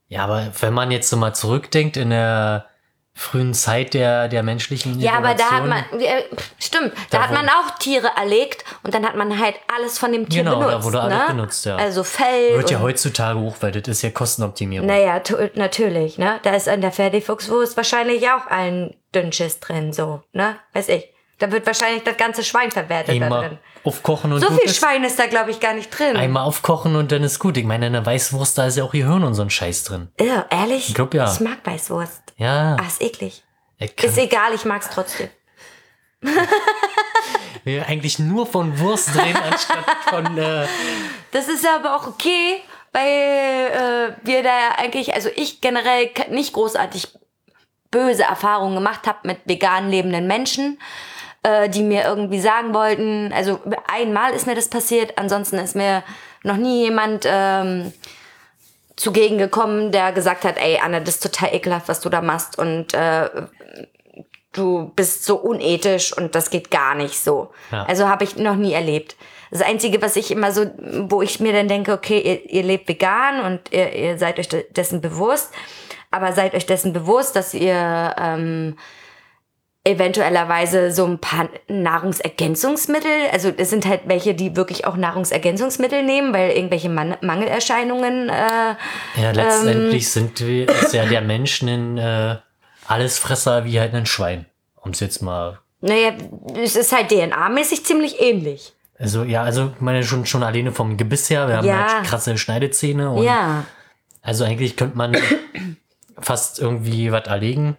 Ja, 0.08 0.24
aber 0.24 0.48
wenn 0.60 0.74
man 0.74 0.92
jetzt 0.92 1.10
so 1.10 1.18
mal 1.18 1.34
zurückdenkt 1.34 1.98
in 1.98 2.10
der 2.10 2.66
frühen 3.20 3.54
Zeit 3.54 3.94
der, 3.94 4.30
der 4.30 4.44
menschlichen 4.44 4.98
Ja, 4.98 5.16
aber 5.18 5.34
da 5.34 5.52
hat 5.52 5.66
man, 5.66 5.84
ja, 6.00 6.20
stimmt, 6.58 6.94
da, 7.10 7.18
Da 7.18 7.24
hat 7.24 7.34
man 7.34 7.50
auch 7.50 7.78
Tiere 7.78 8.10
erlegt 8.16 8.64
und 8.84 8.94
dann 8.94 9.06
hat 9.06 9.18
man 9.18 9.38
halt 9.38 9.56
alles 9.76 10.00
von 10.00 10.14
dem 10.14 10.30
Tier 10.30 10.44
Genau, 10.44 10.62
da 10.62 10.68
benutzt. 10.68 10.86
wurde 10.86 11.02
alles 11.02 11.18
ne? 11.18 11.24
benutzt, 11.28 11.66
ja. 11.66 11.76
Also 11.76 12.04
Fell. 12.06 12.56
Wird 12.56 12.72
ja 12.72 12.80
heutzutage 12.80 13.38
hoch, 13.38 13.58
weil 13.60 13.74
das 13.74 13.90
ist 13.90 14.04
ja 14.04 14.10
Kostenoptimierung. 14.10 14.88
Naja, 14.88 15.22
natürlich, 15.56 16.18
ne? 16.18 16.40
Da 16.44 16.56
ist 16.56 16.70
an 16.70 16.80
der 16.80 16.94
Fertigfuchswurst 16.94 17.76
wahrscheinlich 17.76 18.26
auch 18.30 18.48
ein 18.48 18.96
Dünnschiss 19.14 19.60
drin, 19.60 19.92
so, 19.92 20.22
ne? 20.32 20.56
Weiß 20.72 20.88
ich. 20.88 21.14
Da 21.40 21.52
wird 21.52 21.66
wahrscheinlich 21.66 22.04
das 22.04 22.18
ganze 22.18 22.44
Schwein 22.44 22.70
verwertet 22.70 23.10
da 23.20 23.24
Einmal 23.26 23.50
drin. 23.50 23.58
aufkochen 23.84 24.34
und 24.34 24.42
So 24.42 24.48
viel 24.52 24.66
ist. 24.66 24.76
Schwein 24.78 25.04
ist 25.06 25.18
da, 25.18 25.26
glaube 25.28 25.52
ich, 25.52 25.60
gar 25.62 25.74
nicht 25.74 25.90
drin. 25.90 26.16
Einmal 26.18 26.44
aufkochen 26.44 26.96
und 26.98 27.12
dann 27.12 27.24
ist 27.24 27.40
gut. 27.40 27.56
Ich 27.58 27.64
meine, 27.66 27.88
in 27.88 27.94
der 27.94 28.06
Weißwurst, 28.06 28.58
da 28.58 28.66
ist 28.68 28.76
ja 28.78 28.84
auch 28.84 28.92
Gehirn 28.92 29.24
und 29.24 29.34
so 29.36 29.42
ein 29.42 29.50
Scheiß 29.50 29.86
drin. 29.86 30.10
Irr, 30.18 30.46
ehrlich? 30.50 30.90
Ich 30.90 30.96
glaub, 30.96 31.14
ja. 31.14 31.32
Ich 31.32 31.40
mag 31.40 31.60
Weißwurst. 31.64 32.22
Ja. 32.38 32.76
Ah, 32.80 32.86
ist 32.88 33.02
eklig. 33.02 33.44
Ist 33.80 34.18
egal, 34.18 34.54
ich 34.54 34.66
mag's 34.66 34.90
trotzdem. 34.94 35.30
wir 37.64 37.88
eigentlich 37.88 38.20
nur 38.20 38.46
von 38.46 38.78
Wurst 38.80 39.16
reden, 39.16 39.38
anstatt 39.52 39.86
von. 40.10 40.38
Äh, 40.38 40.68
Das 41.32 41.48
ist 41.48 41.66
aber 41.66 41.96
auch 41.96 42.08
okay, 42.08 42.62
weil 42.92 43.04
äh, 43.06 44.14
wir 44.28 44.44
da 44.44 44.50
eigentlich, 44.78 45.14
also 45.14 45.30
ich 45.36 45.62
generell 45.62 46.10
nicht 46.30 46.54
großartig 46.54 47.08
böse 47.92 48.24
Erfahrungen 48.24 48.76
gemacht 48.76 49.08
habe 49.08 49.20
mit 49.24 49.40
vegan 49.46 49.90
lebenden 49.90 50.28
Menschen, 50.28 50.80
äh, 51.44 51.70
die 51.70 51.84
mir 51.84 52.04
irgendwie 52.04 52.40
sagen 52.40 52.74
wollten, 52.74 53.32
also 53.34 53.60
einmal 53.88 54.34
ist 54.34 54.48
mir 54.48 54.56
das 54.56 54.68
passiert, 54.68 55.18
ansonsten 55.18 55.58
ist 55.58 55.76
mir 55.76 56.04
noch 56.44 56.58
nie 56.58 56.84
jemand 56.86 57.26
ähm, 57.28 57.94
zugegen 58.96 59.38
gekommen, 59.38 59.92
der 59.92 60.12
gesagt 60.12 60.44
hat, 60.44 60.58
ey 60.58 60.80
Anne, 60.84 61.02
das 61.02 61.16
ist 61.16 61.24
total 61.24 61.54
ekelhaft, 61.56 61.88
was 61.88 62.02
du 62.02 62.10
da 62.10 62.22
machst 62.22 62.58
und 62.58 62.94
äh, 62.94 63.30
du 64.52 64.92
bist 64.96 65.24
so 65.26 65.38
unethisch 65.38 66.16
und 66.16 66.36
das 66.36 66.50
geht 66.50 66.72
gar 66.72 66.96
nicht 66.96 67.20
so. 67.20 67.52
Ja. 67.72 67.84
Also 67.86 68.10
habe 68.10 68.24
ich 68.24 68.36
noch 68.36 68.56
nie 68.56 68.74
erlebt. 68.74 69.16
Das 69.52 69.62
Einzige, 69.62 70.02
was 70.02 70.16
ich 70.16 70.32
immer 70.32 70.52
so, 70.52 70.66
wo 71.08 71.22
ich 71.22 71.40
mir 71.40 71.54
dann 71.54 71.68
denke, 71.68 71.94
okay, 71.94 72.20
ihr, 72.20 72.50
ihr 72.52 72.64
lebt 72.64 72.88
vegan 72.88 73.42
und 73.42 73.72
ihr, 73.72 73.94
ihr 73.94 74.18
seid 74.18 74.38
euch 74.40 74.50
de- 74.50 74.66
dessen 74.74 75.02
bewusst, 75.02 75.52
aber 76.12 76.34
seid 76.34 76.54
euch 76.54 76.66
dessen 76.66 76.94
bewusst, 76.94 77.36
dass 77.36 77.54
ihr 77.54 78.16
ähm, 78.20 78.78
eventuellerweise 79.86 80.92
so 80.92 81.06
ein 81.06 81.20
paar 81.20 81.50
Nahrungsergänzungsmittel, 81.68 83.12
also 83.32 83.52
es 83.56 83.70
sind 83.70 83.86
halt 83.86 84.02
welche, 84.06 84.34
die 84.36 84.56
wirklich 84.56 84.86
auch 84.86 84.98
Nahrungsergänzungsmittel 84.98 86.04
nehmen, 86.04 86.34
weil 86.34 86.52
irgendwelche 86.52 86.90
Man 86.90 87.16
Mangelerscheinungen 87.22 88.30
äh, 88.30 88.76
ja, 89.22 89.32
letztendlich 89.32 90.12
sind 90.12 90.40
wir, 90.46 90.68
ist 90.70 90.94
ja 90.94 91.06
der 91.06 91.22
Mensch 91.22 91.62
ein 91.62 91.98
äh, 91.98 92.38
Allesfresser 92.88 93.66
wie 93.66 93.80
halt 93.80 93.94
ein 93.94 94.06
Schwein. 94.06 94.46
Um 94.76 94.92
es 94.92 95.00
jetzt 95.02 95.22
mal. 95.22 95.60
Naja, 95.82 96.14
es 96.62 96.76
ist 96.76 96.92
halt 96.92 97.12
DNA-mäßig 97.12 97.84
ziemlich 97.86 98.20
ähnlich. 98.22 98.74
Also, 98.98 99.24
ja, 99.24 99.44
also, 99.44 99.72
ich 99.76 99.82
meine, 99.82 100.04
schon, 100.04 100.26
schon 100.26 100.44
alleine 100.44 100.72
vom 100.74 100.98
Gebiss 100.98 101.30
her. 101.30 101.48
Wir 101.48 101.58
haben 101.58 101.68
Ja. 101.68 101.94
halt 101.96 102.08
krasse 102.08 102.38
Schneidezähne. 102.38 103.12
Und 103.12 103.24
Ja. 103.24 103.66
Also, 104.22 104.44
eigentlich 104.44 104.76
könnte 104.76 104.98
man 104.98 105.16
fast 106.20 106.60
irgendwie 106.60 107.12
was 107.12 107.26
erlegen. 107.28 107.78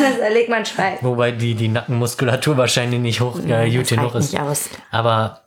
Das 0.00 0.18
erlegt 0.18 0.48
man 0.48 0.64
Schwein. 0.66 0.98
Wobei 1.00 1.30
die, 1.32 1.54
die 1.54 1.68
Nackenmuskulatur 1.68 2.56
wahrscheinlich 2.56 3.00
nicht 3.00 3.20
hoch, 3.20 3.38
äh, 3.40 3.70
gut 3.70 3.88
genug 3.88 4.14
ist. 4.14 4.32
nicht 4.32 4.40
aus. 4.42 4.68
Aber 4.90 5.42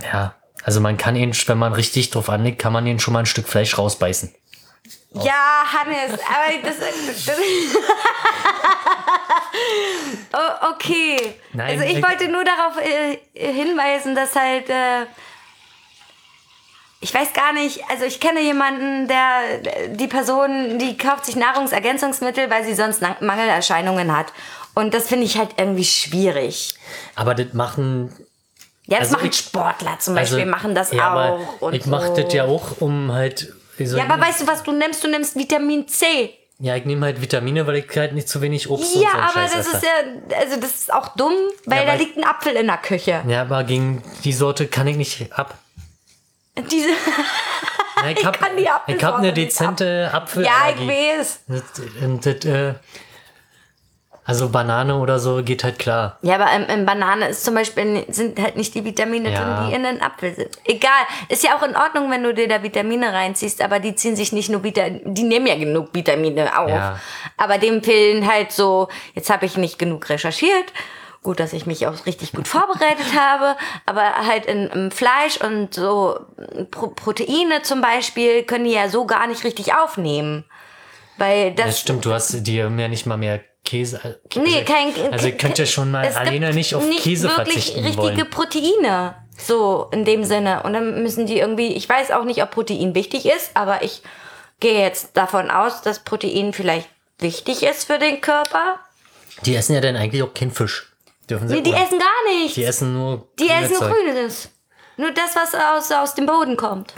ja, 0.00 0.34
also 0.64 0.80
man 0.80 0.96
kann 0.96 1.16
ihn, 1.16 1.32
wenn 1.46 1.58
man 1.58 1.72
richtig 1.72 2.10
drauf 2.10 2.28
anlegt, 2.30 2.58
kann 2.60 2.72
man 2.72 2.86
ihn 2.86 2.98
schon 3.00 3.12
mal 3.14 3.20
ein 3.20 3.26
Stück 3.26 3.48
Fleisch 3.48 3.76
rausbeißen. 3.78 4.34
Ja, 5.14 5.64
Hannes, 5.72 6.12
aber 6.12 6.62
das, 6.62 6.76
das 6.78 7.36
oh, 10.32 10.70
okay. 10.72 11.34
Nein, 11.52 11.78
also 11.78 11.84
ich 11.84 11.98
ich- 11.98 12.04
wollte 12.04 12.28
nur 12.28 12.44
darauf 12.44 12.76
äh, 12.80 13.18
hinweisen, 13.34 14.14
dass 14.14 14.34
halt 14.34 14.70
äh, 14.70 15.06
ich 17.02 17.12
weiß 17.12 17.32
gar 17.34 17.52
nicht, 17.52 17.80
also 17.90 18.04
ich 18.04 18.20
kenne 18.20 18.40
jemanden, 18.40 19.08
der 19.08 19.88
die 19.88 20.06
Person, 20.06 20.78
die 20.78 20.96
kauft 20.96 21.26
sich 21.26 21.36
Nahrungsergänzungsmittel, 21.36 22.48
weil 22.48 22.64
sie 22.64 22.74
sonst 22.74 23.02
Mangelerscheinungen 23.20 24.16
hat. 24.16 24.32
Und 24.74 24.94
das 24.94 25.08
finde 25.08 25.26
ich 25.26 25.36
halt 25.36 25.50
irgendwie 25.58 25.84
schwierig. 25.84 26.76
Aber 27.14 27.34
das 27.34 27.52
machen. 27.52 28.10
Ja, 28.86 28.98
das 28.98 29.08
Also 29.08 29.16
machen 29.18 29.28
ich- 29.30 29.36
Sportler 29.38 29.98
zum 29.98 30.14
Beispiel, 30.14 30.46
machen 30.46 30.74
das 30.74 30.92
ja, 30.92 31.14
auch. 31.60 31.72
Ich 31.72 31.86
mache 31.86 32.08
so. 32.08 32.16
das 32.22 32.32
ja 32.32 32.44
auch, 32.44 32.80
um 32.80 33.12
halt. 33.12 33.52
soll 33.78 33.98
Ja, 33.98 34.04
aber 34.08 34.20
weißt 34.22 34.40
du, 34.42 34.46
was 34.46 34.62
du 34.62 34.72
nimmst? 34.72 35.02
Du 35.04 35.08
nimmst 35.08 35.36
Vitamin 35.36 35.86
C. 35.88 36.34
ja, 36.58 36.76
ich 36.76 36.84
nehme 36.84 37.06
halt 37.06 37.20
Vitamine, 37.20 37.66
weil 37.66 37.76
ich 37.76 37.96
halt 37.96 38.12
nicht 38.12 38.28
zu 38.28 38.40
wenig 38.40 38.70
Obst 38.70 38.94
Ja, 38.94 39.00
und 39.00 39.06
so 39.10 39.18
aber 39.40 39.42
das 39.42 39.66
ist 39.66 39.82
ja, 39.82 40.38
also 40.38 40.56
das 40.60 40.70
ist 40.74 40.92
auch 40.92 41.08
dumm, 41.16 41.32
weil 41.66 41.80
Ja, 41.80 41.86
da 41.86 41.94
liegt 41.94 42.16
ein 42.16 42.24
Apfel 42.24 42.52
in 42.54 42.66
der 42.68 42.76
Küche. 42.78 43.22
Ja, 43.26 43.42
aber 43.42 43.64
gegen 43.64 44.02
die 44.24 44.32
Sorte 44.32 44.68
kann 44.68 44.86
ich 44.86 44.96
nicht 44.96 45.32
ab. 45.32 45.54
Diese, 46.70 46.88
Ja, 46.90 48.10
ich 48.10 48.18
Ich 48.18 48.24
hab, 48.26 48.38
kann 48.38 48.56
die 48.56 48.62
ich 48.64 48.68
hab 48.68 48.82
Apfelsorte 48.82 49.16
eine 49.18 49.32
dezente 49.32 50.08
ja, 50.12 50.18
Apfelallergie. 50.18 50.82
ich 50.82 51.18
weiß. 51.18 51.40
Und 52.02 52.26
das, 52.26 52.44
äh, 52.44 52.74
also 54.24 54.50
Banane 54.50 54.96
oder 54.98 55.18
so 55.18 55.42
geht 55.42 55.64
halt 55.64 55.80
klar. 55.80 56.18
Ja, 56.22 56.36
aber 56.36 56.52
in, 56.52 56.62
in 56.64 56.86
Banane 56.86 57.28
ist 57.28 57.44
zum 57.44 57.54
Beispiel, 57.54 58.04
sind 58.08 58.40
halt 58.40 58.56
nicht 58.56 58.72
die 58.74 58.84
Vitamine 58.84 59.32
Ja. 59.32 59.40
drin, 59.42 59.68
die 59.68 59.74
in 59.74 59.82
den 59.82 60.00
Apfel 60.00 60.32
sind. 60.34 60.48
Egal. 60.64 60.90
Ist 61.28 61.42
ja 61.42 61.56
auch 61.56 61.62
in 61.64 61.74
Ordnung, 61.74 62.08
wenn 62.10 62.22
du 62.22 62.32
dir 62.32 62.46
da 62.46 62.62
Vitamine 62.62 63.12
reinziehst, 63.12 63.60
aber 63.62 63.80
die 63.80 63.96
ziehen 63.96 64.14
sich 64.14 64.30
nicht 64.32 64.48
nur 64.48 64.62
Vitamine, 64.62 65.00
die 65.04 65.24
nehmen 65.24 65.46
ja 65.48 65.56
genug 65.56 65.88
Vitamine 65.92 66.56
auf. 66.56 66.68
Ja. 66.70 67.00
Aber 67.36 67.58
dem 67.58 67.82
fehlen 67.82 68.30
halt 68.30 68.52
so, 68.52 68.88
jetzt 69.14 69.28
habe 69.28 69.46
ich 69.46 69.56
nicht 69.56 69.78
genug 69.78 70.08
recherchiert. 70.08 70.72
Gut, 71.22 71.38
dass 71.38 71.52
ich 71.52 71.66
mich 71.66 71.86
auch 71.86 72.04
richtig 72.04 72.32
gut 72.32 72.48
vorbereitet 72.48 73.14
habe, 73.16 73.56
aber 73.86 74.02
halt 74.26 74.46
in, 74.46 74.66
im 74.68 74.90
Fleisch 74.90 75.40
und 75.40 75.72
so 75.72 76.18
Pro 76.72 76.88
Proteine 76.88 77.62
zum 77.62 77.80
Beispiel 77.80 78.42
können 78.42 78.64
die 78.64 78.72
ja 78.72 78.88
so 78.88 79.06
gar 79.06 79.28
nicht 79.28 79.44
richtig 79.44 79.72
aufnehmen. 79.74 80.44
Weil 81.18 81.54
das, 81.54 81.66
Das 81.66 81.80
stimmt, 81.80 82.04
du 82.04 82.12
hast 82.12 82.44
dir 82.46 82.68
ja 82.68 82.88
nicht 82.88 83.06
mal 83.06 83.16
mehr 83.16 83.40
Käse. 83.64 84.18
äh, 84.34 84.38
Nee, 84.40 84.64
kein. 84.64 85.12
Also 85.12 85.28
ihr 85.28 85.36
könnt 85.36 85.58
ja 85.58 85.66
schon 85.66 85.92
mal 85.92 86.06
alleine 86.06 86.52
nicht 86.52 86.74
auf 86.74 86.82
Käse 86.98 87.28
wirklich 87.28 87.66
verzichten 87.66 87.84
richtige 87.84 88.02
wollen. 88.02 88.30
Proteine. 88.30 89.14
So, 89.38 89.88
in 89.92 90.04
dem 90.04 90.24
Sinne. 90.24 90.62
Und 90.64 90.72
dann 90.72 91.02
müssen 91.02 91.26
die 91.26 91.38
irgendwie, 91.38 91.68
ich 91.68 91.88
weiß 91.88 92.10
auch 92.10 92.24
nicht, 92.24 92.42
ob 92.42 92.50
Protein 92.50 92.94
wichtig 92.94 93.26
ist, 93.26 93.52
aber 93.54 93.82
ich 93.82 94.02
gehe 94.60 94.80
jetzt 94.80 95.16
davon 95.16 95.50
aus, 95.50 95.82
dass 95.82 96.00
Protein 96.00 96.52
vielleicht 96.52 96.88
wichtig 97.18 97.62
ist 97.62 97.84
für 97.84 97.98
den 97.98 98.20
Körper. 98.20 98.80
Die 99.46 99.54
essen 99.54 99.74
ja 99.74 99.80
dann 99.80 99.96
eigentlich 99.96 100.22
auch 100.22 100.34
keinen 100.34 100.50
Fisch. 100.50 100.91
Dürfen 101.32 101.48
sie 101.48 101.54
Nee, 101.54 101.62
die 101.62 101.72
essen 101.72 101.98
gar 101.98 102.34
nichts. 102.34 102.54
Die 102.54 102.64
essen 102.64 102.92
nur. 102.92 103.26
Die 103.38 103.48
essen 103.48 103.74
Zeug. 103.74 103.94
Grünes. 103.94 104.50
Nur 104.98 105.12
das, 105.12 105.34
was 105.34 105.54
aus, 105.54 105.90
aus 105.90 106.14
dem 106.14 106.26
Boden 106.26 106.58
kommt. 106.58 106.92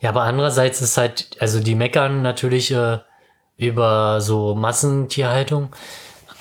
Ja, 0.00 0.08
aber 0.08 0.22
andererseits 0.22 0.80
ist 0.80 0.96
halt, 0.96 1.30
also 1.38 1.60
die 1.60 1.76
meckern 1.76 2.22
natürlich 2.22 2.72
äh, 2.72 2.98
über 3.56 4.20
so 4.20 4.56
Massentierhaltung, 4.56 5.70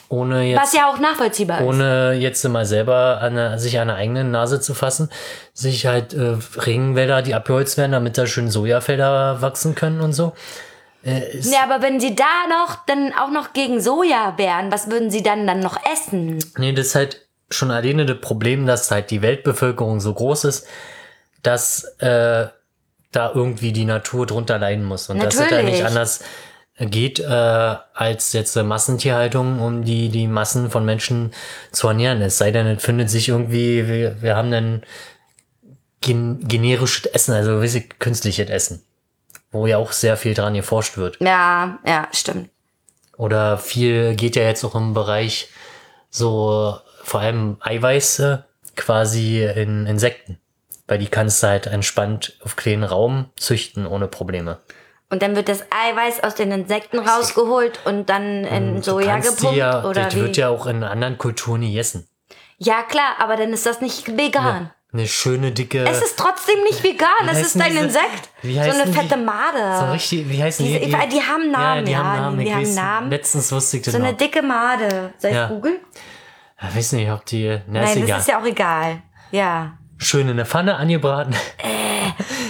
ohne 0.10 0.44
jetzt. 0.44 0.60
Was 0.60 0.74
ja 0.74 0.89
auch 0.89 0.98
nachvollziehbar 0.98 1.62
ist. 1.62 1.67
ohne 1.67 2.13
jetzt 2.13 2.44
mal 2.50 2.65
selber 2.65 3.20
an 3.22 3.36
der, 3.36 3.60
sich 3.60 3.80
an 3.80 3.89
der 3.89 3.98
eigenen 3.98 4.32
Nase 4.32 4.60
zu 4.60 4.74
fassen, 4.74 5.12
sich 5.54 5.86
halt 5.86 6.15
äh, 6.15 6.38
Regenwälder, 6.58 7.22
die 7.22 7.36
abgeholzt 7.36 7.78
werden, 7.78 7.91
damit 7.91 8.17
da 8.17 8.26
schön 8.26 8.50
Sojafelder 8.50 9.44
wachsen 9.44 9.76
können 9.76 10.02
und 10.02 10.13
so. 10.13 10.34
Äh, 11.03 11.37
Ja, 11.39 11.63
aber 11.63 11.81
wenn 11.81 11.99
sie 11.99 12.15
da 12.15 12.47
noch, 12.49 12.85
dann 12.85 13.13
auch 13.13 13.31
noch 13.31 13.53
gegen 13.53 13.81
Soja 13.81 14.37
wären, 14.37 14.71
was 14.71 14.89
würden 14.89 15.09
sie 15.09 15.23
dann 15.23 15.47
dann 15.47 15.59
noch 15.59 15.77
essen? 15.93 16.43
Nee, 16.57 16.73
das 16.73 16.87
ist 16.87 16.95
halt 16.95 17.27
schon 17.49 17.71
alleine 17.71 18.05
das 18.05 18.19
Problem, 18.21 18.65
dass 18.65 18.91
halt 18.91 19.11
die 19.11 19.21
Weltbevölkerung 19.21 19.99
so 19.99 20.13
groß 20.13 20.45
ist, 20.45 20.67
dass 21.43 21.83
äh, 21.99 22.47
da 23.11 23.31
irgendwie 23.33 23.73
die 23.73 23.85
Natur 23.85 24.25
drunter 24.25 24.57
leiden 24.57 24.85
muss. 24.85 25.09
Und 25.09 25.21
dass 25.21 25.33
es 25.33 25.39
da 25.39 25.55
Natürlich. 25.55 25.75
nicht 25.75 25.85
anders 25.85 26.23
geht, 26.79 27.19
äh, 27.19 27.25
als 27.25 28.33
jetzt 28.33 28.55
äh, 28.55 28.63
Massentierhaltung, 28.63 29.59
um 29.59 29.83
die, 29.83 30.09
die 30.09 30.27
Massen 30.27 30.71
von 30.71 30.85
Menschen 30.85 31.33
zu 31.71 31.87
ernähren. 31.89 32.21
Es 32.21 32.37
sei 32.37 32.51
denn, 32.51 32.65
es 32.67 32.83
findet 32.83 33.09
sich 33.09 33.29
irgendwie, 33.29 33.87
wir, 33.87 34.21
wir 34.21 34.35
haben 34.35 34.51
dann 34.51 34.83
gen 35.99 36.39
generisches 36.47 37.05
Essen, 37.07 37.33
also 37.33 37.51
gewisse 37.55 37.81
künstliches 37.81 38.49
Essen, 38.49 38.83
wo 39.51 39.67
ja 39.67 39.77
auch 39.77 39.91
sehr 39.91 40.17
viel 40.17 40.33
dran 40.33 40.53
geforscht 40.53 40.97
wird. 40.97 41.17
Ja, 41.19 41.79
ja, 41.85 42.07
stimmt. 42.11 42.49
Oder 43.17 43.57
viel 43.57 44.15
geht 44.15 44.35
ja 44.35 44.43
jetzt 44.43 44.63
auch 44.63 44.75
im 44.75 44.93
Bereich 44.93 45.49
so 46.09 46.77
vor 47.03 47.19
allem 47.19 47.57
Eiweiße 47.59 48.45
quasi 48.75 49.43
in 49.43 49.85
Insekten. 49.85 50.39
Weil 50.87 50.97
die 50.97 51.07
kannst 51.07 51.41
du 51.43 51.47
halt 51.47 51.67
entspannt 51.67 52.33
auf 52.43 52.55
kleinen 52.55 52.83
Raum 52.83 53.29
züchten 53.37 53.85
ohne 53.85 54.07
Probleme. 54.07 54.59
Und 55.09 55.21
dann 55.21 55.35
wird 55.35 55.49
das 55.49 55.63
Eiweiß 55.69 56.23
aus 56.23 56.35
den 56.35 56.51
Insekten 56.51 56.99
rausgeholt 56.99 57.79
und 57.85 58.09
dann 58.09 58.45
in 58.45 58.77
Du 58.77 58.81
Soja 58.83 59.17
gepumpt 59.19 59.55
ja, 59.57 59.83
oder 59.83 60.05
das 60.05 60.15
wie? 60.15 60.21
wird 60.21 60.37
ja 60.37 60.49
auch 60.49 60.65
in 60.65 60.83
anderen 60.83 61.17
Kulturen 61.17 61.61
gegessen. 61.61 62.07
ja 62.57 62.81
klar, 62.83 63.15
aber 63.19 63.35
dann 63.35 63.51
ist 63.51 63.65
das 63.65 63.81
nicht 63.81 64.17
vegan. 64.17 64.71
Eine 64.93 65.08
schöne 65.08 65.51
dicke. 65.54 65.86
Es 65.88 66.01
ist 66.01 66.17
trotzdem 66.17 66.62
nicht 66.63 66.84
vegan, 66.84 67.08
es 67.30 67.39
ist 67.39 67.56
ein 67.62 67.69
diese- 67.71 67.86
Insekt. 67.86 68.30
wie 68.41 68.56
so 68.56 68.60
eine 68.60 68.86
die? 68.86 68.91
fette 68.93 69.15
Made. 69.15 69.77
so 69.80 69.91
richtig, 69.91 70.30
wie 70.30 70.43
heißen 70.43 70.65
Diese- 70.65 70.80
die? 70.80 70.86
die- 70.88 71.10
die 71.10 71.21
haben 71.21 71.49
Namen, 71.49 71.77
Ja, 71.77 71.82
die 71.84 71.95
haben 71.95 72.15
ja, 72.15 72.21
Namen. 72.21 72.39
die 72.45 72.54
haben 72.54 72.73
Namen. 72.75 73.10
Letztens 73.10 73.51
wusste 73.54 73.77
ich 73.77 73.84
das 73.84 73.93
so 73.93 73.99
eine 73.99 74.12
noch. 74.12 74.17
dicke 74.17 74.41
Made. 74.41 75.13
Soll 75.17 75.32
ich 75.32 75.38
Ja. 75.38 75.47
googeln? 75.47 75.77
Ich 76.69 76.75
weiß 76.75 76.91
nicht, 76.91 77.10
ob 77.10 77.25
die. 77.25 77.58
Na, 77.67 77.84
ist 77.84 77.89
Nein, 77.95 77.97
egal. 78.04 78.08
das 78.17 78.19
ist 78.19 78.27
ja 78.27 78.39
auch 78.41 78.45
egal. 78.45 79.01
Ja. 79.32 79.77
Schön 79.97 80.27
in 80.27 80.36
der 80.38 80.45
Pfanne 80.45 80.75
angebraten. 80.75 81.34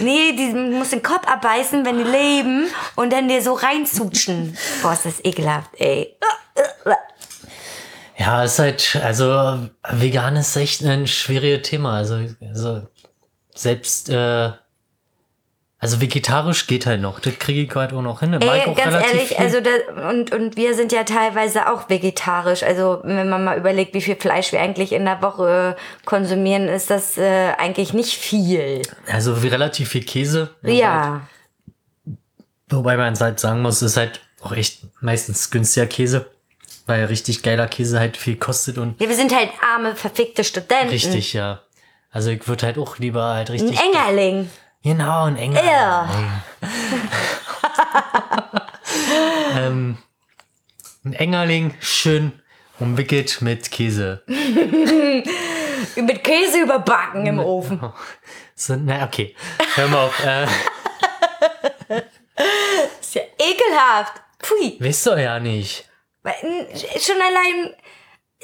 Nee, 0.01 0.33
die 0.35 0.47
muss 0.53 0.89
den 0.89 1.03
Kopf 1.03 1.27
abbeißen, 1.27 1.85
wenn 1.85 1.97
die 1.99 2.03
leben 2.03 2.65
und 2.95 3.13
dann 3.13 3.27
dir 3.27 3.41
so 3.43 3.53
reinzutschen. 3.53 4.57
Boah, 4.81 4.93
ist 4.93 5.05
das 5.05 5.23
ekelhaft, 5.23 5.69
ey. 5.77 6.17
Ja, 8.21 8.43
ist 8.43 8.59
halt, 8.59 8.99
also 9.03 9.67
vegan 9.89 10.35
ist 10.35 10.55
echt 10.55 10.83
ein 10.83 11.07
schwieriges 11.07 11.67
Thema. 11.67 11.95
Also, 11.95 12.19
also 12.39 12.83
selbst, 13.55 14.09
äh, 14.09 14.51
also 15.79 16.01
vegetarisch 16.01 16.67
geht 16.67 16.85
halt 16.85 17.01
noch. 17.01 17.19
Das 17.19 17.39
kriege 17.39 17.61
ich 17.61 17.73
halt 17.73 17.93
auch 17.93 18.03
noch 18.03 18.19
hin. 18.19 18.33
Ey, 18.33 18.61
auch 18.67 18.77
ganz 18.77 18.93
ehrlich, 18.93 19.29
viel. 19.29 19.37
also 19.37 19.57
da, 19.59 20.07
und, 20.09 20.31
und 20.31 20.55
wir 20.55 20.75
sind 20.75 20.91
ja 20.91 21.03
teilweise 21.03 21.67
auch 21.67 21.89
vegetarisch. 21.89 22.61
Also 22.61 22.99
wenn 23.03 23.27
man 23.27 23.43
mal 23.43 23.57
überlegt, 23.57 23.95
wie 23.95 24.01
viel 24.01 24.15
Fleisch 24.15 24.51
wir 24.51 24.61
eigentlich 24.61 24.91
in 24.91 25.05
der 25.05 25.23
Woche 25.23 25.75
konsumieren, 26.05 26.67
ist 26.67 26.91
das 26.91 27.17
äh, 27.17 27.53
eigentlich 27.57 27.91
nicht 27.93 28.13
viel. 28.13 28.83
also 29.11 29.41
wie 29.41 29.47
relativ 29.47 29.89
viel 29.89 30.03
Käse. 30.03 30.51
Ja. 30.61 31.21
Wobei 32.69 32.97
man 32.97 33.17
halt 33.17 33.39
sagen 33.39 33.63
muss, 33.63 33.81
ist 33.81 33.97
halt 33.97 34.21
auch 34.41 34.51
echt 34.51 34.81
meistens 35.01 35.49
günstiger 35.49 35.87
Käse. 35.87 36.27
Weil 36.85 37.05
richtig 37.05 37.43
geiler 37.43 37.67
Käse 37.67 37.99
halt 37.99 38.17
viel 38.17 38.37
kostet 38.37 38.77
und 38.77 38.99
Ja, 38.99 39.07
wir 39.07 39.15
sind 39.15 39.33
halt 39.35 39.51
arme, 39.61 39.95
verfickte 39.95 40.43
Studenten. 40.43 40.89
richtig, 40.89 41.33
ja. 41.33 41.61
Also 42.11 42.31
ich 42.31 42.47
würde 42.47 42.65
halt 42.65 42.77
auch 42.77 42.97
lieber 42.97 43.23
halt 43.35 43.49
Ein 43.49 43.53
richtig. 43.59 43.79
Engerling. 43.79 44.49
Genau, 44.83 45.25
ein 45.25 45.37
enger. 45.37 45.63
Ja. 45.63 46.09
ähm, 49.55 49.97
ein 51.05 51.13
Engerling, 51.13 51.75
schön 51.79 52.33
umwickelt 52.79 53.41
mit 53.41 53.69
Käse. 53.71 54.23
Mit 55.95 56.23
Käse 56.23 56.59
überbacken 56.61 57.25
im 57.25 57.39
Ofen. 57.39 57.81
So, 58.55 58.75
na, 58.75 59.03
okay. 59.05 59.35
Hör 59.75 59.87
mal 59.87 60.05
auf. 60.05 60.23
Äh, 60.23 60.43
ist 63.01 63.15
ja 63.15 63.21
ekelhaft. 63.37 64.13
Pfui. 64.39 64.77
weißt 64.79 65.07
du 65.07 65.11
ja 65.21 65.39
nicht. 65.39 65.89
Schon 66.23 67.15
allein. 67.21 67.73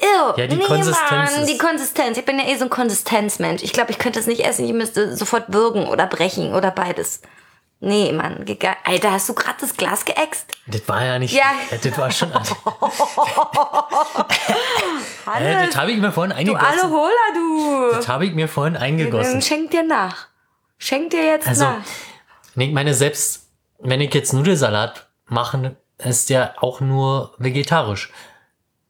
Ew. 0.00 0.34
Ja, 0.36 0.46
die 0.46 0.56
nee, 0.56 0.64
Konsistenz 0.64 1.36
Mann, 1.36 1.46
die 1.46 1.58
Konsistenz. 1.58 2.18
Ich 2.18 2.24
bin 2.24 2.38
ja 2.38 2.46
eh 2.46 2.56
so 2.56 2.64
ein 2.64 2.70
Konsistenzmensch. 2.70 3.62
Ich 3.64 3.72
glaube, 3.72 3.90
ich 3.90 3.98
könnte 3.98 4.20
es 4.20 4.26
nicht 4.28 4.44
essen. 4.44 4.64
Ich 4.64 4.72
müsste 4.72 5.16
sofort 5.16 5.52
würgen 5.52 5.86
oder 5.88 6.06
brechen 6.06 6.54
oder 6.54 6.70
beides. 6.70 7.20
Nee, 7.80 8.12
Mann. 8.12 8.44
Alter, 8.84 9.12
hast 9.12 9.28
du 9.28 9.34
gerade 9.34 9.56
das 9.60 9.76
Glas 9.76 10.04
geäxt? 10.04 10.52
Das 10.66 10.86
war 10.88 11.04
ja 11.04 11.18
nicht. 11.18 11.32
Ja. 11.34 11.44
Äh, 11.70 11.78
Das 11.78 11.98
war 11.98 12.10
schon. 12.10 12.30
Äh, 15.26 15.30
Hannes, 15.30 15.66
das 15.68 15.76
habe 15.76 15.92
ich 15.92 15.98
mir 15.98 16.10
vorhin 16.10 16.30
du 16.30 16.36
eingegossen. 16.38 16.90
Hola, 16.90 17.10
du. 17.34 17.90
Das 17.96 18.08
habe 18.08 18.24
ich 18.26 18.32
mir 18.34 18.48
vorhin 18.48 18.76
eingegossen. 18.76 19.42
schenk 19.42 19.70
dir 19.72 19.82
nach. 19.82 20.28
Schenk 20.78 21.10
dir 21.10 21.22
jetzt 21.24 21.46
Also, 21.46 21.64
nach. 21.64 21.82
nee, 22.54 22.66
ich 22.66 22.72
meine, 22.72 22.94
selbst 22.94 23.48
wenn 23.78 24.00
ich 24.00 24.12
jetzt 24.14 24.32
Nudelsalat 24.32 25.08
mache, 25.26 25.76
ist 25.98 26.30
der 26.30 26.62
auch 26.62 26.80
nur 26.80 27.34
vegetarisch. 27.38 28.10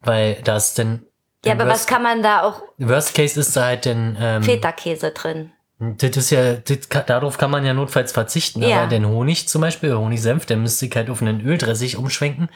Weil 0.00 0.36
das 0.44 0.74
denn. 0.74 1.04
Ja, 1.44 1.52
aber 1.52 1.66
was 1.66 1.86
kann 1.86 2.02
man 2.02 2.22
da 2.22 2.42
auch 2.42 2.62
Worst 2.78 3.14
Case 3.14 3.38
ist 3.38 3.56
da 3.56 3.64
halt 3.66 3.84
denn. 3.84 4.16
Ähm, 4.20 4.42
Feta-Käse 4.42 5.10
drin? 5.12 5.52
Das 5.78 6.16
ist 6.16 6.30
ja, 6.30 6.54
das, 6.54 6.88
kann- 6.88 7.06
darauf 7.06 7.38
kann 7.38 7.50
man 7.52 7.64
ja 7.64 7.72
notfalls 7.72 8.10
verzichten. 8.12 8.62
Ja. 8.62 8.78
Aber 8.78 8.86
den 8.88 9.06
Honig 9.06 9.48
zum 9.48 9.60
Beispiel, 9.60 9.94
Honigsenf, 9.94 10.44
der 10.46 10.56
müsste 10.56 10.86
ich 10.86 10.96
halt 10.96 11.08
auf 11.08 11.22
einen 11.22 11.40
Öldressig 11.40 11.96
umschwenken. 11.96 12.48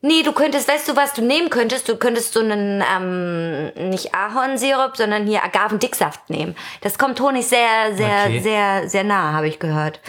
Nee, 0.00 0.22
du 0.22 0.32
könntest, 0.32 0.68
weißt 0.68 0.88
du, 0.88 0.94
was 0.96 1.12
du 1.14 1.22
nehmen 1.22 1.50
könntest? 1.50 1.88
Du 1.88 1.96
könntest 1.96 2.34
so 2.34 2.40
einen, 2.40 2.84
ähm, 2.96 3.88
nicht 3.90 4.14
Ahornsirup, 4.14 4.96
sondern 4.96 5.26
hier 5.26 5.42
Agavendicksaft 5.42 6.30
nehmen. 6.30 6.54
Das 6.82 6.98
kommt 6.98 7.18
Honig 7.20 7.46
sehr, 7.46 7.94
sehr, 7.96 8.24
Okay. 8.26 8.40
sehr, 8.40 8.88
sehr 8.88 9.04
nah, 9.04 9.32
habe 9.32 9.48
ich 9.48 9.58
gehört. 9.58 10.00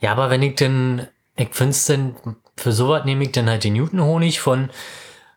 Ja, 0.00 0.12
aber 0.12 0.30
wenn 0.30 0.42
ich 0.42 0.54
denn, 0.54 1.06
ich 1.36 1.48
finde 1.54 1.70
es 1.72 1.84
denn, 1.86 2.16
für 2.58 2.72
sowas 2.72 3.04
nehme 3.04 3.24
ich 3.24 3.32
dann 3.32 3.48
halt 3.48 3.64
den 3.64 3.74
Newton-Honig 3.74 4.40
von 4.40 4.70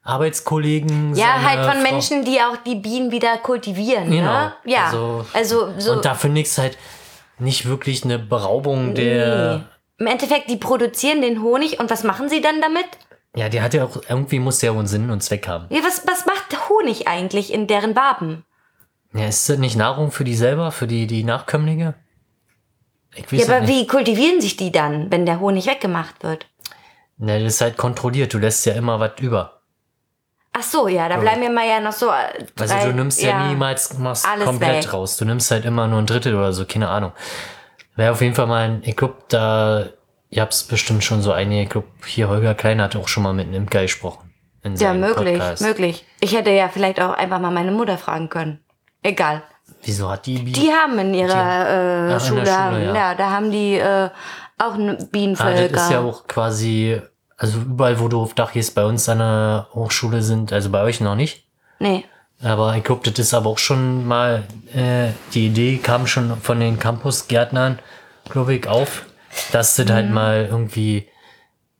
Arbeitskollegen. 0.03 1.15
Ja, 1.15 1.41
halt 1.41 1.59
von 1.65 1.81
Frau- 1.83 1.91
Menschen, 1.91 2.25
die 2.25 2.39
auch 2.41 2.57
die 2.65 2.75
Bienen 2.75 3.11
wieder 3.11 3.37
kultivieren. 3.37 4.09
Genau. 4.09 4.31
Ne? 4.31 4.53
Ja. 4.65 4.85
Also- 4.85 5.25
Also, 5.33 5.73
so. 5.77 5.91
Und 5.93 6.05
da 6.05 6.15
finde 6.15 6.41
ich 6.41 6.47
es 6.47 6.57
halt 6.57 6.77
nicht 7.37 7.65
wirklich 7.67 8.03
eine 8.03 8.19
Beraubung 8.19 8.95
der. 8.95 9.57
nee. 9.57 9.63
Im 9.99 10.07
Endeffekt, 10.07 10.49
die 10.49 10.55
produzieren 10.55 11.21
den 11.21 11.41
Honig 11.43 11.79
und 11.79 11.89
was 11.89 12.03
machen 12.05 12.29
sie 12.29 12.39
dann 12.39 12.61
damit? 12.61 12.85
Ja, 13.35 13.49
der 13.49 13.61
hat 13.61 13.73
ja 13.73 13.83
auch, 13.83 13.97
irgendwie 14.07 14.39
muss 14.39 14.59
der 14.59 14.71
auch 14.71 14.77
einen 14.77 14.87
Sinn 14.87 15.09
und 15.09 15.21
Zweck 15.21 15.45
haben. 15.47 15.65
Ja, 15.69 15.81
was, 15.83 16.07
was 16.07 16.25
macht 16.25 16.69
Honig 16.69 17.07
eigentlich 17.09 17.51
in 17.53 17.67
deren 17.67 17.95
Waben? 17.97 18.45
Ja, 19.13 19.25
ist 19.27 19.49
das 19.49 19.57
nicht 19.57 19.75
Nahrung 19.75 20.11
für 20.11 20.23
die 20.23 20.35
selber, 20.35 20.71
für 20.71 20.87
die, 20.87 21.05
die 21.05 21.23
Nachkömmlinge? 21.25 21.95
Ja, 23.31 23.45
aber 23.45 23.59
nicht. 23.61 23.69
wie 23.69 23.87
kultivieren 23.87 24.39
sich 24.39 24.55
die 24.55 24.71
dann, 24.71 25.11
wenn 25.11 25.25
der 25.25 25.39
Honig 25.41 25.65
weggemacht 25.67 26.23
wird? 26.23 26.45
Ne, 27.19 27.43
das 27.43 27.55
ist 27.55 27.61
halt 27.61 27.77
kontrolliert, 27.77 28.33
du 28.33 28.37
lässt 28.39 28.65
ja 28.65 28.73
immer 28.73 28.99
was 28.99 29.11
über. 29.19 29.61
Ach 30.53 30.63
so, 30.63 30.87
ja, 30.87 31.07
da 31.07 31.17
bleiben 31.17 31.41
mir 31.41 31.49
mal 31.51 31.67
ja 31.67 31.79
noch 31.79 31.91
so. 31.91 32.07
äh, 32.09 32.45
Also 32.59 32.73
drei- 32.73 32.85
du 32.85 32.93
nimmst 32.93 33.21
ja, 33.21 33.47
niemals 33.47 33.97
machst 33.99 34.27
Alles 34.27 34.45
komplett 34.45 34.85
weg. 34.85 34.93
raus. 34.93 35.17
Du 35.17 35.25
nimmst 35.25 35.51
halt 35.51 35.63
immer 35.65 35.87
nur 35.87 35.99
ein 35.99 36.05
Drittel 36.07 36.33
oder 36.35 36.53
so, 36.53 36.65
keine 36.65 36.89
Ahnung. 36.89 37.11
Wäre 37.95 38.11
auf 38.13 38.21
jeden 38.21 38.33
Fall 38.35 38.47
mal 38.47 38.63
ein, 38.69 38.81
glaube, 38.95 39.15
da, 39.27 39.85
ihr 40.29 40.41
habt's 40.41 40.63
bestimmt 40.63 41.03
schon 41.03 41.21
so 41.21 41.31
einige, 41.33 41.61
glaube, 41.69 41.87
hier 42.05 42.29
Holger 42.29 42.55
Klein 42.55 42.81
hat 42.81 42.95
auch 42.95 43.07
schon 43.07 43.23
mal 43.23 43.33
mit 43.33 43.45
einem 43.47 43.55
Imker 43.55 43.81
gesprochen. 43.83 44.33
In 44.63 44.75
Ja, 44.75 44.93
möglich, 44.93 45.37
Podcast. 45.37 45.61
möglich. 45.61 46.05
Ich 46.19 46.35
hätte 46.35 46.49
ja 46.51 46.67
vielleicht 46.69 46.99
auch 47.01 47.13
einfach 47.13 47.39
mal 47.39 47.51
meine 47.51 47.71
Mutter 47.71 47.97
fragen 47.97 48.29
können. 48.29 48.59
Egal. 49.03 49.43
Wieso 49.83 50.09
hat 50.09 50.25
die, 50.25 50.39
Bi 50.39 50.51
Die 50.51 50.71
haben 50.71 50.97
in 50.99 51.13
ihrer 51.13 52.09
äh, 52.09 52.13
Ach, 52.13 52.21
in 52.21 52.27
Schule, 52.27 52.41
der 52.43 52.51
Schule, 52.53 52.57
haben, 52.57 52.83
ja. 52.83 52.93
ja. 52.95 53.15
da 53.15 53.29
haben 53.29 53.51
die 53.51 53.75
äh, 53.75 54.09
auch 54.59 54.73
eine 54.75 54.97
ah, 54.99 55.03
Bienenvölker. 55.11 55.67
das 55.69 55.83
ist 55.85 55.91
ja 55.91 55.99
auch 56.01 56.27
quasi, 56.27 57.01
also 57.37 57.59
überall, 57.59 57.99
wo 57.99 58.07
du 58.07 58.21
auf 58.21 58.33
Dach 58.33 58.51
gehst, 58.53 58.75
bei 58.75 58.83
uns 58.85 59.07
an 59.09 59.19
der 59.19 59.67
Hochschule 59.73 60.21
sind, 60.21 60.53
also 60.53 60.69
bei 60.69 60.81
euch 60.83 61.01
noch 61.01 61.15
nicht. 61.15 61.45
nee. 61.79 62.05
Aber 62.41 62.73
ich 62.77 62.85
glaube, 62.85 63.01
das 63.09 63.19
ist 63.19 63.33
aber 63.33 63.49
auch 63.49 63.57
schon 63.57 64.07
mal, 64.07 64.43
äh, 64.73 65.09
die 65.33 65.47
Idee 65.47 65.75
kam 65.77 66.07
schon 66.07 66.37
von 66.39 66.61
den 66.61 66.79
Campusgärtnern, 66.79 67.79
glaube 68.29 68.53
ich, 68.55 68.65
auf, 68.65 69.05
dass 69.51 69.75
das 69.75 69.85
Mhm. 69.87 69.91
halt 69.93 70.09
mal 70.11 70.47
irgendwie 70.49 71.09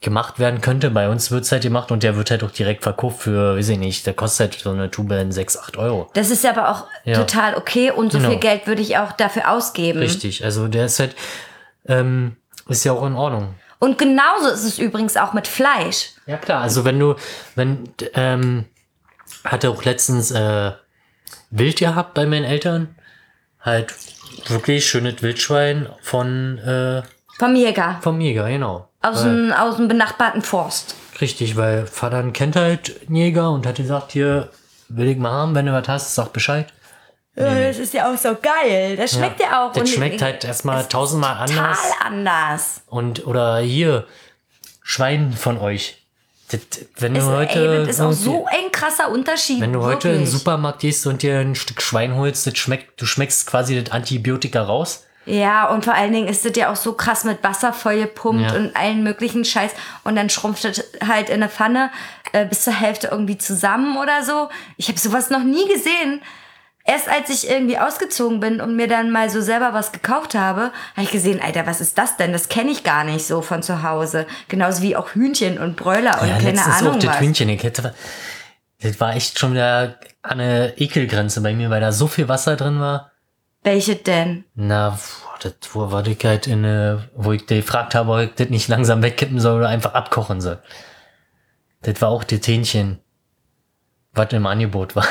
gemacht 0.02 0.38
werden 0.38 0.60
könnte. 0.60 0.90
Bei 0.90 1.08
uns 1.10 1.32
wird's 1.32 1.52
halt 1.54 1.64
gemacht 1.64 1.92
und 1.94 2.04
der 2.04 2.18
wird 2.18 2.30
halt 2.32 2.44
auch 2.44 2.52
direkt 2.52 2.84
verkauft 2.84 3.22
für, 3.22 3.56
weiß 3.56 3.70
ich 3.70 3.78
nicht, 3.78 4.06
der 4.06 4.14
kostet 4.14 4.52
halt 4.52 4.62
so 4.62 4.72
eine 4.72 4.92
Tube 4.92 5.12
in 5.14 5.32
6, 5.32 5.58
8 5.58 5.78
Euro. 5.78 6.10
Das 6.14 6.30
ist 6.30 6.46
aber 6.46 6.70
auch 6.70 6.86
Ja. 7.06 7.16
total 7.16 7.56
okay 7.56 7.92
und 7.92 8.12
so 8.12 8.18
Genau. 8.18 8.32
viel 8.32 8.40
Geld 8.40 8.68
würde 8.68 8.82
ich 8.82 8.98
auch 8.98 9.14
dafür 9.14 9.50
ausgeben. 9.52 10.00
Richtig, 10.00 10.44
also 10.44 10.68
der 10.68 10.86
ist 10.88 11.00
halt, 11.00 11.16
ähm, 11.88 12.36
ist 12.70 12.84
ja 12.84 12.94
auch 12.94 13.06
in 13.06 13.16
Ordnung. 13.16 13.56
Und 13.80 13.98
genauso 13.98 14.50
ist 14.50 14.64
es 14.64 14.78
übrigens 14.80 15.16
auch 15.18 15.34
mit 15.34 15.48
Fleisch. 15.48 16.12
Ja 16.26 16.38
klar, 16.38 16.62
also 16.62 16.84
wenn 16.86 17.00
du, 17.00 17.16
wenn, 17.56 17.90
ähm, 18.14 18.66
hatte 19.46 19.70
auch 19.70 19.84
letztens 19.86 20.32
äh, 20.32 20.72
Wild 21.50 21.78
gehabt 21.80 22.14
bei 22.14 22.26
meinen 22.26 22.44
Eltern, 22.46 22.96
halt 23.62 23.94
wirklich 24.48 24.86
schönes 24.88 25.22
Wildschwein 25.22 25.90
von 26.02 26.58
äh, 26.60 27.04
Vom 27.38 27.56
Jäger. 27.56 28.00
vom 28.02 28.20
Jäger, 28.20 28.48
genau. 28.50 28.90
Aus, 29.02 29.24
dem, 29.24 29.54
aus 29.54 29.78
dem 29.78 29.88
benachbarten 29.88 30.42
Forst. 30.42 30.96
Richtig, 31.22 31.56
weil 31.56 31.88
Vater 31.88 32.22
kennt 32.32 32.58
halt 32.58 33.00
einen 33.08 33.16
Jäger 33.16 33.52
und 33.52 33.66
hat 33.66 33.76
gesagt, 33.76 34.12
hier 34.12 34.50
will 34.90 35.08
ich 35.08 35.18
mal 35.18 35.32
haben, 35.32 35.56
wenn 35.56 35.66
du 35.66 35.72
was 35.74 35.88
hast, 35.88 36.16
sag 36.16 36.34
Bescheid. 36.34 36.68
Ja, 37.40 37.60
das 37.68 37.78
ist 37.78 37.94
ja 37.94 38.12
auch 38.12 38.18
so 38.18 38.36
geil. 38.42 38.98
Das 38.98 39.14
schmeckt 39.14 39.40
ja, 39.40 39.66
auch. 39.68 39.72
Das 39.72 39.82
und- 39.82 39.90
schmeckt 39.90 40.22
halt 40.22 40.44
erstmal 40.44 40.86
tausendmal 40.88 41.36
anders. 41.38 41.78
Total 41.82 42.08
anders. 42.08 42.82
Und, 42.88 43.26
oder 43.26 43.60
hier, 43.60 44.06
Schwein 44.84 45.34
von 45.34 45.58
euch. 45.58 45.96
Das, 46.52 46.62
wenn 46.98 47.14
du 47.14 47.20
Ist, 47.20 47.28
heute. 47.28 47.60
ey, 47.60 47.86
das 47.86 47.90
ist 47.96 48.02
auch 48.02 48.12
so 48.12 48.46
ein 48.48 48.72
krasser 48.72 49.10
Unterschied. 49.12 49.62
Wenn 49.62 49.72
du 49.74 49.84
heute 49.84 50.08
in 50.10 50.16
den 50.16 50.22
wirklich. 50.22 50.40
Supermarkt 50.40 50.80
gehst 50.80 51.06
und 51.06 51.22
dir 51.22 51.38
ein 51.40 51.54
Stück 51.56 51.82
Schwein 51.82 52.16
holst, 52.16 52.48
das 52.48 52.58
schmeckt, 52.58 53.00
du 53.00 53.06
schmeckst 53.06 53.46
quasi 53.46 53.82
das 53.82 53.92
Antibiotika 53.94 54.64
raus. 54.64 55.06
Ja, 55.28 55.70
und 55.70 55.86
vor 55.86 55.94
allen 55.94 56.12
Dingen 56.12 56.28
ist 56.28 56.44
das 56.44 56.54
ja 56.56 56.72
auch 56.72 56.76
so 56.76 56.94
krass 56.94 57.24
mit 57.24 57.44
Wasser 57.44 57.72
vollgepumpt 57.72 58.50
Ja. 58.52 58.58
und 58.58 58.76
allen 58.76 59.04
möglichen 59.04 59.46
Scheiß. 59.46 59.72
Und 60.04 60.16
dann 60.16 60.30
schrumpft 60.32 60.64
das 60.66 60.84
halt 61.08 61.30
in 61.30 61.42
der 61.42 61.50
Pfanne 61.50 61.92
äh, 62.32 62.46
bis 62.46 62.64
zur 62.64 62.74
Hälfte 62.74 63.10
irgendwie 63.12 63.38
zusammen 63.38 63.98
oder 63.98 64.24
so. 64.24 64.50
Ich 64.78 64.88
habe 64.88 64.98
sowas 64.98 65.30
noch 65.30 65.44
nie 65.44 65.68
gesehen. 65.72 66.22
Erst 66.90 67.08
als 67.08 67.30
ich 67.30 67.48
irgendwie 67.48 67.78
ausgezogen 67.78 68.40
bin 68.40 68.62
und 68.62 68.76
mir 68.76 68.88
dann 68.88 69.12
mal 69.12 69.30
so 69.30 69.42
selber 69.42 69.76
was 69.76 69.92
gekauft 69.92 70.34
habe, 70.34 70.72
habe 70.96 71.04
ich 71.04 71.12
gesehen, 71.12 71.40
Alter, 71.40 71.68
was 71.68 71.82
ist 71.82 72.00
das 72.00 72.18
denn? 72.18 72.34
Das 72.34 72.50
kenne 72.50 72.72
ich 72.72 72.84
gar 72.84 73.04
nicht 73.04 73.28
so 73.28 73.44
von 73.44 73.62
zu 73.62 73.84
Hause. 73.84 74.26
Genauso 74.48 74.82
wie 74.82 74.96
auch 74.96 75.10
Hühnchen 75.10 75.60
und 75.60 75.76
Bräuler 75.76 76.20
und 76.20 76.30
keine 76.30 76.52
letztens 76.52 76.78
Ahnung 76.80 76.96
auch 76.96 77.00
das 77.00 77.10
was. 77.12 77.20
Hühnchen. 77.20 77.48
Ich 77.50 77.62
hätte, 77.62 77.94
das 78.82 79.00
war 79.00 79.16
echt 79.16 79.38
schon 79.38 79.52
wieder 79.52 80.00
an 80.24 80.40
eine 80.40 80.80
Ekelgrenze 80.80 81.42
bei 81.42 81.54
mir, 81.54 81.70
weil 81.70 81.80
da 81.80 81.92
so 81.92 82.08
viel 82.08 82.28
Wasser 82.28 82.56
drin 82.56 82.80
war. 82.80 83.12
Welche 83.62 83.96
denn? 83.96 84.46
Na, 84.56 84.98
das, 85.42 85.54
wo 85.74 85.92
war 85.92 86.08
ich 86.08 86.26
halt 86.26 86.48
in, 86.48 86.64
äh, 86.64 86.98
wo 87.14 87.34
ich 87.34 87.46
gefragt 87.46 87.94
habe, 87.94 88.12
ob 88.12 88.20
ich 88.22 88.34
das 88.34 88.50
nicht 88.50 88.68
langsam 88.68 89.04
wegkippen 89.04 89.40
soll 89.40 89.60
oder 89.60 89.70
einfach 89.70 89.94
abkochen 89.94 90.42
soll. 90.42 90.58
Das 91.84 92.02
war 92.02 92.10
auch 92.10 92.24
das 92.24 92.48
Hähnchen, 92.48 92.98
was 94.12 94.34
im 94.34 94.48
Angebot 94.48 94.96
war. 94.96 95.06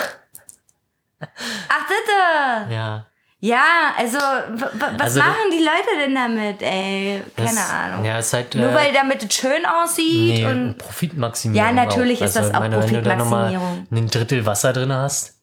Ach, 1.20 1.86
bitte! 1.88 2.74
Ja. 2.74 3.06
Ja, 3.40 3.62
also, 3.96 4.18
was 4.18 5.00
Also, 5.00 5.20
machen 5.20 5.50
die 5.52 5.62
Leute 5.62 5.96
denn 6.00 6.14
damit, 6.14 6.60
ey? 6.60 7.22
Keine 7.36 7.50
das, 7.50 7.70
Ahnung. 7.70 8.04
Ja, 8.04 8.18
ist 8.18 8.32
halt. 8.32 8.52
Nur 8.56 8.70
äh, 8.70 8.74
weil 8.74 8.92
damit 8.92 9.22
es 9.22 9.32
schön 9.36 9.64
aussieht 9.64 10.38
Nee, 10.40 10.46
und 10.46 10.76
Profitmaximierung. 10.78 11.64
Ja, 11.68 11.72
natürlich 11.72 12.20
auch. 12.20 12.26
ist 12.26 12.34
das 12.34 12.52
auch 12.52 12.62
Wenn 12.62 12.72
du 12.72 12.80
da 13.02 13.14
nochmal 13.14 13.52
Profitmaximierung. 13.52 13.86
ein 13.92 14.06
Drittel 14.08 14.44
Wasser 14.44 14.72
drin 14.72 14.92
hast. 14.92 15.36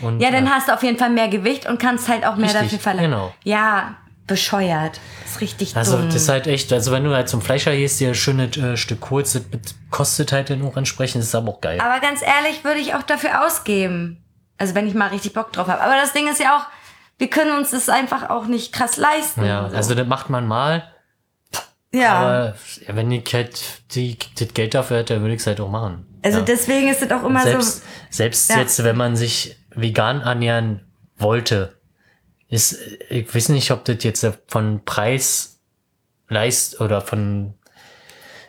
Und, 0.00 0.20
ja, 0.20 0.30
dann 0.30 0.46
äh, 0.46 0.50
hast 0.50 0.68
du 0.68 0.72
auf 0.72 0.82
jeden 0.82 0.98
Fall 0.98 1.10
mehr 1.10 1.28
Gewicht 1.28 1.66
und 1.68 1.78
kannst 1.78 2.08
halt 2.08 2.24
auch 2.24 2.36
mehr 2.36 2.46
Richtig, 2.46 2.62
dafür 2.62 2.78
verlangen. 2.78 3.10
genau. 3.10 3.34
Ja, 3.44 3.96
bescheuert. 4.26 4.98
ist 5.26 5.40
richtig 5.42 5.76
Also 5.76 5.98
dumm. 5.98 6.06
das 6.06 6.16
ist 6.16 6.28
halt 6.30 6.46
echt, 6.46 6.72
also 6.72 6.90
wenn 6.90 7.04
du 7.04 7.14
halt 7.14 7.28
zum 7.28 7.42
Fleischer 7.42 7.76
gehst, 7.76 8.00
dir 8.00 8.08
ein 8.08 8.14
schönes 8.14 8.56
äh, 8.56 8.76
Stück 8.78 9.10
holst, 9.10 9.34
das 9.36 9.42
kostet 9.90 10.32
halt 10.32 10.48
dann 10.50 10.66
auch 10.66 10.76
entsprechend, 10.76 11.20
das 11.20 11.28
ist 11.28 11.34
aber 11.34 11.50
auch 11.50 11.60
geil. 11.60 11.78
Aber 11.80 12.00
ganz 12.00 12.22
ehrlich, 12.22 12.64
würde 12.64 12.80
ich 12.80 12.94
auch 12.94 13.02
dafür 13.04 13.46
ausgeben. 13.46 14.24
Also 14.58 14.74
wenn 14.74 14.86
ich 14.86 14.94
mal 14.94 15.08
richtig 15.08 15.32
Bock 15.32 15.52
drauf 15.52 15.68
habe. 15.68 15.82
Aber 15.82 15.96
das 15.96 16.12
Ding 16.12 16.28
ist 16.28 16.40
ja 16.40 16.56
auch, 16.56 16.66
wir 17.18 17.28
können 17.28 17.56
uns 17.56 17.70
das 17.70 17.88
einfach 17.88 18.30
auch 18.30 18.46
nicht 18.46 18.72
krass 18.72 18.96
leisten. 18.96 19.44
ja, 19.44 19.68
so. 19.68 19.76
also 19.76 19.94
das 19.94 20.06
macht 20.06 20.30
man 20.30 20.46
mal, 20.46 20.92
ja. 21.92 22.14
aber 22.14 22.54
wenn 22.88 23.10
ich 23.10 23.32
halt 23.32 23.58
die, 23.94 24.18
das 24.38 24.52
Geld 24.54 24.74
dafür 24.74 24.98
hätte, 24.98 25.14
dann 25.14 25.22
würde 25.22 25.34
ich 25.34 25.40
es 25.40 25.46
halt 25.46 25.60
auch 25.60 25.70
machen. 25.70 26.06
also 26.22 26.38
ja. 26.38 26.44
deswegen 26.44 26.88
ist 26.88 27.02
es 27.02 27.10
auch 27.10 27.24
immer 27.24 27.42
selbst, 27.42 27.78
so. 27.78 27.82
selbst 28.10 28.50
Ja. 28.50 28.58
jetzt, 28.58 28.82
wenn 28.84 28.96
man 28.96 29.16
sich 29.16 29.56
vegan 29.70 30.20
ernähren 30.20 30.86
wollte, 31.16 31.78
ist, 32.48 32.78
ich 33.08 33.34
weiß 33.34 33.48
nicht, 33.50 33.70
ob 33.70 33.84
das 33.84 34.04
jetzt 34.04 34.26
von 34.46 34.84
Preis 34.84 35.60
leist 36.28 36.80
oder 36.80 37.00
von 37.00 37.54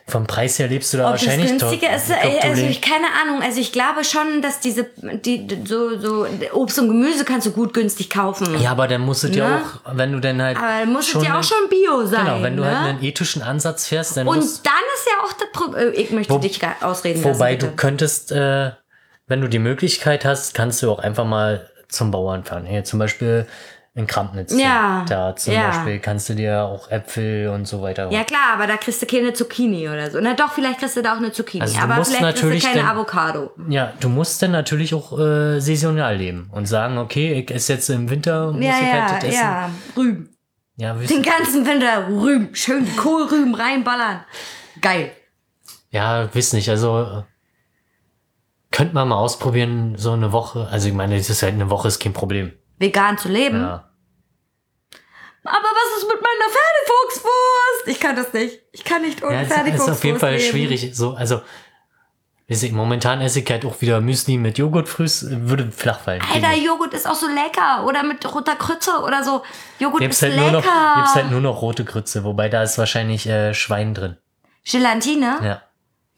vom 0.08 0.26
Preis 0.26 0.58
her 0.58 0.68
lebst 0.68 0.92
du 0.92 0.98
da 0.98 1.06
Ob 1.08 1.12
das 1.12 1.22
wahrscheinlich 1.26 1.50
günstiger 1.58 1.88
doch- 1.88 1.96
ist, 1.96 2.10
ich 2.10 2.16
glaub, 2.20 2.40
du 2.42 2.48
also 2.48 2.62
ich 2.62 2.80
keine 2.80 3.06
Ahnung. 3.22 3.42
Also 3.42 3.60
ich 3.60 3.72
glaube 3.72 4.04
schon, 4.04 4.42
dass 4.42 4.60
diese 4.60 4.84
die 5.24 5.46
so 5.64 5.98
so 6.00 6.26
Obst 6.52 6.78
und 6.78 6.88
Gemüse 6.88 7.24
kannst 7.24 7.46
du 7.46 7.52
gut 7.52 7.74
günstig 7.74 8.08
kaufen. 8.10 8.58
ja, 8.60 8.70
aber 8.70 8.88
dann 8.88 9.02
musst 9.02 9.24
du 9.24 9.28
dir 9.28 9.46
Ne? 9.46 9.62
auch, 9.84 9.96
wenn 9.96 10.12
du 10.12 10.20
dann 10.20 10.40
halt 10.42 10.56
Aber 10.56 10.66
dann 10.80 10.92
muss 10.92 11.14
es 11.14 11.22
ja 11.22 11.38
auch 11.38 11.42
schon 11.44 11.68
Bio 11.68 12.06
sein. 12.06 12.24
Genau, 12.24 12.42
wenn 12.42 12.56
du 12.56 12.62
ne? 12.64 12.78
halt 12.78 12.88
einen 12.88 13.02
ethischen 13.04 13.42
Ansatz 13.42 13.86
fährst, 13.86 14.16
dann 14.16 14.26
Und 14.26 14.36
musst, 14.36 14.66
dann 14.66 14.72
ist 14.94 15.06
ja 15.06 15.24
auch 15.24 15.32
das 15.34 15.52
Problem. 15.52 15.92
Ich 15.94 16.10
möchte 16.10 16.32
Wo- 16.32 16.38
dich 16.38 16.60
ausreden 16.80 17.22
wobei 17.24 17.54
lassen. 17.54 17.66
du 17.70 17.76
könntest, 17.76 18.32
äh, 18.32 18.70
wenn 19.26 19.40
du 19.42 19.48
die 19.48 19.58
Möglichkeit 19.58 20.24
hast, 20.24 20.54
kannst 20.54 20.82
du 20.82 20.90
auch 20.90 20.98
einfach 21.00 21.24
mal 21.26 21.68
zum 21.88 22.10
Bauern 22.10 22.44
fahren. 22.44 22.64
Hier 22.64 22.84
zum 22.84 22.98
Beispiel 22.98 23.46
in 23.98 24.06
Krampnitz. 24.06 24.54
Ja, 24.58 25.04
Da 25.08 25.34
zum 25.36 25.52
ja. 25.54 25.66
Beispiel 25.68 25.98
kannst 25.98 26.28
du 26.28 26.34
dir 26.34 26.62
auch 26.62 26.90
Äpfel 26.90 27.48
und 27.48 27.66
so 27.66 27.82
weiter. 27.82 28.10
Ja 28.12 28.22
klar, 28.24 28.52
aber 28.54 28.66
da 28.66 28.76
kriegst 28.76 29.02
du 29.02 29.06
keine 29.06 29.32
Zucchini 29.32 29.88
oder 29.88 30.10
so. 30.10 30.18
Na 30.20 30.34
doch, 30.34 30.52
vielleicht 30.52 30.78
kriegst 30.78 30.96
du 30.96 31.02
da 31.02 31.14
auch 31.14 31.18
eine 31.18 31.32
Zucchini. 31.32 31.62
Also 31.62 31.76
du 31.76 31.82
aber 31.82 31.96
musst 31.96 32.10
vielleicht 32.14 32.24
kriegst 32.36 32.42
natürlich 32.44 32.62
du 32.62 32.68
keine 32.68 32.82
dann- 32.82 32.90
Avocado. 32.96 33.50
Ja, 33.68 33.92
du 34.00 34.08
musst 34.08 34.40
dann 34.40 34.52
natürlich 34.52 34.94
auch 34.94 35.18
äh, 35.18 35.60
saisonal 35.60 36.16
leben 36.16 36.48
und 36.52 36.66
sagen, 36.66 36.96
okay, 36.98 37.32
ich 37.40 37.50
esse 37.50 37.72
jetzt 37.74 37.88
im 37.90 38.08
Winter, 38.08 38.52
muss 38.52 38.64
Ja, 38.64 38.70
ich 38.80 38.92
halt 38.92 39.22
ja, 39.24 39.28
essen. 39.28 39.40
ja. 39.40 39.70
Rüben. 39.96 40.28
Ja, 40.76 40.94
Den 40.94 41.22
ganzen 41.24 41.66
Winter 41.66 42.06
Rüben. 42.08 42.54
Schön 42.54 42.86
Kohlrüben 42.96 43.54
reinballern. 43.56 44.20
Geil. 44.80 45.10
ja, 45.90 46.28
wisst 46.32 46.54
nicht, 46.54 46.68
also 46.70 47.24
könnte 48.70 48.94
man 48.94 49.08
mal 49.08 49.16
ausprobieren, 49.16 49.94
so 49.96 50.12
eine 50.12 50.30
Woche. 50.30 50.68
Also 50.70 50.86
ich 50.88 50.94
meine, 50.94 51.16
das 51.16 51.30
ist 51.30 51.42
halt 51.42 51.54
eine 51.54 51.68
Woche, 51.70 51.88
ist 51.88 51.98
kein 52.00 52.12
Problem. 52.12 52.52
Vegan 52.78 53.18
zu 53.18 53.28
leben. 53.28 53.60
Ja. 53.62 53.87
Aber 55.44 55.54
was 55.64 55.98
ist 56.02 56.08
mit 56.08 56.20
meiner 56.20 56.50
Pferdefuchswurst? 56.52 57.86
Ich 57.86 58.00
kann 58.00 58.16
das 58.16 58.32
nicht. 58.32 58.60
Ich 58.72 58.84
kann 58.84 59.02
nicht 59.02 59.22
ohne 59.22 59.34
Ja, 59.34 59.40
es 59.42 59.48
ist 59.48 59.54
Pferdefuchswurst 59.54 59.90
auf 59.98 60.04
jeden 60.04 60.18
Fall 60.18 60.34
leben. 60.36 60.44
schwierig. 60.50 60.90
So, 60.94 61.14
also, 61.14 61.40
momentan 62.72 63.20
esse 63.20 63.40
ich 63.40 63.50
halt 63.50 63.64
auch 63.64 63.80
wieder 63.80 64.00
Müsli 64.00 64.36
mit 64.36 64.58
Joghurt 64.58 64.88
frühs, 64.88 65.26
würde 65.30 65.70
flach 65.70 66.00
fallen. 66.00 66.22
Alter, 66.32 66.54
Joghurt 66.56 66.94
ist 66.94 67.06
auch 67.06 67.14
so 67.14 67.26
lecker. 67.28 67.84
Oder 67.86 68.02
mit 68.02 68.24
roter 68.34 68.56
Krütze 68.56 68.90
oder 69.02 69.22
so. 69.22 69.42
Joghurt 69.78 70.00
Gibt's 70.00 70.16
ist 70.18 70.22
halt, 70.22 70.32
lecker. 70.34 70.50
nur 70.50 70.60
noch, 70.60 70.94
gibt's 70.96 71.14
halt 71.14 71.30
nur 71.30 71.40
noch 71.40 71.62
rote 71.62 71.84
Grütze, 71.84 72.24
wobei 72.24 72.48
da 72.48 72.62
ist 72.62 72.78
wahrscheinlich 72.78 73.26
äh, 73.26 73.54
Schwein 73.54 73.94
drin. 73.94 74.16
Gelatine? 74.64 75.38
Ja, 75.42 75.62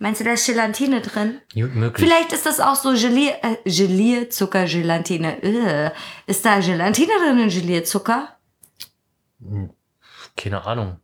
Meinst 0.03 0.19
du, 0.23 0.25
da 0.25 0.33
ist 0.33 0.47
Gelatine 0.47 1.03
drin? 1.03 1.43
gut 1.55 1.75
möglich. 1.75 2.09
Vielleicht 2.09 2.33
ist 2.33 2.47
das 2.47 2.59
auch 2.59 2.75
so 2.75 2.93
Gelee, 2.93 3.35
äh, 3.43 3.57
Gelierzucker-Gelatine. 3.71 5.43
Äh, 5.43 5.91
ist 6.27 6.45
da 6.45 6.59
Gelatine 6.61 7.13
drin 7.23 7.39
in 7.39 7.49
Gelierzucker? 7.51 8.29
Keine 10.37 10.65
Ahnung. 10.67 11.01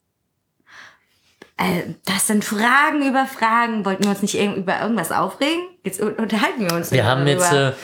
Äh, 1.56 1.94
das 2.04 2.26
sind 2.26 2.44
Fragen 2.44 3.06
über 3.08 3.26
Fragen. 3.26 3.84
Wollten 3.84 4.04
wir 4.04 4.10
uns 4.10 4.22
nicht 4.22 4.34
über 4.38 4.80
irgendwas 4.80 5.10
aufregen? 5.12 5.62
Jetzt 5.84 6.00
un- 6.02 6.14
unterhalten 6.14 6.60
wir 6.68 6.74
uns 6.74 6.90
Wir 6.92 7.04
haben 7.06 7.26
jetzt, 7.26 7.50
darüber. 7.50 7.74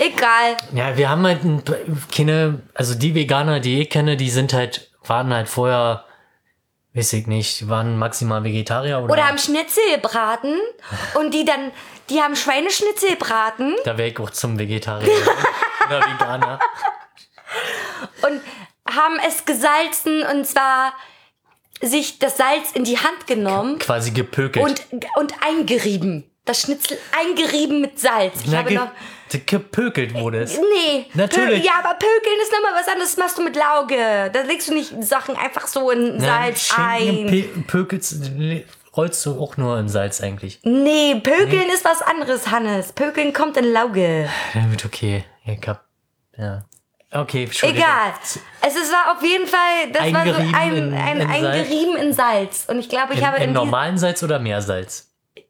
äh, 0.00 0.04
Egal. 0.06 0.56
ja, 0.74 0.96
wir 0.96 1.10
haben 1.10 1.24
halt 1.26 1.44
ein, 1.44 1.62
keine, 2.14 2.60
also 2.74 2.94
die 2.94 3.14
Veganer, 3.14 3.60
die 3.60 3.82
ich 3.82 3.90
kenne, 3.90 4.16
die 4.16 4.30
sind 4.30 4.52
halt, 4.54 4.90
waren 5.04 5.32
halt 5.32 5.48
vorher, 5.48 6.04
weiß 6.94 7.12
ich 7.12 7.26
nicht, 7.26 7.68
waren 7.68 7.98
maximal 7.98 8.42
Vegetarier 8.42 8.98
oder, 9.00 9.12
Oder 9.12 9.28
haben 9.28 9.38
Schnitzel 9.38 9.82
gebraten 9.94 10.54
und 11.20 11.34
die 11.34 11.44
dann, 11.44 11.70
die 12.08 12.20
haben 12.20 12.34
Schweineschnitzel 12.34 13.10
gebraten 13.10 13.76
da 13.84 13.96
wäre 13.98 14.08
ich 14.08 14.18
auch 14.18 14.30
zum 14.30 14.58
Vegetarier 14.58 15.08
oder 15.86 16.00
Veganer. 16.00 16.58
und 18.26 18.40
haben 18.94 19.18
es 19.26 19.44
gesalzen 19.44 20.22
und 20.24 20.46
zwar 20.46 20.92
sich 21.82 22.18
das 22.18 22.36
Salz 22.36 22.72
in 22.72 22.84
die 22.84 22.98
Hand 22.98 23.26
genommen 23.26 23.78
Quasi 23.78 24.10
gepökelt. 24.10 24.64
und, 24.64 25.06
und 25.16 25.34
eingerieben. 25.42 26.24
Das 26.44 26.62
Schnitzel 26.62 26.98
eingerieben 27.18 27.80
mit 27.80 27.98
Salz. 27.98 28.34
Ich 28.44 28.50
Na, 28.50 28.58
habe 28.58 28.68
ge 28.70 28.78
noch. 28.78 28.90
gepökelt 29.46 30.14
wurde 30.14 30.40
es. 30.42 30.58
Nee. 30.58 31.06
Natürlich. 31.14 31.64
Ja, 31.64 31.72
aber 31.78 31.94
Pökeln 31.94 32.40
ist 32.42 32.52
nochmal 32.52 32.72
was 32.80 32.88
anderes. 32.88 33.10
Das 33.14 33.16
machst 33.18 33.38
du 33.38 33.42
mit 33.42 33.56
Lauge. 33.56 34.30
Da 34.32 34.42
legst 34.42 34.68
du 34.68 34.74
nicht 34.74 34.92
Sachen 35.04 35.36
einfach 35.36 35.66
so 35.68 35.90
in 35.90 36.18
Salz 36.20 36.72
ein. 36.76 37.28
Schinken, 37.28 37.66
Pökelst, 37.66 38.30
rollst 38.96 39.24
du 39.26 39.40
auch 39.40 39.56
nur 39.58 39.78
in 39.78 39.88
Salz 39.88 40.20
eigentlich. 40.20 40.60
Nee, 40.64 41.14
Pökeln 41.22 41.68
ist 41.72 41.84
was 41.84 42.02
anderes, 42.02 42.50
Hannes. 42.50 42.92
Pökeln 42.92 43.32
kommt 43.32 43.56
in 43.56 43.72
Lauge. 43.72 44.28
Gut, 44.70 44.84
okay. 44.84 45.24
Ich 45.44 45.66
hab, 45.68 45.84
ja. 46.36 46.64
Okay. 47.12 47.48
Egal. 47.62 48.12
Es 48.66 48.76
ist, 48.76 48.92
war 48.92 49.16
auf 49.16 49.22
jeden 49.22 49.46
Fall, 49.46 49.90
das 49.92 50.12
war 50.12 50.24
so 50.26 50.34
ein, 50.56 50.76
in- 50.76 50.94
ein, 50.94 51.20
in 51.20 51.26
ein 51.28 51.42
Salz? 51.42 51.68
Gerieben 51.68 51.96
in 51.96 52.12
Salz. 52.12 52.64
Und 52.68 52.78
ich 52.78 52.88
glaube, 52.88 53.14
ich 53.14 53.20
In, 53.20 53.26
habe 53.26 53.38
in 53.38 53.52
normalen 53.52 53.98
Salz 53.98 54.22
oder 54.22 54.38
Meersalz? 54.38 55.08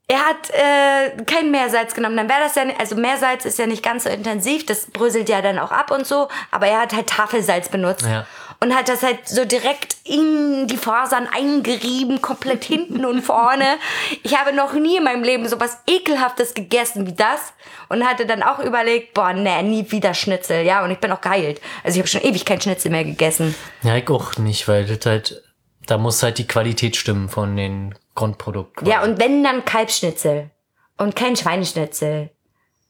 Er 0.09 0.19
hat 0.21 0.51
äh, 0.51 1.23
kein 1.25 1.51
Meersalz 1.51 1.95
genommen. 1.95 2.17
Dann 2.17 2.29
wäre 2.29 2.41
das 2.41 2.55
ja, 2.55 2.65
nicht- 2.65 2.81
also 2.81 2.97
Meersalz 2.97 3.45
ist 3.45 3.59
ja 3.59 3.67
nicht 3.67 3.83
ganz 3.83 4.05
so 4.05 4.11
intensiv, 4.11 4.65
das 4.67 4.87
bröselt 4.87 5.29
ja 5.29 5.41
dann 5.43 5.59
auch 5.59 5.71
ab 5.71 5.91
und 5.91 6.07
so, 6.07 6.29
aber 6.51 6.67
er 6.67 6.81
hat 6.81 6.93
halt 6.95 7.07
Tafelsalz 7.09 7.69
benutzt. 7.69 8.03
Ja. 8.07 8.27
Und 8.63 8.75
hat 8.75 8.91
das 8.91 9.03
halt 9.03 9.27
so 9.27 9.47
direkt 9.47 9.97
in 10.05 10.67
die 10.67 10.77
Fasern 10.77 11.27
eingerieben, 11.27 12.21
komplett 12.21 12.63
hinten 12.65 13.07
und 13.07 13.23
vorne. 13.23 13.79
Ich 14.23 14.39
habe 14.39 14.53
noch 14.53 14.75
nie 14.75 14.99
in 14.99 15.05
meinem 15.05 15.23
Leben 15.23 15.49
so 15.49 15.59
was 15.59 15.79
ekelhaftes 15.87 16.53
gegessen 16.53 17.07
wie 17.07 17.15
das. 17.15 17.55
Und 17.89 18.07
hatte 18.07 18.27
dann 18.27 18.43
auch 18.43 18.59
überlegt, 18.59 19.15
boah, 19.15 19.33
nee, 19.33 19.63
nie 19.63 19.91
wieder 19.91 20.13
Schnitzel, 20.13 20.65
ja. 20.65 20.85
Und 20.85 20.91
ich 20.91 20.99
bin 20.99 21.11
auch 21.11 21.23
geheilt. 21.23 21.61
Also 21.85 21.97
ich 21.97 22.01
habe 22.01 22.09
schon 22.09 22.23
ewig 22.23 22.45
kein 22.45 22.61
Schnitzel 22.61 22.91
mehr 22.91 23.05
gegessen. 23.05 23.55
Ja, 23.83 23.97
ich 23.97 24.09
auch 24.11 24.37
nicht, 24.37 24.69
weil 24.69 24.85
das 24.85 25.07
halt, 25.07 25.43
da 25.87 25.97
muss 25.97 26.23
halt 26.23 26.37
die 26.37 26.47
Qualität 26.47 26.97
stimmen 26.97 27.31
von 27.31 27.57
den 27.57 27.95
Grundprodukten. 28.15 28.87
Ja, 28.87 29.03
und 29.03 29.19
wenn, 29.19 29.43
dann 29.43 29.65
Kalbsschnitzel. 29.65 30.51
Und 30.99 31.17
kein 31.17 31.35
Schweineschnitzel. 31.35 32.29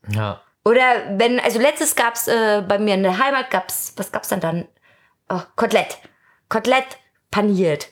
Ja. 0.09 0.41
Oder 0.65 0.83
wenn, 1.13 1.39
also 1.39 1.61
letztes 1.61 1.95
gab's 1.95 2.27
äh, 2.27 2.63
bei 2.67 2.79
mir 2.79 2.95
in 2.95 3.05
der 3.05 3.19
Heimat 3.19 3.51
gab's, 3.51 3.95
was 3.97 4.11
gab's 4.11 4.29
dann 4.29 4.41
dann? 4.41 4.69
Oh, 5.31 5.41
Kotelett. 5.57 5.99
Kotelett 6.49 6.99
paniert. 7.31 7.89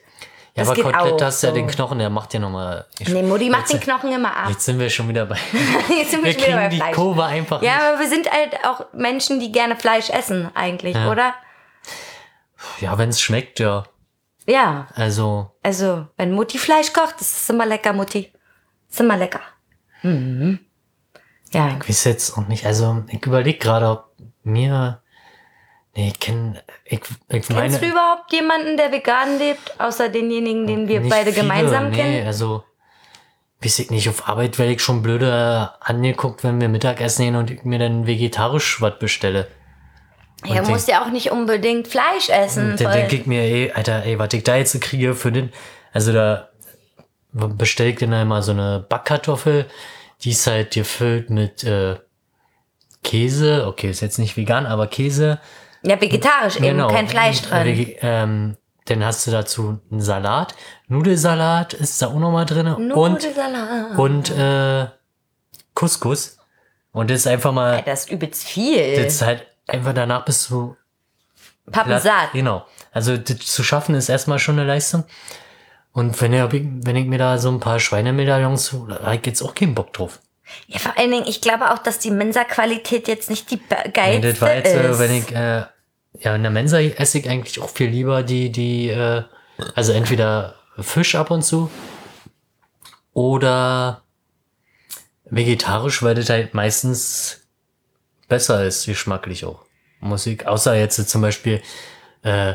Ja, 0.54 0.64
Das 0.64 0.70
aber 0.70 0.82
Kotelett 0.82 1.12
auch 1.22 1.26
hast 1.26 1.42
ja 1.42 1.50
so. 1.50 1.54
den 1.54 1.68
Knochen, 1.68 1.98
der 2.00 2.10
macht 2.10 2.34
ja 2.34 2.40
nochmal. 2.40 2.86
Nee, 3.06 3.22
Mutti 3.22 3.48
macht 3.48 3.72
den 3.72 3.78
Knochen 3.80 4.12
immer 4.12 4.36
ab. 4.36 4.50
Jetzt 4.50 4.64
sind 4.64 4.78
wir 4.80 4.90
schon 4.90 5.08
wieder 5.08 5.24
bei. 5.26 5.36
Jetzt 5.96 6.10
sind 6.10 6.24
wir, 6.24 6.32
Wir 6.34 6.40
schon 6.40 6.42
wieder 6.42 6.56
bei 6.56 6.62
kriegen 6.66 6.70
die 6.70 6.76
Fleisch. 6.78 6.94
Kurve 6.96 7.24
einfach 7.24 7.62
Ja, 7.62 7.74
nicht. 7.76 7.82
aber 7.84 8.00
wir 8.00 8.08
sind 8.08 8.30
halt 8.32 8.56
auch 8.64 8.92
Menschen, 8.92 9.38
die 9.38 9.52
gerne 9.52 9.76
Fleisch 9.76 10.10
essen, 10.10 10.50
eigentlich, 10.54 10.96
Ja. 10.96 11.10
oder? 11.12 11.34
Ja, 12.80 12.98
wenn 12.98 13.10
es 13.10 13.20
schmeckt, 13.20 13.60
ja. 13.60 13.84
Ja. 14.46 14.88
Also, 14.96 15.52
Also, 15.62 16.08
wenn 16.16 16.32
Mutti 16.32 16.58
Fleisch 16.58 16.92
kocht, 16.92 17.20
ist 17.20 17.48
immer 17.50 17.66
lecker, 17.66 17.92
Mutti. 17.92 18.32
Ist 18.90 18.98
immer 19.00 19.16
lecker. 19.16 19.40
Mhm. 20.02 20.58
Ja. 21.52 21.76
ich 21.80 21.88
weiß 21.88 22.04
jetzt 22.04 22.36
auch 22.36 22.48
nicht. 22.48 22.66
Also, 22.66 23.04
ich 23.08 23.24
überlege 23.24 23.58
gerade, 23.58 23.88
ob 23.90 24.10
mir. 24.42 25.02
Nee, 25.96 26.08
ich 26.08 26.20
kenne. 26.20 26.62
Ich, 26.84 27.00
ich 27.28 27.48
meine. 27.48 27.62
Kennst 27.62 27.82
du 27.82 27.86
überhaupt 27.86 28.32
jemanden, 28.32 28.76
der 28.76 28.92
vegan 28.92 29.38
lebt, 29.38 29.80
außer 29.80 30.08
denjenigen, 30.08 30.66
den 30.66 30.88
wir 30.88 31.00
beide 31.08 31.32
viele, 31.32 31.42
gemeinsam 31.42 31.90
nee, 31.90 31.96
kennen? 31.96 32.26
also. 32.26 32.64
Weiß 33.60 33.80
ich 33.80 33.90
nicht, 33.90 34.08
auf 34.08 34.28
Arbeit 34.28 34.56
werde 34.60 34.72
ich 34.72 34.80
schon 34.80 35.02
blöde 35.02 35.72
angeguckt, 35.80 36.44
wenn 36.44 36.60
wir 36.60 36.68
Mittagessen 36.68 37.24
gehen 37.24 37.34
und 37.34 37.50
ich 37.50 37.64
mir 37.64 37.80
dann 37.80 38.06
vegetarisch 38.06 38.80
was 38.80 39.00
bestelle. 39.00 39.48
Ja, 40.44 40.60
Und 40.60 40.68
du 40.68 40.70
musst 40.70 40.86
ja 40.86 41.02
auch 41.02 41.10
nicht 41.10 41.32
unbedingt 41.32 41.88
Fleisch 41.88 42.28
essen. 42.28 42.76
Dann 42.76 42.92
denke 42.92 43.16
ich 43.16 43.26
mir, 43.26 43.42
ey, 43.42 43.72
Alter, 43.72 44.04
ey, 44.04 44.16
was 44.18 44.32
ich 44.32 44.44
da 44.44 44.56
jetzt 44.56 44.80
kriege 44.80 45.16
für 45.16 45.32
den. 45.32 45.52
Also 45.92 46.12
da 46.12 46.50
bestelle 47.32 47.90
ich 47.90 47.98
dann 47.98 48.12
einmal 48.12 48.42
so 48.42 48.52
eine 48.52 48.84
Backkartoffel, 48.88 49.66
die 50.22 50.30
ist 50.30 50.46
halt 50.46 50.72
gefüllt 50.72 51.30
mit 51.30 51.64
äh, 51.64 51.96
Käse. 53.02 53.66
Okay, 53.66 53.90
ist 53.90 54.00
jetzt 54.00 54.18
nicht 54.18 54.36
vegan, 54.36 54.66
aber 54.66 54.86
Käse. 54.86 55.40
Ja, 55.82 56.00
vegetarisch 56.00 56.56
eben, 56.56 56.66
Genau. 56.66 56.88
kein 56.88 57.08
Fleisch 57.08 57.42
drin. 57.42 57.94
Ähm, 58.00 58.56
dann 58.86 59.04
hast 59.04 59.26
du 59.26 59.30
dazu 59.30 59.80
einen 59.90 60.00
Salat. 60.00 60.54
Nudelsalat 60.88 61.74
ist 61.74 62.00
da 62.00 62.08
auch 62.08 62.14
nochmal 62.18 62.46
drin. 62.46 62.66
Und, 62.68 62.88
Nudelsalat. 62.88 63.98
und 63.98 64.30
äh, 64.30 64.86
Couscous. 65.74 66.38
Und 66.92 67.10
das 67.10 67.18
ist 67.20 67.26
einfach 67.26 67.52
mal, 67.52 67.82
Das 67.84 68.00
ist 68.04 68.10
übelst 68.10 68.44
viel. 68.44 68.96
das 68.96 69.14
ist 69.14 69.22
halt 69.22 69.46
einfach 69.66 69.92
danach 69.94 70.24
bist 70.24 70.48
du 70.50 70.74
Pappensaat. 71.70 72.32
Genau. 72.32 72.64
Also 72.92 73.16
das 73.18 73.38
zu 73.38 73.62
schaffen 73.62 73.94
ist 73.94 74.08
erstmal 74.08 74.38
schon 74.38 74.58
eine 74.58 74.66
Leistung. 74.66 75.04
Und 75.92 76.20
wenn, 76.20 76.32
ich, 76.32 76.42
wenn 76.52 76.96
ich 76.96 77.06
mir 77.06 77.18
da 77.18 77.38
so 77.38 77.50
ein 77.50 77.60
paar 77.60 77.78
Schweinemedaillons, 77.78 78.74
da 78.88 79.00
hab 79.04 79.12
ich 79.14 79.26
jetzt 79.26 79.42
auch 79.42 79.54
keinen 79.54 79.74
Bock 79.74 79.92
drauf. 79.92 80.20
Ja, 80.66 80.78
vor 80.78 80.96
allen 80.98 81.10
Dingen, 81.10 81.26
ich 81.26 81.40
glaube 81.40 81.70
auch, 81.72 81.78
dass 81.78 81.98
die 81.98 82.10
Mensa-Qualität 82.10 83.08
jetzt 83.08 83.30
nicht 83.30 83.50
die 83.50 83.56
be- 83.56 83.76
Nee, 83.84 83.90
geilste 83.92 84.30
das 84.32 84.40
war 84.40 84.54
jetzt, 84.54 84.66
ist. 84.68 84.74
äh, 84.74 84.98
wenn 84.98 85.12
ich, 85.14 85.30
äh, 85.32 85.64
ja, 86.20 86.34
in 86.34 86.42
der 86.42 86.50
Mensa 86.50 86.78
esse 86.80 87.18
ich 87.18 87.28
eigentlich 87.28 87.60
auch 87.60 87.68
viel 87.70 87.88
lieber 87.90 88.22
die, 88.22 88.50
die, 88.50 88.88
äh, 88.88 89.22
also 89.74 89.92
entweder 89.92 90.54
Fisch 90.78 91.14
ab 91.14 91.30
und 91.30 91.42
zu 91.42 91.70
oder 93.12 94.02
vegetarisch, 95.24 96.02
weil 96.02 96.14
das 96.14 96.30
halt 96.30 96.54
meistens 96.54 97.40
besser 98.28 98.64
ist, 98.64 98.86
geschmacklich 98.86 99.44
auch. 99.44 99.64
Muss 100.00 100.26
ich, 100.26 100.46
außer 100.46 100.74
jetzt 100.76 101.08
zum 101.08 101.22
Beispiel, 101.22 101.60
äh, 102.22 102.54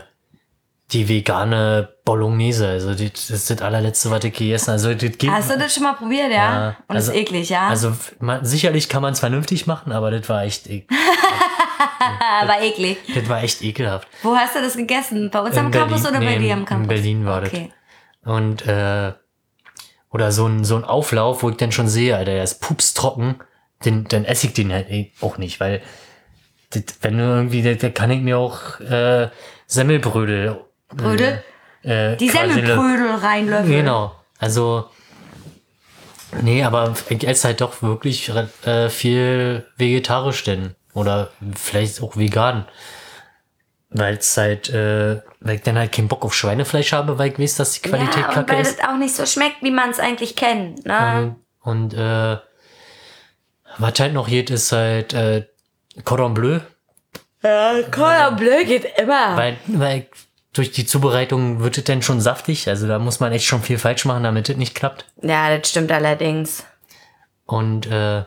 die 0.92 1.10
vegane 1.10 1.93
Bolognese, 2.06 2.68
also 2.68 2.94
die, 2.96 3.10
das 3.12 3.30
ist 3.30 3.50
das 3.50 3.62
allerletzte, 3.62 4.12
was 4.12 4.24
ich 4.26 4.34
gegessen. 4.34 4.72
Also, 4.72 4.94
das 4.94 5.18
geht, 5.18 5.30
Hast 5.32 5.50
du 5.50 5.58
das 5.58 5.74
schon 5.74 5.84
mal 5.84 5.94
probiert, 5.94 6.30
ja? 6.32 6.36
Ja, 6.70 6.78
Und 6.88 6.96
also- 6.98 7.12
ist 7.14 7.18
eklig, 7.18 7.50
ja? 7.50 7.68
also 7.70 7.94
man, 8.20 8.44
sicherlich 8.44 8.90
kann 8.90 9.02
man 9.02 9.14
es 9.14 9.22
vernünftig 9.22 9.68
machen, 9.68 9.92
aber 9.94 10.12
das 10.12 10.28
war 10.28 10.44
echt, 10.44 10.68
ek- 10.68 10.90
aber 12.42 12.62
eklig. 12.62 12.98
das 13.16 13.30
war 13.30 13.42
echt 13.42 13.62
ekelhaft. 13.62 14.08
Wo 14.22 14.36
hast 14.36 14.56
du 14.56 14.62
das 14.62 14.76
gegessen? 14.76 15.30
Bei 15.32 15.40
uns 15.40 15.56
am 15.58 15.72
Campus 15.72 16.02
oder 16.02 16.20
bei 16.20 16.36
nee, 16.36 16.40
dir 16.40 16.48
in- 16.54 16.60
am 16.60 16.66
Campus? 16.66 16.84
In 16.84 16.88
Berlin 16.90 17.26
war 17.26 17.42
okay. 17.44 17.72
das. 18.24 18.34
Und, 18.34 18.68
äh, 18.68 19.14
oder 20.12 20.32
so 20.32 20.46
ein, 20.48 20.64
so 20.66 20.76
ein 20.76 20.84
Auflauf, 20.84 21.42
wo 21.44 21.50
ich 21.50 21.58
dann 21.58 21.72
schon 21.72 21.88
sehe, 21.88 22.16
Alter, 22.18 22.34
der 22.34 22.44
ist 22.44 22.60
pupstrocken, 22.62 23.36
den, 23.86 24.04
dann 24.10 24.26
esse 24.26 24.48
ich 24.48 24.54
den 24.54 24.72
halt 24.74 24.90
eh 24.90 25.12
auch 25.22 25.38
nicht, 25.38 25.60
weil, 25.60 25.82
das, 26.72 26.84
wenn 27.02 27.18
du 27.18 27.24
irgendwie, 27.24 27.62
da, 27.64 27.74
da 27.74 27.90
kann 27.90 28.12
ich 28.12 28.22
mir 28.22 28.38
auch, 28.38 28.80
äh, 28.82 29.30
Semmelbrödel. 29.68 30.60
Brödel? 30.90 31.44
Äh, 31.84 32.16
Die 32.18 32.30
Semmelbrödel 32.30 33.16
reinlöffeln. 33.16 33.70
Genau. 33.70 34.16
Also, 34.40 34.90
nee, 36.42 36.64
aber 36.64 36.94
ich 37.10 37.28
esse 37.28 37.50
halt 37.50 37.62
doch 37.62 37.82
wirklich 37.82 38.32
äh, 38.66 38.90
viel 38.90 39.66
vegetarisch 39.78 40.44
denn. 40.44 40.76
Oder 40.94 41.32
vielleicht 41.56 42.02
auch 42.02 42.18
vegan. 42.18 42.66
Weil 43.90 44.16
es 44.16 44.36
halt, 44.38 44.70
äh, 44.70 45.22
weil 45.40 45.56
ich 45.56 45.62
dann 45.62 45.78
halt 45.78 45.92
keinen 45.92 46.08
Bock 46.08 46.24
auf 46.26 46.34
Schweinefleisch 46.34 46.94
habe, 46.94 47.18
weil 47.20 47.32
ich 47.32 47.40
weiß, 47.40 47.58
dass 47.58 47.74
die 47.74 47.88
Qualität 47.88 48.22
ja, 48.22 48.28
und 48.28 48.34
kacke 48.34 48.54
weil 48.54 48.62
ist. 48.62 48.80
das 48.80 48.88
auch 48.88 48.98
nicht 48.98 49.16
so 49.16 49.26
schmeckt, 49.26 49.62
wie 49.62 49.72
man 49.72 49.92
es 49.92 50.00
eigentlich 50.00 50.36
kennt. 50.36 50.86
Ne? 50.86 51.36
Und, 51.62 51.94
und 51.94 51.94
äh, 51.94 52.38
was 53.78 54.00
halt 54.00 54.14
noch 54.14 54.28
geht, 54.28 54.50
ist 54.50 54.72
halt 54.72 55.14
äh, 55.14 55.46
Cordon 56.04 56.34
Bleu. 56.34 56.60
Ja, 57.44 57.74
Cordon 57.92 58.36
Bleu 58.38 58.66
geht 58.66 58.86
immer. 58.98 59.36
Weil, 59.36 59.58
weil 59.68 60.08
durch 60.54 60.72
die 60.72 60.86
Zubereitung 60.86 61.60
wird 61.60 61.78
es 61.78 61.84
dann 61.84 62.02
schon 62.02 62.22
saftig. 62.22 62.70
Also 62.70 62.88
da 62.88 63.00
muss 63.00 63.20
man 63.20 63.32
echt 63.32 63.46
schon 63.46 63.64
viel 63.64 63.80
falsch 63.80 64.06
machen, 64.06 64.24
damit 64.24 64.48
es 64.50 64.56
nicht 64.56 64.76
klappt. 64.76 65.06
Ja, 65.22 65.56
das 65.56 65.70
stimmt 65.70 65.92
allerdings. 65.92 66.64
Und 67.46 67.88
äh, 67.88 68.24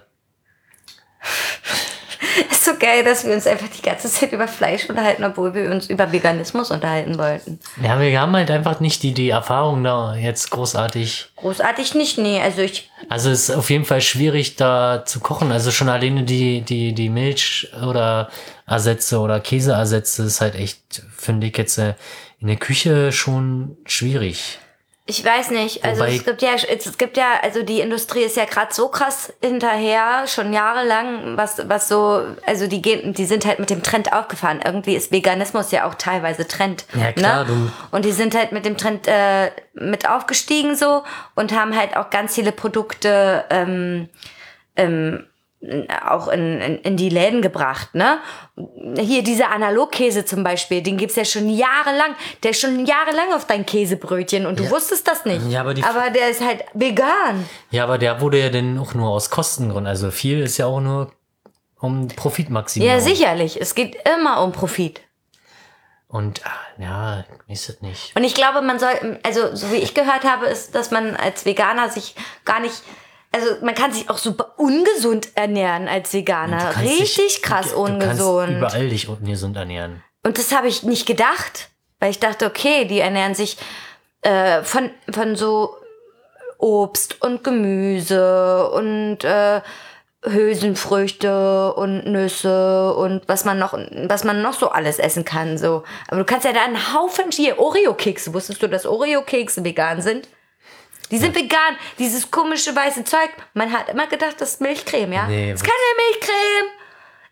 Ist 2.50 2.64
so 2.64 2.72
geil, 2.78 3.04
dass 3.04 3.24
wir 3.24 3.34
uns 3.34 3.46
einfach 3.46 3.68
die 3.68 3.82
ganze 3.82 4.10
Zeit 4.10 4.32
über 4.32 4.48
Fleisch 4.48 4.88
unterhalten, 4.88 5.24
obwohl 5.24 5.54
wir 5.54 5.70
uns 5.70 5.88
über 5.88 6.12
Veganismus 6.12 6.70
unterhalten 6.70 7.18
wollten. 7.18 7.58
Ja, 7.82 7.98
wir 8.00 8.20
haben 8.20 8.34
halt 8.34 8.50
einfach 8.50 8.80
nicht 8.80 9.02
die, 9.02 9.14
die 9.14 9.30
Erfahrung 9.30 9.82
da 9.84 10.14
jetzt 10.14 10.50
großartig. 10.50 11.32
Großartig 11.36 11.94
nicht, 11.94 12.18
nee. 12.18 12.40
Also 12.40 12.62
ich, 12.62 12.90
Also 13.08 13.30
es 13.30 13.48
ist 13.48 13.56
auf 13.56 13.70
jeden 13.70 13.84
Fall 13.84 14.00
schwierig 14.00 14.56
da 14.56 15.04
zu 15.04 15.20
kochen. 15.20 15.52
Also 15.52 15.70
schon 15.70 15.88
alleine 15.88 16.24
die, 16.24 16.62
die, 16.62 16.92
die 16.94 17.08
Milch 17.08 17.68
oder 17.86 18.30
Ersätze 18.66 19.20
oder 19.20 19.40
Käseersätze 19.40 20.24
ist 20.24 20.40
halt 20.40 20.54
echt, 20.54 21.02
finde 21.16 21.46
ich 21.46 21.56
jetzt 21.56 21.78
äh, 21.78 21.94
in 22.40 22.48
der 22.48 22.56
Küche 22.56 23.12
schon 23.12 23.76
schwierig. 23.86 24.58
Ich 25.08 25.24
weiß 25.24 25.50
nicht. 25.50 25.84
Also 25.84 26.00
Wobei- 26.02 26.16
es 26.16 26.24
gibt 26.24 26.42
ja, 26.42 26.50
es 26.54 26.98
gibt 26.98 27.16
ja, 27.16 27.34
also 27.42 27.62
die 27.62 27.80
Industrie 27.80 28.22
ist 28.24 28.36
ja 28.36 28.44
gerade 28.44 28.74
so 28.74 28.88
krass 28.88 29.32
hinterher, 29.40 30.26
schon 30.26 30.52
jahrelang, 30.52 31.36
was, 31.36 31.68
was 31.68 31.88
so, 31.88 32.22
also 32.44 32.66
die 32.66 32.82
gehen, 32.82 33.14
die 33.14 33.24
sind 33.24 33.46
halt 33.46 33.60
mit 33.60 33.70
dem 33.70 33.84
Trend 33.84 34.12
aufgefahren. 34.12 34.60
Irgendwie 34.64 34.96
ist 34.96 35.12
Veganismus 35.12 35.70
ja 35.70 35.88
auch 35.88 35.94
teilweise 35.94 36.48
Trend. 36.48 36.86
Ja, 36.94 37.12
klar, 37.12 37.44
ne? 37.44 37.46
du- 37.46 37.72
Und 37.96 38.04
die 38.04 38.10
sind 38.12 38.34
halt 38.34 38.50
mit 38.50 38.64
dem 38.64 38.76
Trend 38.76 39.06
äh, 39.06 39.52
mit 39.74 40.08
aufgestiegen 40.08 40.74
so 40.74 41.04
und 41.36 41.52
haben 41.52 41.76
halt 41.78 41.96
auch 41.96 42.10
ganz 42.10 42.34
viele 42.34 42.50
Produkte 42.50 43.44
ähm, 43.50 44.08
ähm, 44.76 45.24
auch 46.06 46.28
in, 46.28 46.60
in, 46.60 46.78
in 46.78 46.96
die 46.96 47.08
Läden 47.08 47.42
gebracht, 47.42 47.94
ne? 47.94 48.18
Hier 48.98 49.22
dieser 49.22 49.50
Analogkäse 49.50 50.24
zum 50.24 50.44
Beispiel, 50.44 50.82
den 50.82 50.96
gibt's 50.96 51.16
ja 51.16 51.24
schon 51.24 51.48
jahrelang. 51.48 52.14
Der 52.42 52.52
ist 52.52 52.60
schon 52.60 52.84
jahrelang 52.86 53.32
auf 53.34 53.46
dein 53.46 53.64
Käsebrötchen 53.66 54.46
und 54.46 54.60
du 54.60 54.70
wusstest 54.70 55.08
das 55.08 55.24
nicht. 55.24 55.48
Ja, 55.48 55.60
aber 55.62 55.74
die- 55.74 55.82
aber 55.82 56.10
der 56.10 56.28
ist 56.30 56.44
halt 56.44 56.64
vegan. 56.74 57.48
Ja, 57.70 57.84
aber 57.84 57.98
der 57.98 58.20
wurde 58.20 58.38
ja 58.38 58.48
dann 58.50 58.78
auch 58.78 58.94
nur 58.94 59.08
aus 59.10 59.30
Kostengründen. 59.30 59.86
Also 59.88 60.10
viel 60.10 60.40
ist 60.40 60.58
ja 60.58 60.66
auch 60.66 60.80
nur 60.80 61.12
um 61.80 62.08
Profitmaximierung. 62.08 62.94
Ja, 62.94 63.00
sicherlich. 63.02 63.60
Es 63.60 63.74
geht 63.74 63.96
immer 64.16 64.42
um 64.44 64.52
Profit. 64.52 65.00
Und 66.08 66.40
ah, 66.46 66.50
ja, 66.82 67.24
weiß 67.48 67.68
es 67.70 67.80
nicht. 67.82 68.14
Und 68.14 68.22
ich 68.24 68.34
glaube, 68.34 68.62
man 68.62 68.78
soll, 68.78 69.18
also 69.24 69.54
so 69.56 69.72
wie 69.72 69.76
ich 69.76 69.92
gehört 69.94 70.24
habe, 70.24 70.46
ist, 70.46 70.74
dass 70.74 70.90
man 70.92 71.16
als 71.16 71.44
Veganer 71.44 71.88
sich 71.90 72.14
gar 72.44 72.60
nicht, 72.60 72.74
also 73.36 73.64
man 73.64 73.74
kann 73.74 73.92
sich 73.92 74.08
auch 74.10 74.18
super 74.18 74.54
ungesund 74.56 75.28
ernähren 75.34 75.88
als 75.88 76.12
Veganer. 76.12 76.58
Du 76.58 76.64
kannst 76.72 76.90
Richtig 77.00 77.16
dich- 77.16 77.42
krass 77.42 77.70
du 77.72 77.82
kannst 77.84 77.92
ungesund. 77.92 78.56
überall 78.58 78.88
dich 78.88 79.08
ungesund 79.08 79.56
ernähren. 79.56 80.02
Und 80.24 80.38
das 80.38 80.52
habe 80.52 80.68
ich 80.68 80.82
nicht 80.82 81.06
gedacht, 81.06 81.68
weil 82.00 82.10
ich 82.10 82.18
dachte, 82.18 82.46
okay, 82.46 82.84
die 82.86 83.00
ernähren 83.00 83.34
sich 83.34 83.56
äh, 84.22 84.62
von, 84.62 84.90
von 85.12 85.36
so 85.36 85.76
Obst 86.58 87.22
und 87.22 87.44
Gemüse 87.44 88.68
und 88.70 89.22
äh, 89.24 89.60
Hülsenfrüchte 90.24 91.74
und 91.74 92.06
Nüsse 92.06 92.94
und 92.94 93.22
was 93.28 93.44
man 93.44 93.58
noch, 93.58 93.74
was 94.06 94.24
man 94.24 94.42
noch 94.42 94.54
so 94.54 94.70
alles 94.70 94.98
essen 94.98 95.24
kann. 95.24 95.58
So. 95.58 95.84
Aber 96.08 96.18
du 96.18 96.24
kannst 96.24 96.44
ja 96.46 96.52
da 96.52 96.64
einen 96.64 96.94
Haufen 96.94 97.30
hier 97.30 97.58
Oreo-Kekse. 97.58 98.32
Wusstest 98.34 98.62
du, 98.62 98.68
dass 98.68 98.86
Oreo-Kekse 98.86 99.64
vegan 99.64 100.00
sind? 100.02 100.28
Die 101.10 101.18
sind 101.18 101.34
vegan. 101.34 101.76
Dieses 101.98 102.30
komische 102.30 102.74
weiße 102.74 103.04
Zeug. 103.04 103.30
Man 103.54 103.72
hat 103.72 103.88
immer 103.88 104.06
gedacht, 104.06 104.36
das 104.38 104.52
ist 104.54 104.60
Milchcreme, 104.60 105.12
ja? 105.12 105.26
Nee, 105.26 105.52
das 105.52 105.62
ist 105.62 105.66
keine 105.66 106.10
Milchcreme. 106.10 106.68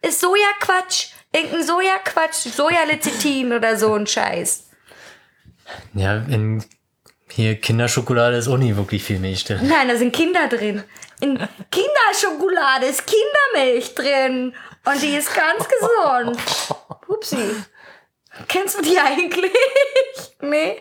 Ist 0.02 0.20
Sojaquatsch. 0.20 1.08
Irgendein 1.32 1.64
Sojaquatsch. 1.64 2.48
Sojalecithin 2.54 3.52
oder 3.52 3.76
so 3.76 3.94
ein 3.94 4.06
Scheiß. 4.06 4.64
Ja, 5.94 6.16
in 6.16 6.64
hier 7.30 7.60
Kinderschokolade 7.60 8.36
ist 8.36 8.48
auch 8.48 8.58
nie 8.58 8.76
wirklich 8.76 9.02
viel 9.02 9.18
Milch 9.18 9.44
drin. 9.44 9.60
Nein, 9.62 9.88
da 9.88 9.96
sind 9.96 10.14
Kinder 10.14 10.46
drin. 10.46 10.84
In 11.20 11.36
Kinderschokolade 11.70 12.86
ist 12.86 13.04
Kindermilch 13.06 13.94
drin. 13.94 14.54
Und 14.84 15.02
die 15.02 15.16
ist 15.16 15.34
ganz 15.34 15.66
gesund. 15.68 16.38
Upsi. 17.08 17.56
Kennst 18.48 18.78
du 18.78 18.82
die 18.82 18.98
eigentlich? 19.04 19.52
nee. 20.42 20.76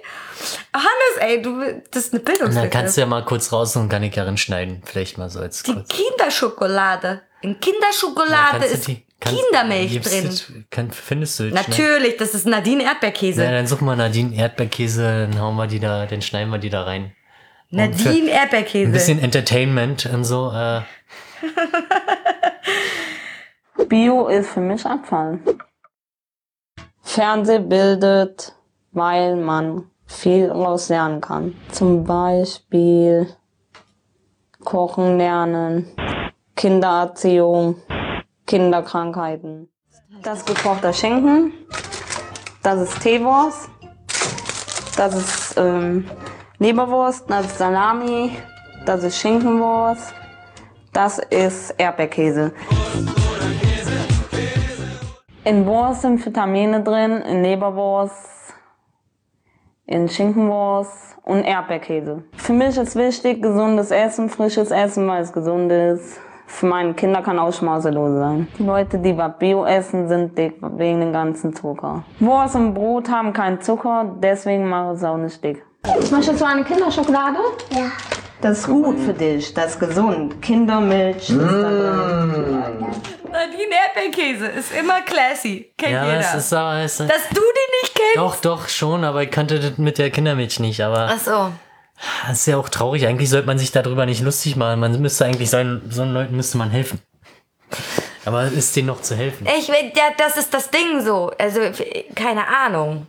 Hannes, 0.73 1.17
ey, 1.19 1.41
du, 1.41 1.81
das 1.91 2.05
ist 2.05 2.13
eine 2.13 2.19
Und 2.21 2.27
dann 2.29 2.35
Bildungslücke. 2.37 2.69
kannst 2.69 2.97
du 2.97 3.01
ja 3.01 3.07
mal 3.07 3.23
kurz 3.23 3.51
raus 3.53 3.75
und 3.75 3.87
kann 3.89 4.03
ich 4.03 4.15
ja 4.15 4.35
schneiden. 4.37 4.81
Vielleicht 4.85 5.17
mal 5.17 5.29
so 5.29 5.39
als 5.39 5.63
Die 5.63 5.73
kurz. 5.73 5.87
Kinderschokolade. 5.89 7.21
In 7.41 7.59
Kinderschokolade 7.59 8.65
ist 8.65 8.87
die- 8.87 9.05
kannst- 9.19 9.39
Kindermilch 9.41 10.01
drin. 10.01 10.29
du- 10.29 10.63
Kann, 10.69 10.91
findest 10.91 11.39
du? 11.39 11.43
Natürlich, 11.45 12.17
das 12.17 12.33
ist 12.33 12.45
Nadine 12.47 12.83
Erdbeerkäse. 12.83 13.43
Ja, 13.43 13.51
dann 13.51 13.67
such 13.67 13.81
mal 13.81 13.95
Nadine 13.95 14.35
Erdbeerkäse, 14.35 15.27
dann 15.29 15.39
hauen 15.39 15.55
wir 15.55 15.67
die 15.67 15.79
da, 15.79 16.05
dann 16.05 16.21
schneiden 16.21 16.49
wir 16.51 16.57
die 16.59 16.69
da 16.69 16.83
rein. 16.83 17.13
Nadine 17.69 18.29
Erdbeerkäse. 18.31 18.87
Ein 18.89 18.91
bisschen 18.91 19.19
Entertainment 19.19 20.05
und 20.07 20.25
so. 20.25 20.51
Äh, 20.51 20.81
Bio 23.87 24.27
ist 24.27 24.49
für 24.51 24.59
mich 24.61 24.85
Abfall. 24.85 25.39
Fernseh 27.03 27.59
bildet, 27.59 28.55
weil 28.91 29.35
man 29.35 29.89
viel 30.05 30.47
daraus 30.47 30.89
lernen 30.89 31.21
kann. 31.21 31.55
Zum 31.71 32.03
Beispiel 32.03 33.27
Kochen 34.63 35.17
lernen, 35.17 35.87
Kindererziehung, 36.55 37.75
Kinderkrankheiten. 38.47 39.69
Das 40.23 40.45
gekochte 40.45 40.93
Schinken, 40.93 41.53
das 42.63 42.79
ist 42.79 43.01
Teewurst, 43.01 43.69
das 44.95 45.15
ist 45.15 45.57
ähm, 45.57 46.09
Leberwurst, 46.59 47.29
das 47.29 47.47
ist 47.47 47.57
Salami, 47.57 48.37
das 48.85 49.03
ist 49.03 49.17
Schinkenwurst, 49.17 50.13
das 50.93 51.19
ist 51.19 51.71
Erdbeerkäse. 51.77 52.53
In 55.45 55.65
Wurst 55.65 56.03
sind 56.03 56.25
Vitamine 56.25 56.81
drin, 56.83 57.21
in 57.21 57.43
Leberwurst, 57.43 58.53
in 59.85 60.07
Schinkenwurst 60.07 61.17
und 61.23 61.43
Erdbeerkäse. 61.43 62.23
Für 62.37 62.53
mich 62.53 62.77
ist 62.77 62.95
wichtig, 62.95 63.41
gesundes 63.41 63.91
Essen, 63.91 64.29
frisches 64.29 64.71
Essen, 64.71 65.05
weil 65.05 65.21
es 65.21 65.33
gesund 65.33 65.69
ist. 65.69 66.21
Für 66.47 66.67
meine 66.67 66.93
Kinder 66.93 67.21
kann 67.21 67.39
auch 67.39 67.51
schmauselos 67.51 68.19
sein. 68.19 68.47
Die 68.57 68.63
Leute, 68.63 68.99
die 68.99 69.17
was 69.17 69.37
Bio 69.37 69.65
essen, 69.65 70.07
sind 70.07 70.37
dick 70.37 70.55
wegen 70.61 71.01
dem 71.01 71.11
ganzen 71.11 71.53
Zucker. 71.53 72.03
Wurst 72.21 72.55
und 72.55 72.73
Brot 72.73 73.09
haben 73.09 73.33
keinen 73.33 73.59
Zucker, 73.59 74.15
deswegen 74.21 74.69
mache 74.69 74.93
ich 74.93 74.99
es 74.99 75.03
auch 75.03 75.17
nicht 75.17 75.43
dick. 75.43 75.61
Möchtest 76.09 76.39
du 76.39 76.45
eine 76.45 76.63
Kinderschokolade? 76.63 77.39
Ja. 77.71 77.91
Das 78.43 78.59
ist 78.59 78.67
gut 78.67 78.99
für 78.99 79.13
dich, 79.13 79.53
das 79.53 79.71
ist 79.71 79.79
gesund. 79.79 80.41
Kindermilch 80.41 81.29
ist 81.29 81.39
da 81.39 82.25
drin. 82.25 82.85
Nadine 83.31 83.75
Erdbeerkäse 83.87 84.47
ist 84.47 84.73
immer 84.77 85.01
classy. 85.01 85.71
Kennt 85.77 85.93
ja, 85.93 86.05
jeder. 86.05 86.19
es 86.19 86.33
ist 86.35 86.53
aber. 86.53 86.79
Es 86.81 86.99
ist, 86.99 87.09
Dass 87.09 87.29
du 87.29 87.35
die 87.39 87.81
nicht 87.81 87.95
kennst? 87.95 88.17
doch, 88.17 88.35
doch, 88.35 88.67
schon, 88.69 89.03
aber 89.05 89.23
ich 89.23 89.31
kannte 89.31 89.59
das 89.59 89.77
mit 89.77 89.97
der 89.97 90.11
Kindermilch 90.11 90.59
nicht. 90.59 90.81
Aber 90.81 91.09
Ach 91.11 91.17
so. 91.19 91.51
das 92.27 92.39
ist 92.39 92.45
ja 92.47 92.57
auch 92.57 92.67
traurig. 92.67 93.07
Eigentlich 93.07 93.29
sollte 93.29 93.47
man 93.47 93.57
sich 93.57 93.71
darüber 93.71 94.05
nicht 94.05 94.21
lustig 94.21 94.57
machen. 94.57 94.79
Man 94.81 95.01
müsste 95.01 95.23
eigentlich 95.25 95.49
solchen, 95.49 95.81
so 95.89 96.03
Leuten 96.03 96.35
müsste 96.35 96.57
man 96.57 96.69
helfen. 96.69 96.99
Aber 98.25 98.43
ist 98.45 98.75
denen 98.75 98.87
noch 98.87 99.01
zu 99.01 99.15
helfen? 99.15 99.47
Ich, 99.57 99.69
will- 99.69 99.91
ja, 99.95 100.09
das 100.17 100.37
ist 100.37 100.53
das 100.53 100.69
Ding 100.69 101.01
so. 101.01 101.31
Also, 101.39 101.59
keine 102.13 102.45
Ahnung. 102.47 103.07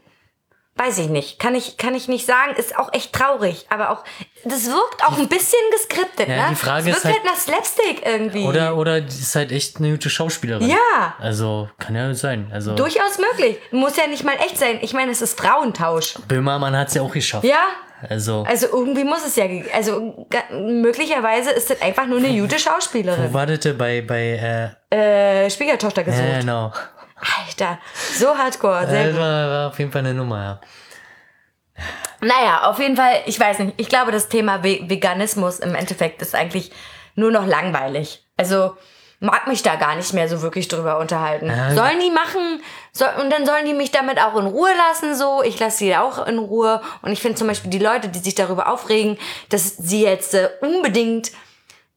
Weiß 0.77 0.99
ich 0.99 1.09
nicht. 1.09 1.39
Kann 1.39 1.55
ich, 1.55 1.77
kann 1.77 1.95
ich 1.95 2.09
nicht 2.09 2.27
sagen. 2.27 2.55
Ist 2.57 2.77
auch 2.77 2.93
echt 2.93 3.12
traurig. 3.12 3.64
Aber 3.70 3.91
auch, 3.91 4.03
das 4.45 4.66
wirkt 4.66 5.05
auch 5.07 5.16
ein 5.16 5.29
bisschen 5.29 5.61
geskriptet, 5.70 6.27
Ja, 6.29 6.37
ne? 6.47 6.47
die 6.51 6.57
Frage 6.57 6.91
es 6.91 6.97
ist 6.97 7.05
wirkt 7.05 7.16
halt- 7.16 7.25
halt 7.25 7.33
nach 7.33 7.41
Slapstick 7.41 8.03
irgendwie. 8.05 8.45
Oder, 8.45 8.77
oder 8.77 8.99
ist 8.99 9.37
halt 9.37 9.53
echt 9.53 9.77
eine 9.77 9.93
gute 9.93 10.11
Schauspielerin. 10.11 10.68
Ja. 10.68 11.14
Also, 11.20 11.68
kann 11.79 11.95
ja 11.95 12.12
sein. 12.14 12.51
Also, 12.53 12.75
Durchaus 12.75 13.18
möglich. 13.18 13.59
Muss 13.70 13.97
ja 13.97 14.09
nicht 14.09 14.25
mal 14.25 14.35
echt 14.45 14.59
sein. 14.59 14.79
Ich 14.83 14.93
meine, 14.95 15.12
es 15.12 15.22
ist 15.22 15.39
Frauentausch. 15.41 16.14
Böhmermann 16.27 16.77
hat 16.77 16.89
es 16.89 16.95
ja 16.95 17.03
auch 17.03 17.12
geschafft. 17.12 17.45
Ja. 17.45 17.62
Also, 18.11 18.45
Also 18.47 18.66
irgendwie 18.66 19.05
muss 19.05 19.25
es 19.25 19.35
ja, 19.37 19.47
also 19.72 20.27
möglicherweise 20.51 21.51
ist 21.53 21.70
das 21.70 21.81
einfach 21.81 22.07
nur 22.07 22.18
eine 22.18 22.29
gute 22.39 22.57
wo 22.57 22.59
Schauspielerin. 22.59 23.33
wartete 23.33 23.72
bei, 23.72 24.03
bei, 24.03 24.75
Äh, 24.91 25.49
Schwiegertochter 25.51 26.03
äh, 26.03 26.05
gesucht. 26.05 26.41
genau. 26.41 26.72
Alter, 27.59 27.78
so 28.14 28.36
hardcore. 28.36 28.86
Sehr 28.88 29.05
Das 29.05 29.12
gut. 29.12 29.20
war, 29.20 29.48
war 29.50 29.68
auf 29.68 29.78
jeden 29.78 29.92
Fall 29.92 30.00
eine 30.00 30.14
Nummer, 30.14 30.42
ja. 30.42 30.61
Naja, 32.20 32.62
auf 32.70 32.78
jeden 32.78 32.96
Fall, 32.96 33.22
ich 33.26 33.38
weiß 33.38 33.59
nicht. 33.61 33.74
Ich 33.76 33.88
glaube, 33.88 34.12
das 34.12 34.28
Thema 34.28 34.62
Ve 34.62 34.80
Veganismus 34.88 35.59
im 35.59 35.74
Endeffekt 35.74 36.22
ist 36.22 36.34
eigentlich 36.34 36.72
nur 37.16 37.30
noch 37.30 37.46
langweilig. 37.46 38.24
Also 38.36 38.76
mag 39.20 39.46
mich 39.46 39.62
da 39.62 39.76
gar 39.76 39.94
nicht 39.96 40.12
mehr 40.12 40.28
so 40.28 40.42
wirklich 40.42 40.68
drüber 40.68 40.98
unterhalten. 40.98 41.46
Ja. 41.46 41.74
Sollen 41.74 42.00
die 42.00 42.11
machen, 42.11 42.62
soll, 42.92 43.09
und 43.20 43.30
dann 43.30 43.46
sollen 43.46 43.66
die 43.66 43.72
mich 43.74 43.90
damit 43.90 44.20
auch 44.20 44.36
in 44.36 44.46
Ruhe 44.46 44.70
lassen, 44.88 45.14
so. 45.14 45.42
Ich 45.42 45.59
lasse 45.59 45.78
sie 45.78 45.96
auch 45.96 46.26
in 46.26 46.38
Ruhe. 46.38 46.80
Und 47.02 47.12
ich 47.12 47.20
finde 47.20 47.36
zum 47.36 47.48
Beispiel 47.48 47.70
die 47.70 47.78
Leute, 47.78 48.09
die 48.09 48.18
sich 48.18 48.34
darüber 48.34 48.68
aufregen, 48.72 49.18
dass 49.50 49.76
sie 49.76 50.02
jetzt 50.02 50.34
äh, 50.34 50.48
unbedingt 50.61 51.30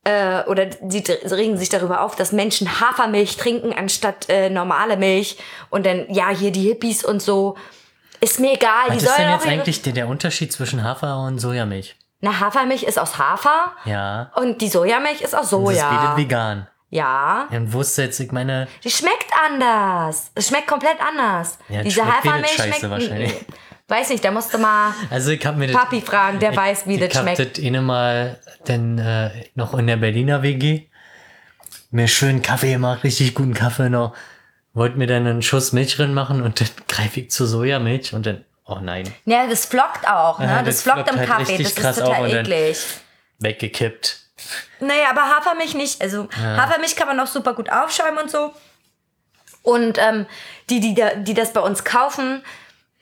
äh, 0.08 0.44
oder 0.48 0.68
sie 0.88 1.04
regen 1.30 1.58
sich 1.58 1.70
darüber 1.70 2.02
auf, 2.02 2.16
dass 2.16 2.32
Menschen 2.32 2.80
Hafermilch 2.80 3.38
trinken 3.38 3.74
anstatt 3.74 4.30
äh, 4.30 4.50
normale 4.50 4.96
Milch 4.98 5.38
und 5.70 5.86
dann 5.86 6.06
ja 6.10 6.30
hier 6.30 6.52
die 6.52 6.64
Hippies 6.70 7.04
und 7.04 7.22
so. 7.22 7.56
Ist 8.20 8.40
mir 8.40 8.54
egal, 8.54 8.88
Was 8.88 9.04
ist 9.04 9.18
denn 9.18 9.30
jetzt 9.30 9.46
eigentlich 9.48 9.82
der, 9.84 9.94
der 9.94 10.08
Unterschied 10.08 10.52
zwischen 10.52 10.84
Hafer 10.84 11.20
und 11.20 11.40
Sojamilch? 11.40 11.96
na, 12.20 12.40
Hafermilch 12.40 12.82
ist 12.84 12.98
aus 12.98 13.20
Hafer 13.20 13.74
Ja. 13.86 14.32
und 14.36 14.60
die 14.62 14.70
Sojamilch 14.70 15.22
ist 15.22 15.36
aus 15.36 15.50
Das 15.52 15.60
ist 15.60 15.66
Soja. 15.66 15.90
bietet 15.90 16.18
vegan. 16.18 16.68
Ja. 16.90 17.48
Und 17.52 17.74
wusste 17.74 18.04
jetzt, 18.04 18.20
ich 18.22 18.32
meine, 18.32 18.68
Die 18.84 18.90
schmeckt 18.90 19.28
anders. 19.46 20.32
Es 20.36 20.48
schmeckt 20.48 20.68
komplett 20.68 20.98
anders. 21.06 21.60
Ja, 21.70 21.84
Diese 21.84 22.02
schmeckt 22.02 22.18
Hafermilch 22.24 22.56
das 22.56 22.66
Scheiße 22.66 22.80
schmeckt. 22.80 22.92
wahrscheinlich. 22.92 23.34
Weiß 23.90 24.10
nicht, 24.10 24.24
da 24.24 24.32
musst 24.32 24.54
du 24.54 24.58
mal 24.58 24.94
also 25.10 25.32
ich 25.32 25.46
habe 25.46 25.58
mir 25.58 25.68
das. 25.68 25.76
Papi 25.78 26.02
fragen, 26.02 26.40
der 26.40 26.52
ich, 26.52 26.58
weiß, 26.58 26.88
wie 26.88 26.96
ich 26.96 27.10
das 27.10 27.22
schmeckt. 27.22 27.58
das 27.58 27.64
eine 27.64 27.82
Mal 27.82 28.40
denn 28.68 28.98
äh, 29.00 29.30
noch 29.56 29.74
in 29.74 29.88
der 29.88 29.98
Berliner 29.98 30.44
WG 30.44 30.88
mir 31.92 32.08
schön 32.08 32.42
Kaffee 32.42 32.74
gemacht, 32.74 33.04
richtig 33.04 33.34
guten 33.34 33.54
Kaffee 33.54 33.90
noch. 33.90 34.14
Wollte 34.74 34.98
mir 34.98 35.08
dann 35.08 35.26
einen 35.26 35.42
Schuss 35.42 35.72
Milch 35.72 35.96
drin 35.96 36.14
machen 36.14 36.42
und 36.42 36.60
dann 36.60 36.68
greife 36.88 37.22
ich 37.22 37.32
zur 37.32 37.48
Sojamilch 37.48 38.14
und 38.14 38.26
dann, 38.26 38.44
oh 38.66 38.80
nein, 38.82 39.12
Ja, 39.26 39.48
das 39.48 39.66
flockt 39.66 40.08
auch, 40.08 40.40
ne? 40.40 40.46
Ja, 40.46 40.58
das, 40.62 40.76
das 40.76 40.82
flockt 40.84 41.08
flockt 41.08 41.12
im 41.12 41.20
halt 41.20 41.30
Kaffee. 41.30 41.64
Das 41.64 41.72
ist 41.72 42.00
total 42.00 42.30
eklig. 42.30 42.78
weggekippt. 43.40 44.20
Naja, 44.80 45.10
aber 45.10 45.22
Hafermilch 45.22 45.74
nicht. 45.74 46.02
Also 46.02 46.28
Hafermilch 46.32 46.96
kann 46.96 47.08
man 47.08 47.20
auch 47.20 47.28
super 47.28 47.54
gut 47.54 47.72
aufschäumen 47.72 48.20
und 48.20 48.30
so. 48.30 48.54
Und 49.64 49.98
ähm, 49.98 50.28
die, 50.70 50.80
die, 50.80 50.96
die 51.24 51.34
das 51.34 51.54
bei 51.54 51.62
uns 51.62 51.84
kaufen, 51.84 52.44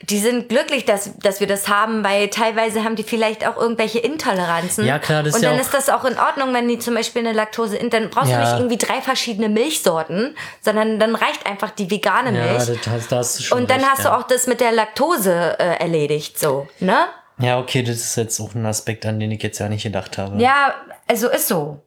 die 0.02 0.20
sind 0.20 0.50
glücklich, 0.50 0.84
dass, 0.86 1.18
dass 1.20 1.40
wir 1.40 1.48
das 1.48 1.68
haben, 1.70 2.04
weil 2.04 2.30
teilweise 2.30 2.84
haben 2.84 2.96
die 2.98 3.04
vielleicht 3.04 3.48
auch 3.48 3.56
irgendwelche 3.58 4.00
Intoleranzen. 4.00 4.86
Ja, 4.86 5.00
klar, 5.00 5.24
das 5.24 5.30
ist 5.30 5.36
Und 5.38 5.44
ja 5.44 5.50
dann 5.52 5.60
auch- 5.60 5.64
ist 5.64 5.74
das 5.74 5.90
auch 5.90 6.04
in 6.04 6.18
Ordnung, 6.20 6.54
wenn 6.54 6.68
die 6.68 6.78
zum 6.80 6.94
Beispiel 6.96 7.22
eine 7.26 7.32
Laktose, 7.34 7.78
dann 7.90 8.10
brauchst 8.10 8.30
Ja. 8.30 8.40
du 8.40 8.44
nicht 8.44 8.60
irgendwie 8.60 8.78
drei 8.78 9.02
verschiedene 9.02 9.48
Milchsorten, 9.50 10.36
sondern 10.62 11.00
dann 11.00 11.16
reicht 11.16 11.46
einfach 11.46 11.72
die 11.72 11.90
vegane 11.90 12.38
Ja, 12.38 12.46
Milch. 12.52 12.66
das 12.68 12.88
hast, 12.88 13.12
da 13.12 13.18
hast 13.18 13.40
du 13.40 13.44
schon 13.44 13.58
und 13.62 13.70
dann 13.70 13.80
recht, 13.80 13.90
hast 13.92 14.04
ja. 14.04 14.12
du 14.12 14.18
auch 14.18 14.24
das 14.28 14.48
mit 14.48 14.60
der 14.60 14.74
Laktose 14.74 15.58
äh, 15.60 15.80
erledigt, 15.80 16.38
so, 16.38 16.68
ne? 16.80 17.06
Ja, 17.38 17.58
okay, 17.60 17.82
das 17.84 17.96
ist 17.98 18.16
jetzt 18.18 18.40
auch 18.40 18.54
ein 18.54 18.66
Aspekt, 18.66 19.06
an 19.06 19.20
den 19.20 19.32
ich 19.32 19.42
jetzt 19.44 19.60
ja 19.60 19.68
nicht 19.70 19.84
gedacht 19.84 20.18
habe. 20.18 20.42
Ja, 20.42 20.76
also 21.08 21.30
ist 21.30 21.48
so. 21.48 21.82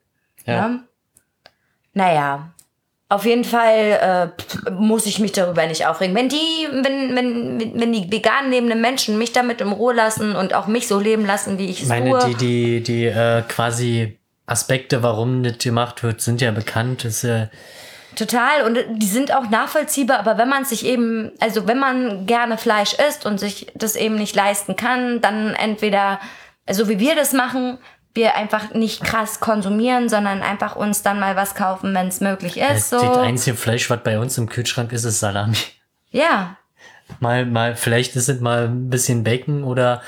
Ja. 0.47 0.69
Ne? 0.69 0.85
Naja, 1.95 2.51
auf 3.11 3.25
jeden 3.25 3.45
Fall 3.45 4.33
äh, 4.69 4.71
muss 4.71 5.07
ich 5.07 5.19
mich 5.19 5.33
darüber 5.33 5.67
nicht 5.67 5.87
aufregen. 5.87 6.15
Wenn 6.15 6.29
die, 6.29 6.69
wenn, 6.71 7.17
wenn, 7.17 7.81
wenn 7.81 7.93
die 7.93 8.13
vegan 8.13 8.51
lebenden 8.51 8.83
Menschen 8.83 9.17
mich 9.17 9.33
damit 9.33 9.63
in 9.63 9.73
Ruhe 9.73 9.95
lassen 9.95 10.37
und 10.37 10.53
auch 10.55 10.67
mich 10.67 10.87
so 10.89 11.01
leben 11.01 11.25
lassen, 11.25 11.59
wie 11.59 11.67
ich 11.67 11.83
es 11.83 11.89
meine, 11.89 12.19
die, 12.27 12.35
die, 12.35 12.83
die 12.83 13.07
äh, 13.07 13.43
quasi 13.49 14.19
Aspekte, 14.45 15.03
warum 15.03 15.43
das 15.43 15.59
gemacht 15.59 16.03
wird, 16.03 16.21
sind 16.21 16.43
ja 16.43 16.51
bekannt. 16.51 17.05
Das, 17.05 17.25
äh, 17.25 17.49
Total 18.15 18.63
und 18.67 18.79
die 18.97 19.07
sind 19.07 19.35
auch 19.35 19.49
nachvollziehbar, 19.49 20.19
aber 20.19 20.39
wenn 20.39 20.49
man 20.49 20.65
sich 20.65 20.85
eben, 20.85 21.31
also 21.41 21.67
wenn 21.67 21.79
man 21.79 22.27
gerne 22.27 22.59
Fleisch 22.59 22.95
isst 23.09 23.25
und 23.25 23.39
sich 23.39 23.69
das 23.75 23.95
eben 23.97 24.17
nicht 24.17 24.35
leisten 24.35 24.77
kann, 24.77 25.21
dann 25.21 25.55
entweder, 25.55 26.19
so 26.69 26.89
wie 26.89 26.99
wir 26.99 27.15
das 27.15 27.33
machen, 27.33 27.79
wir 28.15 28.35
einfach 28.37 28.75
nicht 28.75 29.05
krass 29.05 29.41
konsumieren, 29.41 30.09
sondern 30.09 30.43
einfach 30.43 30.77
uns 30.77 31.03
dann 31.03 31.21
mal 31.21 31.37
was 31.37 31.55
kaufen, 31.55 31.95
wenn 31.95 32.09
es 32.09 32.21
möglich 32.21 32.57
ist. 32.57 32.93
das 32.93 33.01
So. 33.01 33.21
einzige 33.21 33.57
Fleisch, 33.57 33.89
was 33.91 34.03
bei 34.03 34.19
uns 34.19 34.37
im 34.39 34.49
Kühlschrank 34.49 34.93
ist, 34.93 35.05
ist 35.05 35.21
Salami. 35.21 35.57
Ja, 36.11 36.57
Mal, 37.21 37.47
mal, 37.47 37.75
vielleicht 37.75 38.17
ist 38.17 38.29
es 38.29 38.41
mal 38.41 38.65
ein 38.69 38.91
bisschen 38.91 39.25
Bacon 39.25 39.65
oder, 39.65 40.03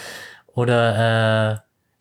oder 0.55 1.53
äh, 1.53 1.59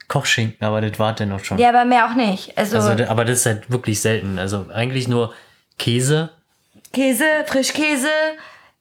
Kochschinken, 0.08 0.66
aber 0.66 0.82
das 0.82 1.00
war 1.00 1.14
dann 1.14 1.32
auch 1.32 1.44
schon. 1.44 1.58
ja, 1.58 1.70
aber 1.70 1.86
mehr 1.86 2.06
auch 2.06 2.16
nicht. 2.16 2.58
Also, 2.58 2.78
Also, 2.78 3.06
aber 3.06 3.26
das 3.26 3.40
ist 3.40 3.46
halt 3.46 3.72
wirklich 3.72 4.02
selten. 4.02 4.38
Also 4.40 4.68
eigentlich 4.74 5.08
nur 5.08 5.34
Käse. 5.78 6.32
Käse, 6.92 7.24
Frischkäse, 7.46 8.10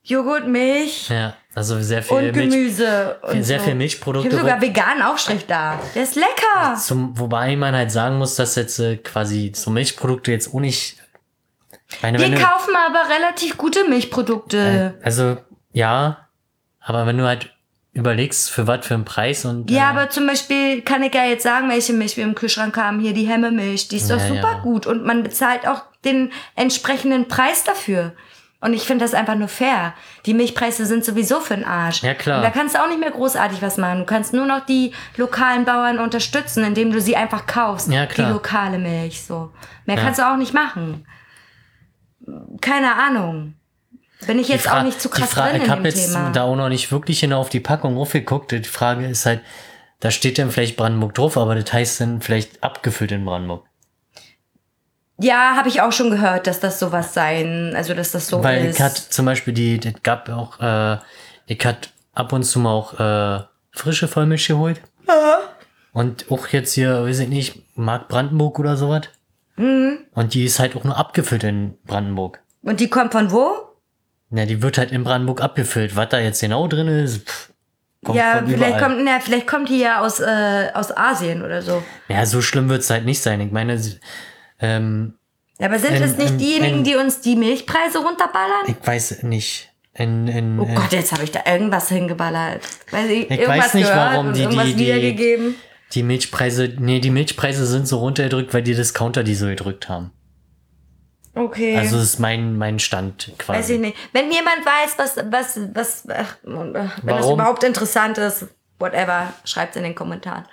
Joghurt, 0.02 0.46
Milch 0.48 1.08
Ja, 1.08 1.34
also 1.58 1.80
sehr 1.82 2.02
viel 2.02 2.16
und 2.16 2.36
Milch. 2.36 2.50
Gemüse. 2.50 3.16
Und 3.22 3.42
sehr 3.42 3.58
so. 3.58 3.64
viel 3.66 3.74
Milchprodukte, 3.74 4.28
Ich 4.28 4.34
habe 4.34 4.42
sogar 4.42 4.60
veganen 4.62 5.02
Aufstrich 5.02 5.44
da. 5.46 5.78
Der 5.94 6.04
ist 6.04 6.14
lecker. 6.14 6.76
Zum, 6.76 7.18
wobei 7.18 7.54
man 7.56 7.74
halt 7.74 7.90
sagen 7.90 8.16
muss, 8.18 8.36
dass 8.36 8.54
jetzt 8.54 8.78
äh, 8.78 8.96
quasi 8.96 9.52
so 9.54 9.70
Milchprodukte 9.70 10.30
jetzt 10.30 10.54
auch 10.54 10.60
nicht. 10.60 10.96
Ich 11.90 12.02
meine, 12.02 12.18
Wir 12.18 12.28
du, 12.30 12.36
kaufen 12.36 12.74
aber 12.86 13.08
relativ 13.12 13.56
gute 13.56 13.88
Milchprodukte. 13.88 14.94
also 15.02 15.36
ja, 15.72 16.28
aber 16.80 17.06
wenn 17.06 17.18
du 17.18 17.24
halt 17.26 17.52
überlegst, 17.92 18.50
für 18.50 18.66
was 18.66 18.86
für 18.86 18.94
einen 18.94 19.04
Preis 19.04 19.44
und 19.44 19.70
Ja, 19.70 19.88
äh, 19.88 19.96
aber 19.96 20.10
zum 20.10 20.26
Beispiel 20.26 20.82
kann 20.82 21.02
ich 21.02 21.14
ja 21.14 21.24
jetzt 21.24 21.42
sagen, 21.42 21.68
welche 21.68 21.92
Milch 21.92 22.16
wir 22.16 22.24
im 22.24 22.34
Kühlschrank 22.34 22.76
haben. 22.76 23.00
Hier 23.00 23.12
die 23.14 23.26
Hemmemilch, 23.26 23.88
die 23.88 23.96
ist 23.96 24.10
doch 24.10 24.18
Ja, 24.20 24.28
super 24.28 24.52
ja. 24.52 24.58
gut 24.60 24.86
und 24.86 25.04
man 25.04 25.22
bezahlt 25.24 25.66
auch 25.66 25.82
den 26.04 26.30
entsprechenden 26.54 27.26
Preis 27.26 27.64
dafür. 27.64 28.12
Und 28.60 28.72
ich 28.74 28.82
finde 28.82 29.04
das 29.04 29.14
einfach 29.14 29.36
nur 29.36 29.46
fair. 29.46 29.94
Die 30.26 30.34
Milchpreise 30.34 30.84
sind 30.84 31.04
sowieso 31.04 31.38
für 31.38 31.54
den 31.54 31.64
Arsch. 31.64 32.02
Ja, 32.02 32.14
klar. 32.14 32.38
Und 32.38 32.42
da 32.42 32.50
kannst 32.50 32.74
du 32.74 32.82
auch 32.82 32.88
nicht 32.88 32.98
mehr 32.98 33.12
großartig 33.12 33.62
was 33.62 33.76
machen. 33.76 34.00
Du 34.00 34.04
kannst 34.04 34.32
nur 34.34 34.46
noch 34.46 34.66
die 34.66 34.92
lokalen 35.16 35.64
Bauern 35.64 36.00
unterstützen, 36.00 36.64
indem 36.64 36.90
du 36.90 37.00
sie 37.00 37.14
einfach 37.16 37.46
kaufst. 37.46 37.88
Ja, 37.88 38.06
klar. 38.06 38.26
Die 38.26 38.32
lokale 38.32 38.78
Milch, 38.78 39.22
so. 39.22 39.52
Mehr 39.86 39.96
Ja. 39.96 40.02
kannst 40.02 40.18
du 40.18 40.28
auch 40.28 40.36
nicht 40.36 40.54
machen. 40.54 41.06
Keine 42.60 42.94
Ahnung. 42.96 43.54
Bin 44.26 44.38
ich 44.40 44.48
jetzt 44.48 44.68
auch 44.68 44.82
nicht 44.82 45.00
zu 45.00 45.08
krass 45.08 45.28
die 45.30 45.34
Fra- 45.36 45.50
drin 45.50 45.62
Ich 45.62 45.70
habe 45.70 45.84
jetzt 45.84 46.06
Thema. 46.12 46.30
da 46.32 46.42
auch 46.42 46.56
noch 46.56 46.68
nicht 46.68 46.90
wirklich 46.90 47.20
genau 47.20 47.40
auf 47.40 47.50
die 47.50 47.60
Packung 47.60 47.96
aufgeguckt. 47.96 48.50
Die 48.50 48.64
Frage 48.64 49.06
ist 49.06 49.24
halt, 49.24 49.40
da 50.00 50.10
steht 50.10 50.38
dann 50.38 50.50
vielleicht 50.50 50.76
Brandenburg 50.76 51.14
drauf, 51.14 51.36
aber 51.38 51.54
das 51.54 51.72
heißt 51.72 52.00
dann 52.00 52.20
vielleicht 52.20 52.62
abgefüllt 52.62 53.12
in 53.12 53.24
Brandenburg. 53.24 53.64
Ja, 55.20 55.56
habe 55.56 55.68
ich 55.68 55.80
auch 55.80 55.92
schon 55.92 56.10
gehört, 56.10 56.46
dass 56.46 56.60
das 56.60 56.78
sowas 56.78 57.12
sein, 57.12 57.72
also 57.74 57.92
dass 57.94 58.12
das 58.12 58.28
so 58.28 58.42
Weil 58.42 58.66
ist. 58.66 58.76
ich 58.76 58.82
hatte 58.82 59.02
zum 59.08 59.26
Beispiel 59.26 59.52
die, 59.52 59.80
das 59.80 59.94
gab 60.02 60.28
auch, 60.28 60.60
äh, 60.60 60.98
ich 61.46 61.64
hatte 61.64 61.88
ab 62.14 62.32
und 62.32 62.44
zu 62.44 62.60
mal 62.60 62.72
auch 62.72 62.98
äh, 62.98 63.44
frische 63.72 64.08
Vollmilch 64.08 64.46
geholt. 64.46 64.80
Und 65.92 66.30
auch 66.30 66.46
jetzt 66.48 66.74
hier, 66.74 67.02
weiß 67.04 67.18
ich 67.20 67.28
nicht, 67.28 67.62
Mark 67.76 68.08
Brandenburg 68.08 68.58
oder 68.60 68.76
sowas. 68.76 69.02
Mhm. 69.56 69.98
Und 70.12 70.34
die 70.34 70.44
ist 70.44 70.60
halt 70.60 70.76
auch 70.76 70.84
nur 70.84 70.96
abgefüllt 70.96 71.42
in 71.42 71.76
Brandenburg. 71.86 72.40
Und 72.62 72.78
die 72.78 72.88
kommt 72.88 73.12
von 73.12 73.32
wo? 73.32 73.50
Na, 74.30 74.44
die 74.44 74.62
wird 74.62 74.78
halt 74.78 74.92
in 74.92 75.02
Brandenburg 75.02 75.40
abgefüllt. 75.42 75.96
Was 75.96 76.10
da 76.10 76.20
jetzt 76.20 76.40
genau 76.40 76.68
drin 76.68 76.86
ist, 76.86 77.26
pff, 77.28 77.50
kommt 78.04 78.18
ja, 78.18 78.36
von 78.38 78.46
vielleicht 78.46 78.76
überall. 78.76 78.94
kommt, 78.94 79.04
na, 79.04 79.18
vielleicht 79.20 79.46
kommt 79.48 79.68
die 79.70 79.80
ja 79.80 80.00
aus, 80.00 80.20
äh, 80.20 80.68
aus 80.74 80.96
Asien 80.96 81.42
oder 81.42 81.62
so. 81.62 81.82
Ja, 82.08 82.24
so 82.26 82.42
schlimm 82.42 82.68
wird's 82.68 82.90
halt 82.90 83.04
nicht 83.04 83.20
sein. 83.20 83.40
Ich 83.40 83.50
meine, 83.50 83.80
ähm, 84.60 85.14
Aber 85.60 85.78
sind 85.78 85.94
In- 85.96 86.02
es 86.02 86.16
nicht 86.16 86.40
diejenigen, 86.40 86.84
die 86.84 86.96
uns 86.96 87.20
die 87.20 87.36
Milchpreise 87.36 87.98
runterballern? 87.98 88.66
ich 88.66 88.86
weiß 88.86 89.22
nicht. 89.24 89.70
In, 89.94 90.28
in, 90.28 90.60
Oh 90.60 90.64
äh, 90.64 90.74
Gott, 90.74 90.92
jetzt 90.92 91.10
habe 91.12 91.24
ich 91.24 91.32
da 91.32 91.40
irgendwas 91.44 91.88
hingeballert. 91.88 92.62
Weiß 92.92 93.10
ich, 93.10 93.28
Ich 93.30 93.48
weiß 93.48 93.74
nicht, 93.74 93.88
warum 93.88 94.32
die- 94.32 94.46
die- 94.46 95.14
die- 95.16 95.54
die 95.92 96.02
Milchpreise, 96.04 96.74
nee, 96.78 97.00
die 97.00 97.10
Milchpreise 97.10 97.66
sind 97.66 97.88
so 97.88 97.98
runtergedrückt, 97.98 98.52
weil 98.54 98.62
die 98.62 98.74
Discounter 98.74 99.24
die 99.24 99.34
so 99.34 99.46
gedrückt 99.46 99.88
haben. 99.88 100.12
Okay. 101.34 101.76
Also 101.76 101.96
das 101.96 102.04
ist 102.04 102.18
mein, 102.18 102.56
mein 102.56 102.78
Stand 102.78 103.32
quasi. 103.38 103.58
weiß 103.58 103.70
ich 103.70 103.80
nicht. 103.80 103.96
Wenn 104.12 104.30
jemand 104.30 104.64
weiß, 104.64 104.94
was, 104.98 105.16
was, 105.30 105.58
was, 105.74 106.04
ach, 106.10 106.36
wenn 106.42 106.72
das 106.74 106.90
Warum? 107.02 107.34
überhaupt 107.34 107.62
interessant 107.64 108.18
ist, 108.18 108.46
whatever, 108.78 109.32
schreibt's 109.44 109.76
in 109.76 109.84
den 109.84 109.94
Kommentaren. 109.94 110.44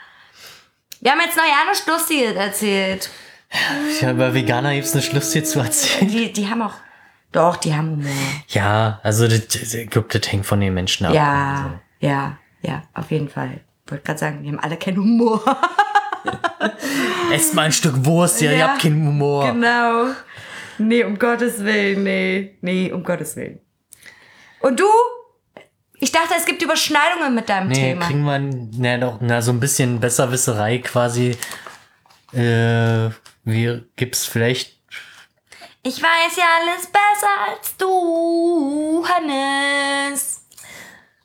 Wir 1.02 1.12
haben 1.12 1.20
jetzt 1.26 1.36
noch 1.38 1.44
ja 1.44 1.70
nichts 1.70 1.86
Lustiges 1.88 2.34
erzählt. 2.36 3.10
Ja, 4.02 4.12
über 4.12 4.34
Veganer 4.34 4.74
gibt's 4.74 4.94
eine 4.94 5.02
Schluss 5.02 5.32
hier 5.34 5.44
zu 5.44 5.60
erzählen. 5.60 6.10
Die, 6.12 6.32
die 6.34 6.50
haben 6.50 6.62
auch, 6.62 6.74
doch, 7.32 7.56
die 7.58 7.74
haben 7.74 7.92
Humor. 7.98 8.12
Ja, 8.50 9.00
also 9.04 9.28
das, 9.28 9.48
das, 9.48 9.74
ich 9.74 9.90
glaub, 9.90 10.10
das 10.10 10.30
hängt 10.32 10.46
von 10.46 10.60
den 10.60 10.74
Menschen 10.74 11.06
ab. 11.06 11.14
Ja, 11.14 11.54
Also. 11.66 11.80
ja, 12.00 12.38
ja, 12.62 12.84
auf 12.94 13.12
jeden 13.12 13.30
Fall. 13.30 13.62
Ich 13.86 13.92
wollte 13.92 14.04
gerade 14.04 14.20
sagen, 14.20 14.44
die 14.44 14.50
haben 14.50 14.60
alle 14.60 14.78
keinen 14.78 14.98
Humor. 14.98 15.42
Esst 17.32 17.54
mal 17.54 17.64
ein 17.64 17.72
Stück 17.72 18.06
Wurst, 18.06 18.42
ja, 18.42 18.52
ihr 18.52 18.58
Ja, 18.58 18.68
habt 18.70 18.82
keinen 18.82 19.06
Humor. 19.08 19.46
Genau. 19.52 20.08
Nee, 20.78 21.04
um 21.04 21.18
Gottes 21.18 21.64
Willen, 21.64 22.04
nee. 22.04 22.58
Nee, 22.62 22.92
um 22.92 23.04
Gottes 23.04 23.36
Willen. 23.36 23.60
Und 24.60 24.80
du? 24.80 24.86
Ich 26.00 26.12
dachte, 26.12 26.34
es 26.38 26.46
gibt 26.46 26.62
Überschneidungen 26.62 27.34
mit 27.34 27.48
deinem 27.48 27.70
Nee, 27.70 27.76
Thema. 27.94 28.06
kriegen 28.06 28.24
wir 28.24 28.40
na, 28.40 28.98
doch, 28.98 29.20
na, 29.22 29.42
so 29.42 29.52
ein 29.52 29.60
bisschen 29.60 30.00
Besserwisserei 30.00 30.80
quasi. 30.80 31.38
Äh, 32.34 33.10
wie 33.46 33.84
gibt's 33.96 34.26
vielleicht. 34.26 34.76
Ich 35.84 36.02
weiß 36.02 36.36
ja 36.36 36.46
alles 36.62 36.88
besser 36.88 37.52
als 37.52 37.78
du, 37.78 39.06
Hannes. 39.08 40.42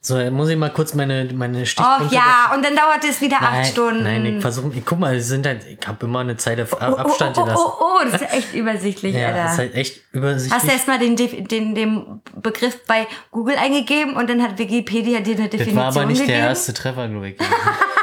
So, 0.02 0.18
muss 0.30 0.48
ich 0.48 0.56
mal 0.56 0.70
kurz 0.70 0.94
meine, 0.94 1.28
meine 1.34 1.60
Oh 1.60 1.64
Stichpunkte. 1.64 2.14
ja, 2.14 2.52
und 2.54 2.64
dann 2.64 2.74
dauert 2.74 3.04
es 3.04 3.20
wieder 3.20 3.38
Nein, 3.40 3.60
acht 3.60 3.66
Stunden. 3.72 4.02
Nein, 4.02 4.24
ich 4.24 4.40
versuche, 4.40 4.72
ich 4.74 4.84
guck 4.84 4.98
mal, 4.98 5.14
es 5.14 5.28
sind 5.28 5.46
halt, 5.46 5.66
ich 5.66 5.86
habe 5.86 6.06
immer 6.06 6.20
eine 6.20 6.38
Zeit 6.38 6.58
auf 6.58 6.72
oh, 6.72 6.78
oh, 6.80 6.96
Abstand 6.96 7.36
oh, 7.36 7.44
gelassen. 7.44 7.64
oh, 7.66 7.72
oh, 7.80 7.84
oh, 7.84 8.04
das 8.04 8.14
ist 8.14 8.20
ja 8.22 8.38
echt 8.38 8.54
übersichtlich, 8.54 9.14
ja, 9.14 9.26
Alter. 9.28 9.42
das 9.42 9.52
ist 9.52 9.58
halt 9.58 9.74
echt 9.74 10.00
übersichtlich. 10.12 10.52
Hast 10.54 10.66
du 10.66 10.72
erstmal 10.72 10.98
den, 10.98 11.16
den, 11.16 11.74
den 11.74 12.22
Begriff 12.34 12.84
bei 12.86 13.06
Google 13.30 13.56
eingegeben 13.56 14.16
und 14.16 14.30
dann 14.30 14.42
hat 14.42 14.58
Wikipedia 14.58 15.20
dir 15.20 15.36
eine 15.36 15.48
das 15.48 15.58
Definition 15.58 15.76
war 15.76 15.88
aber 15.88 16.06
nicht 16.06 16.20
gegeben? 16.20 16.38
der 16.38 16.48
erste 16.48 16.72
Treffer, 16.72 17.06
glaube 17.06 17.28
ich. 17.28 17.36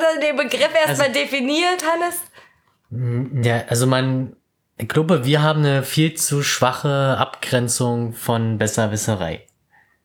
Du 0.00 0.20
den 0.20 0.36
Begriff 0.36 0.70
erstmal 0.74 1.08
Also 1.08 1.20
definiert, 1.20 1.84
Hannes? 1.84 3.44
Ja, 3.44 3.64
also 3.68 3.86
man, 3.86 4.34
ich 4.78 4.88
glaube, 4.88 5.24
wir 5.24 5.42
haben 5.42 5.60
eine 5.60 5.82
viel 5.82 6.14
zu 6.14 6.42
schwache 6.42 7.16
Abgrenzung 7.18 8.14
von 8.14 8.58
Besserwisserei. 8.58 9.46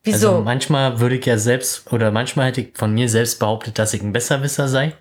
Wieso? 0.04 0.30
Also 0.30 0.42
manchmal 0.44 1.00
würde 1.00 1.16
ich 1.16 1.26
ja 1.26 1.38
selbst, 1.38 1.92
oder 1.92 2.12
manchmal 2.12 2.48
hätte 2.48 2.62
ich 2.62 2.78
von 2.78 2.94
mir 2.94 3.10
selbst 3.10 3.40
behauptet, 3.40 3.80
dass 3.80 3.94
ich 3.94 4.04
ein 4.04 4.14
Besserwisser 4.14 4.68
sei. 4.68 4.94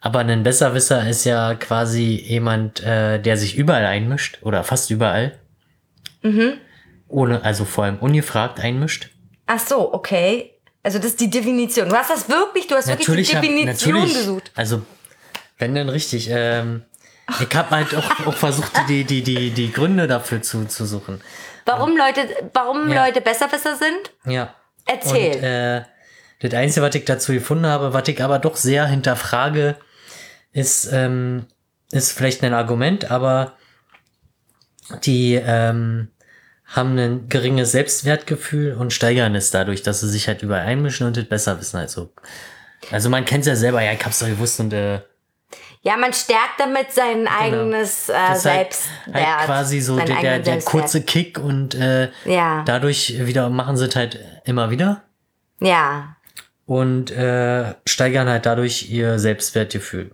Aber 0.00 0.20
ein 0.20 0.42
Besserwisser 0.44 1.06
ist 1.08 1.24
ja 1.24 1.54
quasi 1.56 2.22
jemand, 2.24 2.82
äh, 2.82 3.20
der 3.20 3.36
sich 3.36 3.56
überall 3.56 3.84
einmischt, 3.84 4.38
oder 4.42 4.64
fast 4.64 4.90
überall. 4.90 5.38
Mhm. 6.22 6.54
Ohne, 7.08 7.42
also 7.42 7.64
vor 7.64 7.84
allem 7.84 7.98
ungefragt 7.98 8.60
einmischt. 8.60 9.10
Ach 9.46 9.58
so, 9.58 9.92
okay. 9.92 10.54
Also 10.88 11.00
das 11.00 11.08
ist 11.08 11.20
die 11.20 11.28
Definition. 11.28 11.86
Du 11.90 11.94
hast 11.94 12.08
das 12.08 12.30
wirklich, 12.30 12.66
du 12.66 12.74
hast 12.74 12.88
wirklich 12.88 13.28
die 13.28 13.36
hab- 13.36 13.42
Definition 13.42 13.92
natürlich, 13.94 14.14
gesucht. 14.16 14.50
Also, 14.54 14.80
wenn 15.58 15.74
dann 15.74 15.90
richtig. 15.90 16.30
Ähm, 16.32 16.82
ich 17.46 17.54
habe 17.54 17.68
halt 17.76 17.94
auch, 17.94 18.26
auch 18.26 18.32
versucht, 18.34 18.72
die, 18.88 19.04
die, 19.04 19.22
die, 19.22 19.50
die 19.50 19.70
Gründe 19.70 20.06
dafür 20.06 20.40
zu, 20.40 20.64
zu 20.64 20.86
suchen. 20.86 21.20
Warum 21.66 21.94
Leute, 21.94 22.26
warum 22.54 22.88
Ja. 22.90 23.04
Leute 23.04 23.20
Besserwisser 23.20 23.76
sind? 23.76 24.12
Ja. 24.24 24.54
Erzähl. 24.86 25.34
Und 25.36 25.42
äh, 25.42 25.84
das 26.40 26.54
Einzige, 26.58 26.86
was 26.86 26.94
ich 26.94 27.04
dazu 27.04 27.34
gefunden 27.34 27.66
habe, 27.66 27.92
was 27.92 28.08
ich 28.08 28.22
aber 28.24 28.38
doch 28.38 28.56
sehr 28.56 28.86
hinterfrage, 28.86 29.76
ist, 30.52 30.88
ähm, 30.90 31.44
ist 31.90 32.12
vielleicht 32.12 32.42
ein 32.44 32.54
Argument, 32.54 33.10
aber 33.10 33.58
die 35.04 35.34
ähm, 35.34 36.08
haben 36.68 36.98
ein 36.98 37.28
geringes 37.28 37.72
Selbstwertgefühl 37.72 38.74
und 38.74 38.92
steigern 38.92 39.34
es 39.34 39.50
dadurch, 39.50 39.82
dass 39.82 40.00
sie 40.00 40.08
sich 40.08 40.28
halt 40.28 40.42
überall 40.42 40.66
einmischen 40.66 41.06
und 41.06 41.16
das 41.16 41.24
besser 41.24 41.58
wissen. 41.58 41.78
Also, 41.78 42.10
also 42.90 43.08
man 43.10 43.24
kennt 43.24 43.42
es 43.42 43.48
ja 43.48 43.56
selber, 43.56 43.82
ja, 43.82 43.92
ich 43.92 44.04
hab's 44.04 44.18
doch 44.18 44.26
gewusst 44.28 44.60
und 44.60 44.72
äh, 44.72 45.00
Ja, 45.82 45.96
man 45.96 46.12
stärkt 46.12 46.58
damit 46.58 46.92
sein 46.92 47.26
eigenes 47.26 48.08
äh, 48.08 48.12
Genau. 48.12 48.28
das 48.28 48.44
halt, 48.44 48.74
Selbstwert. 48.74 49.14
halt 49.14 49.46
quasi 49.46 49.80
so 49.80 49.96
der, 49.98 50.20
der, 50.20 50.38
der 50.40 50.58
kurze 50.60 51.02
Kick 51.02 51.38
und 51.38 51.74
äh, 51.74 52.10
Ja. 52.26 52.62
dadurch 52.66 53.14
wieder 53.26 53.48
machen 53.48 53.76
sie 53.76 53.86
es 53.86 53.96
halt 53.96 54.18
immer 54.44 54.70
wieder. 54.70 55.02
Ja, 55.60 56.16
und 56.66 57.10
äh, 57.10 57.74
steigern 57.86 58.28
halt 58.28 58.44
dadurch 58.44 58.90
ihr 58.90 59.18
Selbstwertgefühl. 59.18 60.10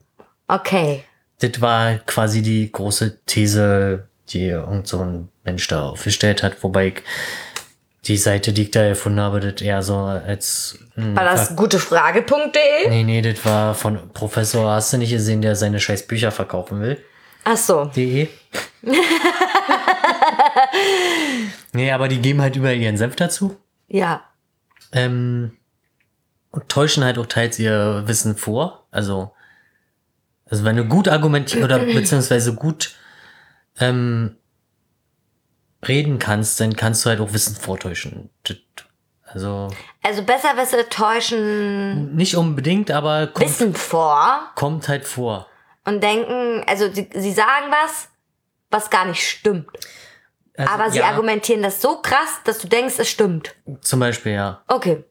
okay. 0.46 1.02
Das 1.40 1.60
war 1.60 1.94
quasi 2.06 2.42
die 2.42 2.70
große 2.70 3.18
These, 3.26 4.06
die 4.28 4.46
irgend 4.46 4.86
so 4.86 5.00
ein 5.00 5.28
Mensch 5.44 5.66
da 5.68 5.88
aufgestellt 5.90 6.42
hat, 6.42 6.62
wobei 6.62 6.88
ich 6.88 7.02
die 8.06 8.16
Seite, 8.16 8.52
die 8.52 8.62
ich 8.62 8.70
da 8.70 8.82
erfunden 8.82 9.20
habe, 9.20 9.40
das 9.40 9.62
eher 9.62 9.82
so 9.82 9.96
als. 9.96 10.78
hm, 10.94 11.16
War 11.16 11.24
das 11.24 11.54
gutefrage.de? 11.56 12.88
Nee, 12.88 13.04
nee, 13.04 13.22
das 13.22 13.44
war 13.44 13.74
von 13.74 14.10
Professor, 14.12 14.70
hast 14.72 14.92
du 14.92 14.98
nicht 14.98 15.10
gesehen, 15.10 15.40
der 15.42 15.56
seine 15.56 15.80
scheiß 15.80 16.06
Bücher 16.06 16.30
verkaufen 16.30 16.80
will? 16.80 17.02
Ach 17.44 17.56
so. 17.56 17.84
De. 17.86 18.28
nee, 21.72 21.90
aber 21.92 22.08
die 22.08 22.20
geben 22.20 22.40
halt 22.40 22.56
überall 22.56 22.76
ihren 22.76 22.96
Senf 22.96 23.16
dazu. 23.16 23.56
Ja. 23.88 24.24
Ähm, 24.92 25.56
und 26.50 26.68
täuschen 26.68 27.04
halt 27.04 27.18
auch 27.18 27.26
teils 27.26 27.58
ihr 27.58 28.04
Wissen 28.06 28.36
vor. 28.36 28.86
Also, 28.90 29.32
also 30.48 30.64
wenn 30.64 30.76
du 30.76 30.84
gut 30.84 31.08
argumentierst 31.08 31.64
oder 31.64 31.78
beziehungsweise 31.84 32.54
gut 32.54 32.94
ähm, 33.80 34.36
reden 35.88 36.18
kannst, 36.18 36.60
dann 36.60 36.74
kannst 36.76 37.04
du 37.04 37.10
halt 37.10 37.20
auch 37.20 37.32
Wissen 37.32 37.56
vortäuschen. 37.56 38.30
Also 39.26 39.68
Also 40.02 40.22
besser 40.22 40.56
Wisse 40.56 40.88
täuschen 40.88 42.14
nicht 42.14 42.36
unbedingt, 42.36 42.90
aber 42.90 43.26
kommt, 43.28 43.48
Wissen 43.48 43.74
vor 43.74 44.50
kommt 44.54 44.88
halt 44.88 45.04
vor. 45.04 45.46
und 45.84 46.02
denken, 46.02 46.62
also 46.66 46.90
sie, 46.92 47.08
sie 47.14 47.32
sagen 47.32 47.66
was, 47.70 48.08
was 48.70 48.90
gar 48.90 49.06
nicht 49.06 49.26
stimmt. 49.28 49.66
Also, 50.56 50.72
Aber 50.72 50.90
sie 50.90 50.98
ja, 51.00 51.06
argumentieren 51.06 51.62
das 51.62 51.82
so 51.82 51.96
krass, 52.00 52.38
dass 52.44 52.58
du 52.58 52.68
denkst, 52.68 52.94
es 52.98 53.08
stimmt. 53.08 53.56
Zum 53.80 53.98
Beispiel, 53.98 54.32
ja. 54.32 54.62
Okay. 54.68 55.02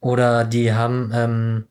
Oder 0.00 0.44
die 0.44 0.72
haben, 0.72 1.10
ähm, 1.12 1.66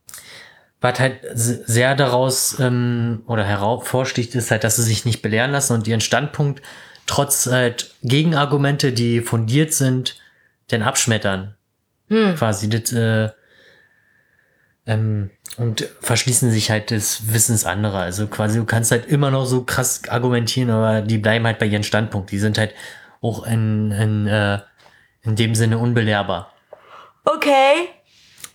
was 0.82 1.00
halt 1.00 1.22
se- 1.34 1.64
sehr 1.66 1.96
daraus 1.96 2.60
ähm, 2.60 3.24
oder 3.28 3.46
hervorsticht, 3.46 4.36
ist 4.36 4.52
halt, 4.52 4.66
dass 4.66 4.76
sie 4.76 4.84
sich 4.84 5.06
nicht 5.06 5.22
belehren 5.22 5.52
lassen 5.52 5.74
und 5.74 5.88
ihren 5.88 6.02
Standpunkt 6.02 6.62
trotz 7.08 7.48
halt 7.48 7.94
Gegenargumente, 8.04 8.92
die 8.94 9.22
fundiert 9.22 9.74
sind, 9.74 10.20
dann 10.68 10.82
abschmettern. 10.82 11.56
Quasi 12.36 12.70
das, 12.70 12.92
äh, 12.94 13.30
ähm, 14.86 15.32
und 15.58 15.88
verschließen 16.02 16.52
sich 16.52 16.70
halt 16.70 16.92
des 16.92 17.34
Wissens 17.34 17.66
anderer. 17.66 18.00
Also 18.00 18.28
quasi, 18.28 18.60
du 18.60 18.66
kannst 18.66 18.92
halt 18.92 19.06
immer 19.08 19.32
noch 19.32 19.46
so 19.46 19.64
krass 19.64 20.02
argumentieren, 20.10 20.70
aber 20.70 21.02
die 21.02 21.18
bleiben 21.18 21.46
halt 21.46 21.60
bei 21.60 21.66
ihrem 21.66 21.84
Standpunkt. 21.84 22.32
Die 22.32 22.40
sind 22.40 22.58
halt 22.58 22.74
auch 23.22 23.46
in, 23.46 23.92
in, 23.92 24.28
äh, 24.28 24.60
in 25.24 25.36
dem 25.36 25.56
Sinne 25.56 25.78
unbelehrbar. 25.80 26.54
Okay. 27.24 27.90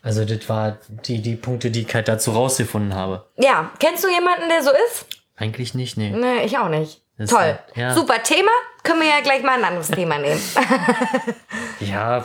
Also 0.03 0.25
das 0.25 0.49
war 0.49 0.79
die, 1.07 1.21
die 1.21 1.37
Punkte, 1.37 1.71
die 1.71 1.83
ich 1.83 1.95
halt 1.95 2.09
dazu 2.09 2.31
rausgefunden 2.31 2.95
habe. 2.95 3.27
Ja, 3.37 3.73
kennst 3.79 4.05
du 4.05 4.09
jemanden, 4.09 4.49
der 4.49 4.63
so 4.63 4.71
ist? 4.71 5.07
Eigentlich 5.37 5.75
nicht, 5.75 5.97
nee. 5.97 6.11
Nee, 6.11 6.45
ich 6.45 6.57
auch 6.59 6.69
nicht. 6.69 7.03
Ist 7.21 7.31
Toll. 7.31 7.39
halt- 7.41 7.59
ja. 7.77 7.95
Super 7.95 8.23
Thema. 8.23 8.51
Können 8.83 9.01
wir 9.01 9.09
ja 9.09 9.21
gleich 9.23 9.43
mal 9.43 9.59
ein 9.59 9.65
anderes 9.65 9.89
Thema 9.89 10.19
nehmen. 10.19 10.41
Ja, 11.81 12.25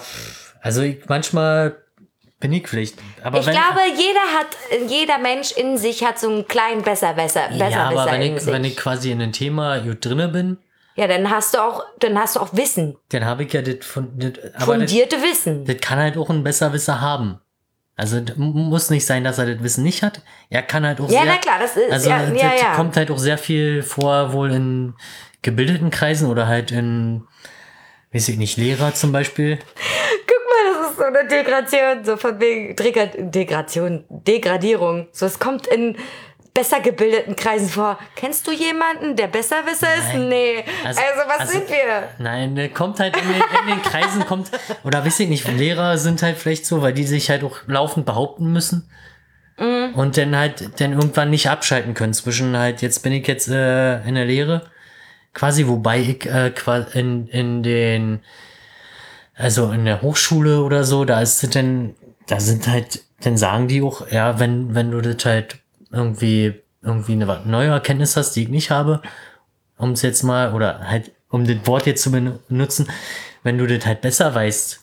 also 0.62 0.82
ich, 0.82 1.06
manchmal 1.08 1.78
bin 2.40 2.52
ich 2.54 2.68
vielleicht. 2.68 2.96
Aber 3.24 3.40
Ich 3.40 3.46
wenn, 3.46 3.54
glaube, 3.54 3.82
jeder 3.96 4.20
hat, 4.38 4.90
jeder 4.90 5.18
Mensch 5.18 5.52
in 5.52 5.78
sich 5.78 6.04
hat 6.04 6.20
so 6.20 6.30
einen 6.30 6.48
kleinen 6.48 6.82
Besserwisser, 6.82 7.52
ja, 7.52 7.90
aber 7.90 8.06
wenn 8.12 8.22
ich, 8.22 8.42
sich. 8.42 8.52
wenn 8.54 8.64
ich 8.64 8.76
quasi 8.78 9.12
in 9.12 9.22
ein 9.22 9.32
Thema 9.32 9.80
drinne 9.80 10.28
bin, 10.28 10.58
ja, 10.96 11.08
dann 11.08 11.30
hast 11.30 11.54
du 11.54 11.60
auch, 11.60 11.84
dann 12.00 12.18
hast 12.18 12.36
du 12.38 12.40
auch 12.40 12.50
Wissen. 12.54 12.96
dann 13.10 13.26
habe 13.26 13.44
ich 13.44 13.54
ja 13.54 13.62
das, 13.62 13.86
Fundierte 13.86 15.22
Wissen. 15.22 15.66
das 15.66 15.78
kann 15.82 16.00
halt 16.00 16.18
auch 16.18 16.30
ein 16.30 16.44
Besserwisser 16.44 17.02
haben. 17.02 17.40
Also 17.98 18.20
muss 18.36 18.90
nicht 18.90 19.06
sein, 19.06 19.24
dass 19.24 19.38
er 19.38 19.46
das 19.54 19.64
Wissen 19.64 19.84
nicht 19.84 20.04
hat. 20.04 20.22
Er 20.50 20.62
kann 20.64 20.86
halt 20.86 21.00
auch 21.00 21.10
Ja, 21.10 21.22
sehr, 21.22 21.26
na 21.32 21.38
klar, 21.38 21.60
das 21.60 21.78
ist- 21.78 21.92
also 21.92 22.10
ja, 22.10 22.26
das 22.26 22.42
ja, 22.42 22.52
ja. 22.56 22.76
kommt 22.76 22.98
halt 22.98 23.10
auch 23.10 23.18
sehr 23.18 23.38
viel 23.38 23.84
vor, 23.84 24.34
wohl 24.34 24.52
in 24.52 24.94
gebildeten 25.42 25.92
Kreisen 25.92 26.30
oder 26.30 26.46
halt 26.48 26.72
in, 26.72 27.24
weiß 28.12 28.28
ich 28.30 28.38
nicht, 28.38 28.58
Lehrer 28.58 28.94
zum 28.94 29.12
Beispiel. 29.14 29.58
Guck 29.58 30.38
mal, 30.46 30.74
das 30.82 30.92
ist 30.92 30.98
so 30.98 31.04
eine 31.04 31.26
Degradation, 31.28 32.04
so 32.04 32.18
von 32.18 32.40
wegen 32.42 32.76
Degra 32.76 33.06
Degradation, 33.06 34.04
Degradierung. 34.10 35.08
So, 35.14 35.26
es 35.26 35.40
kommt 35.40 35.68
in 35.68 35.96
besser 36.56 36.80
gebildeten 36.80 37.36
Kreisen 37.36 37.70
vor. 37.70 38.00
Kennst 38.16 38.48
du 38.48 38.52
jemanden, 38.52 39.16
der 39.16 39.28
Besserwisser 39.28 39.94
ist? 39.96 40.08
Nein. 40.14 40.30
Nee. 40.30 40.64
Also- 40.84 41.02
Also, 41.02 41.30
was 41.30 41.40
also- 41.42 41.52
sind 41.52 41.70
wir? 41.70 42.10
Nein, 42.18 42.56
der 42.56 42.70
kommt 42.70 43.00
halt 43.00 43.16
in 43.16 43.28
den, 43.28 43.36
in 43.62 43.68
den 43.76 43.82
Kreisen, 43.84 44.26
kommt, 44.26 44.50
oder 44.84 45.06
weiß 45.06 45.20
ich 45.20 45.30
nicht, 45.30 45.48
Lehrer 45.48 46.00
sind 46.00 46.24
halt 46.24 46.38
vielleicht 46.38 46.66
so, 46.66 46.82
weil 46.82 46.94
die 46.94 47.04
sich 47.06 47.30
halt 47.30 47.44
auch 47.44 47.60
laufend 47.68 48.08
behaupten 48.08 48.52
müssen. 48.52 48.90
Und 49.58 50.18
dann 50.18 50.36
halt 50.36 50.82
dann 50.82 50.92
irgendwann 50.92 51.30
nicht 51.30 51.50
abschalten 51.50 51.94
können 51.94 52.14
zwischen 52.14 52.58
halt, 52.58 52.82
jetzt 52.82 53.04
bin 53.04 53.14
ich 53.14 53.26
jetzt 53.26 53.48
äh, 53.48 54.02
in 54.04 54.16
der 54.16 54.26
Lehre. 54.26 54.70
Quasi, 55.34 55.68
wobei 55.68 56.00
ich 56.00 56.26
äh, 56.26 56.52
in, 56.94 57.28
in 57.28 57.64
den, 57.64 58.22
also 59.34 59.72
in 59.72 59.86
der 59.86 60.02
Hochschule 60.02 60.62
oder 60.62 60.84
so, 60.84 61.06
da 61.06 61.22
ist 61.22 61.42
es 61.42 61.50
dann, 61.52 61.96
da 62.28 62.42
sind 62.42 62.68
halt, 62.68 63.02
dann 63.22 63.38
sagen 63.38 63.70
die 63.70 63.82
auch, 63.82 64.10
ja, 64.12 64.40
wenn, 64.40 64.76
wenn 64.76 64.92
du 64.92 65.00
das 65.00 65.24
halt 65.24 65.60
irgendwie, 65.96 66.62
irgendwie 66.82 67.14
eine 67.14 67.42
neue 67.46 67.70
Erkenntnis 67.70 68.16
hast, 68.16 68.34
die 68.36 68.44
ich 68.44 68.50
nicht 68.50 68.70
habe, 68.70 69.02
um 69.78 69.92
es 69.92 70.02
jetzt 70.02 70.24
mal, 70.24 70.54
oder 70.54 70.82
halt, 70.88 71.12
um 71.30 71.46
das 71.48 71.66
Wort 71.66 71.86
jetzt 71.86 72.04
zu 72.04 72.12
benutzen, 72.12 72.90
wenn 73.44 73.58
du 73.58 73.66
das 73.66 73.86
halt 73.86 74.02
besser 74.02 74.36
weißt, 74.36 74.82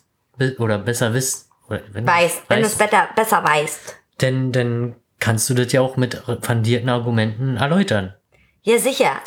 oder 0.59 0.79
besser 0.79 1.15
wisst, 1.15 1.49
oder 1.69 1.83
wenn 1.93 2.07
Weißt, 2.07 2.43
wenn 2.49 2.61
du 2.61 2.67
es 2.67 2.75
besser, 2.75 3.09
besser 3.15 3.45
weißt. 3.45 3.97
dann, 4.19 4.53
dann 4.53 4.97
kannst 5.19 5.49
du 5.49 5.55
das 5.55 5.73
ja 5.73 5.81
auch 5.81 5.97
mit 5.97 6.21
fundierten 6.43 6.89
Argumenten 6.89 7.57
erläutern. 7.57 8.15
Ja, 8.63 8.79
sicher. 8.79 9.21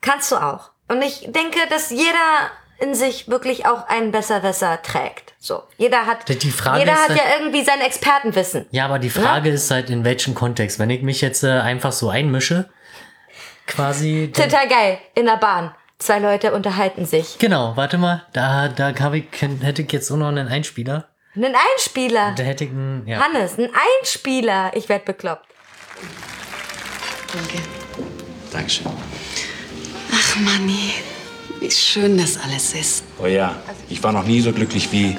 Kannst 0.00 0.30
du 0.32 0.36
auch. 0.36 0.70
Und 0.88 1.00
ich 1.02 1.20
denke, 1.32 1.58
dass 1.70 1.90
jeder 1.90 2.50
in 2.82 2.94
sich 2.94 3.28
wirklich 3.28 3.64
auch 3.66 3.86
einen 3.88 4.10
Besserwisser 4.10 4.82
trägt. 4.82 5.34
So. 5.38 5.62
Jeder 5.78 6.06
hat, 6.06 6.28
Die 6.28 6.50
Frage 6.50 6.80
jeder 6.80 6.92
ist 6.92 6.98
hat 7.02 7.08
halt- 7.10 7.18
ja 7.20 7.24
irgendwie 7.38 7.64
sein 7.64 7.80
Expertenwissen. 7.80 8.66
Ja, 8.70 8.84
aber 8.86 8.98
die 8.98 9.10
Frage 9.10 9.50
ist 9.50 9.70
halt, 9.70 9.88
in 9.90 10.04
welchem 10.04 10.34
Kontext. 10.34 10.78
Wenn 10.78 10.90
ich 10.90 11.02
mich 11.02 11.20
jetzt 11.20 11.44
äh, 11.44 11.50
einfach 11.60 11.92
so 11.92 12.08
einmische, 12.10 12.68
quasi. 13.66 14.32
Total 14.34 14.68
geil. 14.68 14.98
In 15.14 15.26
der 15.26 15.36
Bahn. 15.36 15.74
Zwei 15.98 16.18
Leute 16.18 16.52
unterhalten 16.52 17.06
sich. 17.06 17.38
Genau, 17.38 17.76
warte 17.76 17.96
mal, 17.96 18.26
da, 18.32 18.66
da 18.68 18.92
hab 18.98 19.14
ich, 19.14 19.26
hätte 19.62 19.82
ich 19.82 19.92
jetzt 19.92 20.10
auch 20.10 20.16
noch 20.16 20.28
einen 20.28 20.48
Einspieler. 20.48 21.08
Einen 21.36 21.54
Einspieler. 21.54 22.34
Da 22.36 22.42
hätte 22.42 22.64
ich 22.64 22.70
einen, 22.70 23.06
ja. 23.06 23.20
Hannes, 23.20 23.56
ein 23.56 23.70
Einspieler. 24.00 24.72
Ich 24.74 24.88
werd 24.88 25.04
bekloppt. 25.04 25.46
Danke. 27.32 27.58
Dankeschön. 28.52 28.86
Ach, 30.12 30.36
Manni, 30.40 30.92
wie 31.62 31.70
schön 31.70 32.18
das 32.18 32.38
alles 32.38 32.74
ist. 32.74 33.04
Oh 33.22 33.26
ja, 33.26 33.54
ich 33.88 34.02
war 34.02 34.12
noch 34.12 34.26
nie 34.26 34.40
so 34.40 34.52
glücklich 34.52 34.90
wie. 34.90 35.16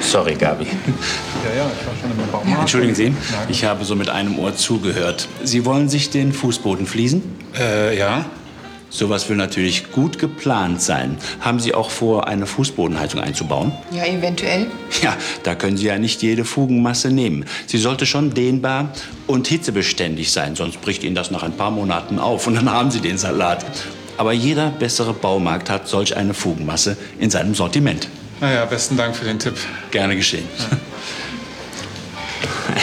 Sorry, 0.00 0.34
Gabi. 0.34 0.64
Ja, 0.64 1.56
ja, 1.56 1.70
ich 1.78 1.86
war 1.86 1.94
schon 2.00 2.10
im 2.10 2.30
Baumarkt. 2.30 2.60
Entschuldigen 2.60 2.94
Sie, 2.94 3.14
ich 3.48 3.64
habe 3.64 3.84
so 3.84 3.94
mit 3.96 4.08
einem 4.08 4.38
Ohr 4.38 4.54
zugehört. 4.56 5.28
Sie 5.42 5.64
wollen 5.64 5.88
sich 5.88 6.10
den 6.10 6.32
Fußboden 6.32 6.86
fließen? 6.86 7.22
Äh, 7.58 7.98
ja. 7.98 8.24
Sowas 8.88 9.28
will 9.28 9.36
natürlich 9.36 9.90
gut 9.90 10.18
geplant 10.18 10.80
sein. 10.80 11.18
Haben 11.40 11.58
Sie 11.58 11.74
auch 11.74 11.90
vor, 11.90 12.28
eine 12.28 12.46
Fußbodenheizung 12.46 13.20
einzubauen? 13.20 13.72
Ja, 13.90 14.06
eventuell. 14.06 14.68
Ja, 15.02 15.16
da 15.42 15.54
können 15.54 15.76
Sie 15.76 15.86
ja 15.86 15.98
nicht 15.98 16.22
jede 16.22 16.44
Fugenmasse 16.44 17.10
nehmen. 17.10 17.44
Sie 17.66 17.78
sollte 17.78 18.06
schon 18.06 18.32
dehnbar 18.32 18.92
und 19.26 19.48
hitzebeständig 19.48 20.30
sein, 20.30 20.54
sonst 20.54 20.80
bricht 20.80 21.02
Ihnen 21.02 21.16
das 21.16 21.30
nach 21.30 21.42
ein 21.42 21.56
paar 21.56 21.72
Monaten 21.72 22.18
auf 22.18 22.46
und 22.46 22.54
dann 22.54 22.70
haben 22.70 22.90
Sie 22.90 23.00
den 23.00 23.18
Salat. 23.18 23.66
Aber 24.16 24.32
jeder 24.32 24.70
bessere 24.70 25.12
Baumarkt 25.12 25.70
hat 25.70 25.88
solch 25.88 26.16
eine 26.16 26.34
Fugenmasse 26.34 26.96
in 27.18 27.30
seinem 27.30 27.54
Sortiment. 27.54 28.08
Naja, 28.40 28.64
besten 28.64 28.96
Dank 28.96 29.16
für 29.16 29.24
den 29.24 29.38
Tipp. 29.38 29.54
Gerne 29.90 30.16
geschehen. 30.16 30.44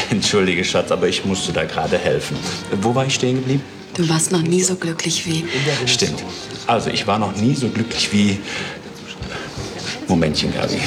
Entschuldige, 0.09 0.63
Schatz, 0.63 0.91
aber 0.91 1.07
ich 1.07 1.25
musste 1.25 1.53
da 1.53 1.65
gerade 1.65 1.97
helfen. 1.97 2.37
Wo 2.81 2.95
war 2.95 3.05
ich 3.05 3.15
stehen 3.15 3.35
geblieben? 3.35 3.61
Du 3.95 4.07
warst 4.09 4.31
noch 4.31 4.41
nie 4.41 4.61
so 4.61 4.75
glücklich 4.75 5.25
wie. 5.27 5.45
Stimmt. 5.85 6.23
Also, 6.65 6.89
ich 6.89 7.05
war 7.05 7.19
noch 7.19 7.35
nie 7.35 7.53
so 7.53 7.69
glücklich 7.69 8.11
wie. 8.11 8.39
Momentchen, 10.07 10.53
Gabi. 10.53 10.79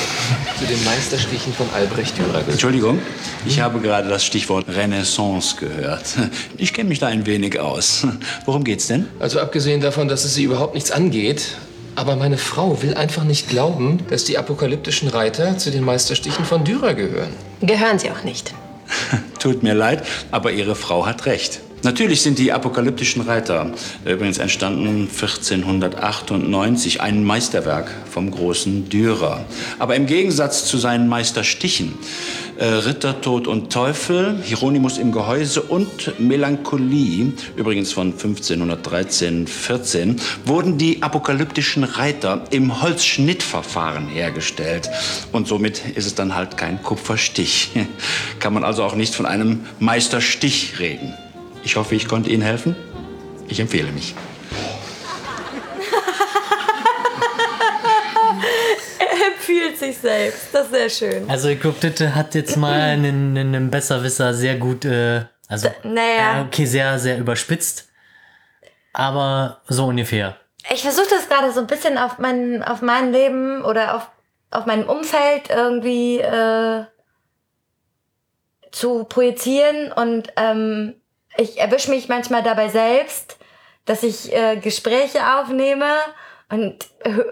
Zu 0.58 0.66
den 0.66 0.82
Meisterstichen 0.84 1.52
von 1.52 1.66
Albrecht 1.74 2.16
Dürer 2.18 2.28
gehört. 2.28 2.48
Entschuldigung, 2.48 2.98
ich 3.46 3.60
habe 3.60 3.80
gerade 3.80 4.08
das 4.08 4.24
Stichwort 4.24 4.66
Renaissance 4.68 5.56
gehört. 5.56 6.04
Ich 6.58 6.72
kenne 6.72 6.88
mich 6.88 6.98
da 6.98 7.06
ein 7.08 7.26
wenig 7.26 7.58
aus. 7.58 8.06
Worum 8.44 8.64
geht's 8.64 8.86
denn? 8.86 9.06
Also 9.18 9.40
abgesehen 9.40 9.80
davon, 9.80 10.08
dass 10.08 10.24
es 10.24 10.34
sie 10.34 10.44
überhaupt 10.44 10.74
nichts 10.74 10.90
angeht, 10.90 11.56
aber 11.94 12.16
meine 12.16 12.38
Frau 12.38 12.82
will 12.82 12.94
einfach 12.94 13.24
nicht 13.24 13.48
glauben, 13.48 14.00
dass 14.10 14.24
die 14.24 14.38
apokalyptischen 14.38 15.08
Reiter 15.08 15.58
zu 15.58 15.70
den 15.70 15.84
Meisterstichen 15.84 16.44
von 16.44 16.64
Dürer 16.64 16.94
gehören. 16.94 17.30
Gehören 17.60 17.98
sie 17.98 18.10
auch 18.10 18.22
nicht. 18.22 18.54
Tut 19.38 19.62
mir 19.62 19.74
leid, 19.74 20.04
aber 20.30 20.52
Ihre 20.52 20.76
Frau 20.76 21.06
hat 21.06 21.26
recht. 21.26 21.60
Natürlich 21.86 22.22
sind 22.22 22.40
die 22.40 22.50
apokalyptischen 22.50 23.22
Reiter 23.22 23.70
übrigens 24.04 24.38
entstanden 24.38 25.08
1498, 25.08 27.00
ein 27.00 27.22
Meisterwerk 27.22 27.94
vom 28.10 28.32
großen 28.32 28.88
Dürer. 28.88 29.44
Aber 29.78 29.94
im 29.94 30.06
Gegensatz 30.06 30.64
zu 30.64 30.78
seinen 30.78 31.06
Meisterstichen, 31.06 31.94
äh, 32.58 32.64
Ritter, 32.64 33.20
Tod 33.20 33.46
und 33.46 33.72
Teufel, 33.72 34.42
Hieronymus 34.42 34.98
im 34.98 35.12
Gehäuse 35.12 35.62
und 35.62 36.18
Melancholie, 36.18 37.32
übrigens 37.54 37.92
von 37.92 38.08
1513, 38.08 39.46
14, 39.46 40.20
wurden 40.44 40.78
die 40.78 41.04
apokalyptischen 41.04 41.84
Reiter 41.84 42.42
im 42.50 42.82
Holzschnittverfahren 42.82 44.08
hergestellt. 44.08 44.90
Und 45.30 45.46
somit 45.46 45.82
ist 45.94 46.06
es 46.06 46.16
dann 46.16 46.34
halt 46.34 46.56
kein 46.56 46.82
Kupferstich. 46.82 47.70
Kann 48.40 48.54
man 48.54 48.64
also 48.64 48.82
auch 48.82 48.96
nicht 48.96 49.14
von 49.14 49.24
einem 49.24 49.66
Meisterstich 49.78 50.80
reden. 50.80 51.14
Ich 51.66 51.74
hoffe, 51.74 51.96
ich 51.96 52.06
konnte 52.06 52.30
Ihnen 52.30 52.44
helfen. 52.44 52.76
Ich 53.48 53.58
empfehle 53.58 53.90
mich. 53.90 54.14
Er 59.00 59.26
empfiehlt 59.32 59.76
sich 59.76 59.98
selbst. 59.98 60.50
Das 60.52 60.66
ist 60.66 60.70
sehr 60.70 60.88
schön. 60.88 61.28
Also 61.28 61.48
ich 61.48 61.60
glaube, 61.60 61.78
das 61.80 62.14
hat 62.14 62.36
jetzt 62.36 62.56
mal 62.56 62.78
einen, 62.92 63.36
einen 63.36 63.68
Besserwisser 63.68 64.32
sehr 64.32 64.54
gut, 64.54 64.84
äh, 64.84 65.24
also 65.48 65.68
naja. 65.82 66.38
äh, 66.38 66.44
okay, 66.46 66.66
sehr, 66.66 67.00
sehr 67.00 67.18
überspitzt. 67.18 67.88
Aber 68.92 69.60
so 69.66 69.86
ungefähr. 69.86 70.36
Ich 70.72 70.82
versuche 70.82 71.08
das 71.10 71.28
gerade 71.28 71.50
so 71.50 71.58
ein 71.58 71.66
bisschen 71.66 71.98
auf 71.98 72.18
mein, 72.18 72.62
auf 72.62 72.80
mein 72.80 73.10
Leben 73.12 73.64
oder 73.64 73.96
auf, 73.96 74.08
auf 74.52 74.66
mein 74.66 74.86
Umfeld 74.86 75.50
irgendwie 75.50 76.20
äh, 76.20 76.84
zu 78.70 79.02
projizieren 79.02 79.90
und 79.90 80.32
ähm, 80.36 80.94
ich 81.38 81.58
erwische 81.58 81.90
mich 81.90 82.08
manchmal 82.08 82.42
dabei 82.42 82.68
selbst, 82.68 83.36
dass 83.84 84.02
ich 84.02 84.32
äh, 84.34 84.56
Gespräche 84.56 85.20
aufnehme 85.38 85.86
und 86.48 86.76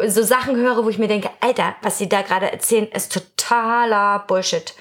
so 0.06 0.22
Sachen 0.22 0.56
höre, 0.56 0.84
wo 0.84 0.88
ich 0.88 0.98
mir 0.98 1.08
denke, 1.08 1.30
Alter, 1.40 1.76
was 1.82 1.98
sie 1.98 2.08
da 2.08 2.22
gerade 2.22 2.50
erzählen, 2.50 2.88
ist 2.88 3.12
totaler 3.12 4.24
Bullshit. 4.26 4.74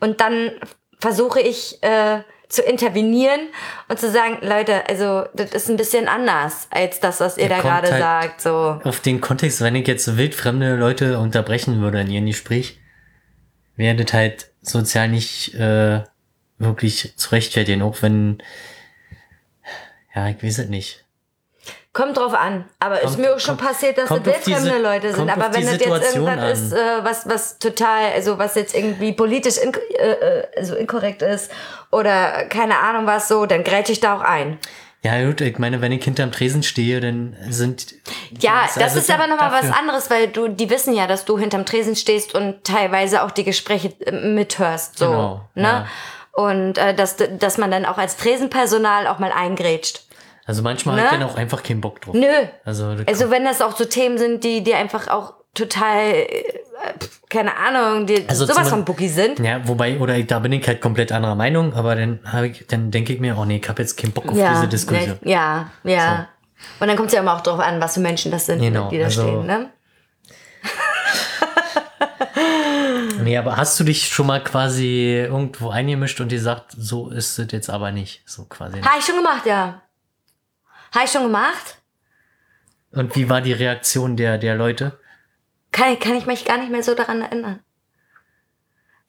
Und 0.00 0.20
dann 0.20 0.52
versuche 1.00 1.40
ich 1.40 1.82
äh, 1.82 2.20
zu 2.48 2.62
intervenieren 2.62 3.40
und 3.88 3.98
zu 3.98 4.10
sagen, 4.10 4.38
Leute, 4.42 4.88
also 4.88 5.24
das 5.34 5.52
ist 5.52 5.68
ein 5.68 5.76
bisschen 5.76 6.08
anders 6.08 6.66
als 6.70 7.00
das, 7.00 7.20
was 7.20 7.36
ihr 7.36 7.48
Der 7.48 7.58
da 7.58 7.62
gerade 7.62 7.90
halt- 7.92 8.02
sagt. 8.02 8.40
So. 8.42 8.80
Auf 8.84 9.00
den 9.00 9.20
Kontext, 9.20 9.60
wenn 9.60 9.74
ich 9.74 9.86
jetzt 9.86 10.16
wildfremde 10.16 10.76
Leute 10.76 11.18
unterbrechen 11.18 11.80
würde 11.80 12.00
in 12.00 12.10
ihrem 12.10 12.26
Gespräch, 12.26 12.78
wäre 13.76 13.96
das 13.96 14.12
halt 14.12 14.50
sozial 14.62 15.08
nicht 15.08 15.54
äh, 15.54 16.02
wirklich 16.58 17.12
zu 17.16 17.30
rechtfertigen, 17.30 17.82
auch 17.82 18.02
wenn, 18.02 18.42
ja, 20.14 20.28
ich 20.28 20.42
weiß 20.42 20.58
es 20.58 20.68
nicht. 20.68 21.04
Kommt 21.92 22.16
drauf 22.16 22.34
an. 22.34 22.64
Aber 22.78 22.96
ist 23.00 23.06
Kommt- 23.06 23.18
mir 23.18 23.34
auch 23.34 23.40
schon 23.40 23.56
kommt- 23.56 23.68
passiert, 23.70 23.98
dass 23.98 24.08
das 24.08 24.44
Sit- 24.44 24.82
Leute 24.82 25.12
sind. 25.14 25.28
Aber 25.30 25.52
wenn 25.52 25.64
das 25.64 25.72
jetzt 25.80 26.14
irgendwas 26.14 26.60
ist, 26.60 26.72
äh, 26.72 26.76
was, 27.02 27.28
was 27.28 27.58
total, 27.58 28.12
also 28.14 28.38
was 28.38 28.54
jetzt 28.54 28.74
irgendwie 28.74 29.12
politisch 29.12 29.56
in, 29.58 29.72
äh, 29.74 30.10
äh, 30.12 30.46
also 30.56 30.76
inkorrekt 30.76 31.22
ist 31.22 31.50
oder 31.90 32.44
keine 32.44 32.78
Ahnung 32.78 33.06
was 33.06 33.26
so, 33.26 33.46
dann 33.46 33.64
grätsche 33.64 33.92
ich 33.92 34.00
da 34.00 34.16
auch 34.16 34.20
ein. 34.20 34.58
Ja, 35.02 35.24
gut, 35.24 35.40
ich 35.40 35.58
meine, 35.58 35.80
wenn 35.80 35.92
ich 35.92 36.04
hinterm 36.04 36.30
Tresen 36.32 36.62
stehe, 36.62 37.00
dann 37.00 37.36
sind. 37.48 37.94
Ja, 38.40 38.64
ist 38.66 38.76
das 38.76 38.82
also 38.82 38.98
ist 38.98 39.10
aber 39.10 39.26
nochmal 39.28 39.52
was 39.52 39.70
anderes, 39.72 40.10
weil 40.10 40.28
du, 40.28 40.48
die 40.48 40.70
wissen 40.70 40.92
ja, 40.94 41.06
dass 41.06 41.24
du 41.24 41.38
hinterm 41.38 41.64
Tresen 41.64 41.94
stehst 41.96 42.34
und 42.34 42.64
teilweise 42.64 43.22
auch 43.22 43.30
die 43.30 43.44
Gespräche 43.44 43.92
äh, 44.04 44.12
mithörst. 44.12 44.98
So, 44.98 45.06
Genau, 45.06 45.40
ne? 45.54 45.62
ja. 45.62 45.86
Und 46.38 46.78
äh, 46.78 46.94
dass, 46.94 47.16
dass 47.16 47.58
man 47.58 47.70
dann 47.72 47.84
auch 47.84 47.98
als 47.98 48.16
Tresenpersonal 48.16 49.08
auch 49.08 49.18
mal 49.18 49.32
eingrätscht. 49.32 50.02
Also 50.46 50.62
manchmal 50.62 50.94
Ne? 50.96 51.02
hat 51.02 51.12
dann 51.12 51.22
auch 51.24 51.36
einfach 51.36 51.62
keinen 51.64 51.80
Bock 51.80 52.00
drauf. 52.00 52.14
Nö. 52.14 52.26
Also, 52.64 52.94
Also 53.06 53.30
wenn 53.30 53.44
das 53.44 53.60
auch 53.60 53.76
so 53.76 53.84
Themen 53.84 54.18
sind, 54.18 54.44
die, 54.44 54.62
die 54.62 54.72
einfach 54.74 55.08
auch 55.08 55.34
total, 55.52 55.98
äh, 56.12 56.44
keine 57.28 57.56
Ahnung, 57.56 58.06
die 58.06 58.24
Also 58.28 58.46
sowas 58.46 58.68
von 58.70 58.84
Boogie 58.84 59.08
sind. 59.08 59.40
Ja, 59.40 59.66
wobei, 59.66 59.98
oder 59.98 60.16
ich, 60.16 60.28
da 60.28 60.38
bin 60.38 60.52
ich 60.52 60.66
halt 60.68 60.80
komplett 60.80 61.10
anderer 61.10 61.34
Meinung, 61.34 61.74
aber 61.74 61.96
dann 61.96 62.20
habe 62.24 62.46
ich, 62.48 62.64
dann 62.68 62.92
denke 62.92 63.12
ich 63.14 63.18
mir, 63.20 63.36
oh 63.36 63.44
nee, 63.44 63.58
ich 63.60 63.68
habe 63.68 63.82
jetzt 63.82 63.96
keinen 63.98 64.12
Bock 64.12 64.26
auf 64.28 64.34
diese 64.34 64.68
Diskussion. 64.68 65.18
ne, 65.22 65.30
Ja, 65.32 65.70
ja. 65.82 66.28
Und 66.78 66.86
dann 66.86 66.96
kommt 66.96 67.08
es 67.08 67.14
ja 67.14 67.20
immer 67.20 67.34
auch 67.34 67.40
drauf 67.40 67.58
an, 67.58 67.80
was 67.80 67.94
für 67.94 68.00
Menschen 68.00 68.30
das 68.30 68.46
sind, 68.46 68.60
Genau, 68.60 68.90
die 68.90 68.98
da 68.98 69.06
also- 69.06 69.22
stehen. 69.22 69.44
Ne? 69.46 69.70
Nee, 73.22 73.36
aber 73.36 73.56
hast 73.56 73.78
du 73.78 73.84
dich 73.84 74.08
schon 74.08 74.26
mal 74.26 74.42
quasi 74.42 75.24
irgendwo 75.28 75.70
eingemischt 75.70 76.20
und 76.20 76.30
dir 76.30 76.40
sagt, 76.40 76.72
so 76.76 77.10
ist 77.10 77.38
es 77.38 77.52
jetzt 77.52 77.70
aber 77.70 77.92
nicht, 77.92 78.22
so 78.26 78.44
quasi. 78.44 78.80
Habe 78.80 78.98
ich 78.98 79.04
schon 79.04 79.16
gemacht, 79.16 79.46
ja. 79.46 79.82
Habe 80.94 81.04
ich 81.04 81.10
schon 81.10 81.24
gemacht. 81.24 81.78
Und 82.92 83.14
wie 83.16 83.28
war 83.28 83.40
die 83.40 83.52
Reaktion 83.52 84.16
der, 84.16 84.38
der 84.38 84.54
Leute? 84.54 84.98
Kann, 85.72 85.98
kann 85.98 86.16
ich 86.16 86.26
mich 86.26 86.44
gar 86.44 86.58
nicht 86.58 86.70
mehr 86.70 86.82
so 86.82 86.94
daran 86.94 87.20
erinnern. 87.20 87.60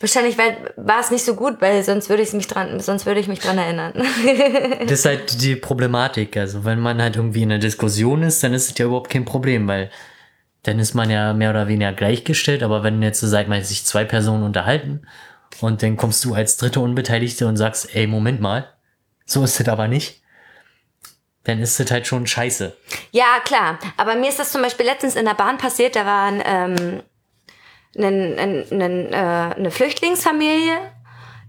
Wahrscheinlich 0.01 0.37
weil, 0.37 0.73
war 0.77 1.01
es 1.01 1.11
nicht 1.11 1.25
so 1.25 1.35
gut, 1.35 1.57
weil 1.59 1.83
sonst 1.83 2.07
würde 2.07 2.23
ich 2.23 2.31
mich 2.31 2.47
dran, 2.47 2.79
sonst 2.79 3.05
würde 3.05 3.19
ich 3.19 3.27
mich 3.27 3.39
dran 3.39 3.57
erinnern. 3.57 3.93
Das 4.83 4.99
ist 4.99 5.05
halt 5.05 5.41
die 5.41 5.57
Problematik. 5.57 6.37
Also 6.37 6.63
wenn 6.63 6.79
man 6.79 7.01
halt 7.01 7.17
irgendwie 7.17 7.43
in 7.43 7.51
einer 7.51 7.59
Diskussion 7.59 8.23
ist, 8.23 8.41
dann 8.41 8.53
ist 8.53 8.71
es 8.71 8.77
ja 8.77 8.85
überhaupt 8.85 9.09
kein 9.09 9.25
Problem, 9.25 9.67
weil 9.67 9.91
dann 10.63 10.79
ist 10.79 10.93
man 10.93 11.09
ja 11.09 11.33
mehr 11.33 11.51
oder 11.51 11.67
weniger 11.67 11.93
gleichgestellt. 11.93 12.63
Aber 12.63 12.83
wenn 12.83 13.01
jetzt, 13.01 13.21
sag 13.21 13.47
mal, 13.47 13.63
sich 13.63 13.85
zwei 13.85 14.03
Personen 14.03 14.43
unterhalten 14.43 15.07
und 15.61 15.81
dann 15.83 15.97
kommst 15.97 16.23
du 16.25 16.33
als 16.33 16.57
dritte 16.57 16.79
Unbeteiligte 16.79 17.47
und 17.47 17.57
sagst, 17.57 17.95
ey, 17.95 18.07
Moment 18.07 18.41
mal, 18.41 18.73
so 19.25 19.43
ist 19.43 19.59
es 19.59 19.67
aber 19.67 19.87
nicht, 19.87 20.21
dann 21.43 21.59
ist 21.59 21.79
es 21.79 21.91
halt 21.91 22.07
schon 22.07 22.27
scheiße. 22.27 22.75
Ja, 23.11 23.39
klar. 23.43 23.79
Aber 23.97 24.15
mir 24.15 24.29
ist 24.29 24.39
das 24.39 24.51
zum 24.51 24.61
Beispiel 24.61 24.85
letztens 24.85 25.15
in 25.15 25.25
der 25.25 25.33
Bahn 25.33 25.57
passiert. 25.57 25.95
Da 25.95 26.05
war 26.05 26.25
ein, 26.25 26.43
ähm, 26.45 27.03
ein, 27.97 28.37
ein, 28.37 28.81
ein, 28.81 29.13
äh, 29.13 29.55
eine 29.55 29.71
Flüchtlingsfamilie, 29.71 30.77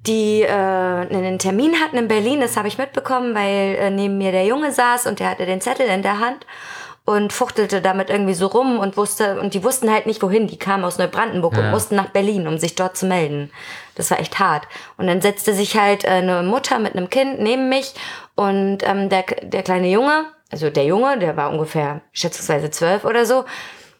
die 0.06 0.42
äh, 0.42 0.48
einen 0.48 1.38
Termin 1.38 1.80
hatten 1.80 1.98
in 1.98 2.08
Berlin. 2.08 2.40
Das 2.40 2.56
habe 2.56 2.68
ich 2.68 2.78
mitbekommen, 2.78 3.34
weil 3.34 3.76
äh, 3.76 3.90
neben 3.90 4.18
mir 4.18 4.32
der 4.32 4.46
Junge 4.46 4.72
saß 4.72 5.06
und 5.06 5.18
der 5.18 5.30
hatte 5.30 5.46
den 5.46 5.60
Zettel 5.60 5.86
in 5.86 6.02
der 6.02 6.20
Hand 6.20 6.46
und 7.10 7.32
fuchtelte 7.32 7.82
damit 7.82 8.08
irgendwie 8.08 8.34
so 8.34 8.46
rum 8.46 8.78
und 8.78 8.96
wusste 8.96 9.40
und 9.40 9.52
die 9.54 9.64
wussten 9.64 9.90
halt 9.90 10.06
nicht 10.06 10.22
wohin. 10.22 10.46
Die 10.46 10.58
kamen 10.58 10.84
aus 10.84 10.96
Neubrandenburg 10.98 11.54
und 11.56 11.64
Ja. 11.64 11.70
mussten 11.70 11.96
nach 11.96 12.10
Berlin, 12.10 12.46
um 12.46 12.56
sich 12.58 12.76
dort 12.76 12.96
zu 12.96 13.06
melden. 13.06 13.50
Das 13.96 14.10
war 14.12 14.20
echt 14.20 14.38
hart. 14.38 14.68
Und 14.96 15.08
dann 15.08 15.20
setzte 15.20 15.52
sich 15.52 15.76
halt 15.76 16.04
äh, 16.04 16.08
eine 16.08 16.42
Mutter 16.44 16.78
mit 16.78 16.94
einem 16.94 17.10
Kind 17.10 17.40
neben 17.40 17.68
mich 17.68 17.94
und 18.36 18.78
ähm, 18.84 19.08
der, 19.08 19.24
der 19.42 19.62
kleine 19.64 19.88
Junge, 19.88 20.26
also 20.52 20.70
der 20.70 20.84
Junge, 20.84 21.18
der 21.18 21.36
war 21.36 21.50
ungefähr 21.50 22.00
schätzungsweise 22.12 22.70
zwölf 22.70 23.04
oder 23.04 23.26
so, 23.26 23.44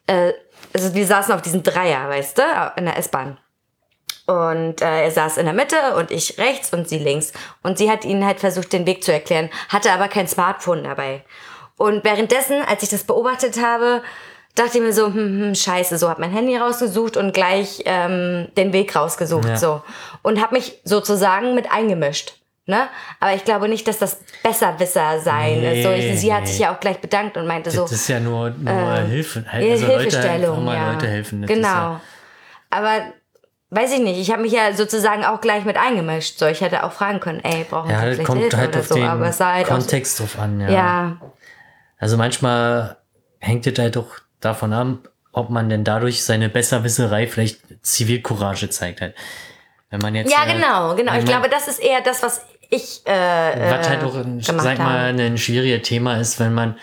äh, 0.07 0.33
also 0.73 0.95
wir 0.95 1.07
saßen 1.07 1.35
auf 1.35 1.43
diesem 1.43 1.65
Dreier, 1.65 2.09
weißt 2.09 2.39
du, 2.39 2.43
in 2.77 2.85
der 2.85 2.97
S-Bahn. 2.97 3.39
Und 4.27 4.81
äh, 4.83 5.03
er 5.03 5.11
saß 5.11 5.39
in 5.39 5.47
der 5.47 5.55
Mitte 5.55 5.97
und 5.97 6.13
ich 6.13 6.39
rechts 6.39 6.73
und 6.73 6.89
sie 6.89 6.99
links. 6.99 7.33
Und 7.65 7.79
sie 7.79 7.91
hat 7.91 8.05
ihnen 8.05 8.25
halt 8.25 8.39
versucht, 8.39 8.73
den 8.73 8.87
Weg 8.87 9.03
zu 9.03 9.13
erklären, 9.13 9.51
hatte 9.69 9.91
aber 9.91 10.07
kein 10.07 10.29
Smartphone 10.29 10.85
dabei. 10.85 11.25
Und 11.81 12.05
währenddessen, 12.05 12.61
als 12.69 12.83
ich 12.83 12.91
das 12.91 13.05
beobachtet 13.05 13.59
habe, 13.65 14.03
dachte 14.55 14.77
ich 14.77 14.85
mir 14.85 14.93
so, 14.93 15.07
hm, 15.07 15.15
hm, 15.15 15.55
scheiße, 15.55 15.97
so 15.97 16.11
hab 16.11 16.19
mein 16.19 16.31
Handy 16.31 16.55
rausgesucht 16.55 17.17
und 17.17 17.33
gleich 17.33 17.83
ähm, 17.87 18.49
den 18.59 18.75
Weg 18.75 18.95
rausgesucht, 18.95 19.49
Ja. 19.49 19.57
so. 19.57 19.83
Und 20.21 20.43
hab 20.43 20.53
mich 20.53 20.79
sozusagen 20.85 21.55
mit 21.55 21.73
eingemischt. 21.73 22.35
Ne? 22.67 22.83
Aber 23.19 23.33
ich 23.35 23.47
glaube 23.47 23.67
nicht, 23.67 23.89
dass 23.89 23.97
das 23.99 24.19
Besserwisser 24.43 25.21
sein 25.21 25.61
Nee, 25.61 25.81
ist. 25.81 25.87
So, 25.87 25.91
ich, 25.91 26.21
sie 26.21 26.35
hat 26.35 26.43
nee. 26.43 26.47
sich 26.49 26.59
ja 26.59 26.75
auch 26.75 26.81
gleich 26.81 26.99
bedankt 26.99 27.39
und 27.39 27.47
meinte 27.47 27.71
so, 27.71 27.81
Das 27.83 27.93
ist 27.93 28.09
ja 28.09 28.21
nur, 28.21 28.51
nur 28.51 28.97
Hilfe. 28.99 29.47
Halt, 29.51 29.71
also 29.71 29.87
Leute, 29.87 30.01
Hilfestellung, 30.01 30.65
mal 30.67 30.77
ja. 30.77 30.93
Leute 30.93 31.09
helfen. 31.09 31.41
Das 31.41 31.49
Genau. 31.49 31.67
Ja, 31.67 32.01
Aber 32.69 32.93
weiß 33.71 33.93
ich 33.95 34.01
nicht, 34.01 34.21
ich 34.21 34.31
habe 34.31 34.43
mich 34.43 34.53
ja 34.53 34.75
sozusagen 34.75 35.25
auch 35.25 35.41
gleich 35.41 35.65
mit 35.65 35.79
eingemischt. 35.79 36.39
So, 36.39 36.47
ich 36.47 36.61
hätte 36.61 36.85
auch 36.85 36.93
fragen 36.93 37.21
können, 37.21 37.41
ey, 37.43 37.65
brauchen 37.65 37.89
ja, 37.91 38.01
Sie 38.01 38.07
das 38.07 38.15
vielleicht 38.17 38.27
kommt 38.27 38.41
Hilfe 38.43 38.57
halt 38.59 38.69
oder 38.69 38.81
auf 38.81 38.87
so. 38.87 38.95
den 38.97 39.05
Aber 39.05 39.27
es 39.29 39.41
war 39.41 39.55
halt 39.55 39.67
Kontext 39.67 40.21
drauf 40.21 40.39
an. 40.39 40.61
Ja. 40.61 40.69
ja, 40.71 41.17
Also 42.01 42.17
manchmal 42.17 42.97
hängt 43.39 43.67
es 43.67 43.79
halt 43.79 43.97
auch 43.97 44.09
davon 44.41 44.73
ab, 44.73 45.11
ob 45.33 45.51
man 45.51 45.69
denn 45.69 45.85
dadurch 45.85 46.25
seine 46.25 46.49
Besserwisserei 46.49 47.27
vielleicht 47.27 47.61
Zivilcourage 47.83 48.71
zeigt 48.71 49.01
halt. 49.03 49.15
Wenn 49.91 50.01
man 50.01 50.15
jetzt. 50.15 50.33
ja, 50.33 50.45
äh, 50.47 50.55
genau, 50.55 50.95
genau. 50.97 51.17
Ich 51.19 51.25
glaube, 51.25 51.49
das 51.49 51.69
ist 51.69 51.79
eher 51.79 52.01
das, 52.01 52.23
was 52.23 52.45
ich 52.71 53.03
äh, 53.05 53.71
Was 53.71 53.89
halt 53.89 54.03
äh, 54.03 54.07
auch, 54.07 54.15
ein, 54.17 54.41
gemacht 54.41 54.63
sag 54.63 54.79
mal, 54.79 55.19
ein 55.19 55.39
schwieriges 55.39 55.87
Thema 55.87 56.17
ist, 56.17 56.41
wenn 56.41 56.55
man 56.55 56.77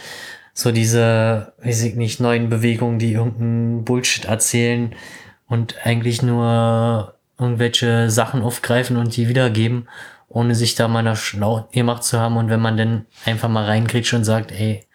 so 0.54 0.72
diese, 0.72 1.54
weiß 1.64 1.84
ich 1.84 1.96
nicht, 1.96 2.20
neuen 2.20 2.50
Bewegungen, 2.50 3.00
die 3.00 3.14
irgendeinen 3.14 3.86
Bullshit 3.86 4.26
erzählen 4.26 4.96
und 5.48 5.76
eigentlich 5.86 6.22
nur 6.22 7.16
irgendwelche 7.40 8.10
Sachen 8.10 8.42
aufgreifen 8.42 8.98
und 8.98 9.16
die 9.16 9.30
wiedergeben, 9.30 9.88
ohne 10.28 10.56
sich 10.56 10.76
da 10.76 10.88
mal 10.88 11.04
nach 11.04 11.16
schlau 11.16 11.70
gemacht 11.72 12.04
zu 12.04 12.20
haben. 12.20 12.38
Und 12.38 12.50
wenn 12.50 12.60
man 12.60 12.76
dann 12.76 13.06
einfach 13.26 13.50
mal 13.50 13.66
reinkriegt 13.66 14.12
und 14.14 14.26
sagt, 14.26 14.52
ey, 14.52 14.87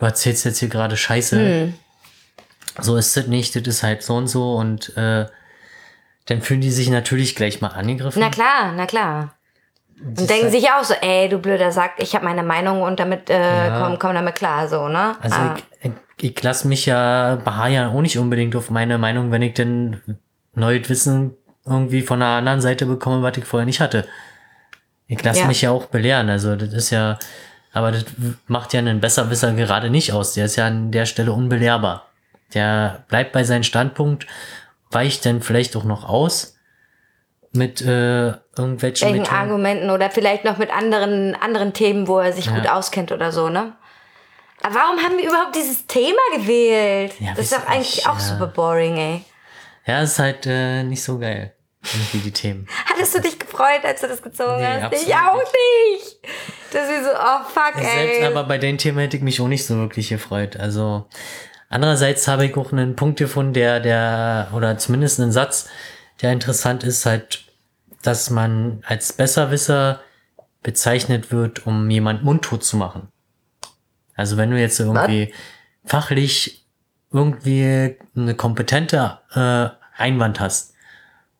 du 0.00 0.06
erzählst 0.06 0.44
jetzt 0.44 0.58
hier 0.58 0.68
gerade 0.68 0.96
Scheiße, 0.96 1.38
Hm. 1.38 1.74
so 2.80 2.96
ist 2.96 3.16
das 3.16 3.26
nicht, 3.26 3.54
das 3.56 3.62
ist 3.66 3.82
halt 3.82 4.02
so 4.02 4.14
und 4.16 4.26
so 4.28 4.54
und 4.54 4.96
äh, 4.96 5.26
dann 6.26 6.40
fühlen 6.42 6.60
die 6.60 6.70
sich 6.70 6.88
natürlich 6.90 7.34
gleich 7.36 7.60
mal 7.60 7.68
angegriffen. 7.68 8.20
Na 8.20 8.30
klar, 8.30 8.72
na 8.74 8.86
klar. 8.86 9.34
Und 10.04 10.28
denken 10.28 10.50
sich 10.50 10.68
auch 10.70 10.82
so, 10.84 10.94
ey, 10.94 11.28
du 11.28 11.38
blöder 11.38 11.70
Sack, 11.70 11.92
ich 11.98 12.14
habe 12.14 12.24
meine 12.24 12.42
Meinung 12.42 12.82
und 12.82 12.98
damit 12.98 13.30
äh, 13.30 13.68
Ja. 13.68 13.80
komm, 13.80 13.98
komm 13.98 14.14
damit 14.14 14.34
klar, 14.34 14.68
so, 14.68 14.88
ne? 14.88 15.16
Also 15.20 15.36
Ah. 15.36 15.56
ich, 15.82 15.90
ich, 16.18 16.30
ich 16.36 16.42
lasse 16.42 16.66
mich 16.66 16.86
ja 16.86 17.36
beharren 17.36 17.88
auch 17.94 18.00
nicht 18.00 18.18
unbedingt 18.18 18.56
auf 18.56 18.70
meine 18.70 18.98
Meinung, 18.98 19.30
wenn 19.30 19.42
ich 19.42 19.54
denn 19.54 20.00
neues 20.54 20.88
Wissen 20.88 21.36
irgendwie 21.66 22.02
von 22.02 22.20
einer 22.22 22.36
anderen 22.38 22.60
Seite 22.60 22.86
bekomme, 22.86 23.22
was 23.22 23.36
ich 23.38 23.44
vorher 23.44 23.66
nicht 23.66 23.80
hatte. 23.80 24.06
Ich 25.06 25.22
lasse 25.22 25.40
Ja. 25.40 25.46
mich 25.46 25.62
ja 25.62 25.70
auch 25.70 25.86
belehren. 25.86 26.28
Also 26.30 26.56
das 26.56 26.72
ist 26.72 26.90
ja, 26.90 27.18
aber 27.74 27.90
das 27.90 28.04
macht 28.46 28.72
ja 28.72 28.78
einen 28.78 29.00
Besserwisser 29.00 29.52
gerade 29.52 29.90
nicht 29.90 30.12
aus. 30.12 30.32
Der 30.32 30.46
ist 30.46 30.56
ja 30.56 30.66
an 30.66 30.92
der 30.92 31.06
Stelle 31.06 31.32
unbelehrbar. 31.32 32.06
Der 32.54 33.04
bleibt 33.08 33.32
bei 33.32 33.42
seinem 33.42 33.64
Standpunkt, 33.64 34.26
weicht 34.90 35.26
dann 35.26 35.42
vielleicht 35.42 35.76
auch 35.76 35.84
noch 35.84 36.08
aus 36.08 36.56
mit 37.52 37.82
äh, 37.82 38.28
irgendwelchen 38.56 39.08
welchen 39.08 39.22
Methoden. 39.22 39.36
Argumenten 39.36 39.90
oder 39.90 40.10
vielleicht 40.10 40.44
noch 40.44 40.58
mit 40.58 40.72
anderen, 40.72 41.34
anderen 41.34 41.72
Themen, 41.72 42.06
wo 42.06 42.18
er 42.18 42.32
sich 42.32 42.48
gut 42.52 42.68
auskennt 42.68 43.12
oder 43.12 43.32
so, 43.32 43.48
ne? 43.48 43.72
Aber 44.62 44.74
warum 44.76 44.98
haben 44.98 45.18
wir 45.18 45.28
überhaupt 45.28 45.54
dieses 45.54 45.86
Thema 45.86 46.20
gewählt? 46.36 47.14
Ja, 47.20 47.30
das 47.30 47.46
ist 47.46 47.52
doch 47.52 47.66
eigentlich 47.66 47.96
nicht, 47.96 48.08
auch 48.08 48.14
ja. 48.14 48.20
super 48.20 48.46
boring, 48.46 48.96
ey. 48.96 49.24
Ja, 49.84 50.02
ist 50.02 50.18
halt 50.18 50.46
äh, 50.46 50.82
nicht 50.84 51.02
so 51.02 51.18
geil. 51.18 51.53
Irgendwie 51.92 52.18
die 52.18 52.30
Themen. 52.30 52.66
Hattest 52.86 53.14
du 53.14 53.20
dich 53.20 53.38
gefreut, 53.38 53.84
als 53.84 54.00
du 54.00 54.08
das 54.08 54.22
gezogen 54.22 54.56
Nee, 54.58 54.82
hast? 54.82 54.94
Ich 54.94 55.14
auch 55.14 55.36
nicht. 55.36 56.18
Das 56.72 56.88
ist 56.88 57.04
so, 57.04 57.10
oh 57.10 57.44
fuck, 57.44 57.74
Selbst 57.74 58.20
ey. 58.20 58.24
aber 58.24 58.44
bei 58.44 58.58
den 58.58 58.78
Themen 58.78 58.98
hätte 58.98 59.16
ich 59.16 59.22
mich 59.22 59.40
auch 59.40 59.48
nicht 59.48 59.66
so 59.66 59.76
wirklich 59.76 60.08
gefreut. 60.08 60.56
Also 60.56 61.06
andererseits 61.68 62.26
habe 62.26 62.46
ich 62.46 62.56
auch 62.56 62.72
einen 62.72 62.96
Punkt 62.96 63.18
gefunden, 63.18 63.52
der, 63.52 63.80
der, 63.80 64.48
oder 64.54 64.78
zumindest 64.78 65.20
einen 65.20 65.32
Satz, 65.32 65.68
der 66.22 66.32
interessant 66.32 66.84
ist, 66.84 67.06
halt, 67.06 67.44
dass 68.02 68.30
man 68.30 68.82
als 68.86 69.12
Besserwisser 69.12 70.00
bezeichnet 70.62 71.30
wird, 71.30 71.66
um 71.66 71.90
jemand 71.90 72.24
mundtot 72.24 72.64
zu 72.64 72.76
machen. 72.76 73.08
Also 74.16 74.36
wenn 74.36 74.50
du 74.50 74.58
jetzt 74.58 74.80
irgendwie 74.80 75.34
fachlich 75.84 76.66
irgendwie 77.12 77.96
eine 78.16 78.34
kompetente 78.34 79.18
äh, 79.34 79.68
Einwand 80.00 80.40
hast 80.40 80.73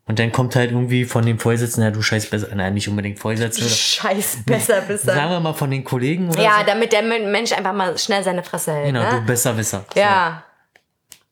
und 0.06 0.18
dann 0.18 0.32
kommt 0.32 0.54
halt 0.54 0.70
irgendwie 0.70 1.04
von 1.04 1.24
dem 1.24 1.38
Vorsitzenden, 1.38 1.90
ja, 1.90 1.90
du 1.96 2.02
scheiß 2.02 2.26
besser, 2.26 2.48
nein, 2.54 2.74
nicht 2.74 2.88
unbedingt 2.88 3.18
Vorsitzender, 3.18 3.70
Scheiß 3.70 4.38
besser, 4.44 4.80
besser. 4.82 5.14
sagen 5.14 5.30
wir 5.30 5.40
mal 5.40 5.54
von 5.54 5.70
den 5.70 5.82
Kollegen 5.84 6.28
oder 6.30 6.42
Ja, 6.42 6.58
so. 6.60 6.66
damit 6.66 6.92
der 6.92 7.02
Mensch 7.02 7.52
einfach 7.52 7.72
mal 7.72 7.96
schnell 7.98 8.22
seine 8.22 8.42
Fresse 8.42 8.72
hält. 8.72 8.86
Genau, 8.86 9.08
du 9.08 9.16
ne? 9.16 9.22
Besserwisser. 9.26 9.84
Ja. 9.94 10.44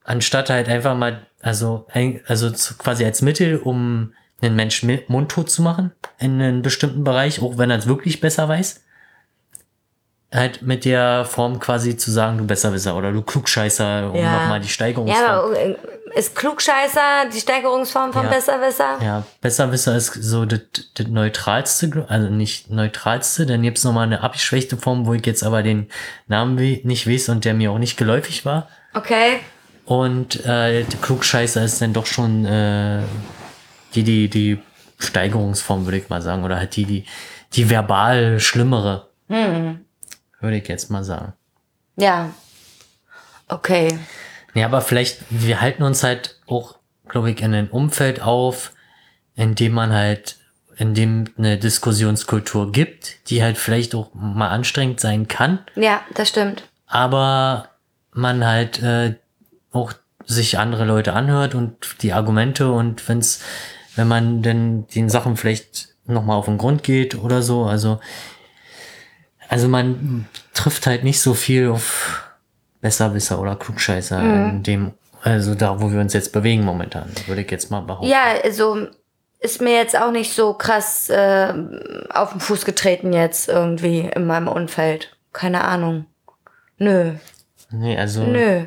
Anstatt 0.04 0.50
halt 0.50 0.68
einfach 0.68 0.96
mal, 0.96 1.26
also, 1.42 1.86
also 2.26 2.50
zu, 2.50 2.76
quasi 2.76 3.04
als 3.04 3.22
Mittel, 3.22 3.58
um 3.58 4.14
einen 4.40 4.56
Menschen 4.56 4.98
mundtot 5.06 5.50
zu 5.50 5.62
machen 5.62 5.92
in 6.18 6.40
einem 6.40 6.62
bestimmten 6.62 7.04
Bereich, 7.04 7.40
auch 7.42 7.58
wenn 7.58 7.70
er 7.70 7.78
es 7.78 7.86
wirklich 7.86 8.20
besser 8.20 8.48
weiß. 8.48 8.82
Halt 10.34 10.62
mit 10.62 10.86
der 10.86 11.26
Form 11.26 11.60
quasi 11.60 11.96
zu 11.98 12.10
sagen, 12.10 12.38
du 12.38 12.46
Besserwisser 12.46 12.96
oder 12.96 13.12
du 13.12 13.20
Klugscheißer, 13.22 14.10
um 14.10 14.16
Ja. 14.18 14.40
nochmal 14.40 14.60
die 14.60 14.68
Steigerung 14.68 15.06
Ja, 15.06 15.42
aber 15.42 15.56
äh, 15.60 15.76
ist 16.14 16.34
Klugscheißer 16.36 17.26
die 17.32 17.40
Steigerungsform 17.40 18.12
von 18.12 18.24
Ja. 18.24 18.30
Besserwisser? 18.30 18.98
Ja, 19.02 19.26
Besserwisser 19.40 19.96
ist 19.96 20.12
so 20.14 20.44
das 20.44 20.60
neutralste, 21.08 22.06
also 22.08 22.28
nicht 22.28 22.70
neutralste, 22.70 23.46
dann 23.46 23.62
gibt's 23.62 23.84
noch 23.84 23.92
mal 23.92 24.02
eine 24.02 24.22
abgeschwächte 24.22 24.76
Form, 24.76 25.06
wo 25.06 25.14
ich 25.14 25.24
jetzt 25.26 25.42
aber 25.42 25.62
den 25.62 25.88
Namen 26.26 26.56
nicht 26.56 27.08
weiß 27.08 27.28
und 27.30 27.44
der 27.44 27.54
mir 27.54 27.70
auch 27.72 27.78
nicht 27.78 27.96
geläufig 27.96 28.44
war. 28.44 28.68
Okay. 28.94 29.40
Und 29.84 30.44
äh, 30.44 30.84
der 30.84 31.00
Klugscheißer 31.00 31.62
ist 31.64 31.82
dann 31.82 31.92
doch 31.92 32.06
schon 32.06 32.44
äh, 32.44 33.02
die, 33.94 34.04
die, 34.04 34.28
die 34.28 34.58
Steigerungsform, 34.98 35.86
würde 35.86 35.98
ich 35.98 36.08
mal 36.08 36.22
sagen. 36.22 36.44
Oder 36.44 36.56
halt 36.56 36.76
die, 36.76 36.84
die, 36.84 37.04
die 37.54 37.68
verbal 37.68 38.38
schlimmere. 38.40 39.08
Würde 39.28 40.56
ich 40.56 40.68
jetzt 40.68 40.90
mal 40.90 41.04
sagen. 41.04 41.32
Ja. 41.96 42.30
Okay. 43.48 43.98
Ja, 44.54 44.66
aber 44.66 44.80
vielleicht, 44.80 45.18
wir 45.30 45.60
halten 45.60 45.82
uns 45.82 46.02
halt 46.02 46.38
auch, 46.46 46.76
glaube 47.08 47.30
ich, 47.30 47.40
in 47.40 47.54
einem 47.54 47.68
Umfeld 47.68 48.20
auf, 48.20 48.72
in 49.34 49.54
dem 49.54 49.72
man 49.72 49.92
halt, 49.92 50.36
in 50.76 50.94
dem 50.94 51.24
eine 51.38 51.58
Diskussionskultur 51.58 52.72
gibt, 52.72 53.30
die 53.30 53.42
halt 53.42 53.56
vielleicht 53.58 53.94
auch 53.94 54.10
mal 54.14 54.48
anstrengend 54.48 55.00
sein 55.00 55.28
kann, 55.28 55.60
Ja, 55.74 56.02
das 56.14 56.28
stimmt. 56.30 56.64
aber 56.86 57.68
man 58.12 58.44
halt 58.44 58.82
äh, 58.82 59.14
auch 59.70 59.92
sich 60.26 60.58
andere 60.58 60.84
Leute 60.84 61.14
anhört 61.14 61.54
und 61.54 62.02
die 62.02 62.12
Argumente 62.12 62.70
und 62.70 63.08
wenn's, 63.08 63.42
wenn 63.96 64.06
man 64.08 64.42
denn 64.42 64.86
den 64.88 65.08
Sachen 65.08 65.36
vielleicht 65.36 65.88
nochmal 66.06 66.36
auf 66.36 66.44
den 66.46 66.58
Grund 66.58 66.82
geht 66.82 67.14
oder 67.14 67.40
so, 67.42 67.64
also 67.64 68.00
also 69.48 69.68
man 69.68 70.26
trifft 70.54 70.86
halt 70.86 71.04
nicht 71.04 71.20
so 71.20 71.34
viel 71.34 71.68
auf 71.68 72.22
Besserwisser 72.82 73.40
oder 73.40 73.56
Klugscheißer 73.56 74.20
in 74.20 74.62
dem, 74.62 74.92
also 75.22 75.54
da, 75.54 75.80
wo 75.80 75.90
wir 75.90 76.00
uns 76.00 76.12
jetzt 76.12 76.32
bewegen 76.32 76.64
momentan, 76.64 77.10
würde 77.26 77.40
ich 77.40 77.50
jetzt 77.50 77.70
mal 77.70 77.80
behaupten. 77.80 78.10
Ja, 78.10 78.24
also 78.44 78.88
ist 79.40 79.62
mir 79.62 79.76
jetzt 79.76 79.98
auch 79.98 80.10
nicht 80.10 80.34
so 80.34 80.52
krass 80.52 81.08
äh, 81.08 81.54
auf 82.10 82.32
den 82.32 82.40
Fuß 82.40 82.66
getreten 82.66 83.14
jetzt 83.14 83.48
irgendwie 83.48 84.00
in 84.14 84.26
meinem 84.26 84.48
Umfeld. 84.48 85.16
Keine 85.32 85.64
Ahnung. 85.64 86.04
Nö, 86.76 87.12
Nee, 87.72 87.96
also, 87.96 88.22
nö. 88.24 88.66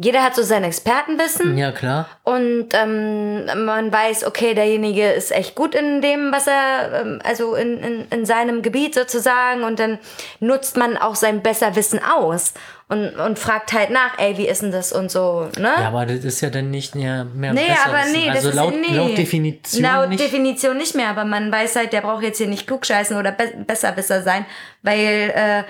Jeder 0.00 0.22
hat 0.22 0.36
so 0.36 0.44
sein 0.44 0.62
Expertenwissen 0.62 1.58
ja 1.58 1.72
klar. 1.72 2.08
und 2.22 2.68
ähm, 2.72 3.46
man 3.64 3.92
weiß, 3.92 4.24
okay, 4.26 4.54
derjenige 4.54 5.10
ist 5.10 5.32
echt 5.32 5.56
gut 5.56 5.74
in 5.74 6.00
dem, 6.00 6.30
was 6.30 6.46
er, 6.46 7.00
ähm, 7.00 7.20
also 7.24 7.56
in, 7.56 7.78
in, 7.78 8.06
in 8.08 8.24
seinem 8.24 8.62
Gebiet 8.62 8.94
sozusagen 8.94 9.64
und 9.64 9.80
dann 9.80 9.98
nutzt 10.38 10.76
man 10.76 10.96
auch 10.96 11.16
sein 11.16 11.42
Besserwissen 11.42 12.00
aus 12.00 12.54
und, 12.88 13.16
und 13.16 13.40
fragt 13.40 13.72
halt 13.72 13.90
nach, 13.90 14.16
ey, 14.18 14.38
wie 14.38 14.46
ist 14.46 14.62
denn 14.62 14.70
das 14.70 14.92
und 14.92 15.10
so, 15.10 15.48
ne? 15.58 15.72
Ja, 15.78 15.88
aber 15.88 16.06
das 16.06 16.24
ist 16.24 16.42
ja 16.42 16.50
dann 16.50 16.70
nicht 16.70 16.94
mehr, 16.94 17.24
mehr 17.24 17.52
Nee, 17.52 17.66
besser 17.66 17.86
aber 17.86 18.04
nee, 18.12 18.30
also 18.30 18.48
das 18.48 18.54
laut, 18.56 18.74
ist 18.74 18.88
nee. 18.88 18.96
laut 18.96 19.18
Definition 19.18 19.82
Laut 19.82 20.08
nicht. 20.10 20.20
Definition 20.22 20.76
nicht 20.78 20.94
mehr, 20.94 21.08
aber 21.08 21.24
man 21.24 21.50
weiß 21.50 21.74
halt, 21.74 21.92
der 21.92 22.02
braucht 22.02 22.22
jetzt 22.22 22.38
hier 22.38 22.46
nicht 22.46 22.68
klugscheißen 22.68 23.16
oder 23.16 23.32
be 23.32 23.52
besserwisser 23.66 24.22
sein, 24.22 24.46
weil 24.82 25.32
äh, 25.34 25.64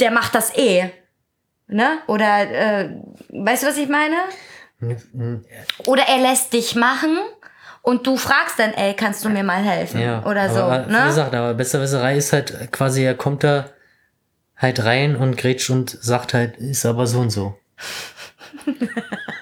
der 0.00 0.10
macht 0.10 0.34
das 0.34 0.56
eh. 0.56 0.90
Ne? 1.68 1.98
Oder 2.06 2.50
äh, 2.50 2.90
weißt 3.30 3.62
du, 3.62 3.66
was 3.68 3.76
ich 3.76 3.88
meine? 3.88 4.16
Oder 5.86 6.02
er 6.08 6.18
lässt 6.18 6.52
dich 6.52 6.74
machen 6.74 7.18
und 7.82 8.06
du 8.06 8.16
fragst 8.16 8.58
dann, 8.58 8.72
ey, 8.74 8.94
kannst 8.94 9.24
du 9.24 9.28
mir 9.28 9.42
mal 9.44 9.62
helfen? 9.62 10.00
Ja, 10.00 10.24
Oder 10.24 10.48
so. 10.50 10.60
aber, 10.60 10.86
Wie 10.88 10.92
ne? 10.92 11.04
gesagt, 11.06 11.34
aber 11.34 11.54
Besserwisserei 11.54 12.16
ist 12.16 12.32
halt 12.32 12.70
quasi, 12.72 13.02
er 13.04 13.14
kommt 13.14 13.44
da 13.44 13.70
halt 14.56 14.84
rein 14.84 15.16
und 15.16 15.36
grätscht 15.36 15.70
und 15.70 15.90
sagt 15.90 16.34
halt, 16.34 16.56
ist 16.56 16.86
aber 16.86 17.06
so 17.06 17.20
und 17.20 17.30
so. 17.30 17.56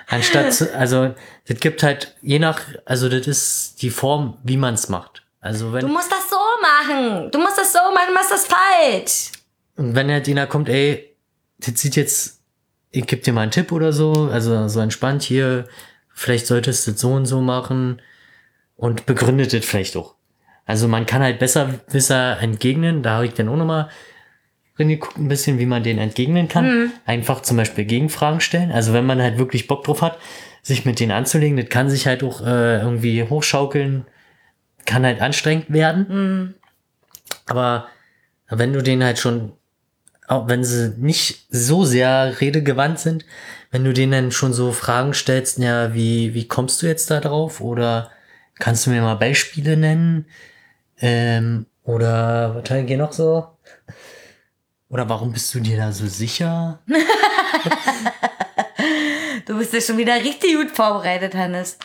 Anstatt, 0.09 0.53
zu, 0.53 0.75
also, 0.77 1.15
das 1.49 1.59
gibt 1.61 1.83
halt, 1.83 2.15
je 2.23 2.39
nach, 2.39 2.61
also, 2.85 3.09
das 3.09 3.27
ist 3.27 3.83
die 3.83 3.91
Form, 3.91 4.39
wie 4.45 4.57
man 4.57 4.75
es 4.75 4.89
macht. 4.89 5.23
Also, 5.41 5.67
Du 5.69 5.73
wenn, 5.75 5.87
musst 5.93 6.11
das 6.11 6.31
so 6.31 6.37
machen. 6.63 7.31
Du 7.31 7.39
musst 7.39 7.59
das 7.59 7.73
so 7.73 7.79
machen, 7.93 8.09
du 8.09 8.15
machst 8.15 8.31
das 8.31 8.47
falsch. 8.47 9.33
und 9.77 9.95
wenn 9.95 10.11
halt 10.11 10.27
jener 10.29 10.47
kommt, 10.47 10.69
ey, 10.69 11.16
das 11.59 11.81
sieht 11.81 11.97
jetzt, 11.97 12.41
ich 12.91 13.07
geb 13.07 13.23
dir 13.23 13.33
mal 13.33 13.43
einen 13.43 13.51
Tipp 13.51 13.73
oder 13.73 13.93
so, 13.93 14.31
also, 14.33 14.69
so 14.69 14.81
entspannt 14.81 15.23
hier, 15.23 15.67
vielleicht 16.13 16.47
solltest 16.47 16.87
du 16.87 16.93
das 16.93 17.01
so 17.01 17.13
und 17.13 17.27
so 17.27 17.41
machen 17.41 18.01
und 18.77 19.07
begründet 19.07 19.53
das 19.53 19.65
vielleicht 19.65 19.97
auch. 19.97 20.15
Also 20.65 20.89
man 20.89 21.07
kann 21.07 21.23
halt 21.23 21.39
besser 21.39 21.81
Wisser 21.89 22.41
entgegnen, 22.41 23.03
da 23.03 23.15
habe 23.17 23.27
ich 23.27 23.35
dann 23.35 23.49
auch 23.49 23.57
nochmal 23.57 23.89
reingeguckt 24.79 25.17
ein 25.17 25.29
bisschen, 25.29 25.59
wie 25.59 25.67
man 25.67 25.83
den 25.83 25.99
entgegnen 25.99 26.49
kann. 26.49 26.65
Einfach 27.07 27.41
zum 27.43 27.57
Beispiel 27.57 27.85
Gegenfragen 27.85 28.41
stellen. 28.41 28.73
Also 28.73 28.93
wenn 28.93 29.07
man 29.07 29.23
halt 29.23 29.39
wirklich 29.39 29.69
Bock 29.69 29.85
drauf 29.85 30.03
hat, 30.03 30.19
sich 30.63 30.85
mit 30.85 31.01
denen 31.01 31.13
anzulegen, 31.13 31.57
das 31.57 31.69
kann 31.69 31.89
sich 31.89 32.07
halt 32.07 32.23
auch 32.23 32.41
äh, 32.45 32.81
irgendwie 32.81 33.23
hochschaukeln, 33.23 34.05
kann 34.85 35.05
halt 35.05 35.21
anstrengend 35.21 35.73
werden. 35.73 36.07
Aber 37.47 37.87
wenn 38.49 38.73
du 38.73 38.83
den 38.83 39.03
halt 39.05 39.19
schon, 39.19 39.53
auch 40.29 40.49
wenn 40.49 40.65
sie 40.65 40.95
nicht 40.99 41.47
so 41.51 41.85
sehr 41.85 42.41
redegewandt 42.41 42.99
sind, 42.99 43.25
wenn 43.71 43.85
du 43.85 43.93
denen 43.93 44.13
dann 44.13 44.33
schon 44.33 44.53
so 44.53 44.73
Fragen 44.73 45.15
stellst, 45.15 45.59
ja, 45.59 45.95
wie, 45.95 46.35
wie 46.35 46.49
kommst 46.49 46.83
du 46.83 46.87
jetzt 46.87 47.11
da 47.11 47.21
drauf? 47.21 47.61
Oder 47.61 48.11
kannst 48.59 48.87
du 48.87 48.91
mir 48.91 49.03
mal 49.03 49.17
Beispiele 49.17 49.77
nennen? 49.77 50.27
Ähm, 51.01 51.67
oder 51.85 52.55
was 52.57 52.71
wir 52.71 52.97
noch 52.97 53.13
so? 53.13 53.47
Oder 54.89 55.09
warum 55.09 55.33
bist 55.33 55.55
du 55.55 55.61
dir 55.61 55.77
da 55.77 55.93
so 55.93 56.07
sicher? 56.07 56.81
Du 59.47 59.57
bist 59.57 59.73
ja 59.73 59.81
schon 59.81 59.97
wieder 59.97 60.17
richtig 60.17 60.57
gut 60.57 60.73
vorbereitet, 60.73 61.35
Hannes. 61.35 61.79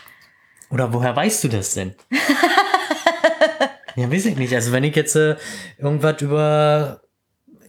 Oder 0.71 0.91
woher 0.93 1.15
weißt 1.15 1.43
du 1.43 1.47
das 1.47 1.75
denn? 1.75 1.93
ja, 3.95 4.11
weiß 4.11 4.25
ich 4.25 4.35
nicht. 4.35 4.55
Also 4.55 4.71
wenn 4.71 4.83
ich 4.83 4.95
jetzt 4.95 5.15
äh, 5.15 5.35
irgendwas 5.77 6.21
über 6.21 7.00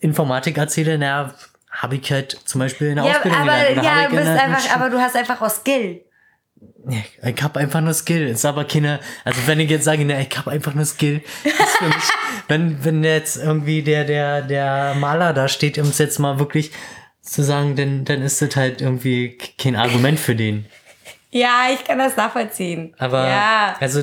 Informatik 0.02 0.58
erzähle, 0.58 0.98
na, 0.98 1.34
habe 1.70 1.96
ich 1.96 2.12
halt 2.12 2.38
zum 2.44 2.58
Beispiel 2.58 2.90
eine 2.90 3.06
Ja, 3.06 3.12
Ausbildung 3.16 3.40
aber, 3.40 3.52
gelernt. 3.52 3.78
Oder 3.78 3.82
ja, 3.82 3.94
du 4.02 4.10
in 4.10 4.16
bist 4.16 4.26
der- 4.28 4.42
einfach, 4.42 4.74
aber 4.76 4.90
du 4.90 4.98
hast 5.00 5.16
einfach 5.16 5.40
auch 5.40 5.50
Skill. 5.50 6.02
ich 7.24 7.42
hab 7.42 7.56
einfach 7.56 7.80
nur 7.80 7.94
Skill. 7.94 8.26
Ist 8.28 8.44
aber 8.44 8.64
keine, 8.64 9.00
also 9.24 9.40
wenn 9.46 9.58
ich 9.60 9.70
jetzt 9.70 9.84
sage, 9.84 10.04
ne, 10.04 10.26
ich 10.28 10.36
hab 10.36 10.48
einfach 10.48 10.74
nur 10.74 10.84
Skill, 10.84 11.22
ist 11.44 11.76
für 11.78 11.84
mich, 11.86 12.04
wenn, 12.48 12.84
wenn 12.84 13.02
jetzt 13.04 13.36
irgendwie 13.38 13.82
der, 13.82 14.04
der, 14.04 14.42
der 14.42 14.94
Maler 14.96 15.32
da 15.32 15.48
steht, 15.48 15.78
um 15.78 15.88
es 15.88 15.98
jetzt 15.98 16.18
mal 16.18 16.38
wirklich 16.38 16.72
zu 17.22 17.42
sagen, 17.42 17.76
dann, 17.76 18.04
dann 18.04 18.20
ist 18.20 18.42
das 18.42 18.54
halt 18.56 18.80
irgendwie 18.82 19.38
kein 19.58 19.76
Argument 19.76 20.18
für 20.18 20.34
den. 20.34 20.66
Ja, 21.30 21.68
ich 21.72 21.82
kann 21.84 21.98
das 21.98 22.16
nachvollziehen. 22.16 22.94
Aber, 22.98 23.26
ja. 23.28 23.76
also, 23.80 24.02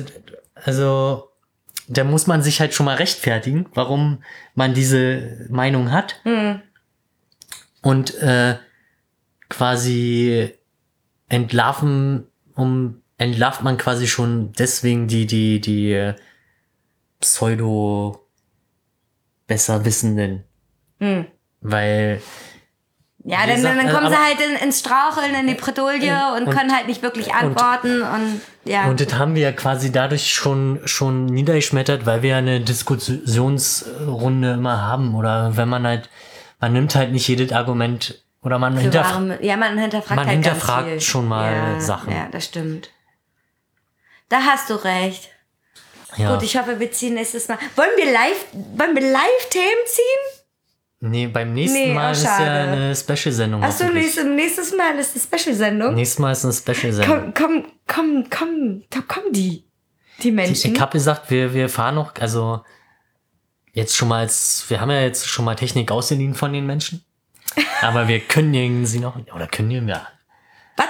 also, 0.64 1.29
da 1.90 2.04
muss 2.04 2.28
man 2.28 2.42
sich 2.42 2.60
halt 2.60 2.72
schon 2.72 2.86
mal 2.86 2.96
rechtfertigen, 2.96 3.66
warum 3.74 4.22
man 4.54 4.74
diese 4.74 5.46
Meinung 5.50 5.90
hat. 5.90 6.20
Hm. 6.22 6.62
Und 7.82 8.14
äh, 8.22 8.56
quasi 9.48 10.52
entlarven, 11.28 12.26
um 12.54 13.02
entlarvt 13.18 13.62
man 13.62 13.76
quasi 13.76 14.06
schon 14.06 14.52
deswegen 14.52 15.08
die, 15.08 15.26
die, 15.26 15.60
die 15.60 15.92
äh, 15.92 16.14
Pseudo 17.18 18.24
besser 19.48 19.84
Wissenden. 19.84 20.44
Hm. 21.00 21.26
Weil 21.60 22.22
Ja, 23.22 23.46
dann, 23.46 23.62
dann 23.62 23.86
äh, 23.86 23.92
kommen 23.92 24.08
sie 24.08 24.16
halt 24.16 24.40
in, 24.40 24.56
ins 24.66 24.80
Straucheln, 24.80 25.34
in 25.34 25.46
die 25.46 25.54
Bredouille 25.54 26.34
und, 26.36 26.48
und- 26.48 26.56
können 26.56 26.74
halt 26.74 26.86
nicht 26.86 27.02
wirklich 27.02 27.34
antworten 27.34 28.00
und, 28.02 28.40
ja. 28.64 28.86
Und 28.88 28.98
das 29.00 29.12
haben 29.18 29.34
wir 29.34 29.42
ja 29.42 29.52
quasi 29.52 29.92
dadurch 29.92 30.32
schon, 30.32 30.80
schon 30.86 31.26
niedergeschmettert, 31.26 32.06
weil 32.06 32.22
wir 32.22 32.30
ja 32.30 32.36
eine 32.38 32.60
Diskussionsrunde 32.60 34.52
immer 34.54 34.80
haben. 34.82 35.14
Oder 35.14 35.56
wenn 35.56 35.68
man 35.68 35.86
halt, 35.86 36.08
man 36.60 36.72
nimmt 36.72 36.94
halt 36.94 37.12
nicht 37.12 37.28
jedes 37.28 37.52
Argument 37.52 38.22
oder 38.42 38.58
man 38.58 38.76
hinterfragt. 38.78 39.28
wahre- 39.28 39.44
ja, 39.44 39.56
man 39.56 39.76
hinterfragt 39.78 40.16
man 40.16 40.26
halt 40.26 40.34
hinterfragt 40.42 41.02
schon 41.02 41.28
mal 41.28 41.52
ja, 41.52 41.80
Sachen. 41.80 42.12
Ja, 42.12 42.26
das 42.32 42.46
stimmt. 42.46 42.90
Da 44.30 44.40
hast 44.42 44.70
du 44.70 44.74
recht. 44.82 45.28
Ja. 46.16 46.32
Gut, 46.34 46.42
ich 46.42 46.56
hoffe, 46.56 46.80
wir 46.80 46.90
ziehen 46.90 47.14
nächstes 47.14 47.48
Mal. 47.48 47.58
Wollen 47.76 47.90
wir 47.96 48.06
live, 48.12 48.46
wollen 48.76 48.94
wir 48.96 49.02
Live-Themen 49.12 49.84
ziehen? 49.86 50.39
Nee, 51.00 51.26
beim 51.26 51.52
nächsten 51.52 51.78
Nee, 51.78 51.94
Mal 51.94 52.08
oh, 52.08 52.12
ist 52.12 52.24
ja 52.24 52.36
eine 52.36 52.94
Special-Sendung. 52.94 53.62
Achso, 53.62 53.88
nächstes, 53.88 54.24
nächstes 54.24 54.76
Mal 54.76 54.98
ist 54.98 55.14
eine 55.14 55.22
Special-Sendung. 55.22 55.94
Nächstes 55.94 56.18
Mal 56.18 56.32
ist 56.32 56.44
eine 56.44 56.52
Special-Sendung. 56.52 57.32
Komm, 57.34 57.34
komm, 57.34 57.66
komm, 57.86 58.30
komm, 58.30 58.82
da 58.90 59.00
kommen 59.00 59.32
die. 59.32 59.64
Die 60.22 60.30
Menschen. 60.30 60.74
Ich 60.74 60.80
habe 60.80 60.92
gesagt, 60.92 61.30
wir, 61.30 61.54
wir 61.54 61.68
fahren 61.68 61.94
noch, 61.94 62.14
also 62.20 62.62
jetzt 63.72 63.96
schon 63.96 64.08
mal 64.08 64.20
als, 64.20 64.64
wir 64.68 64.80
haben 64.80 64.90
ja 64.90 65.00
jetzt 65.00 65.26
schon 65.26 65.44
mal 65.44 65.54
Technik 65.54 65.90
ausgeliehen 65.90 66.34
von 66.34 66.52
den 66.52 66.66
Menschen. 66.66 67.04
Aber 67.80 68.06
wir 68.08 68.20
kündigen 68.20 68.86
sie 68.86 69.00
noch, 69.00 69.16
oder 69.34 69.46
kündigen 69.46 69.86
wir. 69.86 70.06
Was? 70.76 70.88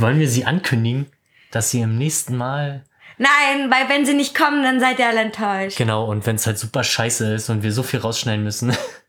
Wollen 0.00 0.18
wir 0.18 0.28
sie 0.28 0.44
ankündigen, 0.44 1.06
dass 1.50 1.70
sie 1.70 1.80
im 1.80 1.98
nächsten 1.98 2.36
Mal 2.36 2.84
Nein, 3.22 3.70
weil 3.70 3.86
wenn 3.90 4.06
sie 4.06 4.14
nicht 4.14 4.34
kommen, 4.34 4.62
dann 4.62 4.80
seid 4.80 4.98
ihr 4.98 5.06
alle 5.06 5.20
enttäuscht. 5.20 5.76
Genau, 5.76 6.06
und 6.06 6.24
wenn 6.24 6.36
es 6.36 6.46
halt 6.46 6.58
super 6.58 6.82
scheiße 6.82 7.34
ist 7.34 7.50
und 7.50 7.62
wir 7.62 7.70
so 7.70 7.82
viel 7.82 8.00
rausschneiden 8.00 8.42
müssen, 8.42 8.74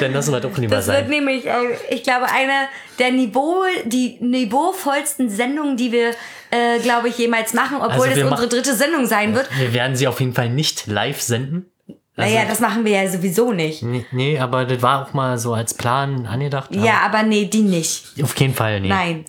dann 0.00 0.12
lassen 0.12 0.32
wir 0.32 0.40
doch 0.40 0.56
lieber 0.58 0.76
Das 0.76 0.86
wird 0.86 0.98
sein. 0.98 1.08
nämlich, 1.08 1.46
äh, 1.46 1.52
ich 1.90 2.02
glaube, 2.02 2.26
eine 2.26 2.68
der 2.98 3.12
Niveau, 3.12 3.62
die 3.84 4.18
niveauvollsten 4.20 5.28
Sendungen, 5.30 5.76
die 5.76 5.92
wir, 5.92 6.10
äh, 6.50 6.78
glaube 6.80 7.08
ich, 7.08 7.18
jemals 7.18 7.52
machen, 7.54 7.78
obwohl 7.80 8.08
Also 8.08 8.16
wir 8.16 8.30
unsere 8.30 8.48
dritte 8.48 8.74
Sendung 8.74 9.06
sein 9.06 9.34
wird. 9.34 9.48
Wir 9.58 9.72
werden 9.72 9.96
sie 9.96 10.06
auf 10.08 10.20
jeden 10.20 10.34
Fall 10.34 10.48
nicht 10.50 10.86
live 10.86 11.20
senden. 11.20 11.70
Also, 12.18 12.34
naja, 12.34 12.48
das 12.48 12.60
machen 12.60 12.84
wir 12.86 12.92
ja 13.02 13.08
sowieso 13.10 13.52
nicht. 13.52 13.82
nee, 13.82 14.06
nee, 14.10 14.38
aber 14.38 14.64
das 14.64 14.80
war 14.80 15.02
auch 15.06 15.12
mal 15.12 15.36
so 15.36 15.52
als 15.52 15.74
Plan 15.74 16.26
angedacht. 16.26 16.70
aber 16.74 16.84
Ja, 16.84 17.00
aber 17.04 17.22
nee, 17.22 17.44
die 17.44 17.60
nicht. 17.62 18.22
Auf 18.22 18.34
keinen 18.34 18.54
Fall, 18.54 18.80
nee. 18.80 18.88
Nein, 18.88 19.24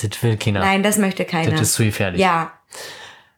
Das 0.00 0.22
will 0.22 0.36
keiner. 0.36 0.60
nein, 0.60 0.84
das 0.84 0.98
möchte 0.98 1.24
keiner. 1.24 1.50
Das 1.50 1.62
ist 1.62 1.74
zu 1.74 1.84
gefährlich. 1.84 2.20
Ja. 2.20 2.52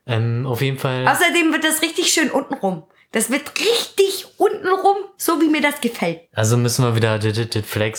Ähm, 0.06 0.46
auf 0.46 0.60
jeden 0.60 0.78
Fall. 0.78 1.08
Außerdem 1.08 1.50
wird 1.52 1.64
das 1.64 1.80
richtig 1.80 2.12
schön 2.12 2.30
untenrum. 2.30 2.82
Das 3.12 3.30
wird 3.30 3.52
richtig 3.60 4.26
untenrum, 4.38 4.96
so 5.16 5.40
wie 5.40 5.48
mir 5.48 5.60
das 5.60 5.80
gefällt. 5.80 6.20
Also 6.32 6.56
müssen 6.56 6.84
wir 6.84 6.96
wieder 6.96 7.18
das, 7.18 7.38
Flag, 7.66 7.92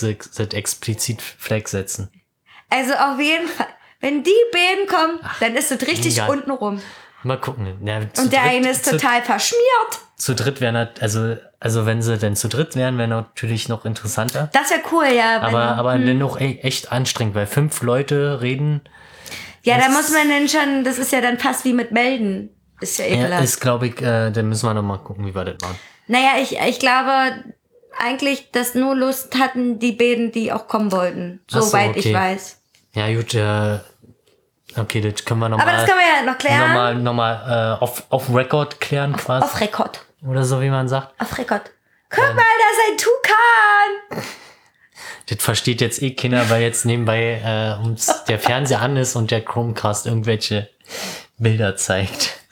explizit 0.53 1.21
Flag 1.21 1.67
setzen. 1.67 2.09
Also 2.69 2.93
auf 2.93 3.19
jeden 3.19 3.47
Fall, 3.47 3.67
wenn 3.99 4.23
die 4.23 4.31
Bäden 4.51 4.87
kommen, 4.87 5.19
dann 5.39 5.55
ist 5.55 5.71
es 5.71 5.81
richtig 5.87 6.15
egal. 6.15 6.29
untenrum. 6.31 6.81
Mal 7.21 7.39
gucken. 7.39 7.67
Ja, 7.85 8.01
zu 8.11 8.23
Und 8.23 8.33
der 8.33 8.41
dritt- 8.41 8.51
eine 8.51 8.69
ist 8.71 8.85
zu, 8.85 8.91
total 8.91 9.21
verschmiert. 9.21 9.99
Zu 10.17 10.35
dritt 10.35 10.59
wären 10.59 10.75
halt, 10.75 11.01
also, 11.01 11.37
also 11.59 11.85
wenn 11.85 12.01
sie 12.01 12.17
denn 12.17 12.35
zu 12.35 12.49
dritt 12.49 12.75
wären, 12.75 12.97
wäre 12.97 13.07
natürlich 13.07 13.69
noch 13.69 13.85
interessanter. 13.85 14.49
Das 14.51 14.71
wäre 14.71 14.81
cool, 14.91 15.05
ja. 15.15 15.39
Aber, 15.41 15.75
aber 15.77 15.93
hm. 15.93 16.05
dennoch 16.05 16.39
e- 16.41 16.59
echt 16.63 16.91
anstrengend, 16.91 17.35
weil 17.35 17.47
fünf 17.47 17.81
Leute 17.81 18.41
reden, 18.41 18.81
Ja, 19.63 19.77
da 19.77 19.87
muss 19.89 20.11
man 20.11 20.27
dann 20.27 20.49
schon, 20.49 20.83
das 20.83 20.97
ist 20.97 21.11
ja 21.13 21.21
dann 21.21 21.39
fast 21.39 21.63
wie 21.63 21.71
mit 21.73 21.91
Melden. 21.91 22.49
Ist 22.81 22.99
ja 22.99 23.05
ja, 23.05 23.15
ekelhaft. 23.15 23.43
ist, 23.43 23.61
glaube 23.61 23.87
ich, 23.87 24.01
äh, 24.01 24.31
dann 24.31 24.49
müssen 24.49 24.67
wir 24.67 24.73
noch 24.73 24.81
mal 24.83 24.97
gucken, 24.97 25.25
wie 25.25 25.33
wir 25.33 25.45
das 25.45 25.55
machen. 25.61 25.79
naja, 26.07 26.31
ich, 26.41 26.57
ich 26.59 26.79
glaube 26.79 27.43
eigentlich, 27.97 28.51
dass 28.51 28.75
nur 28.75 28.95
Lust 28.95 29.37
hatten 29.39 29.79
die 29.79 29.91
Bäden, 29.91 30.31
die 30.31 30.51
auch 30.51 30.67
kommen 30.67 30.91
wollten. 30.91 31.41
So, 31.49 31.61
Soweit 31.61 31.95
ich 31.95 32.07
okay. 32.07 32.15
weiß. 32.15 32.59
Ja, 32.93 33.13
gut, 33.13 33.33
äh, 33.33 33.79
okay, 34.77 35.01
das 35.01 35.25
können 35.25 35.39
wir 35.39 35.49
noch 35.49 35.59
Aber 35.59 35.71
das 35.71 35.85
können 35.85 35.99
wir 35.99 36.25
ja 36.25 36.31
noch 36.31 36.37
klären. 36.37 36.59
Nochmal, 36.59 36.95
nochmal 36.95 37.77
äh, 37.79 37.83
auf, 37.83 38.03
auf 38.09 38.33
Record 38.33 38.79
klären 38.79 39.15
quasi. 39.15 39.45
Auf 39.45 39.59
Rekord. 39.59 40.05
Oder 40.27 40.43
so, 40.43 40.61
wie 40.61 40.69
man 40.69 40.87
sagt. 40.87 41.19
Auf 41.19 41.37
Rekord. 41.37 41.71
Guck 42.09 42.23
mal, 42.23 42.35
da 42.35 42.41
ist 42.41 42.91
ein 42.91 42.97
Tukan. 42.97 44.23
Das 45.27 45.41
versteht 45.41 45.79
jetzt 45.79 46.01
eh 46.01 46.13
keiner, 46.15 46.49
weil 46.49 46.61
jetzt 46.61 46.85
nebenbei 46.85 47.41
äh, 47.43 47.81
uns 47.81 48.25
der 48.25 48.39
Fernseher 48.39 48.81
an 48.81 48.97
ist 48.97 49.15
und 49.15 49.31
der 49.31 49.39
Chromecast 49.39 50.05
irgendwelche 50.05 50.69
Bilder 51.37 51.77
zeigt. 51.77 52.42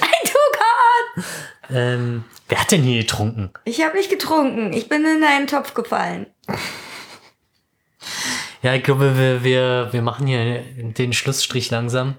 Ein 0.00 0.24
Tukan. 0.24 1.24
Ähm, 1.70 2.24
wer 2.48 2.60
hat 2.60 2.70
denn 2.70 2.82
hier 2.82 3.00
getrunken? 3.02 3.50
Ich 3.64 3.82
habe 3.82 3.96
nicht 3.96 4.10
getrunken. 4.10 4.72
Ich 4.72 4.88
bin 4.88 5.04
in 5.04 5.22
einen 5.24 5.46
Topf 5.46 5.74
gefallen. 5.74 6.26
Ja, 8.62 8.74
ich 8.74 8.82
glaube, 8.82 9.16
wir, 9.18 9.44
wir, 9.44 9.88
wir 9.92 10.02
machen 10.02 10.26
hier 10.26 10.62
den 10.76 11.12
Schlussstrich 11.12 11.70
langsam. 11.70 12.16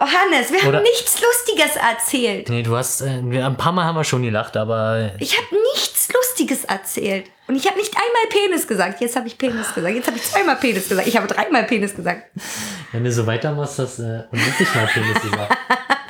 Oh, 0.00 0.06
Hannes, 0.06 0.52
wir 0.52 0.68
Oder- 0.68 0.78
haben 0.78 0.82
nichts 0.84 1.20
Lustiges 1.20 1.76
erzählt. 1.76 2.48
Nee, 2.48 2.62
du 2.62 2.76
hast, 2.76 3.00
äh, 3.00 3.06
ein 3.20 3.56
paar 3.56 3.72
Mal 3.72 3.84
haben 3.84 3.96
wir 3.96 4.04
schon 4.04 4.22
gelacht, 4.22 4.56
aber 4.56 5.12
Ich 5.20 5.36
habe 5.36 5.46
nichts 5.74 6.08
Lustiges 6.12 6.64
erzählt. 6.64 7.26
Und 7.46 7.56
ich 7.56 7.66
habe 7.66 7.76
nicht 7.78 7.94
einmal 7.94 8.28
Penis 8.30 8.66
gesagt. 8.66 9.00
Jetzt 9.00 9.16
habe 9.16 9.26
ich 9.28 9.38
Penis 9.38 9.72
gesagt. 9.74 9.94
Jetzt 9.94 10.06
habe 10.08 10.16
ich 10.16 10.24
zweimal 10.24 10.56
Penis 10.56 10.88
gesagt. 10.88 11.06
Ich 11.06 11.16
habe 11.16 11.26
dreimal 11.28 11.64
Penis 11.64 11.94
gesagt. 11.94 12.30
wenn 12.92 13.04
du 13.04 13.12
so 13.12 13.26
weitermachst, 13.26 13.78
das 13.78 13.98
äh, 13.98 14.24
unendlich 14.32 14.74
mal 14.74 14.86
Penis 14.86 15.20
gemacht. 15.22 15.56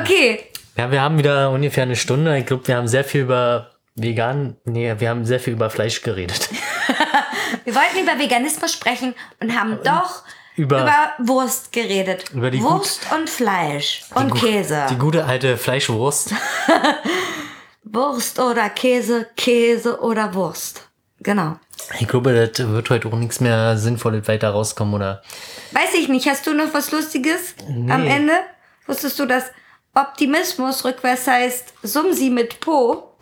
Okay. 0.00 0.46
Ja, 0.76 0.90
wir 0.90 1.00
haben 1.02 1.18
wieder 1.18 1.50
ungefähr 1.50 1.82
eine 1.84 1.96
Stunde. 1.96 2.38
Ich 2.38 2.46
glaube, 2.46 2.66
wir 2.66 2.76
haben 2.76 2.88
sehr 2.88 3.04
viel 3.04 3.22
über 3.22 3.70
vegan, 3.94 4.56
nee, 4.64 4.94
wir 4.98 5.08
haben 5.10 5.24
sehr 5.24 5.38
viel 5.40 5.52
über 5.54 5.70
Fleisch 5.70 6.02
geredet. 6.02 6.48
Wir 7.64 7.74
wollten 7.76 7.98
über 8.02 8.18
Veganismus 8.18 8.72
sprechen 8.72 9.14
und 9.40 9.54
haben 9.54 9.78
doch 9.84 10.22
Über- 10.56 10.80
über, 10.82 11.12
Wurst 11.18 11.70
geredet. 11.70 12.24
Über 12.32 12.50
die 12.50 12.60
Wurst 12.60 13.06
und 13.14 13.30
Fleisch 13.30 14.02
und 14.14 14.34
Käse. 14.34 14.86
Die 14.90 14.98
gute 14.98 15.24
alte 15.26 15.56
Fleischwurst. 15.56 16.34
Wurst 17.84 18.38
oder 18.40 18.68
Käse, 18.70 19.28
Käse 19.36 20.00
oder 20.00 20.34
Wurst. 20.34 20.88
Genau. 21.20 21.56
Ich 22.00 22.08
glaube, 22.08 22.32
das 22.48 22.66
wird 22.68 22.90
heute 22.90 23.08
auch 23.08 23.16
nichts 23.16 23.38
mehr 23.40 23.76
Sinnvolles 23.76 24.26
weiter 24.26 24.50
rauskommen, 24.50 24.94
oder? 24.94 25.22
Weiß 25.72 25.94
ich 25.94 26.08
nicht. 26.08 26.28
Hast 26.28 26.46
du 26.46 26.54
noch 26.54 26.72
was 26.74 26.90
Lustiges 26.90 27.54
am 27.68 28.06
Ende? 28.06 28.32
Wusstest 28.86 29.18
du, 29.20 29.26
dass 29.26 29.44
Optimismus 29.94 30.84
rückwärts 30.84 31.26
heißt 31.26 31.74
Sumsi 31.82 32.30
mit 32.30 32.60
Po? 32.60 33.16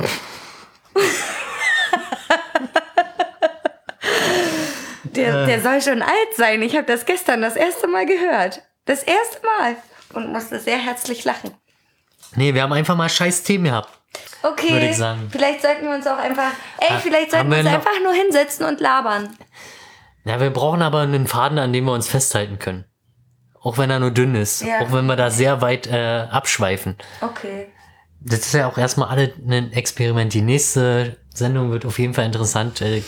der, 5.02 5.46
der 5.46 5.60
soll 5.60 5.82
schon 5.82 6.02
alt 6.02 6.34
sein. 6.36 6.62
Ich 6.62 6.76
habe 6.76 6.86
das 6.86 7.06
gestern 7.06 7.42
das 7.42 7.56
erste 7.56 7.88
Mal 7.88 8.06
gehört. 8.06 8.62
Das 8.84 9.02
erste 9.02 9.40
Mal. 9.44 9.76
Und 10.14 10.32
musste 10.32 10.60
sehr 10.60 10.78
herzlich 10.78 11.24
lachen. 11.24 11.54
Nee, 12.36 12.54
wir 12.54 12.62
haben 12.62 12.72
einfach 12.72 12.96
mal 12.96 13.08
scheiß 13.08 13.42
Themen 13.42 13.64
gehabt. 13.64 13.90
Okay. 14.42 14.72
Würde 14.72 14.88
ich 14.90 14.96
sagen. 14.96 15.28
Vielleicht 15.30 15.62
sollten 15.62 15.86
wir 15.86 15.94
uns 15.94 16.06
auch 16.06 16.18
einfach. 16.18 16.52
Ey, 16.78 16.98
vielleicht 17.00 17.32
sollten 17.32 17.50
wir 17.50 17.58
uns 17.58 17.68
einfach 17.68 18.00
nur 18.02 18.12
hinsetzen 18.12 18.64
und 18.66 18.80
labern. 18.80 19.36
Ja, 20.24 20.40
wir 20.40 20.50
brauchen 20.50 20.82
aber 20.82 21.00
einen 21.00 21.26
Faden, 21.26 21.58
an 21.58 21.72
dem 21.72 21.84
wir 21.84 21.92
uns 21.92 22.08
festhalten 22.08 22.58
können. 22.58 22.84
Auch 23.62 23.76
wenn 23.78 23.90
er 23.90 23.98
nur 23.98 24.10
dünn 24.10 24.34
ist. 24.34 24.62
Ja. 24.62 24.80
Auch 24.80 24.92
wenn 24.92 25.06
wir 25.06 25.16
da 25.16 25.30
sehr 25.30 25.60
weit 25.60 25.86
äh, 25.86 26.26
abschweifen. 26.30 26.96
Okay. 27.20 27.68
Das 28.20 28.40
ist 28.40 28.54
ja 28.54 28.66
auch 28.68 28.78
erstmal 28.78 29.08
alle 29.08 29.32
ein 29.46 29.72
Experiment. 29.72 30.32
Die 30.34 30.42
nächste 30.42 31.16
Sendung 31.34 31.70
wird 31.70 31.84
auf 31.86 31.98
jeden 31.98 32.14
Fall 32.14 32.24
interessant. 32.26 32.80
Äh, 32.80 33.02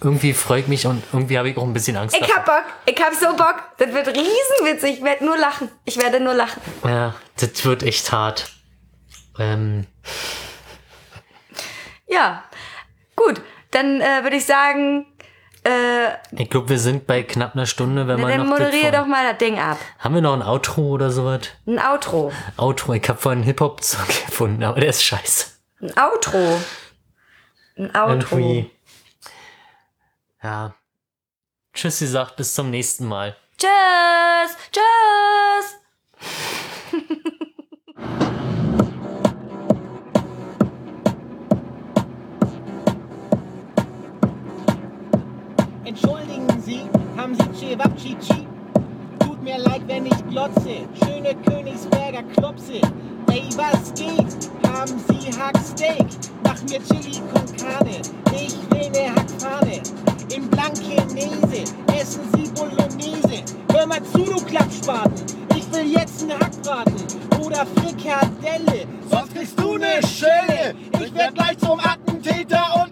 irgendwie 0.00 0.32
freut 0.32 0.68
mich 0.68 0.86
und 0.86 1.02
irgendwie 1.12 1.38
habe 1.38 1.50
ich 1.50 1.56
auch 1.56 1.64
ein 1.64 1.72
bisschen 1.72 1.96
Angst. 1.96 2.16
Ich 2.16 2.36
hab 2.36 2.44
Bock. 2.44 2.62
Ich 2.86 3.00
hab 3.02 3.12
so 3.14 3.36
Bock. 3.36 3.56
Das 3.78 3.92
wird 3.92 4.06
riesenwitzig. 4.08 4.98
Ich 4.98 5.04
werde 5.04 5.24
nur 5.24 5.36
lachen. 5.36 5.68
Ich 5.84 5.96
werde 5.98 6.20
nur 6.20 6.34
lachen. 6.34 6.60
Ja, 6.84 7.14
das 7.36 7.64
wird 7.64 7.82
echt 7.82 8.12
hart. 8.12 8.50
Ähm, 9.38 9.86
Ja. 12.06 12.44
Gut. 13.16 13.40
Dann 13.70 14.00
äh, 14.00 14.22
würde 14.22 14.36
ich 14.36 14.46
sagen, 14.46 15.06
Äh, 15.68 16.16
Ich 16.42 16.48
glaube, 16.50 16.68
wir 16.70 16.78
sind 16.78 17.06
bei 17.06 17.22
knapp 17.22 17.54
einer 17.54 17.66
Stunde, 17.66 18.06
wenn 18.08 18.16
na, 18.16 18.22
man 18.28 18.30
dann 18.38 18.48
noch. 18.48 18.58
moderiere 18.58 18.92
doch 18.92 19.06
mal 19.06 19.28
das 19.28 19.38
Ding 19.38 19.58
ab. 19.58 19.78
Haben 19.98 20.14
wir 20.14 20.22
noch 20.22 20.34
ein 20.34 20.42
Outro 20.42 20.82
oder 20.82 21.10
sowas? 21.10 21.42
Ein 21.66 21.78
Outro. 21.78 22.32
Outro, 22.56 22.94
ich 22.94 23.08
habe 23.08 23.18
vorhin 23.18 23.42
Hip-Hop-Song 23.42 24.06
gefunden, 24.26 24.62
aber 24.64 24.80
der 24.80 24.90
ist 24.90 25.02
scheiße. 25.02 25.46
Ein 25.80 25.92
Outro. 25.98 26.60
Ein 27.76 27.94
Outro. 27.94 28.36
Irgendwie. 28.36 28.70
Ja. 30.42 30.74
Tschüss, 31.74 31.98
gesagt, 32.00 32.36
bis 32.36 32.54
zum 32.54 32.70
nächsten 32.70 33.06
Mal. 33.06 33.36
Tschüss. 33.58 34.56
Tschüss. 34.72 35.76
Entschuldigen 45.88 46.46
Sie, 46.66 46.82
haben 47.16 47.34
Sie 47.34 47.48
Cevapcici? 47.58 48.46
Tut 49.20 49.42
mir 49.42 49.56
leid, 49.56 49.80
wenn 49.86 50.04
ich 50.04 50.28
glotze. 50.28 50.86
Schöne 51.02 51.34
Königsberger 51.46 52.24
Klopse. 52.36 52.82
Ey, 53.30 53.48
was 53.56 53.94
geht? 53.94 54.50
Haben 54.70 55.00
Sie 55.08 55.32
Hacksteak? 55.40 56.06
Mach 56.44 56.60
mir 56.64 56.80
Chili 56.84 57.18
con 57.32 57.56
Carne. 57.56 58.02
Ich 58.34 58.54
will 58.70 58.90
ne 58.90 59.14
Hackfahne. 59.14 59.80
Im 60.36 60.50
Blankenese 60.50 61.64
essen 61.98 62.20
Sie 62.34 62.50
Bolognese. 62.50 63.42
Hör 63.72 63.86
mal 63.86 64.02
zu, 64.12 64.18
du 64.18 64.44
Klappspaten. 64.44 65.24
Ich 65.56 65.72
will 65.72 65.90
jetzt 65.90 66.26
ne 66.26 66.34
Hackbraten 66.34 67.06
oder 67.42 67.64
Frikadelle. 67.64 68.86
Sonst 69.10 69.34
kriegst 69.34 69.58
du 69.58 69.78
ne 69.78 70.06
Schelle. 70.06 70.74
Ich 71.02 71.14
werd 71.14 71.34
gleich 71.34 71.56
zum 71.56 71.80
Attentäter 71.80 72.84
und 72.84 72.87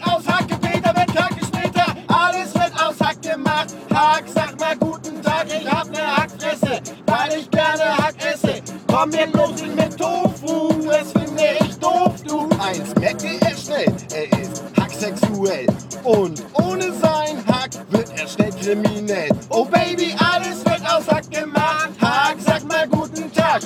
Hack, 4.27 4.35
sag 4.35 4.61
mal 4.61 4.77
guten 4.77 5.23
Tag, 5.23 5.47
ich 5.49 5.71
hab 5.71 5.89
ne 5.91 6.17
Hackfresse, 6.17 6.81
weil 7.07 7.39
ich 7.39 7.51
gerne 7.51 7.97
Hack 7.97 8.15
esse. 8.19 8.63
Komm 8.87 9.11
mir 9.11 9.27
bloß 9.27 9.63
nicht 9.63 9.77
mit 9.77 9.97
Tofu, 9.97 10.69
das 10.89 11.13
finde 11.13 11.45
ich 11.61 11.79
doof, 11.79 12.15
du. 12.27 12.49
Eins 12.59 12.95
merkte 12.99 13.29
er 13.41 13.57
schnell, 13.57 13.93
er 14.15 14.41
ist 14.41 14.63
hacksexuell. 14.79 15.67
Und 16.03 16.43
ohne 16.55 16.93
sein 16.93 17.45
Hack 17.47 17.71
wird 17.91 18.11
er 18.19 18.27
schnell 18.27 18.51
kriminell. 18.53 19.31
Oh 19.51 19.65
Baby, 19.65 20.15
alles 20.19 20.65
wird 20.65 20.83
aus 20.91 21.07
Hack 21.09 21.31
gemacht. 21.31 21.91
Hack, 22.01 22.37
sag 22.45 22.65
mal 22.65 22.89
guten 22.89 23.33
Tag. 23.33 23.61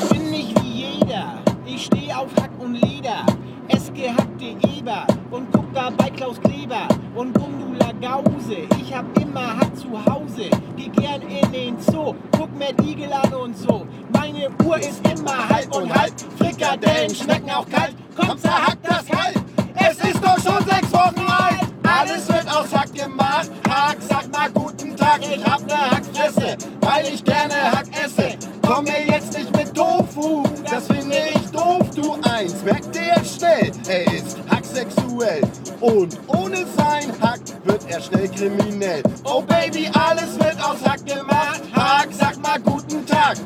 Ich 0.00 0.08
bin 0.08 0.30
nicht 0.30 0.62
wie 0.62 0.98
jeder. 0.98 1.38
Ich 1.66 1.84
steh 1.84 2.12
auf 2.12 2.28
Hack 2.40 2.47
und 2.68 2.74
Leder. 2.74 3.24
Ess 3.68 3.90
gehackte 3.94 4.56
Eber 4.76 5.06
und 5.30 5.50
guck 5.52 5.72
dabei 5.72 6.10
Klaus 6.10 6.40
Kleber 6.40 6.86
und 7.14 7.32
Gundula 7.34 7.92
Gause. 8.00 8.66
Ich 8.80 8.94
hab 8.94 9.04
immer 9.18 9.58
Hack 9.58 9.74
zu 9.76 9.90
Hause. 10.06 10.50
Geh 10.76 10.88
gern 10.88 11.22
in 11.22 11.52
den 11.52 11.80
Zoo. 11.80 12.14
Guck 12.32 12.54
mir 12.56 12.70
Igel 12.82 13.12
an 13.12 13.32
und 13.34 13.56
so. 13.56 13.86
Meine 14.12 14.48
Uhr 14.64 14.78
ist 14.78 15.00
immer 15.08 15.48
halb 15.48 15.74
und 15.74 15.94
halb. 15.94 16.12
Frikadellen 16.38 17.14
schmecken 17.14 17.50
auch 17.50 17.68
kalt. 17.68 17.94
Komm, 18.16 18.38
zerhack 18.38 18.78
das 18.82 19.06
kalt. 19.06 19.36
Es 19.74 19.98
ist 19.98 20.22
doch 20.22 20.38
schon 20.38 20.64
sechs 20.66 20.92
Wochen 20.92 21.20
alt. 21.26 21.67
Alles 21.98 22.28
wird 22.28 22.46
auf 22.54 22.68
Sack 22.68 22.94
gemacht. 22.94 23.50
Hack, 23.68 23.96
sag 24.08 24.30
mal 24.30 24.48
guten 24.52 24.96
Tag, 24.96 25.20
ich 25.20 25.44
hab 25.44 25.66
ne 25.66 25.90
Hackfresse, 25.90 26.56
weil 26.80 27.06
ich 27.12 27.24
gerne 27.24 27.54
Hack 27.72 27.86
esse. 28.04 28.36
Komm 28.64 28.84
mir 28.84 29.04
jetzt 29.04 29.36
nicht 29.36 29.56
mit 29.56 29.74
Tofu, 29.74 30.44
das 30.70 30.86
finde 30.86 31.16
ich 31.34 31.50
doof, 31.50 31.88
du 31.96 32.16
eins. 32.22 32.62
Merk 32.62 32.92
dir 32.92 33.16
schnell, 33.24 33.72
er 33.88 34.12
ist 34.12 34.38
hacksexuell. 34.48 35.42
Und 35.80 36.16
ohne 36.28 36.64
sein 36.76 37.12
Hack 37.20 37.40
wird 37.64 37.82
er 37.88 38.00
schnell 38.00 38.28
kriminell. 38.28 39.02
Oh 39.24 39.42
Baby, 39.42 39.90
alles 39.94 40.38
wird 40.38 40.62
auf 40.62 40.78
Sack 40.78 41.04
gemacht. 41.04 41.62
Hack, 41.74 42.10
sag 42.12 42.40
mal 42.40 42.60
guten 42.60 43.04
Tag. 43.06 43.38